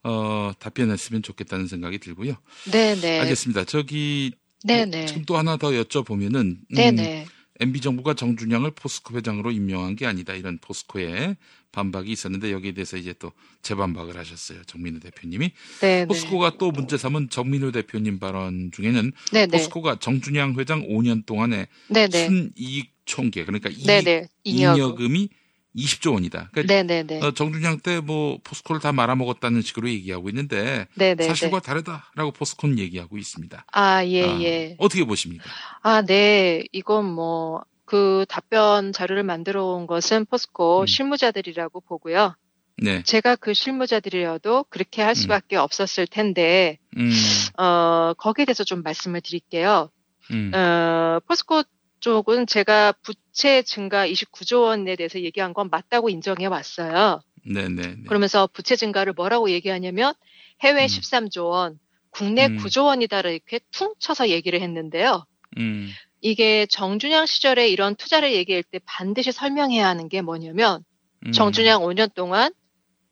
어, 0.03 0.51
답변했으면 0.59 1.23
좋겠다는 1.23 1.67
생각이 1.67 1.99
들고요. 1.99 2.35
네 2.71 2.95
네. 2.95 3.19
알겠습니다. 3.21 3.65
저기 3.65 4.34
네네. 4.63 5.05
지금 5.05 5.25
또 5.25 5.38
하나 5.38 5.57
더 5.57 5.69
여쭤보면은 5.69 6.35
음, 6.35 6.61
네네. 6.69 7.25
MB 7.59 7.81
정부가 7.81 8.13
정준영을 8.13 8.71
포스코 8.71 9.15
회장으로 9.17 9.51
임명한 9.51 9.95
게 9.95 10.05
아니다 10.05 10.34
이런 10.34 10.57
포스코의 10.59 11.35
반박이 11.71 12.11
있었는데 12.11 12.51
여기에 12.51 12.73
대해서 12.73 12.97
이제 12.97 13.13
또 13.19 13.31
재반박을 13.61 14.17
하셨어요. 14.17 14.63
정민우 14.65 14.99
대표님이 14.99 15.51
네네. 15.79 16.05
포스코가 16.07 16.57
또 16.57 16.71
문제 16.71 16.97
삼은 16.97 17.29
정민우 17.29 17.71
대표님 17.71 18.19
발언 18.19 18.71
중에는 18.71 19.11
네네. 19.31 19.47
포스코가 19.47 19.99
정준영 19.99 20.55
회장 20.59 20.88
5년 20.88 21.25
동안에. 21.25 21.67
순이익 22.11 22.91
총계 23.05 23.45
그러니까 23.45 23.69
이익. 23.69 24.27
잉여금이 24.43 25.29
20조 25.76 26.14
원이다. 26.14 26.49
그러니까 26.52 26.73
네네네. 26.73 27.22
어, 27.22 27.31
정준영 27.31 27.80
때 27.81 28.02
뭐 28.02 28.39
포스코를 28.44 28.81
다 28.81 28.91
말아먹었다는 28.91 29.61
식으로 29.61 29.89
얘기하고 29.89 30.30
있는데 30.30 30.88
네네네. 30.95 31.27
사실과 31.27 31.60
다르다라고 31.60 32.31
포스코는 32.31 32.80
얘기하고 32.80 33.18
있습니다. 33.18 33.65
아, 33.72 34.06
예, 34.06 34.23
아, 34.23 34.41
예. 34.41 34.76
어떻게 34.80 35.03
보십니까? 35.03 35.44
아, 35.81 36.02
네. 36.03 36.64
이건 36.72 37.06
뭐, 37.06 37.61
그 37.85 38.26
답변 38.30 38.91
자료를 38.94 39.23
만들어 39.23 39.65
온 39.65 39.88
것은 39.88 40.26
포스코 40.26 40.81
음. 40.81 40.85
실무자들이라고 40.85 41.81
보고요. 41.81 42.35
네. 42.80 43.02
제가 43.03 43.35
그 43.35 43.53
실무자들이어도 43.53 44.65
그렇게 44.69 45.02
할 45.02 45.15
수밖에 45.15 45.56
없었을 45.56 46.06
텐데, 46.06 46.77
음, 46.98 47.11
어, 47.57 48.14
거기에 48.18 48.45
대해서 48.45 48.64
좀 48.64 48.84
말씀을 48.84 49.22
드릴게요. 49.22 49.89
음, 50.31 50.52
어, 50.53 51.19
포스코 51.27 51.64
쪽은 52.07 52.47
제가 52.47 52.93
부채 53.01 53.61
증가 53.63 54.07
29조 54.07 54.61
원에 54.61 54.95
대해서 54.95 55.19
얘기한 55.19 55.53
건 55.53 55.69
맞다고 55.69 56.09
인정해 56.09 56.45
왔어요. 56.45 57.19
네네. 57.43 58.03
그러면서 58.07 58.47
부채 58.47 58.77
증가를 58.77 59.11
뭐라고 59.11 59.49
얘기하냐면 59.49 60.13
해외 60.61 60.85
13조 60.85 61.49
원, 61.49 61.77
국내 62.09 62.45
음. 62.45 62.59
9조 62.59 62.85
원이다 62.85 63.19
이렇게 63.19 63.59
퉁 63.71 63.93
쳐서 63.99 64.29
얘기를 64.29 64.61
했는데요. 64.61 65.25
음. 65.57 65.89
이게 66.21 66.65
정준영 66.67 67.25
시절에 67.25 67.67
이런 67.67 67.93
투자를 67.95 68.31
얘기할 68.31 68.63
때 68.63 68.79
반드시 68.85 69.34
설명해야 69.34 69.85
하는 69.85 70.07
게 70.07 70.21
뭐냐면 70.21 70.85
음. 71.25 71.34
정준영 71.34 71.81
5년 71.81 72.13
동안 72.13 72.53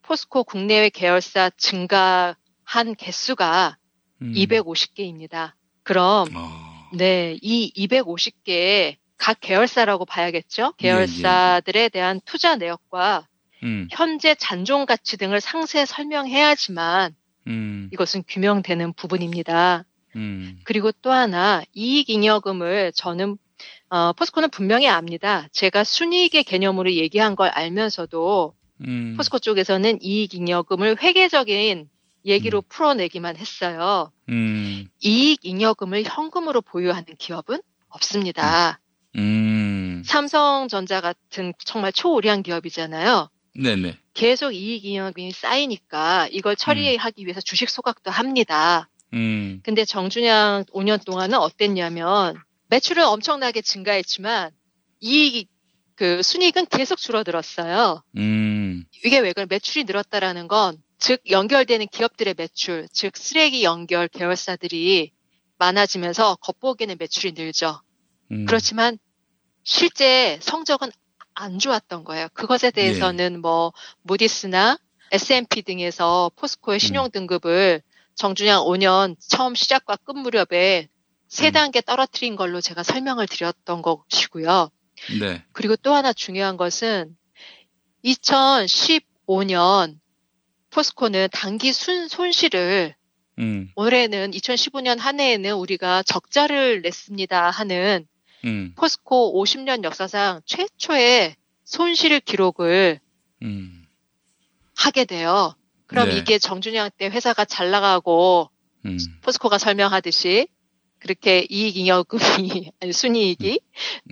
포스코 0.04 0.46
국내외 0.46 0.90
계열사 0.90 1.50
증가한 1.58 2.96
개수가 2.98 3.78
음. 4.22 4.32
250개입니다. 4.32 5.52
그럼 5.84 6.30
어. 6.34 6.75
네, 6.98 7.38
이 7.42 7.72
250개 7.76 8.96
각 9.18 9.40
계열사라고 9.40 10.06
봐야겠죠. 10.06 10.74
예, 10.84 10.88
예. 10.88 10.92
계열사들에 10.92 11.90
대한 11.90 12.22
투자 12.26 12.56
내역과 12.56 13.28
음. 13.64 13.88
현재 13.92 14.36
잔존 14.36 14.86
가치 14.86 15.18
등을 15.18 15.42
상세 15.42 15.86
설명해야지만 15.86 17.16
음. 17.48 17.90
이것은 17.94 18.24
규명되는 18.28 18.94
부분입니다. 18.94 19.86
음. 20.16 20.60
그리고 20.64 20.92
또 20.92 21.12
하나 21.12 21.64
이익잉여금을 21.74 22.94
저는 22.94 23.38
어, 23.90 24.14
포스코는 24.14 24.50
분명히 24.50 24.88
압니다. 24.88 25.48
제가 25.52 25.84
순이익의 25.84 26.44
개념으로 26.44 26.94
얘기한 26.94 27.36
걸 27.36 27.50
알면서도 27.50 28.54
음. 28.82 29.14
포스코 29.18 29.40
쪽에서는 29.40 30.00
이익잉여금을 30.02 31.02
회계적인 31.02 31.90
얘기로 32.26 32.62
풀어내기만 32.64 33.38
했어요. 33.38 34.12
음. 34.30 34.88
이익 35.00 35.40
잉여금을 35.44 36.04
현금으로 36.06 36.62
보유하는 36.62 37.06
기업은 37.18 37.62
없습니다. 37.90 38.80
음. 39.16 40.04
삼성전자 40.06 41.02
같은 41.02 41.54
정말 41.64 41.94
초우량 41.94 42.44
기업이잖아요. 42.44 43.30
네네. 43.56 43.98
계속 44.14 44.52
이익 44.52 44.86
잉여금이 44.86 45.32
쌓이니까 45.32 46.28
이걸 46.32 46.56
처리하기 46.56 47.26
위해서 47.26 47.42
주식 47.42 47.70
소각도 47.70 48.12
합니다. 48.12 48.90
음. 49.14 49.62
근데 49.64 49.86
정준영 49.86 50.66
5년 50.74 51.06
동안은 51.06 51.38
어땠냐면 51.38 52.36
매출은 52.68 53.06
엄청나게 53.06 53.62
증가했지만 53.62 54.52
이익 55.00 55.50
그 55.96 56.22
순이익은 56.22 56.66
계속 56.66 56.98
줄어들었어요. 56.98 58.04
음. 58.18 58.84
이게 59.06 59.20
왜 59.20 59.32
그래? 59.32 59.46
매출이 59.48 59.86
늘었다라는 59.86 60.50
건 60.50 60.78
즉 60.98 61.22
연결되는 61.30 61.88
기업들의 61.88 62.36
매출, 62.38 62.88
즉 62.92 63.18
쓰레기 63.18 63.64
연결 63.64 64.08
계열사들이 64.08 65.12
많아지면서 65.58 66.36
겉보기에는 66.42 66.96
매출이 67.00 67.34
늘죠. 67.34 67.82
음. 68.32 68.46
그렇지만 68.46 68.98
실제 69.64 70.40
성적은 70.42 70.92
안 71.34 71.60
좋았던 71.60 72.04
거예요. 72.06 72.28
그것에 72.34 72.72
대해서는 72.72 73.42
뭐 73.42 73.74
무디스나 74.04 74.78
S&P 75.12 75.64
등에서 75.64 76.32
포스코의 76.36 76.80
신용 76.80 77.12
등급을 77.12 77.82
정준영 78.16 78.64
5년 78.66 79.16
처음 79.20 79.54
시작과 79.56 79.98
끝 79.98 80.14
무렵에 80.14 80.88
세 81.28 81.52
단계 81.52 81.82
떨어뜨린 81.82 82.36
걸로 82.36 82.62
제가 82.62 82.84
설명을 82.84 83.28
드렸던 83.28 83.82
것이고요. 83.82 84.70
네. 85.20 85.44
그리고 85.52 85.76
또 85.76 85.94
하나 85.94 86.14
중요한 86.14 86.56
것은 86.56 87.18
2015년 88.06 90.00
포스코는 90.76 91.30
단기 91.32 91.72
순, 91.72 92.10
손실을 92.10 92.96
음. 93.40 93.72
올해는 93.78 94.32
2015년 94.32 95.00
한 95.00 95.22
해에는 95.22 95.54
우리가 95.56 96.04
적자를 96.04 96.82
냈습니다 96.82 97.50
하는 97.50 98.06
음. 98.44 98.74
포스코 98.76 99.42
50년 99.42 99.86
역사상 99.86 100.42
최초의 100.46 101.38
손실 101.64 102.20
기록을 102.20 103.00
음. 103.44 103.86
하게 104.76 105.06
돼요. 105.06 105.56
그럼 105.88 106.10
네. 106.10 106.18
이게 106.18 106.38
정준영 106.38 106.90
때 106.98 107.08
회사가 107.08 107.46
잘 107.46 107.72
나가고 107.72 108.50
음. 108.86 108.98
포스코가 109.22 109.58
설명하듯이 109.58 110.50
그렇게 111.00 111.48
이익잉여금이 111.50 112.72
아니 112.82 112.92
순이익이 112.92 113.62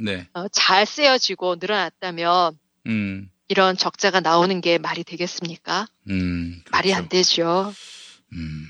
네. 0.02 0.30
어, 0.34 0.48
잘 0.48 0.86
쓰여지고 0.86 1.58
늘어났다면 1.60 2.58
음. 2.88 3.30
이런 3.48 3.78
적자가 3.78 4.20
나오는 4.20 4.62
게 4.62 4.78
말이 4.78 5.04
되겠습니까? 5.04 5.88
음. 6.10 6.62
말이 6.72 6.94
안 6.94 7.10
되죠. 7.10 7.74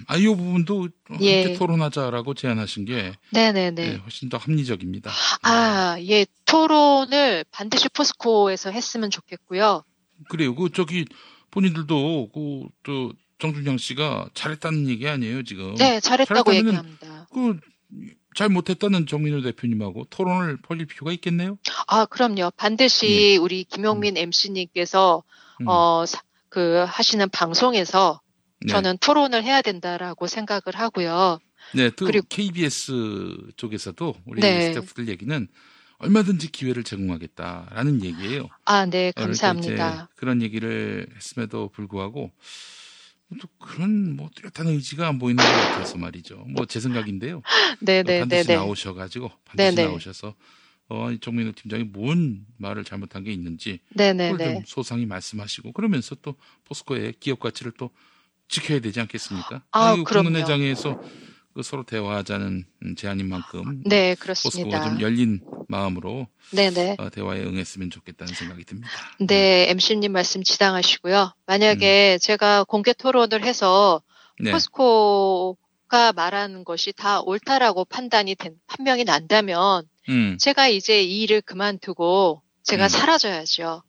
아, 0.08 0.18
이 0.18 0.26
부분도 0.26 0.90
함께 1.06 1.26
예. 1.26 1.54
토론하자라고 1.54 2.34
제안하신 2.34 2.86
게 2.86 3.14
네네네. 3.32 3.72
네, 3.72 3.96
훨씬 3.98 4.30
더 4.30 4.38
합리적입니다. 4.38 5.12
아, 5.44 5.98
예, 6.02 6.26
토론을 6.46 7.46
반드시 7.52 7.90
포스코에서 7.90 8.72
했으면 8.72 9.10
좋겠고요. 9.10 9.84
그래요. 10.30 10.56
그 10.56 10.70
저기 10.72 11.06
본인들도 11.52 12.30
그또 12.34 13.14
정준영 13.40 13.78
씨가 13.78 14.30
잘했다는 14.34 14.88
얘기 14.88 15.08
아니에요 15.08 15.44
지금? 15.44 15.76
네, 15.76 16.00
잘했다고 16.00 16.54
얘기합니다. 16.56 17.28
그 17.34 17.60
잘 18.36 18.50
못했다는 18.50 19.06
정민호 19.08 19.42
대표님하고 19.42 20.06
토론을 20.10 20.58
벌일 20.62 20.86
필요가 20.86 21.12
있겠네요. 21.14 21.58
아, 21.88 22.06
그럼요. 22.06 22.52
반드시 22.58 23.38
우리 23.42 23.64
김용민 23.64 24.18
MC님께서 24.18 25.24
음. 25.62 25.68
어, 25.68 26.06
사- 26.06 26.22
그 26.50 26.84
하시는 26.88 27.28
방송에서 27.30 28.22
네. 28.62 28.72
저는 28.72 28.98
토론을 29.00 29.44
해야 29.44 29.62
된다라고 29.62 30.28
생각을 30.28 30.62
하고요. 30.74 31.40
네, 31.76 31.90
또 31.92 32.06
그리고- 32.06 32.26
KBS 32.30 32.92
쪽에서도 33.56 34.16
우리 34.26 34.42
네. 34.42 34.74
스태프들 34.74 35.08
얘기는 35.10 35.48
얼마든지 36.00 36.52
기회를 36.52 36.84
제공하겠다라는 36.84 38.04
얘기예요. 38.04 38.50
아, 38.66 38.86
네, 38.86 39.12
그러니까 39.16 39.22
감사합니다. 39.22 40.10
그런 40.16 40.42
얘기를 40.42 41.08
했음에도 41.16 41.70
불구하고 41.70 42.32
또 43.40 43.48
그런 43.60 44.16
뭐 44.16 44.30
뚜렷한 44.36 44.68
의지가 44.74 45.08
안 45.08 45.20
보이는 45.20 45.44
것 45.48 45.58
같아서 45.60 45.98
말이죠. 45.98 46.38
뭐 46.50 46.66
제 46.66 46.80
생각인데요. 46.80 47.42
네, 47.82 48.04
네, 48.04 48.20
반드시 48.20 48.48
네, 48.48 48.54
네. 48.54 48.56
나오셔가지고 48.60 49.32
반드시 49.46 49.76
네, 49.76 49.82
네. 49.82 49.88
나오셔서 49.88 50.36
어, 50.90 51.12
이 51.12 51.20
정민호 51.20 51.54
팀장이 51.54 51.84
뭔 51.86 52.46
말을 52.58 52.84
잘못한 52.84 53.24
게 53.24 53.32
있는지 53.32 53.80
네, 53.90 54.14
네, 54.14 54.32
그걸 54.32 54.48
네. 54.48 54.54
좀 54.56 54.64
소상히 54.66 55.06
말씀하시고 55.06 55.72
그러면서 55.72 56.16
또 56.16 56.36
포스코의 56.66 57.14
기업 57.20 57.40
가치를 57.40 57.72
또 57.78 57.90
지켜야 58.50 58.80
되지 58.80 59.00
않겠습니까? 59.00 59.64
아, 59.72 59.94
이 59.94 60.04
그럼요. 60.04 60.30
국문회장에서 60.30 60.96
그 60.96 61.33
서로 61.62 61.84
대화하자는 61.84 62.66
음, 62.84 62.96
제안인 62.96 63.30
만큼 63.30 63.84
네, 63.86 64.16
포스코가 64.16 64.24
그렇습니다. 64.24 64.84
좀 64.84 65.02
열린 65.02 65.42
마음으로 65.68 66.28
네, 66.52 66.72
네. 66.72 66.96
어, 66.98 67.10
대화에 67.10 67.42
응했으면 67.42 67.92
좋겠다는 67.92 68.34
생각이 68.34 68.64
듭니다. 68.66 68.90
네, 69.20 69.70
MC님 69.70 70.12
말씀 70.12 70.44
지당하시고요. 70.44 71.34
만약에 71.46 72.18
제가 72.20 72.64
공개 72.64 72.94
토론을 72.94 73.44
해서 73.44 74.02
음. 74.40 74.46
네. 74.46 74.52
포스코가 74.52 76.14
말하는 76.14 76.64
것이 76.64 76.92
다 76.92 77.22
옳다라고 77.22 77.86
판단이 77.86 78.36
된, 78.36 78.56
판명이 78.68 79.04
난다면 79.04 79.88
음. 80.10 80.38
제가 80.40 80.68
이제 80.68 81.04
이 81.04 81.22
일을 81.22 81.42
그만두고 81.42 82.42
제가 82.64 82.86
음. 82.86 82.90
사라져야죠. 82.90 83.84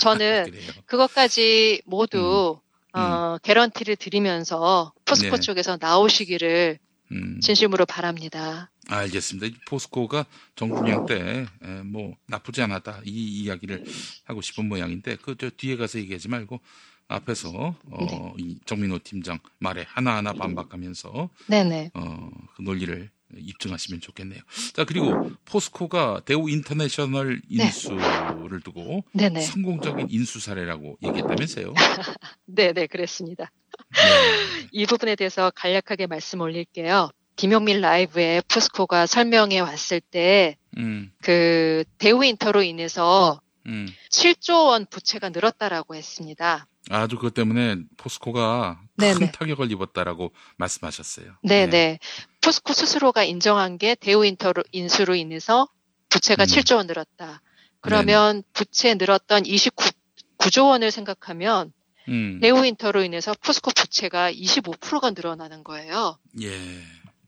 저는 0.00 0.46
그것까지 0.86 1.82
모두 1.86 2.58
어, 2.92 3.38
개런티를 3.42 3.96
드리면서 3.96 4.92
포스코 5.04 5.36
네. 5.36 5.40
쪽에서 5.40 5.78
나오시기를 5.80 6.78
음. 7.12 7.40
진심으로 7.40 7.86
바랍니다. 7.86 8.70
알겠습니다. 8.88 9.46
이 9.46 9.54
포스코가 9.68 10.26
정준양 10.56 11.06
때 11.06 11.60
뭐 11.60 12.14
나쁘지 12.26 12.62
않았다 12.62 13.02
이 13.04 13.42
이야기를 13.42 13.84
하고 14.24 14.40
싶은 14.40 14.68
모양인데 14.68 15.16
그 15.16 15.36
저 15.38 15.50
뒤에 15.50 15.76
가서 15.76 15.98
얘기하지 16.00 16.28
말고 16.28 16.60
앞에서 17.08 17.50
어, 17.90 18.06
네. 18.06 18.32
이 18.38 18.58
정민우 18.66 19.00
팀장 19.04 19.38
말에 19.58 19.84
하나하나 19.88 20.32
반박하면서 20.32 21.30
네네. 21.48 21.90
어, 21.94 22.30
그 22.56 22.62
논리를 22.62 23.10
입증하시면 23.36 24.00
좋겠네요. 24.00 24.40
자 24.74 24.84
그리고 24.84 25.30
포스코가 25.44 26.22
대우 26.24 26.48
인터내셔널 26.48 27.40
인수를 27.48 28.60
두고 28.62 29.04
네. 29.12 29.28
네네. 29.28 29.40
성공적인 29.42 30.08
인수 30.10 30.40
사례라고 30.40 30.98
얘기했다면서요? 31.02 31.74
네네, 32.46 32.86
그랬습니다. 32.88 33.50
네. 33.92 34.68
이 34.72 34.86
부분에 34.86 35.16
대해서 35.16 35.50
간략하게 35.54 36.06
말씀 36.06 36.40
올릴게요. 36.40 37.10
김용민 37.36 37.80
라이브에 37.80 38.42
포스코가 38.48 39.06
설명해 39.06 39.60
왔을 39.60 40.00
때, 40.00 40.56
음, 40.76 41.10
그, 41.22 41.84
대우 41.96 42.22
인터로 42.22 42.62
인해서 42.62 43.40
음. 43.66 43.88
7조 44.10 44.66
원 44.66 44.84
부채가 44.84 45.30
늘었다라고 45.30 45.94
했습니다. 45.94 46.66
아주 46.88 47.16
그것 47.16 47.34
때문에 47.34 47.76
포스코가 47.96 48.80
네네. 48.96 49.14
큰 49.18 49.32
타격을 49.32 49.70
입었다라고 49.72 50.32
말씀하셨어요. 50.56 51.34
네네. 51.42 51.98
포스코 52.40 52.72
스스로가 52.72 53.22
인정한 53.24 53.76
게 53.76 53.94
대우 53.94 54.24
인터로, 54.24 54.62
인수로 54.72 55.14
인해서 55.14 55.68
부채가 56.08 56.44
음. 56.44 56.46
7조 56.46 56.76
원 56.76 56.86
늘었다. 56.86 57.42
그러면 57.80 58.42
부채 58.52 58.94
늘었던 58.94 59.44
29조 59.44 60.68
원을 60.68 60.90
생각하면 60.90 61.72
음. 62.08 62.40
대우 62.40 62.64
인터로 62.64 63.02
인해서 63.02 63.34
포스코 63.40 63.70
부채가 63.72 64.32
25%가 64.32 65.10
늘어나는 65.10 65.62
거예요. 65.64 66.18
예. 66.42 66.48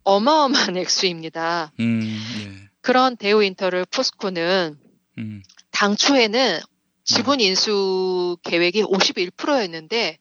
어마어마한 0.04 0.76
액수입니다. 0.78 1.72
음, 1.78 2.00
예. 2.40 2.68
그런 2.80 3.16
대우 3.16 3.42
인터를 3.42 3.86
포스코는 3.86 4.76
음. 5.18 5.42
당초에는 5.70 6.60
지분 7.04 7.40
인수 7.40 8.36
계획이 8.42 8.82
51%였는데 8.84 10.18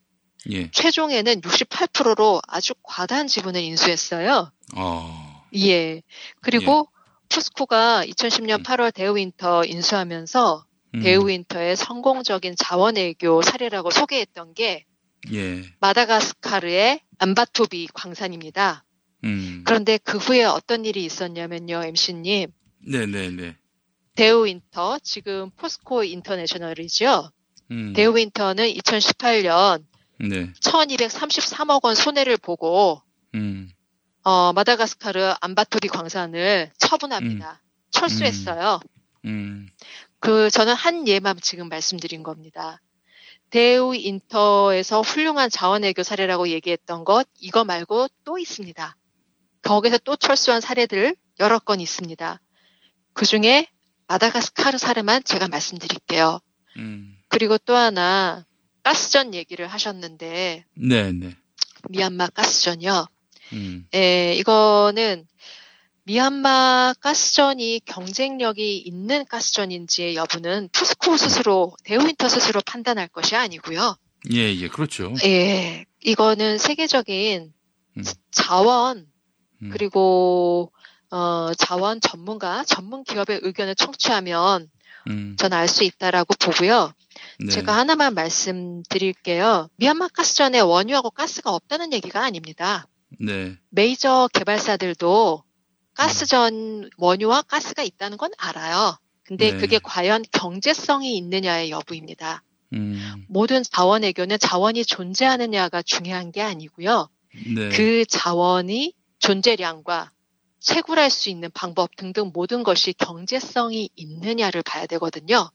예. 0.50 0.70
최종에는 0.70 1.40
68%로 1.40 2.40
아주 2.48 2.74
과다한 2.82 3.26
지분을 3.28 3.60
인수했어요. 3.60 4.50
어. 4.76 5.44
예. 5.56 6.02
그리고 6.40 6.88
예. 6.88 6.92
포스코가 7.28 8.04
2010년 8.06 8.64
8월 8.64 8.92
대우윈터 8.92 9.64
인수하면서 9.64 10.64
음. 10.94 11.00
대우윈터의 11.00 11.76
성공적인 11.76 12.56
자원외교 12.56 13.42
사례라고 13.42 13.90
소개했던 13.90 14.54
게 14.54 14.84
예. 15.32 15.62
마다가스카르의 15.80 17.00
암바토비 17.18 17.88
광산입니다. 17.94 18.84
음. 19.24 19.62
그런데 19.64 19.98
그 19.98 20.18
후에 20.18 20.44
어떤 20.44 20.84
일이 20.84 21.04
있었냐면요, 21.04 21.84
MC님. 21.84 22.50
네네네. 22.80 23.56
대우윈터, 24.14 24.98
지금 25.02 25.50
포스코 25.56 26.04
인터내셔널이죠. 26.04 27.30
음. 27.70 27.92
대우윈터는 27.94 28.66
2018년 28.66 29.84
네. 30.20 30.52
1233억 30.60 31.84
원 31.84 31.94
손해를 31.94 32.36
보고 32.36 33.02
음. 33.34 33.70
어, 34.24 34.52
마다가스카르 34.52 35.34
암바토비 35.40 35.88
광산을 35.88 36.70
처분합니다. 36.78 37.62
철수했어요. 37.90 38.80
음. 39.24 39.68
그 40.20 40.50
저는 40.50 40.74
한 40.74 41.08
예만 41.08 41.38
지금 41.40 41.68
말씀드린 41.68 42.22
겁니다. 42.22 42.80
대우 43.50 43.94
인터에서 43.94 45.00
훌륭한 45.00 45.50
자원외교 45.50 46.02
사례라고 46.02 46.48
얘기했던 46.48 47.04
것 47.04 47.26
이거 47.38 47.64
말고 47.64 48.08
또 48.24 48.38
있습니다. 48.38 48.96
거기서 49.62 49.98
또 49.98 50.16
철수한 50.16 50.60
사례들 50.60 51.16
여러 51.40 51.58
건 51.58 51.80
있습니다. 51.80 52.40
그 53.12 53.26
중에 53.26 53.68
마다가스카르 54.12 54.76
사례만 54.76 55.24
제가 55.24 55.48
말씀드릴게요. 55.48 56.40
음. 56.76 57.16
그리고 57.28 57.56
또 57.56 57.74
하나 57.74 58.44
가스전 58.82 59.32
얘기를 59.32 59.66
하셨는데 59.66 60.66
네네. 60.74 61.36
미얀마 61.88 62.28
가스전이요. 62.28 63.06
음. 63.54 63.86
예, 63.94 64.34
이거는 64.34 65.26
미얀마 66.04 66.94
가스전이 67.00 67.80
경쟁력이 67.86 68.78
있는 68.78 69.24
가스전인지의 69.24 70.16
여부는 70.16 70.68
포스코 70.72 71.16
스스로 71.16 71.74
대우인터 71.84 72.28
스스로 72.28 72.60
판단할 72.66 73.08
것이 73.08 73.34
아니고요. 73.34 73.96
예, 74.34 74.54
예, 74.54 74.68
그렇죠. 74.68 75.14
예, 75.24 75.86
이거는 76.02 76.58
세계적인 76.58 77.52
음. 77.96 78.04
자원 78.30 79.06
음. 79.62 79.70
그리고 79.72 80.70
어, 81.12 81.52
자원 81.58 82.00
전문가 82.00 82.64
전문 82.64 83.04
기업의 83.04 83.40
의견을 83.42 83.74
청취하면 83.74 84.70
음. 85.08 85.36
저는 85.38 85.56
알수 85.56 85.84
있다라고 85.84 86.34
보고요. 86.40 86.94
네. 87.38 87.48
제가 87.48 87.76
하나만 87.76 88.14
말씀드릴게요. 88.14 89.68
미얀마 89.76 90.08
가스전에 90.08 90.60
원유하고 90.60 91.10
가스가 91.10 91.52
없다는 91.52 91.92
얘기가 91.92 92.24
아닙니다. 92.24 92.88
네. 93.20 93.54
메이저 93.68 94.26
개발사들도 94.32 95.44
가스전 95.92 96.88
원유와 96.96 97.42
가스가 97.42 97.82
있다는 97.82 98.16
건 98.16 98.30
알아요. 98.38 98.96
근데 99.24 99.52
네. 99.52 99.58
그게 99.58 99.78
과연 99.82 100.24
경제성이 100.32 101.18
있느냐의 101.18 101.70
여부입니다. 101.70 102.42
음. 102.72 103.26
모든 103.28 103.62
자원 103.62 104.02
외교는 104.02 104.38
자원이 104.38 104.86
존재하느냐가 104.86 105.82
중요한 105.82 106.32
게 106.32 106.40
아니고요. 106.40 107.10
네. 107.54 107.68
그 107.68 108.06
자원이 108.06 108.94
존재량과 109.18 110.10
채굴할 110.62 111.10
수 111.10 111.28
있는 111.28 111.50
방법 111.52 111.94
등등 111.96 112.30
모든 112.32 112.62
것이 112.62 112.92
경제성이 112.92 113.90
있느냐를 113.96 114.62
봐야 114.62 114.86
되거든요. 114.86 115.50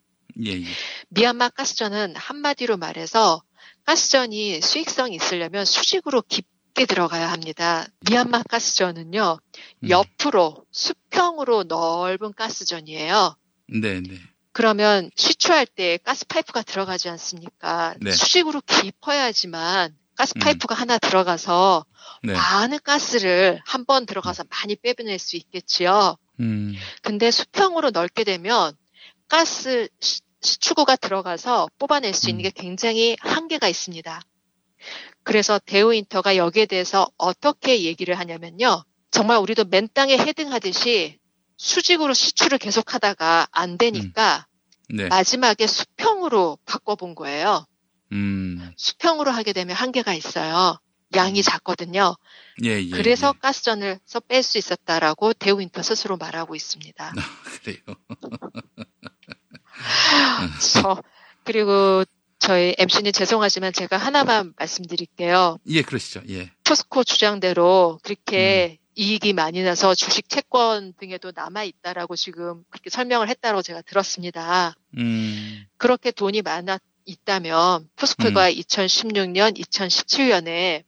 예, 0.45 0.51
예. 0.51 0.65
미얀마 1.09 1.49
가스전은 1.49 2.15
한마디로 2.15 2.77
말해서 2.77 3.41
가스전이 3.85 4.61
수익성이 4.61 5.15
있으려면 5.15 5.65
수직으로 5.65 6.21
깊게 6.21 6.85
들어가야 6.85 7.31
합니다. 7.31 7.87
미얀마 8.09 8.43
가스전은요, 8.43 9.39
음. 9.83 9.89
옆으로 9.89 10.65
수평으로 10.71 11.63
넓은 11.63 12.33
가스전이에요. 12.33 13.35
네, 13.69 14.01
네. 14.01 14.19
그러면 14.51 15.09
시추할 15.15 15.65
때 15.65 15.97
가스 16.03 16.25
파이프가 16.27 16.63
들어가지 16.63 17.09
않습니까? 17.09 17.95
네. 18.01 18.11
수직으로 18.11 18.61
깊어야지만 18.61 19.95
가스 20.17 20.33
파이프가 20.33 20.75
하나 20.75 20.97
들어가서 20.97 21.85
네. 22.23 22.33
많은 22.33 22.79
가스를 22.83 23.61
한 23.65 23.85
번 23.85 24.05
들어가서 24.05 24.43
많이 24.49 24.75
빼내낼 24.75 25.19
수 25.19 25.35
있겠지요. 25.37 26.17
음. 26.39 26.73
근데 27.03 27.31
수평으로 27.31 27.91
넓게 27.91 28.23
되면 28.23 28.75
가스 29.27 29.87
시- 29.99 30.21
시추구가 30.41 30.95
들어가서 30.95 31.67
뽑아낼 31.79 32.13
수 32.13 32.29
있는 32.29 32.43
게 32.43 32.49
굉장히 32.49 33.15
한계가 33.19 33.67
있습니다. 33.67 34.21
그래서 35.23 35.59
대우인터가 35.59 36.37
여기에 36.37 36.67
대해서 36.67 37.07
어떻게 37.17 37.83
얘기를 37.83 38.17
하냐면요. 38.17 38.83
정말 39.11 39.37
우리도 39.39 39.65
맨 39.65 39.87
땅에 39.93 40.17
헤딩하듯이 40.17 41.17
수직으로 41.57 42.13
시추를 42.13 42.57
계속 42.59 42.93
하다가 42.93 43.47
안 43.51 43.77
되니까 43.77 44.45
네. 44.89 45.07
마지막에 45.07 45.65
수평으로 45.67 46.57
바꿔본 46.65 47.15
거예요. 47.15 47.65
음. 48.11 48.71
수평으로 48.77 49.31
하게 49.31 49.53
되면 49.53 49.75
한계가 49.75 50.13
있어요. 50.13 50.77
양이 51.15 51.41
작거든요. 51.41 52.15
예, 52.63 52.81
예. 52.81 52.89
그래서 52.89 53.31
가스전을서 53.33 54.21
뺄 54.27 54.43
수 54.43 54.57
있었다라고 54.57 55.33
대우인터 55.33 55.81
스스로 55.81 56.17
말하고 56.17 56.55
있습니다. 56.55 57.13
그래요. 57.63 57.77
저 60.73 61.01
그리고 61.43 62.03
저희 62.39 62.75
MC님 62.77 63.11
죄송하지만 63.13 63.73
제가 63.73 63.97
하나만 63.97 64.53
말씀드릴게요. 64.57 65.59
예, 65.67 65.81
그러시죠. 65.81 66.21
예. 66.29 66.51
포스코 66.63 67.03
주장대로 67.03 67.99
그렇게 68.03 68.77
음. 68.79 68.83
이익이 68.95 69.33
많이 69.33 69.61
나서 69.63 69.93
주식 69.93 70.27
채권 70.27 70.93
등에도 70.93 71.31
남아 71.33 71.63
있다라고 71.63 72.15
지금 72.15 72.63
그렇게 72.69 72.89
설명을 72.89 73.29
했다고 73.29 73.61
제가 73.61 73.81
들었습니다. 73.83 74.73
음. 74.97 75.65
그렇게 75.77 76.11
돈이 76.11 76.41
많아 76.41 76.79
있다면 77.07 77.89
포스코가 77.95 78.51
2016년, 78.51 79.57
2017년에 79.57 80.83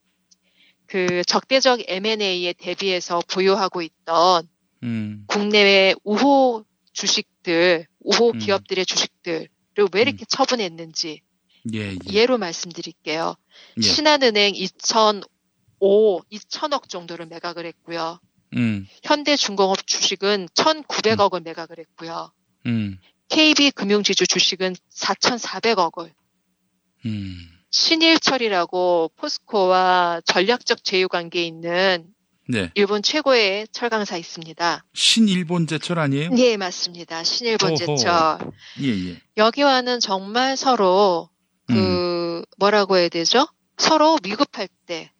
그 0.86 1.24
적대적 1.24 1.82
M&A에 1.88 2.54
대비해서 2.54 3.22
보유하고 3.32 3.82
있던 3.82 4.48
음. 4.84 5.24
국내외 5.28 5.96
우호 6.04 6.66
주식들, 6.94 7.88
우호 8.02 8.32
음. 8.32 8.40
기업들의 8.40 8.86
주식들을 8.86 9.48
왜 9.94 10.02
이렇게 10.02 10.26
처분했는지 10.26 11.22
예, 11.74 11.92
예. 11.92 11.98
예로 12.12 12.38
말씀드릴게요. 12.38 13.36
예. 13.78 13.82
신한은행 13.82 14.56
2005, 14.56 16.22
2천억 16.32 16.90
정도를 16.90 17.28
매각을 17.28 17.66
했고요. 17.66 18.20
음. 18.56 18.88
현대중공업 19.04 19.86
주식은 19.86 20.48
1,900억을 20.56 21.44
매각을 21.44 21.78
했고요. 21.80 22.32
음. 23.32 23.36
KB금융지주 23.36 24.28
주식은 24.28 24.76
4,400억을 24.94 26.12
음. 27.06 27.36
신일철이라고 27.72 29.12
포스코와 29.16 30.22
전략적 30.26 30.84
제휴 30.84 31.08
관계에 31.08 31.46
있는 31.46 32.08
네. 32.48 32.72
일본 32.74 33.04
최고의 33.04 33.68
철강사 33.72 34.18
있습니다. 34.18 34.84
신일본 34.96 35.68
제철 35.68 36.00
아니에요? 36.00 36.32
네, 36.32 36.58
맞습니다. 36.58 37.24
신일본 37.24 37.72
오호. 37.72 37.78
제철. 37.78 38.40
예, 38.82 38.88
예. 38.88 39.22
여기와는 39.38 40.00
정말 40.00 40.58
서로 40.58 41.30
그 41.68 42.44
뭐라고 42.58 42.98
해야 42.98 43.08
되죠? 43.10 43.48
서로 43.78 44.18
위급할 44.24 44.68
때 44.88 45.12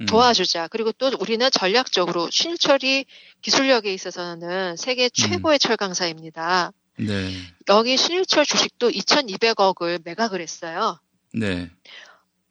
음. 0.00 0.06
도와주자. 0.06 0.68
그리고 0.68 0.92
또 0.92 1.10
우리는 1.20 1.46
전략적으로 1.50 2.30
신일철이 2.30 3.04
기술력에 3.42 3.92
있어서는 3.92 4.76
세계 4.76 5.10
최고의 5.10 5.58
철강사입니다. 5.58 6.72
네. 6.98 7.32
여기 7.68 7.96
신일철 7.96 8.44
주식도 8.44 8.90
2,200억을 8.90 10.02
매각을 10.04 10.40
했어요. 10.40 10.98
네. 11.32 11.70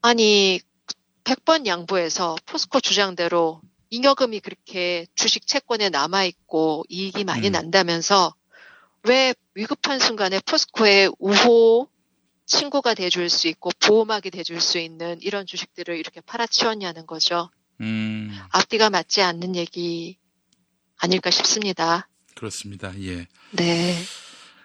아니 0.02 0.60
100번 1.24 1.65
양보해서 1.65 2.36
포스코 2.45 2.80
주장대로 2.80 3.61
잉여금이 3.90 4.40
그렇게 4.40 5.06
주식 5.15 5.48
채권에 5.48 5.90
남아 5.90 6.24
있고 6.26 6.84
이익이 6.90 7.24
많이 7.24 7.48
음. 7.48 7.52
난다면서 7.53 8.34
왜 9.03 9.34
위급한 9.53 9.99
순간에 9.99 10.40
포스코의 10.45 11.11
우호 11.19 11.88
친구가 12.45 12.94
돼줄 12.94 13.30
수 13.30 13.48
있고 13.49 13.72
보호막이 13.80 14.32
돼줄 14.32 14.61
수 14.61 14.78
있는 14.80 15.18
이런 15.22 15.45
주식들을 15.45 15.98
이렇게 15.98 16.22
팔아치웠냐는 16.22 17.06
거죠. 17.06 17.49
음. 17.82 18.38
앞뒤가 18.52 18.90
맞지 18.90 19.22
않는 19.22 19.56
얘기 19.56 20.18
아닐까 20.98 21.30
싶습니다. 21.30 22.10
그렇습니다. 22.36 22.94
예. 23.02 23.28
네. 23.52 23.95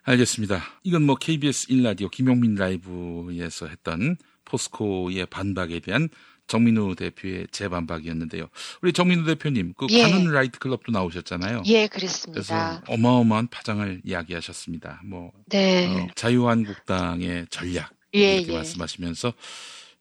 알겠습니다. 0.05 0.63
이건 0.83 1.05
뭐 1.05 1.15
KBS 1.15 1.69
1라디오 1.69 2.11
김용민 2.11 2.57
라이브에서 2.57 3.69
했던 3.69 4.17
포스코의 4.45 5.27
반박에 5.27 5.81
대한 5.81 6.09
정민우 6.49 6.97
대표의 6.97 7.47
재반박이었는데요. 7.53 8.49
우리 8.83 8.93
정민우 8.93 9.25
대표님, 9.25 9.75
그 9.77 9.87
예. 9.91 10.03
관훈 10.03 10.33
나이트 10.33 10.59
클럽도 10.59 10.91
나오셨잖아요. 10.91 11.63
예, 11.67 11.87
그래서 11.87 12.31
그렇습니다. 12.31 12.83
어마어마한 12.89 13.47
파장을 13.49 14.03
이야기하셨습니다. 14.05 15.03
뭐 15.05 15.33
네. 15.47 15.87
어, 15.87 16.09
자유한국당의 16.15 17.47
전략 17.49 17.93
예, 18.15 18.37
이렇게 18.37 18.53
예. 18.53 18.57
말씀하시면서 18.57 19.33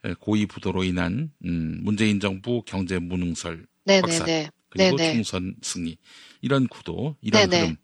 에, 0.05 0.13
고위 0.19 0.47
부도로 0.47 0.83
인한 0.83 1.31
음, 1.45 1.79
문재인 1.83 2.19
정부 2.19 2.63
경제 2.65 2.97
무능설 2.97 3.67
네, 3.85 4.01
네, 4.01 4.19
네. 4.25 4.49
그리고 4.69 4.97
네, 4.97 5.03
네. 5.03 5.13
총선 5.13 5.55
승리 5.61 5.97
이런 6.41 6.67
구도 6.67 7.15
이런. 7.21 7.53
흐름 7.53 7.77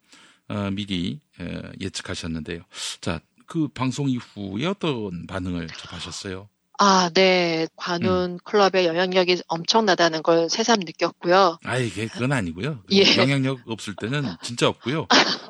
어, 0.49 0.69
미리 0.71 1.19
에, 1.39 1.61
예측하셨는데요. 1.79 2.61
자, 3.01 3.19
그 3.45 3.67
방송 3.69 4.09
이후에 4.09 4.65
어떤 4.65 5.25
반응을 5.27 5.67
접하셨어요? 5.67 6.49
아, 6.79 7.09
네. 7.13 7.67
관훈 7.75 8.33
음. 8.33 8.37
클럽의 8.43 8.85
영향력이 8.85 9.41
엄청나다는 9.47 10.21
걸 10.21 10.49
새삼 10.49 10.79
느꼈고요. 10.81 11.57
아, 11.63 11.77
이게 11.77 12.07
그건 12.07 12.31
아니고요. 12.33 12.83
예. 12.91 13.17
영향력 13.17 13.61
없을 13.65 13.95
때는 13.95 14.23
진짜 14.43 14.67
없고요. 14.67 15.07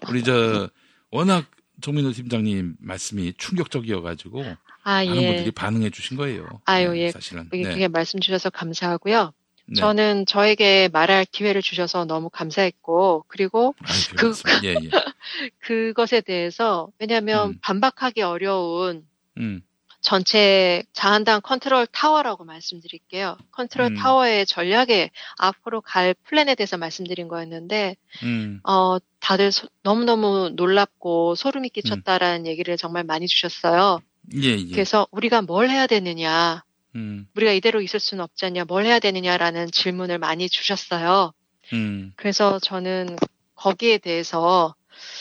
우리 0.09 0.23
저 0.23 0.69
워낙 1.11 1.45
정민우 1.81 2.13
팀장님 2.13 2.77
말씀이 2.79 3.33
충격적이어가지고 3.37 4.43
아, 4.83 5.03
많은 5.03 5.21
예. 5.21 5.27
분들이 5.27 5.51
반응해 5.51 5.89
주신 5.89 6.15
거예요. 6.15 6.61
아유, 6.65 6.91
네, 6.93 6.99
예. 6.99 7.11
사실은. 7.11 7.49
그게, 7.49 7.63
네. 7.63 7.73
그게 7.73 7.87
말씀 7.89 8.21
주셔서 8.21 8.49
감사하고요. 8.49 9.33
네. 9.69 9.75
저는 9.75 10.25
저에게 10.25 10.89
말할 10.93 11.25
기회를 11.25 11.61
주셔서 11.61 12.05
너무 12.05 12.29
감사했고, 12.29 13.25
그리고 13.27 13.75
그, 14.15 14.33
예, 14.63 14.73
예. 14.73 14.75
그것에 15.59 16.21
대해서, 16.21 16.89
왜냐면 16.99 17.57
반박하기 17.61 18.21
어려운 18.21 19.05
음, 19.37 19.61
전체 19.99 20.83
자한당 20.93 21.41
컨트롤 21.41 21.85
타워라고 21.87 22.45
말씀드릴게요. 22.45 23.37
컨트롤 23.51 23.87
음. 23.87 23.95
타워의 23.95 24.45
전략에 24.45 25.09
앞으로 25.37 25.81
갈 25.81 26.13
플랜에 26.23 26.55
대해서 26.55 26.77
말씀드린 26.77 27.27
거였는데, 27.27 27.97
음, 28.23 28.61
어, 28.63 28.97
다들 29.19 29.51
소- 29.51 29.67
너무너무 29.83 30.51
놀랍고 30.55 31.35
소름이 31.35 31.69
끼쳤다라는 31.69 32.47
얘기를 32.47 32.77
정말 32.77 33.03
많이 33.03 33.27
주셨어요. 33.27 33.99
예, 34.35 34.49
예. 34.57 34.71
그래서 34.71 35.07
우리가 35.11 35.41
뭘 35.41 35.69
해야 35.69 35.87
되느냐, 35.87 36.63
음, 36.97 37.27
우리가 37.35 37.51
이대로 37.51 37.81
있을 37.81 37.99
수는 37.99 38.23
없지 38.23 38.45
않냐, 38.45 38.65
뭘 38.65 38.85
해야 38.85 38.99
되느냐라는 38.99 39.71
질문을 39.71 40.17
많이 40.17 40.49
주셨어요. 40.49 41.31
음, 41.73 42.11
그래서 42.15 42.59
저는 42.59 43.15
거기에 43.55 43.99
대해서 43.99 44.75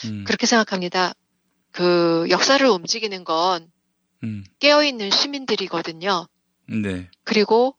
음, 0.05 0.23
그렇게 0.25 0.47
생각합니다. 0.47 1.13
그 1.71 2.25
역사를 2.29 2.65
움직이는 2.67 3.23
건 3.23 3.67
음, 4.23 4.43
깨어있는 4.59 5.11
시민들이거든요. 5.11 6.27
네, 6.67 7.09
그리고 7.23 7.77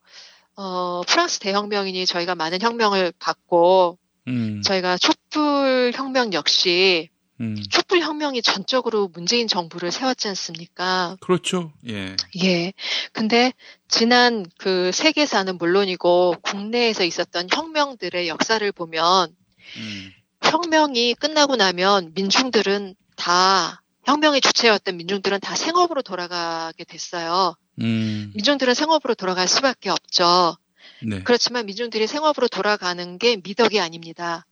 어, 0.55 1.03
프랑스 1.07 1.41
대혁명이니 1.41 2.07
저희가 2.07 2.37
많은 2.37 2.61
혁명을 2.63 3.13
봤고 3.19 3.99
음, 4.29 4.63
저희가 4.63 4.97
촛불 4.99 5.93
혁명 5.95 6.33
역시 6.33 7.11
음, 7.41 7.57
촛불 7.71 8.01
혁명이 8.01 8.43
전적으로 8.43 9.09
문재인 9.09 9.47
정부를 9.47 9.93
세웠지 9.93 10.29
않습니까? 10.29 11.17
그렇죠. 11.21 11.73
예, 11.89 12.17
예. 12.43 12.73
근데 13.13 13.53
지난 13.87 14.45
그 14.59 14.91
세계사는 14.93 15.57
물론이고 15.57 16.37
국내에서 16.43 17.05
있었던 17.05 17.49
혁명들의 17.53 18.29
역사를 18.29 18.73
보면 18.73 19.35
음, 19.77 20.13
혁명이 20.43 21.15
끝나고 21.15 21.57
나면 21.57 22.13
민중들은 22.15 22.95
다 23.17 23.83
혁명의 24.05 24.41
주체였던 24.41 24.97
민중들은 24.97 25.41
다 25.41 25.55
생업으로 25.55 26.03
돌아가게 26.03 26.85
됐어요. 26.85 27.55
음, 27.81 28.33
민중들은 28.35 28.75
생업으로 28.75 29.15
돌아갈 29.15 29.47
수밖에 29.47 29.91
없죠. 29.91 30.57
네, 31.03 31.23
그렇지만 31.23 31.67
민중들이 31.67 32.09
생업으로 32.09 32.49
돌아가는 32.49 33.19
게 33.19 33.37
미덕이 33.37 33.79
아닙니다. 33.79 34.47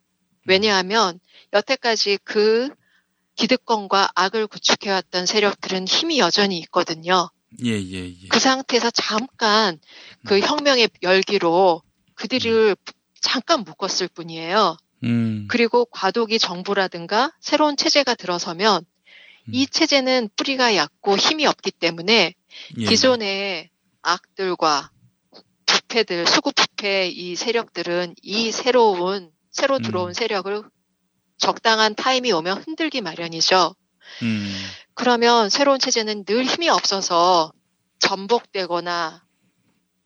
왜냐하면 0.47 1.19
여태까지 1.53 2.19
그 2.25 2.71
기득권과 3.37 4.13
악을 4.15 4.47
구축해왔던 4.47 5.27
세력들은 5.27 5.87
힘이 5.87 6.19
여전히 6.19 6.59
있거든요. 6.61 7.31
예, 7.65 7.73
예, 7.73 8.09
예. 8.09 8.29
그 8.29 8.39
상태에서 8.39 8.91
잠깐 8.91 9.79
그 10.27 10.41
혁명의 10.41 10.89
열기로 11.03 11.83
그들을 12.15 12.77
잠깐 13.21 13.61
묶었을 13.61 14.09
뿐이에요. 14.09 14.77
음, 15.05 15.47
그리고 15.49 15.85
과도기 15.87 16.39
정부라든가 16.39 17.33
새로운 17.41 17.77
체제가 17.77 18.15
들어서면 18.15 18.85
이 19.53 19.67
체제는 19.67 20.31
뿌리가 20.35 20.75
얕고 20.75 21.17
힘이 21.17 21.47
없기 21.47 21.71
때문에 21.73 22.35
예, 22.79 22.85
기존의 22.85 23.71
악들과 24.03 24.91
부패들, 25.67 26.27
수구 26.27 26.53
부패 26.53 27.09
이 27.09 27.37
세력들은 27.37 28.15
이 28.23 28.51
새로운 28.51 29.31
새로 29.57 29.79
들어온 29.79 30.13
세력을 30.13 30.63
적당한 31.39 31.95
타임이 31.95 32.31
오면 32.31 32.63
흔들기 32.63 33.01
마련이죠. 33.01 33.75
음, 34.23 34.55
그러면 34.93 35.49
새로운 35.49 35.79
체제는 35.79 36.27
늘 36.27 36.45
힘이 36.45 36.69
없어서 36.69 37.53
전복되거나 37.99 39.25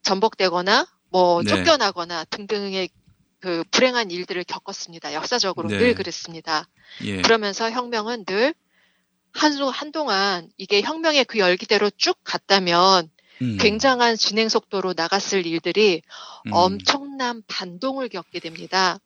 전복되거나 0.03 0.87
뭐 1.09 1.43
네. 1.43 1.49
쫓겨나거나 1.49 2.23
등등의 2.25 2.89
그 3.41 3.65
불행한 3.71 4.09
일들을 4.09 4.41
겪었습니다. 4.45 5.13
역사적으로 5.13 5.67
네. 5.67 5.77
늘 5.77 5.95
그랬습니다. 5.95 6.65
예, 7.03 7.21
그러면서 7.21 7.69
혁명은 7.69 8.23
늘 8.23 8.53
한수 9.33 9.67
한동안 9.67 10.49
이게 10.57 10.81
혁명의 10.81 11.25
그 11.25 11.39
열기대로 11.39 11.89
쭉 11.97 12.17
갔다면 12.23 13.09
음, 13.41 13.57
굉장한 13.57 14.15
진행 14.15 14.47
속도로 14.47 14.93
나갔을 14.95 15.45
일들이 15.45 16.01
음. 16.45 16.53
엄청난 16.53 17.43
반동을 17.47 18.07
겪게 18.07 18.39
됩니다. 18.39 18.97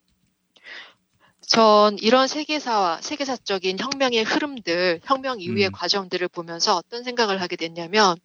전 1.47 1.97
이런 1.99 2.27
세계사와 2.27 3.01
세계사적인 3.01 3.77
혁명의 3.79 4.23
흐름들, 4.23 5.01
혁명 5.03 5.39
이후의 5.39 5.67
음. 5.67 5.71
과정들을 5.71 6.27
보면서 6.29 6.75
어떤 6.75 7.03
생각을 7.03 7.41
하게 7.41 7.55
됐냐면 7.55 8.17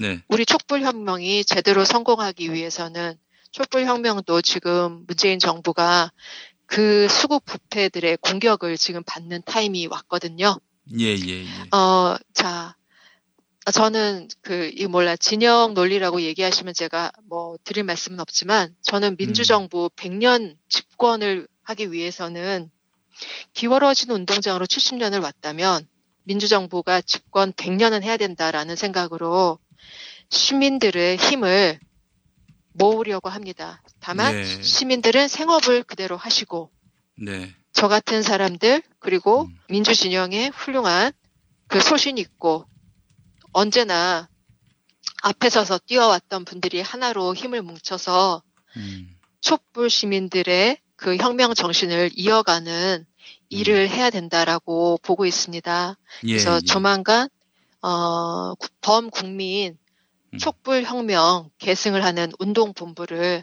네, 0.00 0.22
우리 0.28 0.46
촛불혁명이 0.46 1.44
제대로 1.44 1.84
성공하기 1.84 2.52
위해서는 2.52 3.18
촛불혁명도 3.50 4.40
지금 4.40 5.04
문재인 5.06 5.38
정부가 5.38 6.10
그 6.66 7.06
수구 7.08 7.40
부패들의 7.40 8.16
공격을 8.22 8.78
지금 8.78 9.02
받는 9.04 9.42
타임이 9.44 9.88
왔거든요. 9.88 10.58
예, 10.98 11.14
예, 11.14 11.44
예. 11.44 11.76
어, 11.76 12.16
자, 12.32 12.74
저는 13.72 14.28
그, 14.40 14.72
이 14.74 14.86
몰라, 14.86 15.14
진영 15.16 15.74
논리라고 15.74 16.22
얘기하시면 16.22 16.74
제가 16.74 17.12
뭐 17.28 17.56
드릴 17.62 17.84
말씀은 17.84 18.18
없지만 18.18 18.74
저는 18.82 19.16
민주정부 19.18 19.90
100년 19.94 20.56
집권을 20.68 21.46
하기 21.72 21.92
위해서는 21.92 22.70
기울어진 23.54 24.10
운동장으로 24.10 24.66
70년을 24.66 25.22
왔다면 25.22 25.86
민주정부가 26.24 27.00
집권 27.00 27.52
100년은 27.52 28.02
해야 28.02 28.16
된다라는 28.16 28.76
생각으로 28.76 29.58
시민들의 30.30 31.16
힘을 31.16 31.80
모으려고 32.74 33.28
합니다. 33.28 33.82
다만 34.00 34.34
네. 34.34 34.62
시민들은 34.62 35.28
생업을 35.28 35.82
그대로 35.82 36.16
하시고 36.16 36.70
네, 37.18 37.54
저 37.72 37.88
같은 37.88 38.22
사람들 38.22 38.82
그리고 38.98 39.48
민주 39.68 39.94
진영의 39.94 40.50
훌륭한 40.50 41.12
그 41.68 41.80
소신 41.80 42.18
있고 42.18 42.66
언제나 43.52 44.28
앞에 45.22 45.50
서서 45.50 45.78
뛰어왔던 45.86 46.44
분들이 46.44 46.80
하나로 46.80 47.34
힘을 47.34 47.62
뭉쳐서 47.62 48.42
음, 48.76 49.16
촛불 49.40 49.90
시민들의 49.90 50.78
그 51.02 51.16
혁명 51.16 51.52
정신을 51.52 52.10
이어가는 52.14 53.04
일을 53.48 53.88
해야 53.88 54.08
된다라고 54.08 55.00
보고 55.02 55.26
있습니다. 55.26 55.96
예, 56.28 56.32
그래서 56.32 56.56
예. 56.56 56.60
조만간 56.60 57.28
어, 57.82 58.54
구- 58.54 58.68
범국민 58.80 59.76
음. 60.32 60.38
촛불 60.38 60.84
혁명 60.84 61.50
계승을 61.58 62.04
하는 62.04 62.30
운동 62.38 62.72
본부를 62.72 63.42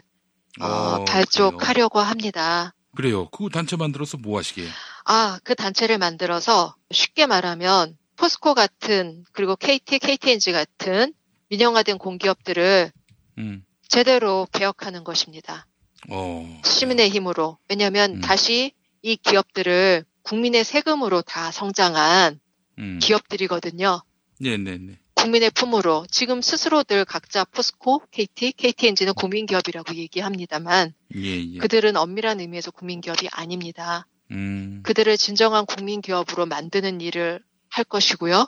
어, 0.58 0.66
어, 0.66 1.04
발족하려고 1.04 1.98
합니다. 1.98 2.74
그래요. 2.96 3.28
그 3.28 3.50
단체 3.50 3.76
만들어서 3.76 4.16
뭐 4.16 4.38
하시게요? 4.38 4.66
아, 5.04 5.38
그 5.44 5.54
단체를 5.54 5.98
만들어서 5.98 6.74
쉽게 6.90 7.26
말하면 7.26 7.98
포스코 8.16 8.54
같은 8.54 9.24
그리고 9.32 9.54
KT, 9.54 9.98
KTNG 9.98 10.52
같은 10.52 11.12
민영화된 11.50 11.98
공기업들을 11.98 12.90
음, 13.36 13.64
제대로 13.86 14.46
개혁하는 14.50 15.04
것입니다. 15.04 15.66
어, 16.08 16.60
시민의 16.64 17.10
힘으로. 17.10 17.58
왜냐하면 17.68 18.20
다시 18.20 18.72
이 19.02 19.16
기업들을 19.16 20.04
국민의 20.22 20.64
세금으로 20.64 21.22
다 21.22 21.50
성장한 21.50 22.40
음, 22.78 22.98
기업들이거든요. 23.02 24.02
네, 24.38 24.56
네, 24.56 24.78
네. 24.78 24.98
국민의 25.14 25.50
품으로 25.50 26.06
지금 26.10 26.40
스스로들 26.40 27.04
각자 27.04 27.44
포스코, 27.44 28.02
KT, 28.10 28.52
KTNG는 28.52 29.12
국민기업이라고 29.12 29.94
얘기합니다만 29.94 30.94
예, 31.14 31.20
예. 31.20 31.58
그들은 31.58 31.96
엄밀한 31.96 32.40
의미에서 32.40 32.70
국민기업이 32.70 33.28
아닙니다. 33.30 34.06
음, 34.30 34.80
그들을 34.82 35.16
진정한 35.18 35.66
국민기업으로 35.66 36.46
만드는 36.46 37.02
일을 37.02 37.42
할 37.68 37.84
것이고요. 37.84 38.46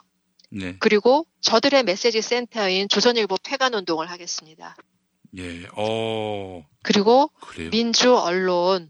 네. 0.49 0.75
그리고 0.79 1.27
저들의 1.41 1.83
메시지 1.83 2.21
센터인 2.21 2.87
조선일보 2.87 3.37
폐간 3.43 3.73
운동을 3.73 4.09
하겠습니다. 4.09 4.75
예. 5.37 5.67
어. 5.75 6.65
그리고 6.83 7.29
그래요. 7.41 7.69
민주 7.69 8.15
언론을 8.15 8.87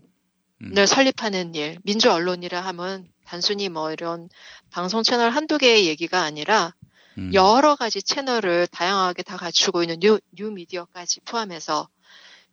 음. 0.62 0.86
설립하는 0.86 1.56
일, 1.56 1.78
민주 1.84 2.12
언론이라 2.12 2.62
하면 2.62 3.08
단순히 3.26 3.70
뭐 3.70 3.92
이런 3.92 4.30
방송 4.70 5.04
채널 5.04 5.32
한두 5.32 5.58
개의 5.58 5.88
얘기가 5.88 6.22
아니라 6.22 6.74
음. 7.18 7.34
여러 7.34 7.76
가지 7.76 8.02
채널을 8.02 8.68
다양하게 8.68 9.24
다 9.24 9.38
갖추고 9.38 9.84
있는 9.84 10.00
뉴, 10.00 10.20
뉴 10.32 10.52
미디어까지 10.52 11.22
포함해서 11.22 11.88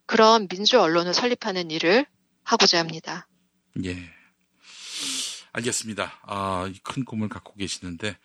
그런 0.07 0.49
민주 0.49 0.81
언론을 0.81 1.15
설립하는 1.15 1.71
일을 1.71 2.07
하고자 2.43 2.79
합니다. 2.79 3.27
예. 3.85 3.97
알겠습니다. 5.53 6.21
아, 6.23 6.71
이 6.73 6.79
큰 6.79 7.05
꿈을 7.05 7.29
갖고 7.29 7.55
계시는데, 7.55 8.17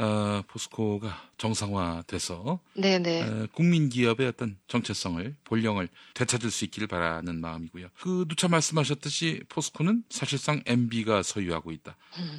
어, 0.00 0.42
포스코가 0.46 1.28
정상화돼서, 1.38 2.60
네네. 2.74 3.22
어, 3.22 3.46
국민 3.52 3.88
기업의 3.88 4.28
어떤 4.28 4.56
정체성을, 4.68 5.34
본령을 5.42 5.88
되찾을 6.14 6.52
수 6.52 6.64
있기를 6.66 6.86
바라는 6.86 7.40
마음이고요. 7.40 7.88
그 8.00 8.24
누차 8.28 8.46
말씀하셨듯이 8.46 9.42
포스코는 9.48 10.04
사실상 10.08 10.62
MB가 10.66 11.24
소유하고 11.24 11.72
있다. 11.72 11.96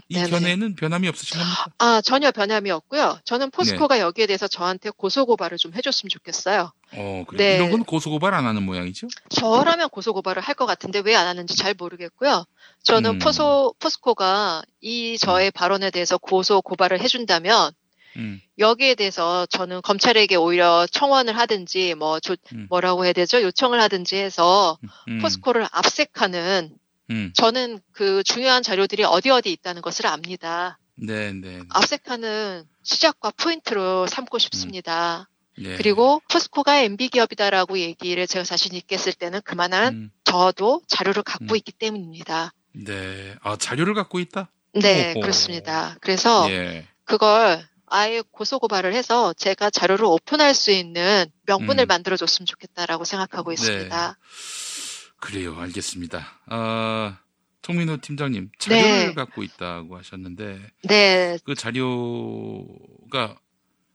이 0.07 0.15
네네. 0.15 0.29
견해는 0.29 0.75
변함이 0.75 1.09
없으신 1.09 1.37
겁니까? 1.37 1.65
아, 1.79 2.01
전혀 2.01 2.31
변함이 2.31 2.71
없고요. 2.71 3.19
저는 3.25 3.51
포스코가 3.51 3.95
네. 3.95 4.01
여기에 4.01 4.27
대해서 4.27 4.47
저한테 4.47 4.91
고소 4.91 5.25
고발을 5.25 5.57
좀 5.57 5.73
해줬으면 5.73 6.09
좋겠어요. 6.09 6.71
어, 6.93 7.23
그래. 7.27 7.37
네. 7.37 7.55
이런 7.55 7.71
건 7.71 7.83
고소고발 7.83 8.33
안 8.33 8.45
하는 8.45 8.63
모양이죠? 8.63 9.07
저라면 9.29 9.89
고소고발을 9.89 10.41
할 10.41 10.55
것 10.55 10.65
같은데 10.65 10.99
왜 11.05 11.15
안 11.15 11.27
하는지 11.27 11.55
잘 11.55 11.73
모르겠고요. 11.77 12.45
저는 12.83 13.11
음. 13.11 13.19
포소, 13.19 13.73
포스코가 13.79 14.63
이 14.81 15.17
저의 15.17 15.51
발언에 15.51 15.91
대해서 15.91 16.17
고소고발을 16.17 16.99
해준다면 17.01 17.71
음. 18.17 18.41
여기에 18.57 18.95
대해서 18.95 19.45
저는 19.45 19.81
검찰에게 19.83 20.35
오히려 20.35 20.87
청원을 20.91 21.37
하든지 21.37 21.93
뭐 21.95 22.19
조- 22.19 22.35
뭐라고 22.69 23.05
해야 23.05 23.13
되죠? 23.13 23.41
요청을 23.41 23.79
하든지 23.81 24.15
해서 24.15 24.77
음. 25.07 25.19
포스코를 25.21 25.67
압색하는 25.71 26.71
음. 27.11 27.31
저는 27.35 27.79
그 27.91 28.23
중요한 28.23 28.63
자료들이 28.63 29.03
어디 29.03 29.29
어디 29.29 29.51
있다는 29.51 29.81
것을 29.81 30.07
압니다. 30.07 30.79
네, 30.95 31.31
네. 31.33 31.61
압색하는 31.69 32.63
시작과 32.83 33.31
포인트로 33.31 34.07
삼고 34.07 34.37
싶습니다. 34.39 35.29
네. 35.61 35.75
그리고 35.75 36.21
포스코가 36.31 36.79
MB 36.81 37.09
기업이다라고 37.09 37.79
얘기를 37.79 38.25
제가 38.27 38.43
자신 38.43 38.73
있게 38.73 38.95
했을 38.95 39.13
때는 39.13 39.41
그만한 39.43 39.93
음. 39.93 40.11
저도 40.23 40.81
자료를 40.87 41.23
갖고 41.23 41.55
있기 41.55 41.71
때문입니다. 41.73 42.53
네. 42.73 43.35
아, 43.41 43.57
자료를 43.57 43.93
갖고 43.93 44.19
있다? 44.19 44.49
네, 44.73 45.13
오호. 45.13 45.21
그렇습니다. 45.21 45.97
그래서 46.01 46.49
예. 46.51 46.87
그걸 47.03 47.67
아예 47.87 48.21
고소고발을 48.31 48.93
해서 48.93 49.33
제가 49.33 49.69
자료를 49.69 50.05
오픈할 50.05 50.53
수 50.53 50.71
있는 50.71 51.25
명분을 51.47 51.85
음. 51.85 51.87
만들어줬으면 51.87 52.45
좋겠다라고 52.45 53.03
생각하고 53.03 53.51
있습니다. 53.51 54.17
그래요. 55.19 55.55
알겠습니다. 55.59 56.39
아, 56.45 57.17
송민호 57.63 57.97
팀장님, 57.97 58.49
자료를 58.57 59.07
네. 59.07 59.13
갖고 59.13 59.43
있다고 59.43 59.97
하셨는데, 59.97 60.59
네, 60.83 61.37
그 61.43 61.55
자료가 61.55 63.35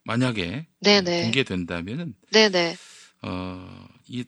만약에 0.05 0.67
네네. 0.81 1.23
공개된다면은, 1.23 2.15
네네. 2.33 2.77
어, 3.23 3.87
이, 4.09 4.25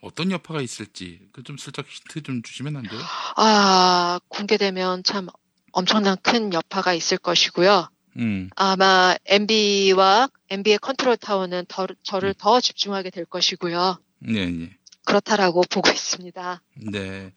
어떤 0.00 0.30
여파가 0.30 0.60
있을지, 0.60 1.20
그 1.32 1.42
좀 1.42 1.56
슬쩍 1.58 1.86
힌트 1.88 2.22
좀 2.22 2.42
주시면 2.42 2.76
안 2.76 2.82
돼요? 2.84 3.00
아, 3.36 4.20
공개되면 4.28 5.02
참 5.02 5.26
엄청난 5.72 6.16
큰 6.22 6.52
여파가 6.52 6.94
있을 6.94 7.18
것이고요. 7.18 7.88
음, 8.18 8.48
아마 8.56 9.14
MB와 9.26 10.28
MB의 10.48 10.78
컨트롤 10.78 11.16
타워는 11.16 11.66
더, 11.68 11.86
저를 12.02 12.32
더 12.34 12.60
집중하게 12.60 13.10
될 13.10 13.24
것이고요. 13.26 13.98
네, 14.20 14.46
네. 14.46 14.70
그렇다라고 15.04 15.62
보고 15.70 15.90
있습니다. 15.90 16.62
네. 16.92 17.32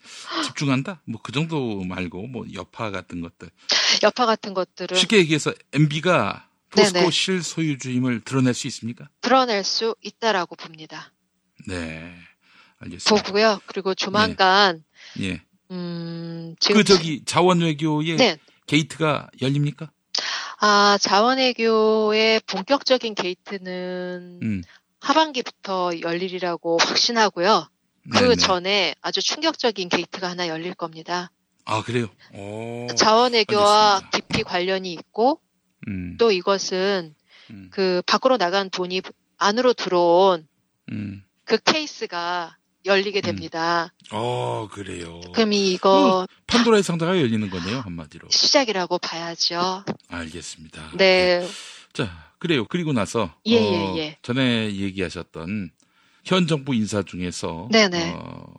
집중한다? 0.45 1.01
뭐 1.05 1.19
그 1.23 1.31
정도 1.31 1.83
말고, 1.83 2.27
뭐 2.27 2.45
여파 2.53 2.91
같은 2.91 3.21
것들. 3.21 3.49
여파 4.03 4.25
같은 4.25 4.53
것들은 4.53 4.95
쉽게 4.97 5.17
얘기해서 5.17 5.53
MB가 5.73 6.47
포스코 6.69 6.99
네네. 6.99 7.11
실소유주임을 7.11 8.21
드러낼 8.21 8.53
수 8.53 8.67
있습니까? 8.67 9.09
드러낼 9.21 9.63
수 9.63 9.95
있다라고 10.01 10.55
봅니다. 10.55 11.11
네. 11.67 12.13
알겠습니다. 12.79 13.23
보고요. 13.27 13.59
그리고 13.65 13.93
조만간 13.93 14.83
예. 15.19 15.41
음, 15.71 16.55
지금 16.59 16.81
그 16.81 16.83
저기 16.83 17.23
자원 17.25 17.59
외교의 17.61 18.15
네. 18.15 18.37
게이트가 18.67 19.29
열립니까? 19.41 19.91
아, 20.61 20.97
자원 20.99 21.37
외교의 21.37 22.41
본격적인 22.41 23.15
게이트는 23.15 24.39
음. 24.41 24.61
하반기부터 24.99 25.91
열리리라고 26.01 26.77
확신하고요. 26.81 27.67
그 28.11 28.19
네네. 28.19 28.35
전에 28.35 28.95
아주 29.01 29.21
충격적인 29.21 29.89
게이트가 29.89 30.29
하나 30.29 30.47
열릴 30.47 30.73
겁니다. 30.73 31.31
아 31.65 31.83
그래요. 31.83 32.09
오. 32.33 32.87
자원 32.95 33.33
외교와 33.33 34.09
깊이 34.11 34.43
관련이 34.43 34.91
있고 34.93 35.39
음. 35.87 36.15
또 36.17 36.31
이것은 36.31 37.15
그 37.71 38.01
밖으로 38.05 38.37
나간 38.37 38.69
돈이 38.69 39.01
안으로 39.37 39.73
들어온 39.73 40.47
음. 40.91 41.23
그 41.45 41.57
케이스가 41.57 42.57
열리게 42.85 43.21
됩니다. 43.21 43.93
어 44.11 44.67
그래요. 44.71 45.19
그럼 45.33 45.53
이거 45.53 46.25
그 46.27 46.35
판도라의 46.47 46.83
상자가 46.83 47.19
열리는 47.19 47.49
거네요 47.49 47.79
한마디로. 47.81 48.27
시작이라고 48.29 48.99
봐야죠. 48.99 49.83
알겠습니다. 50.07 50.91
네. 50.97 51.47
자 51.93 52.31
그래요. 52.39 52.65
그리고 52.65 52.93
나서 52.93 53.33
예, 53.47 53.57
어, 53.57 53.59
예, 53.59 53.97
예. 53.97 54.17
전에 54.21 54.73
얘기하셨던 54.75 55.71
현 56.25 56.47
정부 56.47 56.73
인사 56.73 57.03
중에서 57.03 57.67
네네. 57.71 58.13
어, 58.13 58.53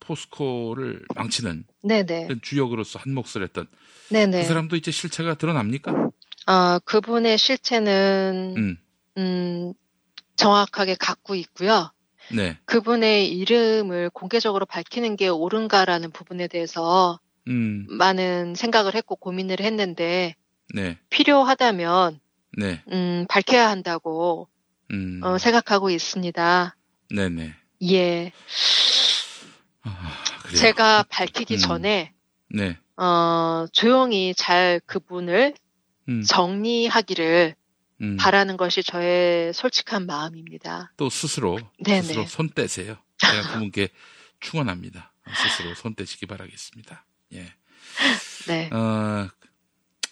포스코를 0.00 1.04
망치는 1.14 1.64
네네. 1.82 2.28
주역으로서 2.42 2.98
한 2.98 3.14
몫을 3.14 3.42
했던 3.42 3.66
네네. 4.10 4.40
그 4.40 4.46
사람도 4.46 4.76
이제 4.76 4.90
실체가 4.90 5.34
드러납니까? 5.34 6.10
아, 6.46 6.80
그분의 6.84 7.38
실체는 7.38 8.54
음. 8.56 8.76
음, 9.18 9.72
정확하게 10.36 10.94
갖고 10.94 11.34
있고요. 11.34 11.90
네. 12.32 12.58
그분의 12.64 13.28
이름을 13.36 14.10
공개적으로 14.10 14.64
밝히는 14.66 15.16
게 15.16 15.28
옳은가라는 15.28 16.12
부분에 16.12 16.48
대해서 16.48 17.18
음. 17.48 17.86
많은 17.88 18.54
생각을 18.54 18.94
했고 18.94 19.16
고민을 19.16 19.60
했는데 19.60 20.34
네. 20.74 20.98
필요하다면 21.10 22.20
네. 22.58 22.82
음, 22.92 23.26
밝혀야 23.28 23.68
한다고 23.68 24.48
음. 24.92 25.20
어, 25.22 25.38
생각하고 25.38 25.90
있습니다. 25.90 26.76
네네. 27.14 27.54
예. 27.90 28.32
그래요. 30.42 30.56
제가 30.56 31.04
밝히기 31.08 31.54
음. 31.54 31.58
전에 31.58 32.12
네. 32.50 32.78
어, 32.96 33.66
조용히 33.72 34.34
잘 34.34 34.80
그분을 34.86 35.54
음. 36.08 36.22
정리하기를 36.22 37.54
음. 38.02 38.16
바라는 38.18 38.56
것이 38.56 38.82
저의 38.82 39.52
솔직한 39.52 40.06
마음입니다. 40.06 40.92
또 40.96 41.08
스스로 41.08 41.58
네네. 41.82 42.02
스스로 42.02 42.26
손 42.26 42.50
떼세요. 42.50 42.96
제가 43.18 43.54
그분께 43.54 43.88
충원합니다. 44.40 45.12
스스로 45.34 45.74
손 45.74 45.94
떼시기 45.94 46.26
바라겠습니다. 46.26 47.04
예. 47.34 47.52
네. 48.48 48.70
어, 48.72 49.28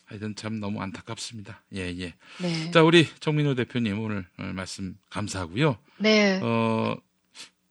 하여튼 0.06 0.34
참 0.36 0.60
너무 0.60 0.80
안타깝습니다. 0.82 1.62
예, 1.74 1.80
예. 1.98 2.14
네. 2.40 2.70
자, 2.70 2.82
우리 2.82 3.06
정민호 3.20 3.54
대표님 3.54 4.00
오늘 4.00 4.26
어, 4.38 4.44
말씀 4.54 4.96
감사하고요. 5.10 5.78
네. 5.98 6.40
어, 6.42 6.96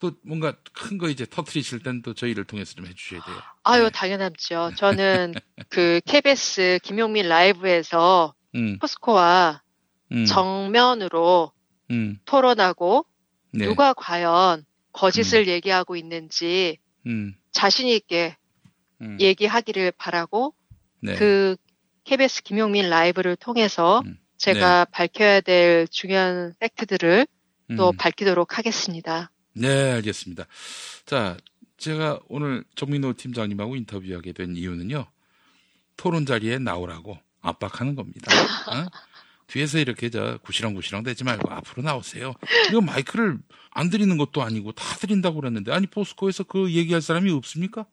또 0.03 0.11
뭔가 0.25 0.53
큰 0.73 0.97
거 0.97 1.07
이제 1.07 1.25
터트리실 1.25 1.79
땐 1.81 2.01
또 2.01 2.13
저희를 2.13 2.43
통해서 2.43 2.73
좀 2.75 2.85
해주셔야 2.85 3.23
돼요. 3.23 3.37
아유, 3.63 3.89
당연하죠. 3.89 4.71
저는 4.75 5.33
그 5.69 6.01
KBS 6.05 6.79
김용민 6.83 7.29
라이브에서 7.29 8.33
음, 8.53 8.77
포스코와 8.79 9.61
음, 10.11 10.25
정면으로 10.25 11.53
음, 11.91 12.19
토론하고 12.25 13.05
네. 13.51 13.65
누가 13.65 13.93
과연 13.93 14.65
거짓을 14.91 15.47
얘기하고 15.47 15.95
있는지 15.95 16.79
음, 17.07 17.33
자신 17.53 17.87
있게 17.87 18.35
음. 18.99 19.17
얘기하기를 19.21 19.93
바라고 19.93 20.53
네. 20.99 21.15
그 21.15 21.55
KBS 22.03 22.43
김용민 22.43 22.89
라이브를 22.89 23.37
통해서 23.37 24.01
음. 24.05 24.17
제가 24.35 24.83
밝혀야 24.91 25.39
될 25.39 25.87
중요한 25.87 26.53
팩트들을 26.59 27.25
또 27.77 27.91
음. 27.91 27.97
밝히도록 27.97 28.57
하겠습니다. 28.57 29.29
네, 29.53 29.91
알겠습니다. 29.91 30.45
자, 31.05 31.37
제가 31.77 32.19
오늘 32.27 32.63
정민호 32.75 33.13
팀장님하고 33.13 33.75
인터뷰하게 33.75 34.33
된 34.33 34.55
이유는요. 34.55 35.05
토론 35.97 36.25
자리에 36.25 36.59
나오라고 36.59 37.19
압박하는 37.41 37.95
겁니다. 37.95 38.31
어? 38.31 38.85
뒤에서 39.47 39.77
이렇게 39.77 40.09
저 40.09 40.39
구시렁구시렁 40.43 41.03
대지 41.03 41.23
말고 41.23 41.51
앞으로 41.51 41.83
나오세요. 41.83 42.33
이거 42.69 42.81
마이크를 42.81 43.37
안 43.71 43.89
드리는 43.89 44.17
것도 44.17 44.41
아니고 44.41 44.71
다 44.71 44.95
드린다고 44.97 45.41
그랬는데 45.41 45.71
아니 45.71 45.85
포스코에서 45.87 46.43
그 46.45 46.71
얘기할 46.71 47.01
사람이 47.01 47.29
없습니까? 47.31 47.85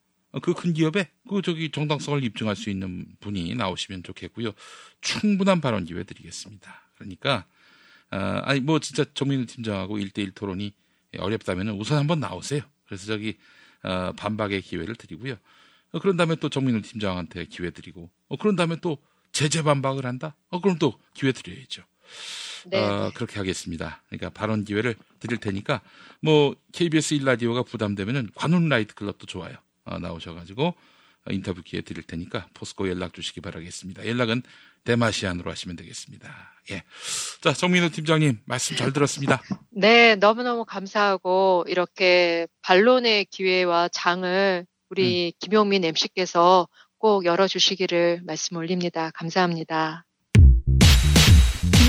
그 0.43 0.55
큰 0.55 0.73
기업에 0.73 1.11
그 1.29 1.43
저기 1.43 1.71
정당성을 1.71 2.23
입증할 2.23 2.55
수 2.55 2.71
있는 2.71 3.05
분이 3.19 3.55
나오시면 3.57 4.05
좋겠고요. 4.05 4.53
충분한 5.01 5.61
발언 5.61 5.85
기회 5.85 6.05
드리겠습니다. 6.05 6.93
그러니까 6.95 7.47
아, 8.11 8.43
아니 8.45 8.61
뭐 8.61 8.79
진짜 8.79 9.05
정민우 9.13 9.47
팀장하고 9.47 9.99
1대1 9.99 10.35
토론이 10.35 10.73
어렵다면 11.19 11.71
우선 11.71 11.99
한번 11.99 12.21
나오세요. 12.21 12.63
그래서 12.87 13.07
저기 13.07 13.37
어, 13.83 14.13
반박의 14.13 14.63
기회를 14.63 14.97
드리고요. 14.97 15.37
어, 15.93 15.99
그런 15.99 16.17
다음에 16.17 16.37
또 16.37 16.49
정민우 16.49 16.83
팀장한테 16.83 17.47
기회 17.47 17.71
드리고 17.71 18.11
어, 18.29 18.37
그런 18.37 18.57
다음에 18.57 18.77
또 18.81 18.99
재반박을 19.33 20.07
한다? 20.07 20.37
어, 20.51 20.61
그럼 20.61 20.79
또 20.79 20.99
기회 21.15 21.33
드려야죠. 21.33 21.83
네. 22.67 22.79
어, 22.79 23.11
그렇게 23.15 23.39
하겠습니다. 23.39 24.03
그러니까 24.09 24.31
발언 24.31 24.65
기회를 24.65 24.95
드릴 25.19 25.39
테니까 25.39 25.81
뭐 26.21 26.55
KBS 26.73 27.17
1라디오가 27.19 27.67
부담되면은 27.67 28.31
관훈 28.35 28.69
나이트클럽도 28.69 29.27
좋아요. 29.27 29.57
어, 29.85 29.99
나오셔가지고 29.99 30.75
인터뷰 31.31 31.63
기회 31.63 31.81
드릴 31.81 32.03
테니까 32.03 32.49
포스코 32.55 32.89
연락 32.89 33.15
주시기 33.15 33.41
바라겠습니다. 33.41 34.07
연락은 34.07 34.43
대마시안으로 34.85 35.51
하시면 35.51 35.77
되겠습니다. 35.77 36.55
예. 36.71 36.83
자, 37.41 37.53
정민우 37.53 37.91
팀장님 37.91 38.41
말씀 38.45 38.77
잘 38.77 38.93
들었습니다. 38.93 39.41
네, 39.71 40.15
너무너무 40.17 40.65
감사하고 40.65 41.65
이렇게 41.69 42.47
반론의 42.63 43.27
기회와 43.27 43.89
장을 43.89 44.67
우리 44.91 45.33
김용민 45.39 45.85
MC께서 45.85 46.69
꼭 46.99 47.25
열어주시기를 47.25 48.23
말씀 48.25 48.57
올립니다. 48.57 49.11
감사합니다. 49.15 50.05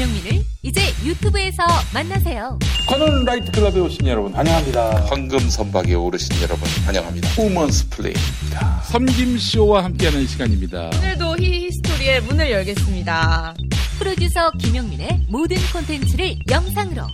김영민을 0.02 0.44
이제 0.64 0.82
유튜브에서 1.06 1.64
만나세요. 1.94 2.58
관훈 2.90 3.24
라이트 3.24 3.52
클럽에 3.52 3.80
오신 3.82 4.08
여러분 4.08 4.34
환영합니다. 4.34 5.06
황금 5.06 5.38
선박에 5.48 5.94
오르신 5.94 6.42
여러분 6.42 6.68
환영합니다. 6.86 7.30
우먼스 7.40 7.88
플레이입니다. 7.90 8.82
섬김 8.86 9.38
쇼와 9.38 9.84
함께하는 9.84 10.26
시간입니다. 10.26 10.90
오늘도 10.96 11.38
히스토리의 11.38 12.22
문을 12.22 12.50
열겠습니다. 12.50 13.54
프로듀서 14.00 14.50
김영민의 14.54 15.28
모든 15.30 15.58
콘텐츠를 15.72 16.36
영상으로 16.50 17.06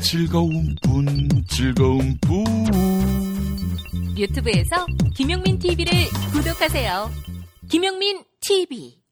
즐거운 0.00 0.74
분, 0.82 1.44
즐거운 1.48 2.16
분. 2.22 2.46
유튜브에서 4.16 4.86
김영민 5.14 5.58
TV를 5.58 5.92
구독하세요. 6.32 7.25
김영민 7.68 8.24
TV. 8.40 9.02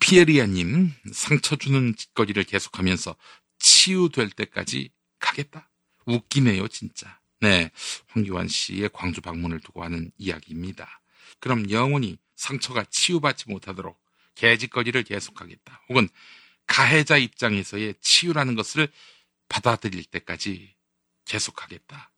피에리아님, 0.00 0.92
상처 1.12 1.56
주는 1.56 1.94
짓거리를 1.96 2.42
계속하면서 2.44 3.16
치유될 3.58 4.30
때까지 4.30 4.90
가겠다. 5.18 5.70
웃기네요, 6.06 6.68
진짜. 6.68 7.20
네, 7.40 7.70
황교안 8.08 8.48
씨의 8.48 8.90
광주 8.92 9.20
방문을 9.20 9.60
두고 9.60 9.84
하는 9.84 10.10
이야기입니다. 10.18 11.00
그럼 11.38 11.70
영원히 11.70 12.18
상처가 12.36 12.84
치유받지 12.90 13.44
못하도록 13.48 13.98
개짓거리를 14.34 15.02
계속하겠다. 15.04 15.82
혹은 15.88 16.08
가해자 16.66 17.16
입장에서의 17.16 17.94
치유라는 18.00 18.54
것을 18.54 18.88
받아들일 19.48 20.04
때까지 20.04 20.74
계속하겠다. 21.26 22.10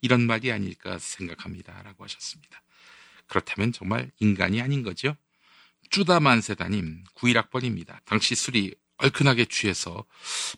이런 0.00 0.26
말이 0.26 0.52
아닐까 0.52 0.98
생각합니다. 0.98 1.82
라고 1.82 2.04
하셨습니다. 2.04 2.62
그렇다면 3.26 3.72
정말 3.72 4.10
인간이 4.20 4.60
아닌 4.60 4.82
거죠? 4.82 5.16
쭈다만세다님 5.94 7.04
91학번입니다. 7.14 8.00
당시 8.04 8.34
술이 8.34 8.74
얼큰하게 8.96 9.44
취해서 9.44 10.04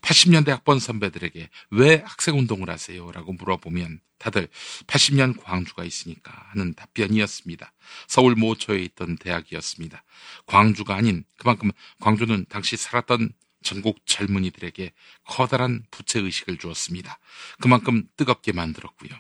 80년대 0.00 0.48
학번 0.48 0.78
선배들에게 0.78 1.50
왜 1.72 2.02
학생운동을 2.06 2.70
하세요? 2.70 3.12
라고 3.12 3.34
물어보면 3.34 4.00
다들 4.16 4.48
80년 4.86 5.38
광주가 5.42 5.84
있으니까 5.84 6.32
하는 6.48 6.72
답변이었습니다. 6.72 7.70
서울 8.08 8.34
모초에 8.34 8.80
있던 8.84 9.18
대학이었습니다. 9.18 10.02
광주가 10.46 10.94
아닌 10.94 11.22
그만큼 11.36 11.70
광주는 12.00 12.46
당시 12.48 12.78
살았던 12.78 13.28
전국 13.62 14.06
젊은이들에게 14.06 14.90
커다란 15.26 15.84
부채의식을 15.90 16.56
주었습니다. 16.56 17.18
그만큼 17.60 18.08
뜨겁게 18.16 18.52
만들었고요. 18.52 19.10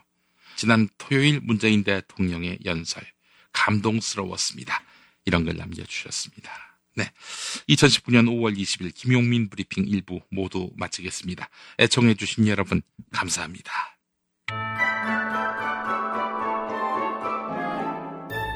지난 0.56 0.88
토요일 0.96 1.40
문재인 1.42 1.84
대통령의 1.84 2.60
연설 2.64 3.04
감동스러웠습니다. 3.52 4.82
이런 5.26 5.44
걸 5.44 5.56
남겨주셨습니다. 5.56 6.50
네. 6.96 7.10
2019년 7.68 8.26
5월 8.26 8.56
20일 8.56 8.94
김용민 8.94 9.50
브리핑 9.50 9.86
일부 9.86 10.20
모두 10.30 10.70
마치겠습니다. 10.76 11.48
애청해주신 11.78 12.48
여러분, 12.48 12.80
감사합니다. 13.12 13.70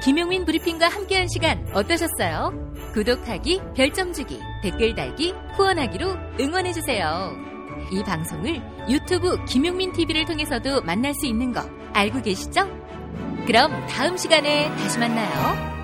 김용민 0.03 0.47
브리핑과 0.47 0.89
함께한 0.89 1.29
시간 1.29 1.69
어떠셨어요? 1.75 2.73
구독하기, 2.95 3.61
별점 3.77 4.15
주기, 4.15 4.39
댓글 4.63 4.95
달기, 4.95 5.33
후원하기로 5.57 6.39
응원해주세요. 6.41 7.37
이 7.93 8.03
방송을 8.03 8.63
유튜브 8.89 9.45
김용민 9.45 9.93
TV를 9.93 10.25
통해서도 10.25 10.81
만날 10.83 11.13
수 11.15 11.27
있는 11.27 11.53
거 11.53 11.61
알고 11.93 12.23
계시죠? 12.23 12.67
그럼 13.47 13.87
다음 13.87 14.17
시간에 14.17 14.69
다시 14.77 14.99
만나요. 14.99 15.80